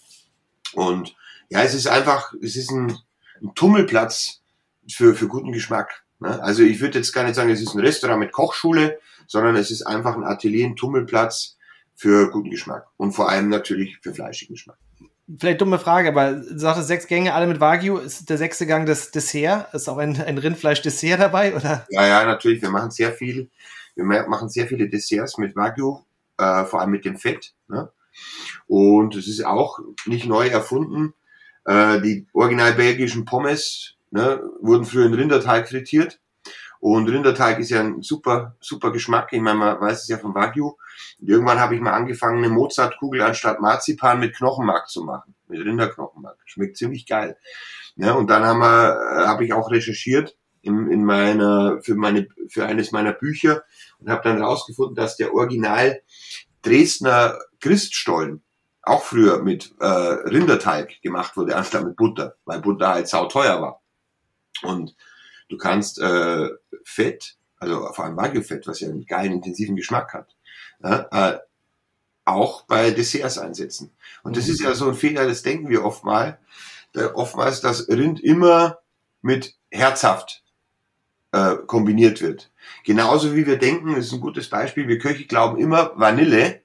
Und 0.73 1.15
ja, 1.51 1.63
es 1.63 1.75
ist 1.75 1.87
einfach, 1.87 2.33
es 2.43 2.57
ist 2.57 2.71
ein, 2.71 2.97
ein 3.43 3.55
Tummelplatz 3.55 4.41
für, 4.89 5.15
für 5.15 5.29
guten 5.29 5.53
Geschmack. 5.53 6.03
Ne? 6.19 6.43
Also 6.43 6.63
ich 6.63 6.81
würde 6.81 6.99
jetzt 6.99 7.13
gar 7.13 7.25
nicht 7.25 7.35
sagen, 7.35 7.51
es 7.51 7.61
ist 7.61 7.75
ein 7.75 7.81
Restaurant 7.81 8.21
mit 8.21 8.33
Kochschule, 8.33 8.99
sondern 9.27 9.57
es 9.57 9.71
ist 9.71 9.83
einfach 9.83 10.17
ein 10.17 10.25
Atelier, 10.25 10.67
ein 10.67 10.77
Tummelplatz 10.77 11.57
für 12.01 12.31
guten 12.31 12.49
Geschmack 12.49 12.87
und 12.97 13.13
vor 13.13 13.29
allem 13.29 13.51
natürlich 13.51 13.99
für 14.01 14.15
fleischigen 14.15 14.55
Geschmack. 14.55 14.79
Vielleicht 15.39 15.61
dumme 15.61 15.79
Frage, 15.79 16.09
aber 16.09 16.33
du 16.33 16.59
sagtest 16.59 16.89
sechs 16.89 17.07
Gänge, 17.07 17.35
alle 17.35 17.47
mit 17.47 17.61
Wagyu. 17.61 17.99
Ist 17.99 18.31
der 18.31 18.39
sechste 18.39 18.67
Gang 18.67 18.87
das 18.87 19.11
Dessert? 19.11 19.73
Ist 19.75 19.87
auch 19.87 19.99
ein, 19.99 20.19
ein 20.19 20.39
Rindfleisch-Dessert 20.39 21.21
dabei, 21.21 21.55
oder? 21.55 21.87
Ja, 21.91 22.07
ja, 22.07 22.25
natürlich. 22.25 22.63
Wir 22.63 22.71
machen 22.71 22.91
sehr 22.91 23.13
viel. 23.13 23.51
Wir 23.95 24.05
machen 24.05 24.49
sehr 24.49 24.67
viele 24.67 24.89
Desserts 24.89 25.37
mit 25.37 25.55
Wagyu, 25.55 25.99
äh, 26.39 26.65
vor 26.65 26.81
allem 26.81 26.91
mit 26.91 27.05
dem 27.05 27.19
Fett. 27.19 27.53
Ne? 27.69 27.93
Und 28.67 29.15
es 29.15 29.29
ist 29.29 29.45
auch 29.45 29.79
nicht 30.07 30.25
neu 30.25 30.47
erfunden. 30.47 31.13
Äh, 31.67 32.01
die 32.01 32.27
original 32.33 32.73
belgischen 32.73 33.27
Pommes 33.27 33.97
ne, 34.11 34.41
wurden 34.63 34.87
früher 34.87 35.05
in 35.05 35.13
Rinderteig 35.13 35.69
frittiert. 35.69 36.19
Und 36.81 37.11
Rinderteig 37.11 37.59
ist 37.59 37.71
ja 37.71 37.81
ein 37.81 38.01
super, 38.03 38.57
super 38.61 38.91
Geschmack. 38.91 39.29
Ich 39.33 39.41
meine, 39.41 39.59
man 39.59 39.81
weiß 39.81 40.03
es 40.03 40.09
ja 40.09 40.17
von 40.17 40.35
Wagyu. 40.35 40.77
Und 41.21 41.29
irgendwann 41.29 41.61
habe 41.61 41.75
ich 41.75 41.81
mal 41.81 41.93
angefangen, 41.93 42.39
eine 42.39 42.49
Mozartkugel 42.49 43.21
anstatt 43.21 43.61
Marzipan 43.61 44.19
mit 44.19 44.35
Knochenmark 44.35 44.89
zu 44.89 45.05
machen. 45.05 45.35
Mit 45.49 45.61
Rinderknochenmark. 45.61 46.39
Schmeckt 46.47 46.79
ziemlich 46.79 47.07
geil. 47.07 47.37
Ja, 47.97 48.15
und 48.15 48.31
dann 48.31 48.45
haben 48.45 48.61
wir, 48.61 48.99
äh, 48.99 49.27
habe 49.27 49.45
ich 49.45 49.53
auch 49.53 49.71
recherchiert 49.71 50.37
in, 50.63 50.91
in 50.91 51.05
meiner, 51.05 51.81
für 51.83 51.95
meine, 51.95 52.29
für 52.49 52.65
eines 52.65 52.93
meiner 52.93 53.13
Bücher 53.13 53.63
und 53.99 54.09
habe 54.09 54.23
dann 54.25 54.39
herausgefunden, 54.39 54.95
dass 54.95 55.17
der 55.17 55.35
Original 55.35 56.01
Dresdner 56.63 57.39
Christstollen 57.61 58.43
auch 58.83 59.03
früher 59.03 59.43
mit 59.43 59.75
äh, 59.81 59.87
Rinderteig 59.87 61.03
gemacht 61.03 61.37
wurde, 61.37 61.57
anstatt 61.57 61.85
mit 61.85 61.97
Butter, 61.97 62.37
weil 62.47 62.61
Butter 62.61 62.89
halt 62.89 63.09
sauteuer 63.09 63.61
war. 63.61 63.83
Und 64.63 64.97
du 65.51 65.59
kannst 65.59 65.99
äh, 65.99 66.49
Fett, 66.85 67.37
also 67.59 67.93
vor 67.93 68.07
allem 68.07 68.17
Wagyu-Fett, 68.17 68.67
was 68.67 68.81
ja 68.81 68.89
einen 68.89 69.05
geilen, 69.05 69.33
intensiven 69.33 69.77
Geschmack 69.77 70.15
hat, 70.15 70.35
äh, 70.83 71.39
auch 72.25 72.63
bei 72.63 72.91
Desserts 72.91 73.39
einsetzen. 73.39 73.91
Und 74.23 74.37
das 74.37 74.47
mhm. 74.47 74.53
ist 74.53 74.61
ja 74.63 74.75
so 74.75 74.89
ein 74.89 74.95
Fehler, 74.95 75.27
das 75.27 75.43
denken 75.43 75.69
wir 75.69 75.85
oft 75.85 76.05
mal. 76.05 76.39
Äh, 76.95 77.05
oftmals, 77.05 77.61
dass 77.61 77.89
Rind 77.89 78.21
immer 78.21 78.79
mit 79.21 79.55
herzhaft 79.71 80.43
äh, 81.33 81.57
kombiniert 81.67 82.23
wird. 82.23 82.51
Genauso 82.85 83.35
wie 83.35 83.47
wir 83.47 83.59
denken, 83.59 83.95
das 83.95 84.07
ist 84.07 84.13
ein 84.13 84.21
gutes 84.21 84.49
Beispiel, 84.49 84.89
wir 84.89 84.99
Köche 84.99 85.27
glauben 85.27 85.59
immer, 85.59 85.93
Vanille 85.97 86.63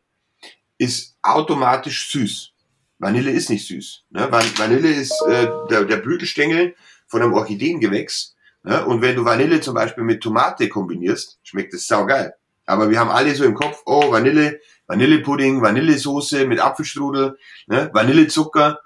ist 0.77 1.17
automatisch 1.21 2.11
süß. 2.11 2.51
Vanille 2.97 3.31
ist 3.31 3.49
nicht 3.49 3.67
süß. 3.67 4.03
Ne? 4.11 4.31
Vanille 4.31 4.89
ist 4.89 5.21
äh, 5.27 5.47
der, 5.69 5.83
der 5.83 5.97
Blütenstängel 5.97 6.75
von 7.07 7.21
einem 7.21 7.33
Orchideengewächs. 7.33 8.34
Ne? 8.65 8.83
Und 8.85 9.01
wenn 9.01 9.15
du 9.15 9.23
Vanille 9.23 9.61
zum 9.61 9.75
Beispiel 9.75 10.03
mit 10.03 10.21
Tomate 10.21 10.67
kombinierst, 10.67 11.39
schmeckt 11.43 11.73
es 11.73 11.87
saugeil. 11.87 12.33
Aber 12.65 12.89
wir 12.89 12.99
haben 12.99 13.11
alle 13.11 13.33
so 13.35 13.45
im 13.45 13.53
Kopf, 13.53 13.83
oh, 13.85 14.11
Vanille, 14.11 14.59
Vanillepudding, 14.87 15.61
Vanillesoße 15.61 16.47
mit 16.47 16.59
Apfelstrudel, 16.59 17.37
ne? 17.67 17.91
Vanillezucker. 17.93 18.79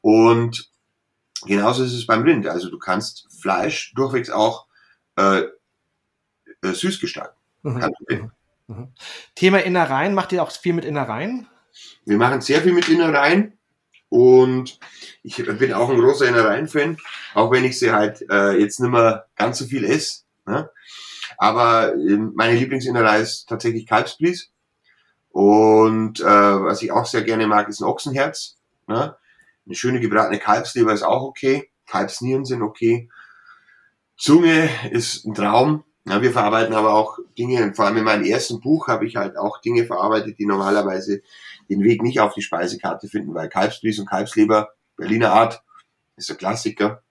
Und 0.00 0.70
genauso 1.44 1.82
ist 1.82 1.92
es 1.92 2.06
beim 2.06 2.22
Rind. 2.22 2.46
Also 2.46 2.70
du 2.70 2.78
kannst 2.78 3.26
Fleisch 3.40 3.92
durchwegs 3.96 4.30
auch 4.30 4.66
äh, 5.16 5.42
äh, 6.62 6.72
süß 6.72 7.00
gestalten. 7.00 7.36
Mhm. 7.62 7.90
Mhm. 8.08 8.30
mhm. 8.68 8.88
Thema 9.34 9.58
Innereien, 9.58 10.14
macht 10.14 10.30
ihr 10.30 10.42
auch 10.42 10.52
viel 10.52 10.72
mit 10.72 10.84
Innereien? 10.84 11.48
Wir 12.04 12.16
machen 12.16 12.40
sehr 12.40 12.62
viel 12.62 12.72
mit 12.72 12.88
Innereien. 12.88 13.58
Und 14.08 14.78
ich 15.22 15.36
bin 15.36 15.72
auch 15.72 15.90
ein 15.90 15.98
großer 15.98 16.28
Innereien-Fan, 16.28 16.96
auch 17.34 17.50
wenn 17.50 17.64
ich 17.64 17.78
sie 17.78 17.92
halt 17.92 18.24
äh, 18.30 18.52
jetzt 18.52 18.80
nicht 18.80 18.90
mehr 18.90 19.26
ganz 19.36 19.58
so 19.58 19.66
viel 19.66 19.84
esse. 19.84 20.22
Ne? 20.46 20.70
Aber 21.38 21.94
äh, 21.94 22.16
meine 22.34 22.56
Lieblingsinnerei 22.56 23.20
ist 23.20 23.48
tatsächlich 23.48 23.86
Kalbsblies. 23.86 24.50
Und 25.30 26.20
äh, 26.20 26.24
was 26.24 26.82
ich 26.82 26.92
auch 26.92 27.06
sehr 27.06 27.22
gerne 27.22 27.46
mag, 27.46 27.68
ist 27.68 27.80
ein 27.80 27.88
Ochsenherz. 27.88 28.56
Ne? 28.86 29.16
Eine 29.66 29.74
schöne 29.74 30.00
gebratene 30.00 30.38
Kalbsleber 30.38 30.92
ist 30.92 31.02
auch 31.02 31.22
okay. 31.22 31.70
Kalbsnieren 31.86 32.44
sind 32.44 32.62
okay. 32.62 33.08
Zunge 34.16 34.70
ist 34.90 35.26
ein 35.26 35.34
Traum. 35.34 35.84
Ja, 36.08 36.22
wir 36.22 36.30
verarbeiten 36.30 36.74
aber 36.74 36.94
auch 36.94 37.18
Dinge, 37.36 37.74
vor 37.74 37.84
allem 37.84 37.96
in 37.96 38.04
meinem 38.04 38.24
ersten 38.24 38.60
Buch 38.60 38.86
habe 38.86 39.06
ich 39.06 39.16
halt 39.16 39.36
auch 39.36 39.60
Dinge 39.60 39.84
verarbeitet, 39.86 40.38
die 40.38 40.46
normalerweise 40.46 41.20
den 41.68 41.82
Weg 41.82 42.02
nicht 42.02 42.20
auf 42.20 42.34
die 42.34 42.42
Speisekarte 42.42 43.08
finden, 43.08 43.34
weil 43.34 43.48
Kalbsblies 43.48 43.98
und 43.98 44.08
Kalbsleber, 44.08 44.70
Berliner 44.96 45.32
Art, 45.32 45.62
ist 46.16 46.30
ein 46.30 46.38
Klassiker. 46.38 47.02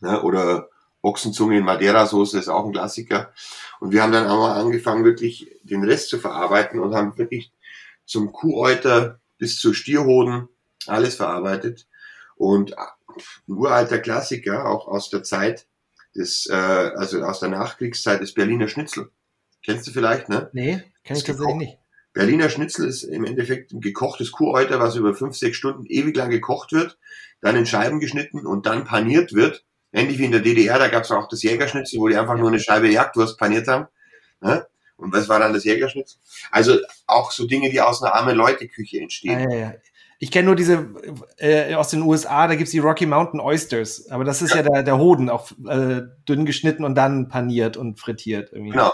Ja, 0.00 0.22
oder 0.22 0.68
Ochsenzunge 1.02 1.58
in 1.58 1.64
Madeira-Soße 1.64 2.38
ist 2.38 2.48
auch 2.48 2.66
ein 2.66 2.72
Klassiker. 2.72 3.32
Und 3.80 3.92
wir 3.92 4.02
haben 4.02 4.12
dann 4.12 4.26
auch 4.26 4.38
mal 4.38 4.60
angefangen, 4.60 5.04
wirklich 5.04 5.50
den 5.62 5.84
Rest 5.84 6.08
zu 6.08 6.18
verarbeiten 6.18 6.80
und 6.80 6.94
haben 6.94 7.16
wirklich 7.16 7.52
zum 8.04 8.32
Kuhäuter 8.32 9.20
bis 9.38 9.58
zu 9.58 9.72
Stierhoden 9.72 10.48
alles 10.86 11.16
verarbeitet. 11.16 11.86
Und 12.36 12.76
ein 12.78 12.84
uralter 13.46 13.98
Klassiker, 13.98 14.68
auch 14.68 14.88
aus 14.88 15.08
der 15.10 15.22
Zeit 15.22 15.66
des, 16.14 16.46
äh, 16.46 16.54
also 16.54 17.22
aus 17.22 17.40
der 17.40 17.48
Nachkriegszeit, 17.48 18.20
des 18.20 18.34
Berliner 18.34 18.68
Schnitzel. 18.68 19.10
Kennst 19.64 19.86
du 19.86 19.90
vielleicht, 19.90 20.28
ne? 20.28 20.50
Nee, 20.52 20.82
kenn 21.04 21.16
ich 21.16 21.24
tatsächlich 21.24 21.56
nicht. 21.56 21.78
Berliner 22.16 22.48
Schnitzel 22.48 22.88
ist 22.88 23.02
im 23.02 23.26
Endeffekt 23.26 23.74
ein 23.74 23.82
gekochtes 23.82 24.32
Kuhäuter, 24.32 24.80
was 24.80 24.96
über 24.96 25.12
fünf, 25.12 25.36
sechs 25.36 25.58
Stunden 25.58 25.84
ewig 25.84 26.16
lang 26.16 26.30
gekocht 26.30 26.72
wird, 26.72 26.96
dann 27.42 27.56
in 27.56 27.66
Scheiben 27.66 28.00
geschnitten 28.00 28.46
und 28.46 28.64
dann 28.64 28.84
paniert 28.84 29.34
wird. 29.34 29.66
Ähnlich 29.92 30.18
wie 30.18 30.24
in 30.24 30.32
der 30.32 30.40
DDR, 30.40 30.78
da 30.78 30.88
gab 30.88 31.02
es 31.02 31.10
auch 31.10 31.28
das 31.28 31.42
Jägerschnitzel, 31.42 32.00
wo 32.00 32.08
die 32.08 32.16
einfach 32.16 32.38
nur 32.38 32.48
eine 32.48 32.58
Scheibe 32.58 32.90
Jagdwurst 32.90 33.38
paniert 33.38 33.68
haben. 33.68 33.88
Ne? 34.40 34.66
Und 34.96 35.12
was 35.12 35.28
war 35.28 35.40
dann 35.40 35.52
das 35.52 35.64
Jägerschnitzel? 35.64 36.18
Also 36.50 36.78
auch 37.06 37.32
so 37.32 37.46
Dinge, 37.46 37.68
die 37.68 37.82
aus 37.82 38.02
einer 38.02 38.14
armen 38.14 38.34
Leute-Küche 38.34 38.98
entstehen. 38.98 39.46
Ah, 39.46 39.52
ja, 39.52 39.58
ja. 39.58 39.74
Ich 40.18 40.30
kenne 40.30 40.46
nur 40.46 40.56
diese 40.56 40.88
äh, 41.36 41.74
aus 41.74 41.90
den 41.90 42.00
USA, 42.00 42.48
da 42.48 42.54
gibt's 42.54 42.72
die 42.72 42.78
Rocky 42.78 43.04
Mountain 43.04 43.40
Oysters, 43.40 44.10
aber 44.10 44.24
das 44.24 44.40
ist 44.40 44.54
ja, 44.54 44.62
ja 44.62 44.70
der, 44.70 44.82
der 44.84 44.96
Hoden, 44.96 45.28
auch 45.28 45.50
äh, 45.68 46.00
dünn 46.26 46.46
geschnitten 46.46 46.82
und 46.82 46.94
dann 46.94 47.28
paniert 47.28 47.76
und 47.76 48.00
frittiert. 48.00 48.52
Irgendwie. 48.52 48.70
Genau. 48.70 48.90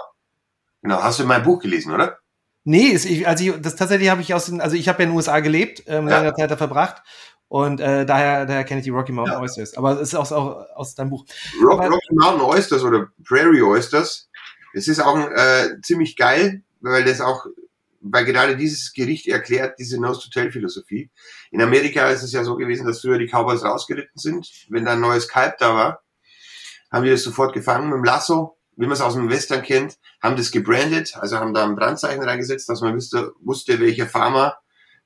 Genau. 0.83 1.01
Hast 1.01 1.21
du 1.21 1.25
mein 1.25 1.45
Buch 1.45 1.61
gelesen, 1.61 1.93
oder? 1.93 2.19
Nee, 2.65 2.89
ist, 2.89 3.05
ich, 3.05 3.27
also 3.27 3.45
ich, 3.45 3.61
das 3.61 3.77
tatsächlich 3.77 4.09
habe 4.09 4.21
ich 4.21 4.35
aus 4.35 4.47
den, 4.47 4.61
also 4.61 4.77
ich 4.77 4.89
habe 4.89 4.99
ja 5.01 5.05
in 5.05 5.11
den 5.11 5.17
USA 5.17 5.41
gelebt, 5.41 5.83
ähm, 5.87 6.09
ja. 6.09 6.19
lange 6.19 6.35
Zeit 6.35 6.51
da 6.51 6.57
verbracht 6.57 7.03
und 7.49 7.81
äh, 7.81 8.07
daher, 8.07 8.47
daher 8.47 8.65
kenne 8.65 8.81
ich 8.81 8.85
die 8.85 8.91
Rocky 8.91 9.13
Mountain 9.13 9.37
ja. 9.37 9.43
Oysters. 9.43 9.77
Aber 9.77 10.01
es 10.01 10.09
ist 10.09 10.15
auch, 10.15 10.31
auch 10.33 10.65
aus 10.75 10.95
deinem 10.95 11.11
Buch. 11.11 11.27
Rock, 11.63 11.81
Aber, 11.81 11.89
Rocky 11.89 12.15
Mountain 12.15 12.41
Oysters 12.41 12.83
oder 12.83 13.09
Prairie 13.27 13.63
Oysters, 13.63 14.31
es 14.73 14.89
ist 14.89 15.01
auch 15.01 15.19
äh, 15.19 15.81
ziemlich 15.83 16.17
geil, 16.17 16.63
weil 16.81 17.05
das 17.05 17.21
auch, 17.21 17.45
weil 18.01 18.25
gerade 18.25 18.57
dieses 18.57 18.93
Gericht 18.93 19.27
erklärt 19.27 19.79
diese 19.79 20.01
Nose-to-Tail-Philosophie. 20.01 21.11
In 21.51 21.61
Amerika 21.61 22.09
ist 22.09 22.23
es 22.23 22.33
ja 22.33 22.43
so 22.43 22.57
gewesen, 22.57 22.87
dass 22.87 23.01
früher 23.01 23.19
die 23.19 23.29
Cowboys 23.29 23.65
rausgeritten 23.65 24.19
sind. 24.19 24.49
Wenn 24.69 24.85
da 24.85 24.93
ein 24.93 25.01
neues 25.01 25.29
Kalb 25.29 25.59
da 25.59 25.75
war, 25.75 26.03
haben 26.91 27.05
die 27.05 27.11
das 27.11 27.23
sofort 27.23 27.53
gefangen 27.53 27.91
mit 27.91 27.99
dem 27.99 28.05
Lasso 28.05 28.57
wie 28.77 28.87
man 28.87 28.93
es 28.93 29.01
aus 29.01 29.15
dem 29.15 29.31
Western 29.31 29.63
kennt, 29.63 29.99
haben 30.23 30.37
das 30.37 30.51
gebrandet, 30.51 31.17
also 31.17 31.39
haben 31.39 31.55
da 31.55 31.65
ein 31.65 31.77
Brandzeichen 31.77 32.23
reingesetzt, 32.23 32.69
dass 32.69 32.81
man 32.81 32.95
wusste, 32.95 33.33
wusste, 33.41 33.81
welcher 33.81 34.07
Farmer 34.07 34.57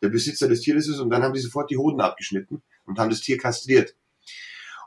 der 0.02 0.08
Besitzer 0.08 0.48
des 0.48 0.60
Tieres 0.60 0.88
ist 0.88 1.00
und 1.00 1.10
dann 1.10 1.22
haben 1.22 1.34
die 1.34 1.40
sofort 1.40 1.70
die 1.70 1.76
Hoden 1.76 2.00
abgeschnitten 2.00 2.62
und 2.84 2.98
haben 2.98 3.10
das 3.10 3.20
Tier 3.20 3.38
kastriert. 3.38 3.94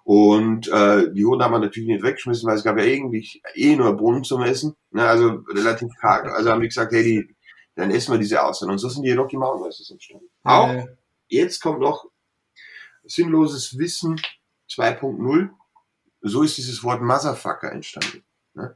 Und 0.03 0.67
äh, 0.69 1.11
die 1.13 1.25
Hoden 1.25 1.43
haben 1.43 1.51
wir 1.51 1.59
natürlich 1.59 1.87
nicht 1.87 2.03
weggeschmissen, 2.03 2.47
weil 2.47 2.57
es 2.57 2.63
gab 2.63 2.77
ja 2.77 2.83
irgendwie 2.83 3.41
eh 3.53 3.75
nur 3.75 3.95
Bohnen 3.95 4.23
zum 4.23 4.41
Essen, 4.41 4.75
ne, 4.91 5.05
also 5.05 5.43
relativ 5.53 5.91
karg. 5.99 6.25
Also 6.33 6.49
haben 6.49 6.61
die 6.61 6.67
gesagt, 6.67 6.93
hey, 6.93 7.03
die, 7.03 7.35
dann 7.75 7.91
essen 7.91 8.13
wir 8.13 8.17
diese 8.17 8.43
aus. 8.43 8.61
Und 8.61 8.77
so 8.77 8.89
sind 8.89 9.03
die 9.03 9.11
Rocky 9.11 9.37
Mountain 9.37 9.65
Races 9.65 9.91
entstanden. 9.91 10.27
Auch 10.43 10.87
jetzt 11.27 11.61
kommt 11.61 11.79
noch 11.79 12.05
sinnloses 13.03 13.77
Wissen 13.77 14.19
2.0. 14.69 15.49
So 16.21 16.43
ist 16.43 16.57
dieses 16.57 16.83
Wort 16.83 17.01
Motherfucker 17.01 17.71
entstanden. 17.71 18.23
Ne? 18.53 18.75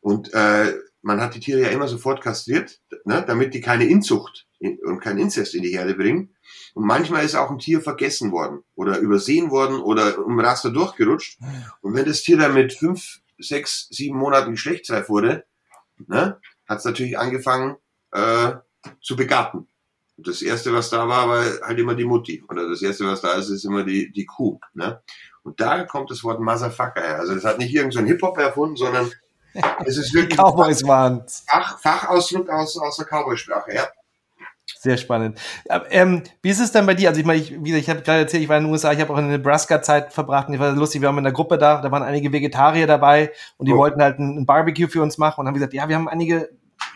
Und 0.00 0.32
äh, 0.34 0.74
man 1.02 1.20
hat 1.20 1.34
die 1.34 1.40
Tiere 1.40 1.62
ja 1.62 1.68
immer 1.68 1.88
sofort 1.88 2.22
kastriert, 2.22 2.80
ne, 3.04 3.24
damit 3.26 3.54
die 3.54 3.60
keine 3.60 3.86
Inzucht 3.86 4.46
und 4.60 5.00
kein 5.00 5.18
Inzest 5.18 5.54
in 5.54 5.62
die 5.62 5.76
Herde 5.76 5.94
bringen. 5.94 6.34
Und 6.74 6.86
manchmal 6.86 7.24
ist 7.24 7.34
auch 7.34 7.50
ein 7.50 7.58
Tier 7.58 7.80
vergessen 7.80 8.30
worden 8.30 8.62
oder 8.74 8.98
übersehen 8.98 9.50
worden 9.50 9.80
oder 9.80 10.16
im 10.16 10.38
Raster 10.38 10.70
durchgerutscht. 10.70 11.38
Und 11.80 11.94
wenn 11.94 12.04
das 12.04 12.22
Tier 12.22 12.38
dann 12.38 12.54
mit 12.54 12.72
fünf, 12.72 13.20
sechs, 13.38 13.88
sieben 13.90 14.16
Monaten 14.16 14.52
geschlechtsreif 14.52 15.08
wurde, 15.08 15.44
ne, 16.06 16.40
hat 16.68 16.78
es 16.78 16.84
natürlich 16.84 17.18
angefangen 17.18 17.76
äh, 18.12 18.52
zu 19.00 19.16
begatten. 19.16 19.68
Das 20.16 20.42
erste, 20.42 20.72
was 20.72 20.90
da 20.90 21.08
war, 21.08 21.28
war 21.28 21.44
halt 21.62 21.78
immer 21.78 21.94
die 21.94 22.04
Mutti. 22.04 22.44
Oder 22.48 22.68
das 22.68 22.82
erste, 22.82 23.06
was 23.06 23.22
da 23.22 23.32
ist, 23.34 23.48
ist 23.48 23.64
immer 23.64 23.82
die, 23.82 24.12
die 24.12 24.26
Kuh. 24.26 24.60
Ne? 24.74 25.02
Und 25.42 25.60
da 25.60 25.84
kommt 25.84 26.10
das 26.10 26.22
Wort 26.24 26.40
Motherfucker 26.40 27.00
her. 27.00 27.18
Also 27.18 27.34
das 27.34 27.44
hat 27.44 27.58
nicht 27.58 27.74
irgendein 27.74 28.06
so 28.06 28.12
Hip-Hop 28.12 28.38
erfunden, 28.38 28.76
sondern 28.76 29.10
es 29.84 29.98
ist 29.98 30.14
wirklich 30.14 30.38
Cowboys 30.38 30.86
waren 30.86 31.24
Fach, 31.46 31.78
Fachausdruck 31.78 32.48
aus, 32.48 32.78
aus 32.78 32.96
der 32.96 33.06
Cowboy-Sprache, 33.06 33.74
ja. 33.74 33.88
Sehr 34.78 34.96
spannend. 34.96 35.40
Ähm, 35.90 36.22
wie 36.40 36.50
ist 36.50 36.60
es 36.60 36.72
denn 36.72 36.86
bei 36.86 36.94
dir? 36.94 37.08
Also 37.08 37.20
ich 37.20 37.26
meine, 37.26 37.40
ich, 37.40 37.62
wie 37.62 37.76
ich 37.76 37.90
habe 37.90 38.02
gerade 38.02 38.20
erzählt, 38.20 38.42
ich 38.42 38.48
war 38.48 38.56
in 38.58 38.64
den 38.64 38.72
USA, 38.72 38.92
ich 38.92 39.00
habe 39.00 39.12
auch 39.12 39.18
in 39.18 39.28
Nebraska 39.28 39.82
Zeit 39.82 40.12
verbracht 40.12 40.48
und 40.48 40.54
ich 40.54 40.60
war 40.60 40.72
lustig, 40.72 41.00
wir 41.00 41.08
haben 41.08 41.18
in 41.18 41.24
der 41.24 41.32
Gruppe 41.32 41.58
da, 41.58 41.80
da 41.80 41.90
waren 41.90 42.02
einige 42.02 42.32
Vegetarier 42.32 42.86
dabei 42.86 43.32
und 43.58 43.66
die 43.66 43.72
oh. 43.72 43.78
wollten 43.78 44.00
halt 44.00 44.18
ein, 44.18 44.38
ein, 44.38 44.46
Barbecue 44.46 44.88
für 44.88 45.02
uns 45.02 45.18
machen 45.18 45.40
und 45.40 45.46
haben 45.46 45.54
gesagt, 45.54 45.74
ja, 45.74 45.88
wir 45.88 45.96
haben 45.96 46.08
einige 46.08 46.50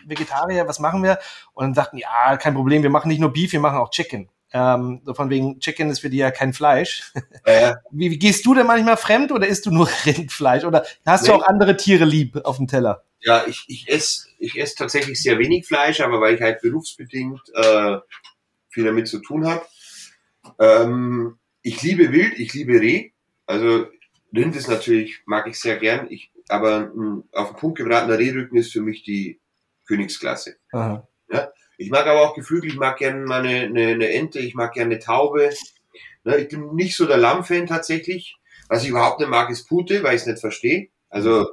Vegetarier, 0.07 0.67
was 0.67 0.79
machen 0.79 1.03
wir? 1.03 1.19
Und 1.55 1.65
dann 1.65 1.75
sagten, 1.75 1.99
ja, 1.99 2.37
kein 2.37 2.55
Problem, 2.55 2.83
wir 2.83 2.91
machen 2.91 3.09
nicht 3.09 3.21
nur 3.21 3.33
Beef, 3.33 3.53
wir 3.53 3.61
machen 3.61 3.79
auch 3.79 3.91
Chicken. 3.91 4.29
Ähm, 4.59 5.03
so 5.05 5.13
von 5.13 5.29
wegen, 5.29 5.61
Chicken 5.61 5.91
ist 5.91 5.99
für 5.99 6.09
die 6.09 6.17
ja 6.17 6.31
kein 6.31 6.55
Fleisch. 6.55 7.13
Ja, 7.47 7.77
Wie, 7.91 8.11
wie, 8.11 8.19
gehst 8.19 8.47
du 8.47 8.55
denn 8.55 8.67
manchmal 8.67 8.97
fremd 8.97 9.31
oder 9.31 9.47
isst 9.47 9.67
du 9.67 9.71
nur 9.71 9.87
Rindfleisch? 10.07 10.65
Oder 10.65 10.87
hast 11.05 11.25
nee. 11.25 11.29
du 11.29 11.35
auch 11.35 11.47
andere 11.47 11.77
Tiere 11.77 12.07
lieb 12.07 12.37
auf 12.45 12.57
dem 12.57 12.67
Teller? 12.67 13.05
Ja, 13.21 13.45
ich, 13.47 13.65
ich 13.69 13.87
esse 13.89 14.29
ich 14.39 14.59
ess 14.59 14.75
tatsächlich 14.75 15.21
sehr 15.21 15.39
wenig 15.39 15.67
Fleisch, 15.67 16.01
aber 16.01 16.23
weil 16.23 16.37
ich 16.37 16.41
halt 16.41 16.63
berufsbedingt 16.63 17.41
äh, 17.55 17.99
viel 18.71 18.85
damit 18.85 19.09
zu 19.09 19.19
tun 19.19 19.47
habe. 19.47 19.67
Ähm, 20.59 21.39
ich 21.61 21.83
liebe 21.83 22.11
Wild, 22.13 22.39
ich 22.39 22.55
liebe 22.55 22.81
Reh. 22.81 23.11
Also 23.45 23.89
Rind 24.35 24.57
ist 24.57 24.69
natürlich, 24.69 25.21
mag 25.27 25.47
ich 25.49 25.61
sehr 25.61 25.77
gern. 25.77 26.07
Ich, 26.09 26.31
aber 26.49 26.93
mh, 26.95 27.25
auf 27.33 27.51
den 27.51 27.57
Punkt 27.57 27.79
gebratener 27.79 28.19
Rehrücken 28.19 28.57
ist 28.57 28.73
für 28.73 28.81
mich 28.81 29.03
die 29.03 29.39
Königsklasse. 29.87 30.57
Aha. 30.73 31.07
Ja? 31.29 31.51
Ich 31.79 31.91
mag 31.91 32.07
aber 32.07 32.23
auch 32.23 32.35
Geflügel, 32.35 32.71
ich 32.71 32.77
mag 32.77 32.99
gerne 32.99 33.25
mal 33.25 33.41
eine, 33.41 33.67
eine, 33.67 33.89
eine 33.89 34.09
Ente, 34.11 34.39
ich 34.39 34.55
mag 34.55 34.73
gerne 34.73 34.95
eine 34.95 35.05
Taube. 35.05 35.51
Ne, 36.25 36.37
ich 36.39 36.49
bin 36.49 36.75
nicht 36.75 36.97
so 36.97 37.07
der 37.07 37.19
Lammfan 37.19 37.67
tatsächlich. 37.67 38.37
Was 38.69 38.83
ich 38.83 38.91
überhaupt 38.91 39.21
nicht 39.21 39.29
mag, 39.29 39.51
ist 39.51 39.69
Pute, 39.69 40.03
weil 40.03 40.17
ich 40.17 40.23
es 40.23 40.27
nicht 40.27 40.41
verstehe. 40.41 40.89
Also 41.09 41.49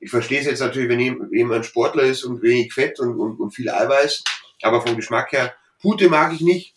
ich 0.00 0.10
verstehe 0.10 0.40
es 0.40 0.46
jetzt 0.46 0.60
natürlich, 0.60 0.88
wenn 0.88 1.30
jemand 1.32 1.64
Sportler 1.64 2.02
ist 2.02 2.24
und 2.24 2.42
wenig 2.42 2.74
Fett 2.74 2.98
und, 3.00 3.18
und, 3.18 3.38
und 3.40 3.52
viel 3.52 3.70
Eiweiß, 3.70 4.24
aber 4.62 4.82
vom 4.82 4.96
Geschmack 4.96 5.32
her, 5.32 5.54
Pute 5.80 6.08
mag 6.08 6.32
ich 6.32 6.40
nicht. 6.40 6.74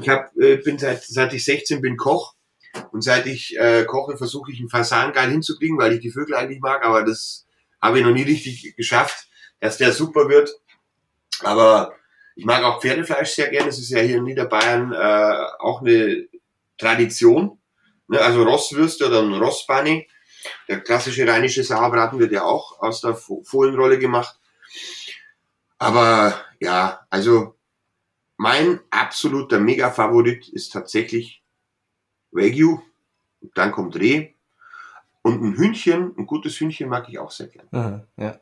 Ich 0.00 0.08
hab, 0.08 0.36
äh, 0.36 0.56
bin 0.56 0.78
seit, 0.78 1.02
seit 1.02 1.32
ich 1.32 1.44
16 1.44 1.80
bin 1.80 1.96
Koch 1.96 2.34
und 2.92 3.02
seit 3.02 3.26
ich 3.26 3.58
äh, 3.58 3.84
koche, 3.84 4.16
versuche 4.16 4.52
ich 4.52 4.60
einen 4.60 4.68
Fasan 4.68 5.12
geil 5.12 5.30
hinzukriegen, 5.30 5.78
weil 5.78 5.94
ich 5.94 6.00
die 6.00 6.10
Vögel 6.10 6.34
eigentlich 6.34 6.60
mag, 6.60 6.84
aber 6.84 7.02
das 7.02 7.46
habe 7.80 7.98
ich 7.98 8.04
noch 8.04 8.12
nie 8.12 8.22
richtig 8.22 8.76
geschafft, 8.76 9.28
dass 9.60 9.78
der 9.78 9.92
super 9.92 10.28
wird. 10.28 10.50
Aber 11.42 11.94
ich 12.40 12.46
mag 12.46 12.64
auch 12.64 12.80
Pferdefleisch 12.80 13.32
sehr 13.32 13.50
gerne. 13.50 13.68
Es 13.68 13.78
ist 13.78 13.90
ja 13.90 14.00
hier 14.00 14.16
in 14.16 14.24
Niederbayern 14.24 14.94
äh, 14.94 15.46
auch 15.58 15.82
eine 15.82 16.26
Tradition. 16.78 17.58
Ne? 18.08 18.18
Also 18.18 18.44
Rosswürste 18.44 19.08
oder 19.08 19.20
ein 19.20 19.34
Rossbunny. 19.34 20.08
Der 20.66 20.80
klassische 20.80 21.28
rheinische 21.28 21.62
Sauerbraten 21.62 22.18
wird 22.18 22.32
ja 22.32 22.44
auch 22.44 22.80
aus 22.80 23.02
der 23.02 23.14
Fohlenrolle 23.14 23.98
gemacht. 23.98 24.40
Aber 25.76 26.32
ja, 26.60 27.06
also 27.10 27.58
mein 28.38 28.80
absoluter 28.88 29.60
Mega-Favorit 29.60 30.48
ist 30.48 30.72
tatsächlich 30.72 31.42
Wagyu. 32.30 32.80
Und 33.42 33.58
dann 33.58 33.70
kommt 33.70 33.96
Reh. 33.96 34.32
Und 35.20 35.42
ein 35.42 35.56
Hühnchen, 35.58 36.14
ein 36.16 36.26
gutes 36.26 36.58
Hühnchen 36.58 36.88
mag 36.88 37.06
ich 37.10 37.18
auch 37.18 37.32
sehr 37.32 37.48
gerne. 37.48 37.68
ja. 38.16 38.40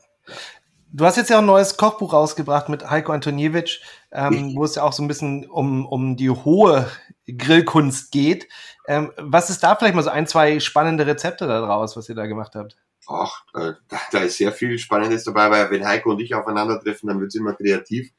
Du 0.90 1.04
hast 1.04 1.16
jetzt 1.16 1.28
ja 1.28 1.36
auch 1.36 1.42
ein 1.42 1.46
neues 1.46 1.76
Kochbuch 1.76 2.14
rausgebracht 2.14 2.70
mit 2.70 2.88
Heiko 2.88 3.12
Antoniewicz, 3.12 3.80
ähm, 4.10 4.54
wo 4.56 4.64
es 4.64 4.76
ja 4.76 4.84
auch 4.84 4.94
so 4.94 5.02
ein 5.02 5.08
bisschen 5.08 5.48
um, 5.48 5.84
um 5.86 6.16
die 6.16 6.30
hohe 6.30 6.90
Grillkunst 7.26 8.10
geht. 8.10 8.48
Ähm, 8.86 9.12
was 9.18 9.50
ist 9.50 9.62
da 9.62 9.76
vielleicht 9.76 9.94
mal 9.94 10.02
so 10.02 10.08
ein, 10.08 10.26
zwei 10.26 10.60
spannende 10.60 11.06
Rezepte 11.06 11.46
da 11.46 11.60
draus, 11.60 11.96
was 11.96 12.08
ihr 12.08 12.14
da 12.14 12.26
gemacht 12.26 12.54
habt? 12.54 12.78
Ach, 13.06 13.44
äh, 13.54 13.72
da 14.12 14.18
ist 14.20 14.38
sehr 14.38 14.52
viel 14.52 14.78
Spannendes 14.78 15.24
dabei, 15.24 15.50
weil 15.50 15.70
wenn 15.70 15.86
Heiko 15.86 16.10
und 16.10 16.20
ich 16.20 16.34
aufeinandertreffen, 16.34 17.08
dann 17.08 17.20
wird 17.20 17.28
es 17.28 17.34
immer 17.34 17.54
kreativ. 17.54 18.10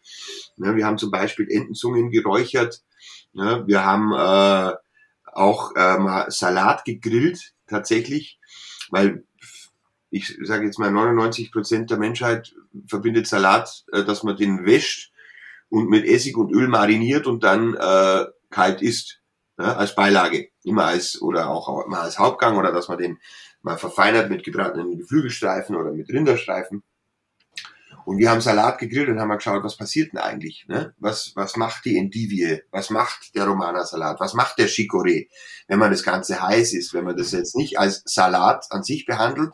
Ja, 0.57 0.75
wir 0.75 0.85
haben 0.85 0.97
zum 0.97 1.11
Beispiel 1.11 1.49
Entenzungen 1.49 2.11
geräuchert. 2.11 2.83
Ja, 3.33 3.65
wir 3.67 3.83
haben 3.83 4.13
äh, 4.13 4.75
auch 5.25 5.75
äh, 5.75 5.97
mal 5.97 6.29
Salat 6.29 6.85
gegrillt, 6.85 7.53
tatsächlich, 7.67 8.39
weil 8.89 9.23
ich 10.11 10.37
sage 10.43 10.65
jetzt 10.65 10.79
mal 10.79 10.91
99 10.91 11.51
Prozent 11.51 11.89
der 11.91 11.97
Menschheit 11.97 12.53
verbindet 12.87 13.27
Salat, 13.27 13.85
äh, 13.91 14.03
dass 14.03 14.23
man 14.23 14.37
den 14.37 14.65
wäscht 14.65 15.11
und 15.69 15.89
mit 15.89 16.05
Essig 16.05 16.37
und 16.37 16.51
Öl 16.51 16.67
mariniert 16.67 17.27
und 17.27 17.43
dann 17.43 17.75
äh, 17.75 18.25
kalt 18.49 18.81
isst 18.81 19.21
ja, 19.59 19.75
als 19.75 19.95
Beilage, 19.95 20.49
immer 20.63 20.85
als 20.85 21.21
oder 21.21 21.49
auch 21.49 21.87
mal 21.87 22.01
als 22.01 22.17
Hauptgang 22.17 22.57
oder 22.57 22.71
dass 22.71 22.87
man 22.87 22.97
den 22.97 23.19
mal 23.61 23.77
verfeinert 23.77 24.29
mit 24.29 24.43
gebratenen 24.43 24.97
Geflügelstreifen 24.97 25.75
oder 25.75 25.91
mit 25.91 26.09
Rinderstreifen. 26.09 26.83
Und 28.05 28.17
wir 28.17 28.31
haben 28.31 28.41
Salat 28.41 28.79
gegrillt 28.79 29.09
und 29.09 29.19
haben 29.19 29.27
mal 29.27 29.35
geschaut, 29.35 29.63
was 29.63 29.77
passiert 29.77 30.13
denn 30.13 30.19
eigentlich? 30.19 30.65
Ne? 30.67 30.95
Was, 30.97 31.33
was 31.35 31.57
macht 31.57 31.85
die 31.85 31.97
Endivie? 31.97 32.61
Was 32.71 32.89
macht 32.89 33.35
der 33.35 33.45
Romana-Salat? 33.45 34.19
Was 34.19 34.33
macht 34.33 34.57
der 34.57 34.67
Chicorée? 34.67 35.27
Wenn 35.67 35.77
man 35.77 35.91
das 35.91 36.01
Ganze 36.01 36.41
heiß 36.41 36.73
ist, 36.73 36.93
wenn 36.93 37.03
man 37.03 37.17
das 37.17 37.33
jetzt 37.33 37.55
nicht 37.55 37.77
als 37.77 38.01
Salat 38.05 38.65
an 38.71 38.83
sich 38.83 39.05
behandelt, 39.05 39.51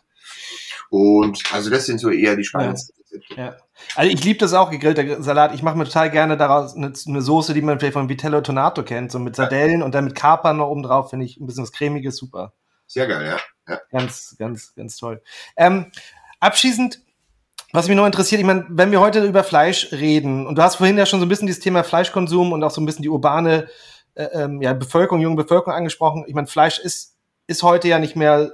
und 0.89 1.43
also 1.51 1.69
das 1.69 1.85
sind 1.85 1.99
so 1.99 2.09
eher 2.09 2.35
die 2.35 2.43
spannendsten 2.43 2.95
Rezepte. 3.15 3.41
Ja. 3.41 3.57
Also 3.95 4.11
ich 4.11 4.23
liebe 4.23 4.39
das 4.39 4.53
auch, 4.53 4.69
gegrillter 4.69 5.21
Salat. 5.21 5.53
Ich 5.53 5.63
mache 5.63 5.77
mir 5.77 5.85
total 5.85 6.09
gerne 6.09 6.37
daraus 6.37 6.75
eine, 6.75 6.93
eine, 7.07 7.21
Soße, 7.21 7.53
die 7.53 7.61
man 7.61 7.79
vielleicht 7.79 7.93
von 7.93 8.09
Vitello 8.09 8.41
Tonato 8.41 8.83
kennt, 8.83 9.11
so 9.11 9.19
mit 9.19 9.35
Sardellen 9.35 9.79
ja. 9.79 9.85
und 9.85 9.93
dann 9.93 10.05
mit 10.05 10.15
Kapern 10.15 10.57
noch 10.57 10.69
oben 10.69 10.83
drauf, 10.83 11.09
finde 11.09 11.25
ich 11.25 11.37
ein 11.37 11.45
bisschen 11.45 11.63
was 11.63 11.71
cremiges, 11.71 12.17
super. 12.17 12.53
Sehr 12.87 13.07
geil, 13.07 13.25
ja. 13.25 13.37
ja. 13.73 13.79
Ganz, 13.91 14.35
ganz, 14.37 14.75
ganz 14.75 14.97
toll. 14.97 15.21
Ähm, 15.57 15.91
abschließend, 16.39 17.01
was 17.73 17.87
mich 17.87 17.97
noch 17.97 18.05
interessiert, 18.05 18.39
ich 18.39 18.47
meine, 18.47 18.65
wenn 18.69 18.91
wir 18.91 19.01
heute 19.01 19.25
über 19.25 19.43
Fleisch 19.43 19.91
reden, 19.91 20.47
und 20.47 20.57
du 20.57 20.61
hast 20.61 20.75
vorhin 20.75 20.97
ja 20.97 21.05
schon 21.05 21.19
so 21.19 21.25
ein 21.25 21.29
bisschen 21.29 21.47
dieses 21.47 21.61
Thema 21.61 21.83
Fleischkonsum 21.83 22.51
und 22.53 22.63
auch 22.63 22.71
so 22.71 22.79
ein 22.79 22.85
bisschen 22.85 23.03
die 23.03 23.09
urbane 23.09 23.67
äh, 24.13 24.25
ähm, 24.33 24.61
ja, 24.61 24.73
Bevölkerung, 24.73 25.19
junge 25.21 25.35
Bevölkerung 25.35 25.73
angesprochen. 25.73 26.23
Ich 26.27 26.35
meine, 26.35 26.47
Fleisch 26.47 26.79
ist, 26.79 27.17
ist 27.47 27.63
heute 27.63 27.87
ja 27.87 27.99
nicht 27.99 28.15
mehr 28.15 28.53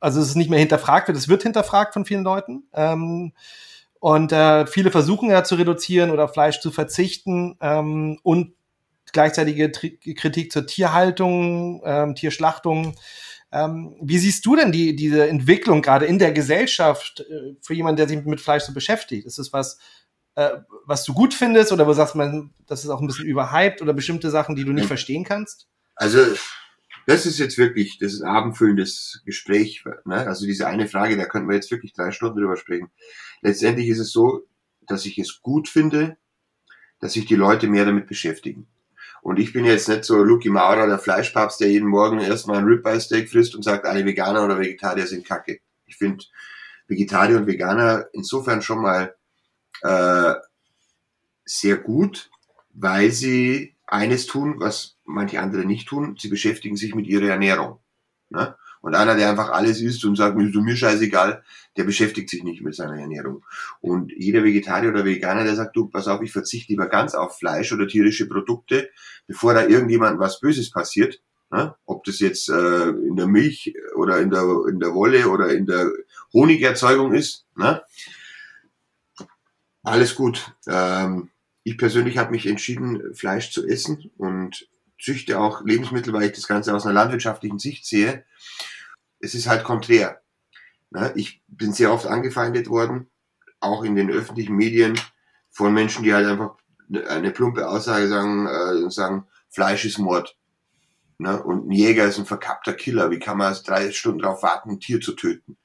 also 0.00 0.20
es 0.20 0.28
ist 0.28 0.34
nicht 0.34 0.50
mehr 0.50 0.58
hinterfragt 0.58 1.08
wird, 1.08 1.16
es 1.16 1.28
wird 1.28 1.42
hinterfragt 1.42 1.92
von 1.92 2.04
vielen 2.04 2.24
Leuten. 2.24 2.64
Ähm, 2.72 3.32
und 4.00 4.32
äh, 4.32 4.66
viele 4.66 4.90
versuchen 4.90 5.30
ja 5.30 5.44
zu 5.44 5.56
reduzieren 5.56 6.10
oder 6.10 6.26
Fleisch 6.26 6.60
zu 6.60 6.70
verzichten 6.70 7.56
ähm, 7.60 8.18
und 8.22 8.54
gleichzeitige 9.12 9.70
Tri 9.72 9.98
Kritik 10.14 10.52
zur 10.52 10.66
Tierhaltung, 10.66 11.82
ähm, 11.84 12.14
Tierschlachtung. 12.14 12.96
Ähm, 13.52 13.96
wie 14.00 14.18
siehst 14.18 14.46
du 14.46 14.56
denn 14.56 14.72
die, 14.72 14.96
diese 14.96 15.28
Entwicklung 15.28 15.82
gerade 15.82 16.06
in 16.06 16.18
der 16.18 16.32
Gesellschaft 16.32 17.20
äh, 17.20 17.56
für 17.60 17.74
jemanden, 17.74 17.96
der 17.96 18.08
sich 18.08 18.24
mit 18.24 18.40
Fleisch 18.40 18.62
so 18.62 18.72
beschäftigt? 18.72 19.26
Ist 19.26 19.38
es 19.38 19.52
was, 19.52 19.78
äh, 20.36 20.50
was 20.86 21.04
du 21.04 21.12
gut 21.12 21.34
findest 21.34 21.72
oder 21.72 21.86
wo 21.86 21.92
sagst 21.92 22.14
man, 22.14 22.54
das 22.66 22.84
ist 22.84 22.90
auch 22.90 23.00
ein 23.00 23.06
bisschen 23.06 23.26
überhyped 23.26 23.82
oder 23.82 23.92
bestimmte 23.92 24.30
Sachen, 24.30 24.54
die 24.56 24.64
du 24.64 24.72
nicht 24.72 24.86
verstehen 24.86 25.24
kannst? 25.24 25.66
Also 25.96 26.20
das 27.06 27.26
ist 27.26 27.38
jetzt 27.38 27.58
wirklich, 27.58 27.98
das 27.98 28.12
ist 28.12 28.22
ein 28.22 28.28
abendfüllendes 28.28 29.22
Gespräch. 29.24 29.84
Ne? 30.04 30.26
Also 30.26 30.46
diese 30.46 30.66
eine 30.66 30.88
Frage, 30.88 31.16
da 31.16 31.24
könnten 31.24 31.48
wir 31.48 31.56
jetzt 31.56 31.70
wirklich 31.70 31.92
drei 31.92 32.12
Stunden 32.12 32.38
drüber 32.38 32.56
sprechen. 32.56 32.90
Letztendlich 33.42 33.88
ist 33.88 33.98
es 33.98 34.12
so, 34.12 34.46
dass 34.86 35.06
ich 35.06 35.18
es 35.18 35.40
gut 35.42 35.68
finde, 35.68 36.16
dass 37.00 37.14
sich 37.14 37.26
die 37.26 37.36
Leute 37.36 37.66
mehr 37.66 37.84
damit 37.84 38.06
beschäftigen. 38.06 38.66
Und 39.22 39.38
ich 39.38 39.52
bin 39.52 39.64
jetzt 39.64 39.88
nicht 39.88 40.04
so 40.04 40.22
Lucky 40.22 40.48
Maurer, 40.48 40.86
der 40.86 40.98
Fleischpapst, 40.98 41.60
der 41.60 41.70
jeden 41.70 41.88
Morgen 41.88 42.20
erstmal 42.20 42.58
ein 42.58 42.64
Ribeye 42.64 43.00
Steak 43.00 43.28
frisst 43.28 43.54
und 43.54 43.62
sagt, 43.62 43.84
alle 43.84 44.04
Veganer 44.04 44.44
oder 44.44 44.58
Vegetarier 44.58 45.06
sind 45.06 45.26
kacke. 45.26 45.60
Ich 45.86 45.96
finde 45.96 46.24
Vegetarier 46.86 47.36
und 47.36 47.46
Veganer 47.46 48.06
insofern 48.12 48.62
schon 48.62 48.80
mal 48.80 49.14
äh, 49.82 50.34
sehr 51.44 51.76
gut, 51.76 52.30
weil 52.72 53.10
sie 53.10 53.76
eines 53.90 54.26
tun, 54.26 54.56
was 54.58 54.96
manche 55.04 55.40
andere 55.40 55.64
nicht 55.64 55.88
tun, 55.88 56.16
sie 56.18 56.28
beschäftigen 56.28 56.76
sich 56.76 56.94
mit 56.94 57.06
ihrer 57.06 57.28
Ernährung. 57.28 57.80
Ne? 58.30 58.54
Und 58.82 58.94
einer, 58.94 59.14
der 59.14 59.28
einfach 59.28 59.50
alles 59.50 59.80
isst 59.82 60.04
und 60.04 60.16
sagt, 60.16 60.36
mir 60.36 60.48
ist 60.48 60.54
mir 60.54 60.76
scheißegal, 60.76 61.42
der 61.76 61.84
beschäftigt 61.84 62.30
sich 62.30 62.42
nicht 62.44 62.62
mit 62.62 62.74
seiner 62.74 62.98
Ernährung. 62.98 63.44
Und 63.80 64.12
jeder 64.16 64.42
Vegetarier 64.42 64.90
oder 64.90 65.04
Veganer, 65.04 65.44
der 65.44 65.54
sagt, 65.54 65.76
du, 65.76 65.88
pass 65.88 66.08
auf, 66.08 66.22
ich 66.22 66.32
verzichte 66.32 66.72
lieber 66.72 66.86
ganz 66.86 67.14
auf 67.14 67.36
Fleisch 67.36 67.72
oder 67.72 67.88
tierische 67.88 68.26
Produkte, 68.26 68.88
bevor 69.26 69.52
da 69.52 69.66
irgendjemandem 69.66 70.20
was 70.20 70.40
Böses 70.40 70.70
passiert, 70.70 71.20
ne? 71.50 71.74
ob 71.84 72.04
das 72.04 72.20
jetzt 72.20 72.48
äh, 72.48 72.88
in 72.88 73.16
der 73.16 73.26
Milch 73.26 73.74
oder 73.96 74.20
in 74.20 74.30
der, 74.30 74.44
in 74.68 74.80
der 74.80 74.94
Wolle 74.94 75.28
oder 75.28 75.50
in 75.50 75.66
der 75.66 75.90
Honigerzeugung 76.32 77.12
ist, 77.12 77.44
ne? 77.56 77.82
alles 79.82 80.14
gut. 80.14 80.54
Ähm, 80.66 81.30
ich 81.62 81.78
persönlich 81.78 82.18
habe 82.18 82.30
mich 82.30 82.46
entschieden, 82.46 83.14
Fleisch 83.14 83.50
zu 83.52 83.66
essen 83.66 84.10
und 84.16 84.68
züchte 85.00 85.38
auch 85.38 85.64
Lebensmittel, 85.64 86.12
weil 86.12 86.24
ich 86.24 86.32
das 86.32 86.46
Ganze 86.46 86.74
aus 86.74 86.84
einer 86.84 86.94
landwirtschaftlichen 86.94 87.58
Sicht 87.58 87.86
sehe. 87.86 88.24
Es 89.18 89.34
ist 89.34 89.48
halt 89.48 89.64
konträr. 89.64 90.20
Ne? 90.90 91.12
Ich 91.16 91.42
bin 91.48 91.72
sehr 91.72 91.92
oft 91.92 92.06
angefeindet 92.06 92.68
worden, 92.68 93.08
auch 93.60 93.84
in 93.84 93.94
den 93.94 94.10
öffentlichen 94.10 94.56
Medien, 94.56 94.98
von 95.50 95.74
Menschen, 95.74 96.04
die 96.04 96.14
halt 96.14 96.26
einfach 96.26 96.56
eine 97.08 97.30
plumpe 97.32 97.68
Aussage 97.68 98.08
sagen, 98.08 98.46
äh, 98.46 98.90
sagen 98.90 99.26
Fleisch 99.48 99.84
ist 99.84 99.98
Mord. 99.98 100.36
Ne? 101.18 101.42
Und 101.42 101.68
ein 101.68 101.72
Jäger 101.72 102.04
ist 102.06 102.18
ein 102.18 102.26
verkappter 102.26 102.72
Killer. 102.72 103.10
Wie 103.10 103.18
kann 103.18 103.36
man 103.36 103.54
drei 103.66 103.90
Stunden 103.90 104.20
darauf 104.20 104.42
warten, 104.42 104.70
ein 104.70 104.80
Tier 104.80 105.00
zu 105.00 105.12
töten? 105.12 105.58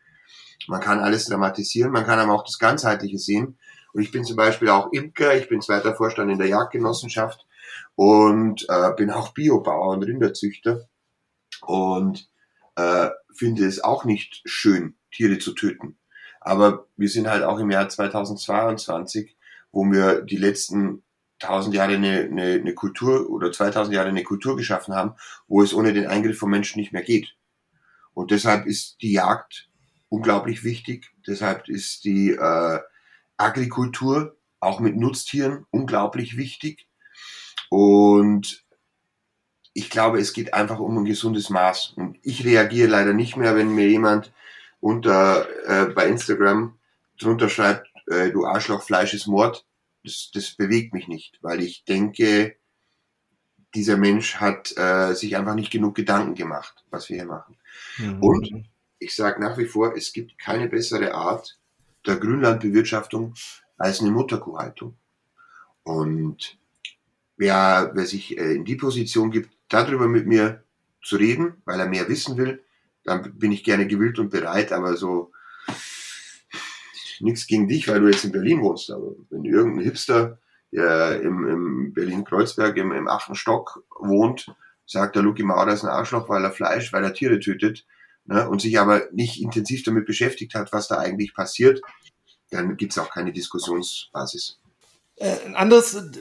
Man 0.68 0.82
kann 0.82 1.00
alles 1.00 1.26
dramatisieren, 1.26 1.92
man 1.92 2.06
kann 2.06 2.20
aber 2.20 2.34
auch 2.34 2.44
das 2.44 2.58
Ganzheitliche 2.58 3.20
sehen. 3.20 3.58
Und 3.96 4.02
ich 4.02 4.12
bin 4.12 4.26
zum 4.26 4.36
Beispiel 4.36 4.68
auch 4.68 4.92
Imker, 4.92 5.38
ich 5.38 5.48
bin 5.48 5.62
zweiter 5.62 5.96
Vorstand 5.96 6.30
in 6.30 6.38
der 6.38 6.50
Jagdgenossenschaft 6.50 7.48
und 7.96 8.66
äh, 8.68 8.92
bin 8.98 9.10
auch 9.10 9.34
Biobauer 9.34 9.94
und 9.94 10.04
Rinderzüchter 10.04 10.90
und 11.62 12.30
äh, 12.76 13.08
finde 13.34 13.66
es 13.66 13.82
auch 13.82 14.04
nicht 14.04 14.42
schön, 14.44 14.98
Tiere 15.12 15.40
zu 15.40 15.54
töten. 15.54 15.98
Aber 16.42 16.88
wir 16.98 17.08
sind 17.08 17.30
halt 17.30 17.44
auch 17.44 17.58
im 17.58 17.72
Jahr 17.72 17.88
2022, 17.88 19.38
wo 19.72 19.86
wir 19.86 20.24
die 20.24 20.36
letzten 20.36 21.04
1000 21.42 21.74
Jahre 21.76 21.94
eine, 21.94 22.20
eine, 22.20 22.44
eine 22.44 22.74
Kultur 22.74 23.30
oder 23.30 23.54
2000 23.54 23.96
Jahre 23.96 24.10
eine 24.10 24.24
Kultur 24.24 24.58
geschaffen 24.58 24.94
haben, 24.94 25.14
wo 25.48 25.64
es 25.64 25.74
ohne 25.74 25.94
den 25.94 26.08
Eingriff 26.08 26.38
von 26.38 26.50
Menschen 26.50 26.82
nicht 26.82 26.92
mehr 26.92 27.04
geht. 27.04 27.38
Und 28.14 28.32
deshalb 28.32 28.66
ist 28.66 28.98
die 29.02 29.14
Jagd 29.14 29.70
unglaublich 30.10 30.66
wichtig. 30.66 31.14
Deshalb 31.26 31.70
ist 31.70 32.04
die 32.04 32.32
äh, 32.32 32.80
Agrikultur 33.38 34.38
auch 34.60 34.80
mit 34.80 34.96
Nutztieren 34.96 35.66
unglaublich 35.72 36.38
wichtig. 36.38 36.88
Und 37.70 38.66
ich 39.74 39.90
glaube, 39.90 40.20
es 40.20 40.34
geht 40.34 40.54
einfach 40.54 40.80
um 40.80 40.98
ein 40.98 41.06
gesundes 41.06 41.50
Maß. 41.50 41.94
Und 41.98 42.18
ich 42.24 42.46
reagiere 42.46 42.90
leider 42.90 43.14
nicht 43.14 43.36
mehr, 43.36 43.56
wenn 43.56 43.76
mir 43.76 43.88
jemand 43.88 44.34
unter 44.80 45.48
äh, 45.68 45.86
bei 45.88 46.08
Instagram 46.08 46.78
drunter 47.20 47.50
schreibt, 47.50 47.88
äh, 48.08 48.32
du 48.32 48.46
Arschloch, 48.46 48.84
Fleisch 48.84 49.14
ist 49.14 49.28
Mord. 49.28 49.66
Das, 50.04 50.30
das 50.34 50.52
bewegt 50.52 50.94
mich 50.94 51.08
nicht, 51.08 51.40
weil 51.42 51.62
ich 51.62 51.84
denke, 51.86 52.56
dieser 53.74 53.98
Mensch 53.98 54.36
hat 54.36 54.76
äh, 54.78 55.14
sich 55.14 55.36
einfach 55.36 55.56
nicht 55.56 55.72
genug 55.72 55.96
Gedanken 55.96 56.36
gemacht, 56.36 56.86
was 56.90 57.10
wir 57.10 57.18
hier 57.18 57.26
machen. 57.26 57.58
Mhm. 57.98 58.24
Und 58.24 58.70
ich 59.00 59.16
sage 59.16 59.42
nach 59.42 59.58
wie 59.58 59.66
vor, 59.66 59.96
es 59.96 60.14
gibt 60.14 60.38
keine 60.40 60.70
bessere 60.70 61.14
Art 61.14 61.58
der 62.08 62.18
Grünlandbewirtschaftung 62.18 63.34
als 63.78 64.02
eine 64.02 64.12
Mutterkuhhaltung. 64.12 64.98
Und 65.84 66.58
wer, 67.38 67.92
wer 67.94 68.06
sich 68.06 68.38
äh, 68.38 68.56
in 68.56 68.66
die 68.66 68.76
Position 68.76 69.32
gibt, 69.32 69.50
darüber 69.70 70.08
mit 70.08 70.28
mir 70.28 70.64
zu 71.04 71.18
reden, 71.18 71.62
weil 71.66 71.80
er 71.80 71.88
mehr 71.88 72.08
wissen 72.08 72.38
will, 72.38 72.64
dann 73.04 73.38
bin 73.38 73.52
ich 73.52 73.64
gerne 73.64 73.88
gewillt 73.88 74.18
und 74.18 74.32
bereit, 74.32 74.72
aber 74.72 74.98
so 74.98 75.32
nichts 77.20 77.48
gegen 77.48 77.68
dich, 77.68 77.88
weil 77.88 78.02
du 78.02 78.08
jetzt 78.08 78.26
in 78.26 78.32
Berlin 78.32 78.62
wohnst. 78.62 78.90
Aber 78.92 79.12
wenn 79.30 79.46
irgendein 79.46 79.84
Hipster, 79.84 80.40
der 80.72 81.22
im, 81.22 81.48
im 81.48 81.94
Berlin-Kreuzberg 81.94 82.76
im, 82.78 82.92
im 82.92 83.08
achten 83.08 83.36
Stock 83.36 83.84
wohnt, 83.98 84.54
sagt 84.86 85.16
der 85.16 85.24
Luki 85.24 85.44
Maurer 85.44 85.74
ist 85.74 85.84
ein 85.84 85.90
Arschloch, 85.90 86.28
weil 86.30 86.44
er 86.44 86.52
Fleisch, 86.52 86.92
weil 86.92 87.04
er 87.04 87.14
Tiere 87.14 87.40
tötet, 87.40 87.86
ne, 88.26 88.50
und 88.50 88.62
sich 88.62 88.80
aber 88.80 89.04
nicht 89.12 89.42
intensiv 89.42 89.84
damit 89.84 90.06
beschäftigt 90.06 90.56
hat, 90.56 90.72
was 90.72 90.88
da 90.88 90.98
eigentlich 90.98 91.34
passiert, 91.34 91.82
dann 92.52 92.78
gibt's 92.78 92.98
auch 92.98 93.10
keine 93.10 93.32
Diskussionsbasis. 93.32 94.60
Äh, 95.16 95.36
ein 95.46 95.56
anderes 95.56 96.12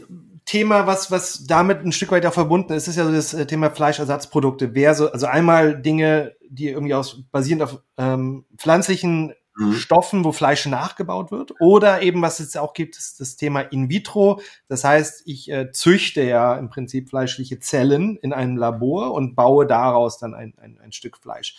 Thema, 0.45 0.87
was, 0.87 1.11
was 1.11 1.47
damit 1.47 1.81
ein 1.81 1.93
Stück 1.93 2.13
weit 2.13 2.27
auch 2.27 2.35
verbunden 2.35 2.73
ist, 2.75 2.87
ist 2.87 2.97
ja 2.97 3.05
so 3.05 3.13
das 3.13 3.35
äh, 3.35 3.47
Thema 3.47 3.71
Fleischersatzprodukte. 3.71 4.75
Wer 4.75 4.95
so, 4.95 5.11
also 5.11 5.27
einmal 5.27 5.81
Dinge, 5.81 6.37
die 6.49 6.69
irgendwie 6.69 6.95
aus 6.95 7.23
basierend 7.31 7.63
auf 7.63 7.83
ähm, 7.97 8.45
pflanzlichen 8.57 9.35
mhm. 9.57 9.75
Stoffen, 9.75 10.25
wo 10.25 10.33
Fleisch 10.33 10.67
nachgebaut 10.67 11.31
wird, 11.31 11.53
oder 11.61 12.03
eben, 12.03 12.23
was 12.23 12.41
es 12.41 12.57
auch 12.57 12.75
gibt, 12.75 12.97
ist 12.97 13.21
das 13.21 13.37
Thema 13.37 13.61
In 13.61 13.89
vitro. 13.89 14.41
Das 14.69 14.85
heißt, 14.85 15.23
ich 15.27 15.51
äh, 15.51 15.71
züchte 15.73 16.23
ja 16.23 16.57
im 16.57 16.71
Prinzip 16.71 17.09
fleischliche 17.09 17.59
Zellen 17.61 18.17
in 18.17 18.33
einem 18.33 18.57
Labor 18.57 19.13
und 19.13 19.35
baue 19.35 19.67
daraus 19.67 20.19
dann 20.19 20.35
ein, 20.35 20.55
ein, 20.59 20.79
ein 20.83 20.93
Stück 20.93 21.19
Fleisch. 21.19 21.57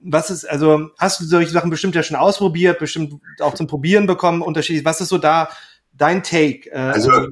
Was 0.00 0.30
ist, 0.30 0.44
also 0.44 0.90
hast 0.98 1.20
du 1.20 1.24
solche 1.24 1.50
Sachen 1.50 1.70
bestimmt 1.70 1.94
ja 1.94 2.02
schon 2.02 2.16
ausprobiert, 2.16 2.78
bestimmt 2.78 3.20
auch 3.40 3.54
zum 3.54 3.66
Probieren 3.66 4.06
bekommen, 4.06 4.42
unterschiedlich. 4.42 4.84
Was 4.84 5.00
ist 5.00 5.08
so 5.08 5.18
da 5.18 5.48
dein 5.92 6.22
Take? 6.22 6.70
Äh, 6.70 6.78
also, 6.78 7.28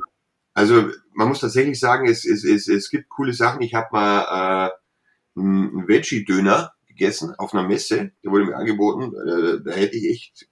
also 0.54 0.88
man 1.14 1.28
muss 1.28 1.40
tatsächlich 1.40 1.80
sagen, 1.80 2.08
es, 2.08 2.24
es, 2.24 2.44
es, 2.44 2.68
es 2.68 2.90
gibt 2.90 3.08
coole 3.08 3.32
Sachen. 3.32 3.62
Ich 3.62 3.74
habe 3.74 3.88
mal 3.92 4.68
äh, 4.68 5.40
einen 5.40 5.88
Veggie-Döner 5.88 6.72
gegessen 6.98 7.34
auf 7.38 7.54
einer 7.54 7.66
Messe, 7.66 8.10
der 8.22 8.30
wurde 8.30 8.44
mir 8.44 8.56
angeboten. 8.56 9.14
Äh, 9.14 9.62
da 9.64 9.72
hätte 9.72 9.96
ich 9.96 10.10
echt 10.10 10.48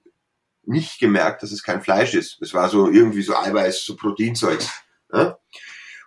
nicht 0.63 0.99
gemerkt, 0.99 1.43
dass 1.43 1.53
es 1.53 1.63
kein 1.63 1.83
Fleisch 1.83 2.15
ist. 2.15 2.41
Es 2.41 2.55
war 2.55 2.69
so 2.69 2.91
irgendwie 2.91 3.23
so 3.23 3.37
Eiweiß, 3.37 3.85
so 3.85 3.97
Proteinzeugs. 3.97 4.71
Ja? 5.13 5.39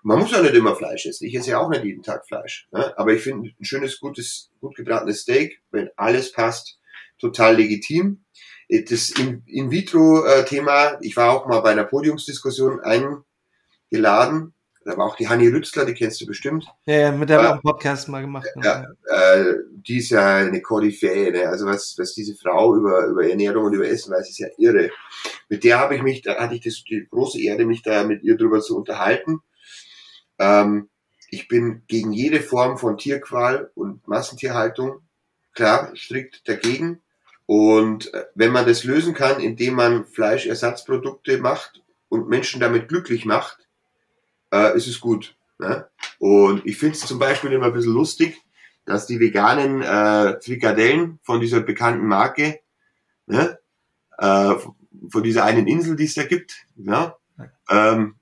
Man 0.02 0.20
muss 0.20 0.32
ja 0.32 0.42
nicht 0.42 0.56
immer 0.56 0.76
Fleisch 0.76 1.06
essen. 1.06 1.26
Ich 1.28 1.36
esse 1.36 1.52
ja 1.52 1.60
auch 1.60 1.70
nicht 1.70 1.84
jeden 1.84 2.04
Tag 2.04 2.26
Fleisch. 2.28 2.68
Ja? 2.72 2.94
Aber 2.98 3.14
ich 3.14 3.22
finde 3.22 3.50
ein 3.50 3.66
schönes, 3.66 4.00
gutes, 4.00 4.52
gut 4.60 4.76
gebratenes 4.76 5.22
Steak, 5.22 5.62
wenn 5.72 5.90
alles 5.96 6.32
passt, 6.32 6.80
total 7.20 7.56
legitim. 7.56 8.24
Das 8.70 9.10
In-vitro-Thema, 9.10 11.00
ich 11.02 11.16
war 11.18 11.32
auch 11.32 11.48
mal 11.48 11.62
bei 11.62 11.72
einer 11.72 11.86
Podiumsdiskussion 11.86 12.82
eingeladen. 12.82 14.54
Da 14.90 14.98
war 14.98 15.06
auch 15.06 15.16
die 15.16 15.30
Hanni 15.30 15.48
Rützler, 15.50 15.86
die 15.86 15.94
kennst 15.94 16.20
du 16.20 16.26
bestimmt. 16.26 16.66
Ja, 16.88 16.96
ja 16.96 17.12
mit 17.12 17.30
der 17.30 17.38
haben 17.38 17.44
wir 17.44 17.50
auch 17.50 17.54
einen 17.54 17.62
Podcast 17.62 18.10
mal 18.10 18.22
gemacht. 18.22 18.48
Ja, 18.64 18.88
äh, 19.06 19.54
die 19.70 20.00
ist 20.00 20.10
ja 20.10 20.38
eine 20.38 20.64
Koryphäe. 20.64 21.32
Ne? 21.32 21.48
Also 21.48 21.68
was, 21.68 21.96
was 22.00 22.16
diese 22.16 22.36
Frau 22.36 22.76
über, 22.76 23.06
über 23.06 23.30
Ernährung 23.30 23.66
und 23.66 23.74
über 23.74 23.88
Essen 23.88 24.12
weiß, 24.12 24.28
ist 24.28 24.40
ja 24.40 24.48
irre. 24.58 24.90
Mit 25.48 25.64
der 25.64 25.80
habe 25.80 25.96
ich 25.96 26.02
mich, 26.02 26.24
da 26.24 26.38
hatte 26.38 26.56
ich 26.56 26.62
das, 26.62 26.84
die 26.90 27.06
große 27.08 27.40
Erde, 27.40 27.68
mich 27.68 27.84
da 27.84 28.04
mit 28.04 28.24
ihr 28.24 28.36
drüber 28.36 28.62
zu 28.62 28.76
unterhalten. 28.76 29.42
Ähm, 30.40 30.90
ich 31.30 31.48
bin 31.48 31.84
gegen 31.88 32.12
jede 32.12 32.40
Form 32.40 32.80
von 32.80 32.98
Tierqual 32.98 33.70
und 33.76 34.08
Massentierhaltung 34.08 35.02
klar 35.54 35.92
strikt 35.96 36.50
dagegen. 36.50 37.04
Und 37.46 38.12
äh, 38.16 38.26
wenn 38.34 38.52
man 38.52 38.66
das 38.66 38.84
lösen 38.86 39.14
kann, 39.14 39.40
indem 39.40 39.76
man 39.76 40.06
Fleischersatzprodukte 40.06 41.38
macht 41.38 41.84
und 42.08 42.28
Menschen 42.28 42.60
damit 42.60 42.88
glücklich 42.88 43.26
macht, 43.26 43.69
äh, 44.54 44.76
ist 44.76 44.88
es 44.88 45.00
gut. 45.00 45.36
Ne? 45.58 45.88
Und 46.20 46.66
ich 46.66 46.78
finde 46.78 46.96
es 46.96 47.06
zum 47.06 47.20
Beispiel 47.20 47.52
immer 47.52 47.68
ein 47.68 47.74
bisschen 47.74 47.94
lustig, 47.94 48.42
dass 48.86 49.06
die 49.06 49.20
veganen 49.20 49.82
äh, 49.82 50.42
Frikadellen 50.42 51.20
von 51.24 51.40
dieser 51.40 51.62
bekannten 51.62 52.08
Marke, 52.08 52.60
ne, 53.28 53.60
äh, 54.18 54.56
von 55.10 55.24
dieser 55.24 55.46
einen 55.46 55.68
Insel, 55.68 55.96
die 55.96 56.06
es 56.06 56.16
da 56.16 56.24
gibt, 56.24 56.66
ja, 56.76 57.16
ähm, 57.70 58.16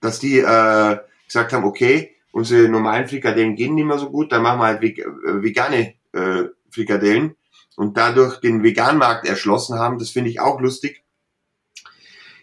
dass 0.00 0.18
die 0.18 0.38
äh, 0.38 0.98
gesagt 1.26 1.52
haben, 1.52 1.64
okay, 1.64 2.14
unsere 2.32 2.68
normalen 2.68 3.08
Frikadellen 3.08 3.56
gehen 3.56 3.74
nicht 3.74 3.86
mehr 3.86 3.98
so 3.98 4.10
gut, 4.10 4.32
dann 4.32 4.42
machen 4.42 4.60
wir 4.60 4.66
halt 4.66 4.82
äh, 4.82 5.42
vegane 5.42 5.94
äh, 6.12 6.44
Frikadellen 6.70 7.36
und 7.76 7.96
dadurch 7.96 8.40
den 8.40 8.62
Veganmarkt 8.62 9.26
erschlossen 9.26 9.78
haben. 9.78 9.98
Das 9.98 10.10
finde 10.10 10.30
ich 10.30 10.40
auch 10.40 10.60
lustig. 10.60 11.02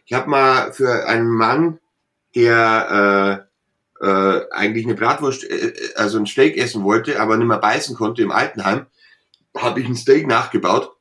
Ich 0.06 0.14
habe 0.14 0.30
mal 0.30 0.74
für 0.74 1.08
einen 1.08 1.30
Mann, 1.30 1.80
der 2.36 3.46
äh, 4.02 4.06
äh, 4.06 4.46
eigentlich 4.52 4.86
eine 4.86 4.96
Bratwurst, 4.96 5.44
äh, 5.44 5.74
also 5.96 6.18
ein 6.18 6.26
Steak 6.26 6.58
essen 6.58 6.84
wollte, 6.84 7.20
aber 7.20 7.38
nicht 7.38 7.48
mehr 7.48 7.58
beißen 7.58 7.96
konnte 7.96 8.22
im 8.22 8.32
Altenheim, 8.32 8.86
habe 9.58 9.82
ich 9.82 9.88
ein 9.88 9.96
Steak 9.96 10.28
nachgebaut 10.28 10.92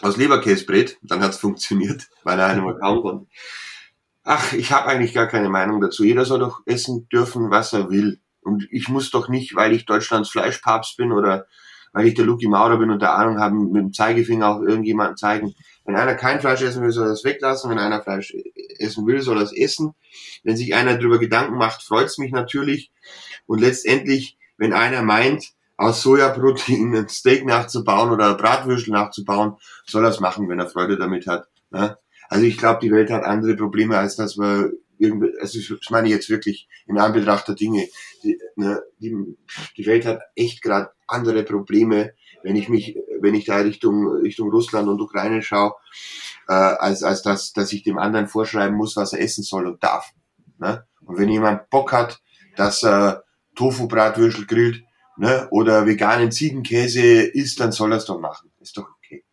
aus 0.00 0.16
Leberkäsebrät. 0.16 0.98
Dann 1.02 1.22
hat's 1.22 1.38
funktioniert, 1.38 2.08
weil 2.22 2.38
er 2.38 2.46
einmal 2.46 2.78
kaum 2.78 3.02
konnte. 3.02 3.26
Ach, 4.22 4.52
ich 4.54 4.72
habe 4.72 4.88
eigentlich 4.88 5.12
gar 5.12 5.26
keine 5.26 5.50
Meinung 5.50 5.80
dazu. 5.80 6.02
Jeder 6.02 6.24
soll 6.24 6.38
doch 6.38 6.62
essen 6.64 7.08
dürfen, 7.10 7.50
was 7.50 7.72
er 7.74 7.90
will. 7.90 8.20
Und 8.40 8.66
ich 8.70 8.88
muss 8.88 9.10
doch 9.10 9.28
nicht, 9.28 9.54
weil 9.54 9.72
ich 9.72 9.84
Deutschlands 9.86 10.30
Fleischpapst 10.30 10.96
bin 10.96 11.12
oder 11.12 11.46
weil 11.92 12.06
ich 12.06 12.14
der 12.14 12.24
Lucky 12.24 12.48
Maurer 12.48 12.78
bin 12.78 12.90
und 12.90 13.02
der 13.02 13.14
Ahnung 13.14 13.38
haben, 13.38 13.70
mit 13.70 13.82
dem 13.82 13.92
Zeigefinger 13.92 14.48
auch 14.48 14.62
irgendjemanden 14.62 15.16
zeigen. 15.16 15.54
Wenn 15.84 15.96
einer 15.96 16.14
kein 16.14 16.40
Fleisch 16.40 16.62
essen 16.62 16.82
will, 16.82 16.92
soll 16.92 17.08
er 17.08 17.12
es 17.12 17.24
weglassen. 17.24 17.70
Wenn 17.70 17.78
einer 17.78 18.02
Fleisch 18.02 18.34
essen 18.78 19.06
will, 19.06 19.20
soll 19.20 19.38
er 19.38 19.44
es 19.44 19.56
essen. 19.56 19.94
Wenn 20.42 20.56
sich 20.56 20.74
einer 20.74 20.96
darüber 20.96 21.18
Gedanken 21.18 21.56
macht, 21.56 21.82
freut 21.82 22.06
es 22.06 22.18
mich 22.18 22.32
natürlich. 22.32 22.90
Und 23.46 23.60
letztendlich, 23.60 24.38
wenn 24.56 24.72
einer 24.72 25.02
meint, 25.02 25.52
aus 25.76 26.02
Sojaprotein 26.02 26.94
ein 26.94 27.08
Steak 27.08 27.44
nachzubauen 27.44 28.10
oder 28.10 28.34
Bratwürstel 28.34 28.92
nachzubauen, 28.92 29.56
soll 29.84 30.04
er 30.04 30.10
es 30.10 30.20
machen, 30.20 30.48
wenn 30.48 30.60
er 30.60 30.68
Freude 30.68 30.96
damit 30.96 31.26
hat. 31.26 31.48
Ne? 31.70 31.98
Also 32.28 32.44
ich 32.46 32.56
glaube, 32.56 32.80
die 32.80 32.92
Welt 32.92 33.10
hat 33.10 33.24
andere 33.24 33.56
Probleme, 33.56 33.98
als 33.98 34.16
dass 34.16 34.38
wir 34.38 34.72
irgendwie, 34.98 35.32
also 35.40 35.58
ich 35.58 35.90
meine 35.90 36.08
jetzt 36.08 36.30
wirklich 36.30 36.68
in 36.86 36.98
Anbetracht 36.98 37.48
der 37.48 37.54
Dinge. 37.56 37.86
Die, 38.22 38.38
ne, 38.56 38.82
die, 38.98 39.36
die 39.76 39.86
Welt 39.86 40.06
hat 40.06 40.20
echt 40.34 40.62
gerade 40.62 40.90
andere 41.06 41.42
Probleme, 41.42 42.12
wenn 42.44 42.56
ich 42.56 42.68
mich, 42.68 42.96
wenn 43.20 43.34
ich 43.34 43.46
da 43.46 43.56
Richtung 43.56 44.06
Richtung 44.18 44.50
Russland 44.50 44.86
und 44.86 45.00
Ukraine 45.00 45.42
schaue, 45.42 45.72
äh, 46.46 46.52
als 46.52 47.02
als 47.02 47.22
dass 47.22 47.52
dass 47.54 47.72
ich 47.72 47.82
dem 47.82 47.98
anderen 47.98 48.28
vorschreiben 48.28 48.76
muss, 48.76 48.96
was 48.96 49.14
er 49.14 49.20
essen 49.20 49.42
soll 49.42 49.66
und 49.66 49.82
darf. 49.82 50.12
Ne? 50.58 50.84
Und 51.04 51.18
wenn 51.18 51.30
jemand 51.30 51.70
Bock 51.70 51.92
hat, 51.92 52.20
dass 52.54 52.84
er 52.84 53.24
Tofu-Bratwürstel 53.56 54.46
grillt 54.46 54.84
ne, 55.16 55.48
oder 55.50 55.86
veganen 55.86 56.30
Ziegenkäse 56.30 57.00
isst, 57.00 57.60
dann 57.60 57.72
soll 57.72 57.92
er 57.92 57.98
es 57.98 58.04
doch 58.04 58.20
machen. 58.20 58.50
Ist 58.60 58.76
doch 58.76 58.86
okay. 58.98 59.24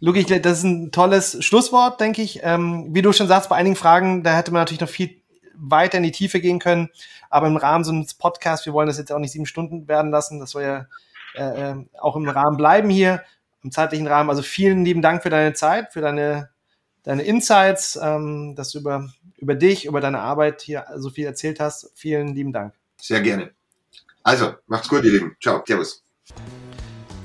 Luki, 0.00 0.24
das 0.24 0.58
ist 0.58 0.64
ein 0.64 0.92
tolles 0.92 1.42
Schlusswort, 1.44 2.00
denke 2.00 2.22
ich. 2.22 2.40
Ähm, 2.42 2.88
wie 2.90 3.02
du 3.02 3.12
schon 3.12 3.28
sagst, 3.28 3.48
bei 3.48 3.56
einigen 3.56 3.76
Fragen, 3.76 4.22
da 4.22 4.36
hätte 4.36 4.52
man 4.52 4.60
natürlich 4.60 4.80
noch 4.80 4.88
viel 4.88 5.22
weiter 5.54 5.98
in 5.98 6.04
die 6.04 6.12
Tiefe 6.12 6.40
gehen 6.40 6.58
können. 6.58 6.90
Aber 7.30 7.46
im 7.46 7.56
Rahmen 7.56 7.84
so 7.84 7.92
eines 7.92 8.14
Podcasts, 8.14 8.66
wir 8.66 8.72
wollen 8.72 8.86
das 8.86 8.98
jetzt 8.98 9.12
auch 9.12 9.18
nicht 9.18 9.32
sieben 9.32 9.46
Stunden 9.46 9.88
werden 9.88 10.10
lassen. 10.10 10.38
Das 10.38 10.50
soll 10.50 10.62
ja 10.62 10.86
äh, 11.38 11.74
auch 12.00 12.16
im 12.16 12.28
Rahmen 12.28 12.56
bleiben 12.56 12.90
hier, 12.90 13.22
im 13.62 13.70
zeitlichen 13.70 14.06
Rahmen. 14.06 14.30
Also 14.30 14.42
vielen 14.42 14.84
lieben 14.84 15.02
Dank 15.02 15.22
für 15.22 15.30
deine 15.30 15.54
Zeit, 15.54 15.92
für 15.92 16.00
deine, 16.00 16.50
deine 17.02 17.22
Insights, 17.22 17.98
ähm, 18.00 18.54
dass 18.56 18.72
du 18.72 18.80
über, 18.80 19.08
über 19.36 19.54
dich, 19.54 19.86
über 19.86 20.00
deine 20.00 20.20
Arbeit 20.20 20.62
hier 20.62 20.86
so 20.96 21.10
viel 21.10 21.26
erzählt 21.26 21.60
hast. 21.60 21.90
Vielen 21.94 22.34
lieben 22.34 22.52
Dank. 22.52 22.74
Sehr 23.00 23.20
gerne. 23.20 23.50
Also, 24.22 24.54
macht's 24.66 24.88
gut, 24.88 25.04
ihr 25.04 25.12
Lieben. 25.12 25.36
Ciao. 25.40 25.62
Servus. 25.66 26.02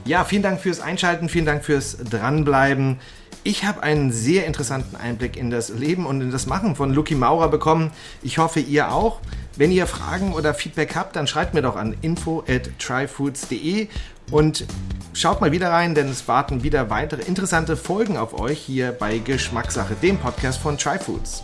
Ja, 0.06 0.24
vielen 0.26 0.44
Dank 0.44 0.60
fürs 0.60 0.82
Einschalten, 0.82 1.30
vielen 1.30 1.46
Dank 1.46 1.64
fürs 1.64 1.98
Dranbleiben. 1.98 3.00
Ich 3.46 3.66
habe 3.66 3.84
einen 3.84 4.14
sehr 4.14 4.46
interessanten 4.46 4.96
Einblick 4.96 5.36
in 5.36 5.50
das 5.50 5.68
Leben 5.68 6.06
und 6.06 6.22
in 6.22 6.32
das 6.32 6.46
Machen 6.46 6.78
von 6.78 6.94
Lucky 6.94 7.14
Maurer 7.14 7.50
bekommen. 7.50 7.92
Ich 8.22 8.38
hoffe, 8.38 8.62
ihr 8.62 8.94
auch. 8.94 9.20
Wenn 9.58 9.70
ihr 9.70 9.86
Fragen 9.86 10.32
oder 10.32 10.54
Feedback 10.54 10.96
habt, 10.96 11.18
dann 11.18 11.28
schreibt 11.28 11.54
mir 11.54 11.62
doch 11.62 11.76
an 11.76 11.96
info 12.02 12.46
at 12.48 12.70
tryfoods.de 12.80 13.90
und 14.32 14.66
schaut 15.12 15.42
mal 15.42 15.52
wieder 15.52 15.70
rein, 15.72 15.94
denn 15.94 16.08
es 16.08 16.28
warten 16.30 16.64
wieder 16.64 16.90
weitere 16.90 17.22
interessante 17.24 17.76
Folgen 17.76 18.16
auf 18.16 18.34
euch 18.40 18.60
hier 18.60 18.94
bei 18.94 19.18
Geschmackssache, 19.18 19.96
dem 20.02 20.18
Podcast 20.18 20.60
von 20.60 20.78
Tryfoods. 20.78 21.44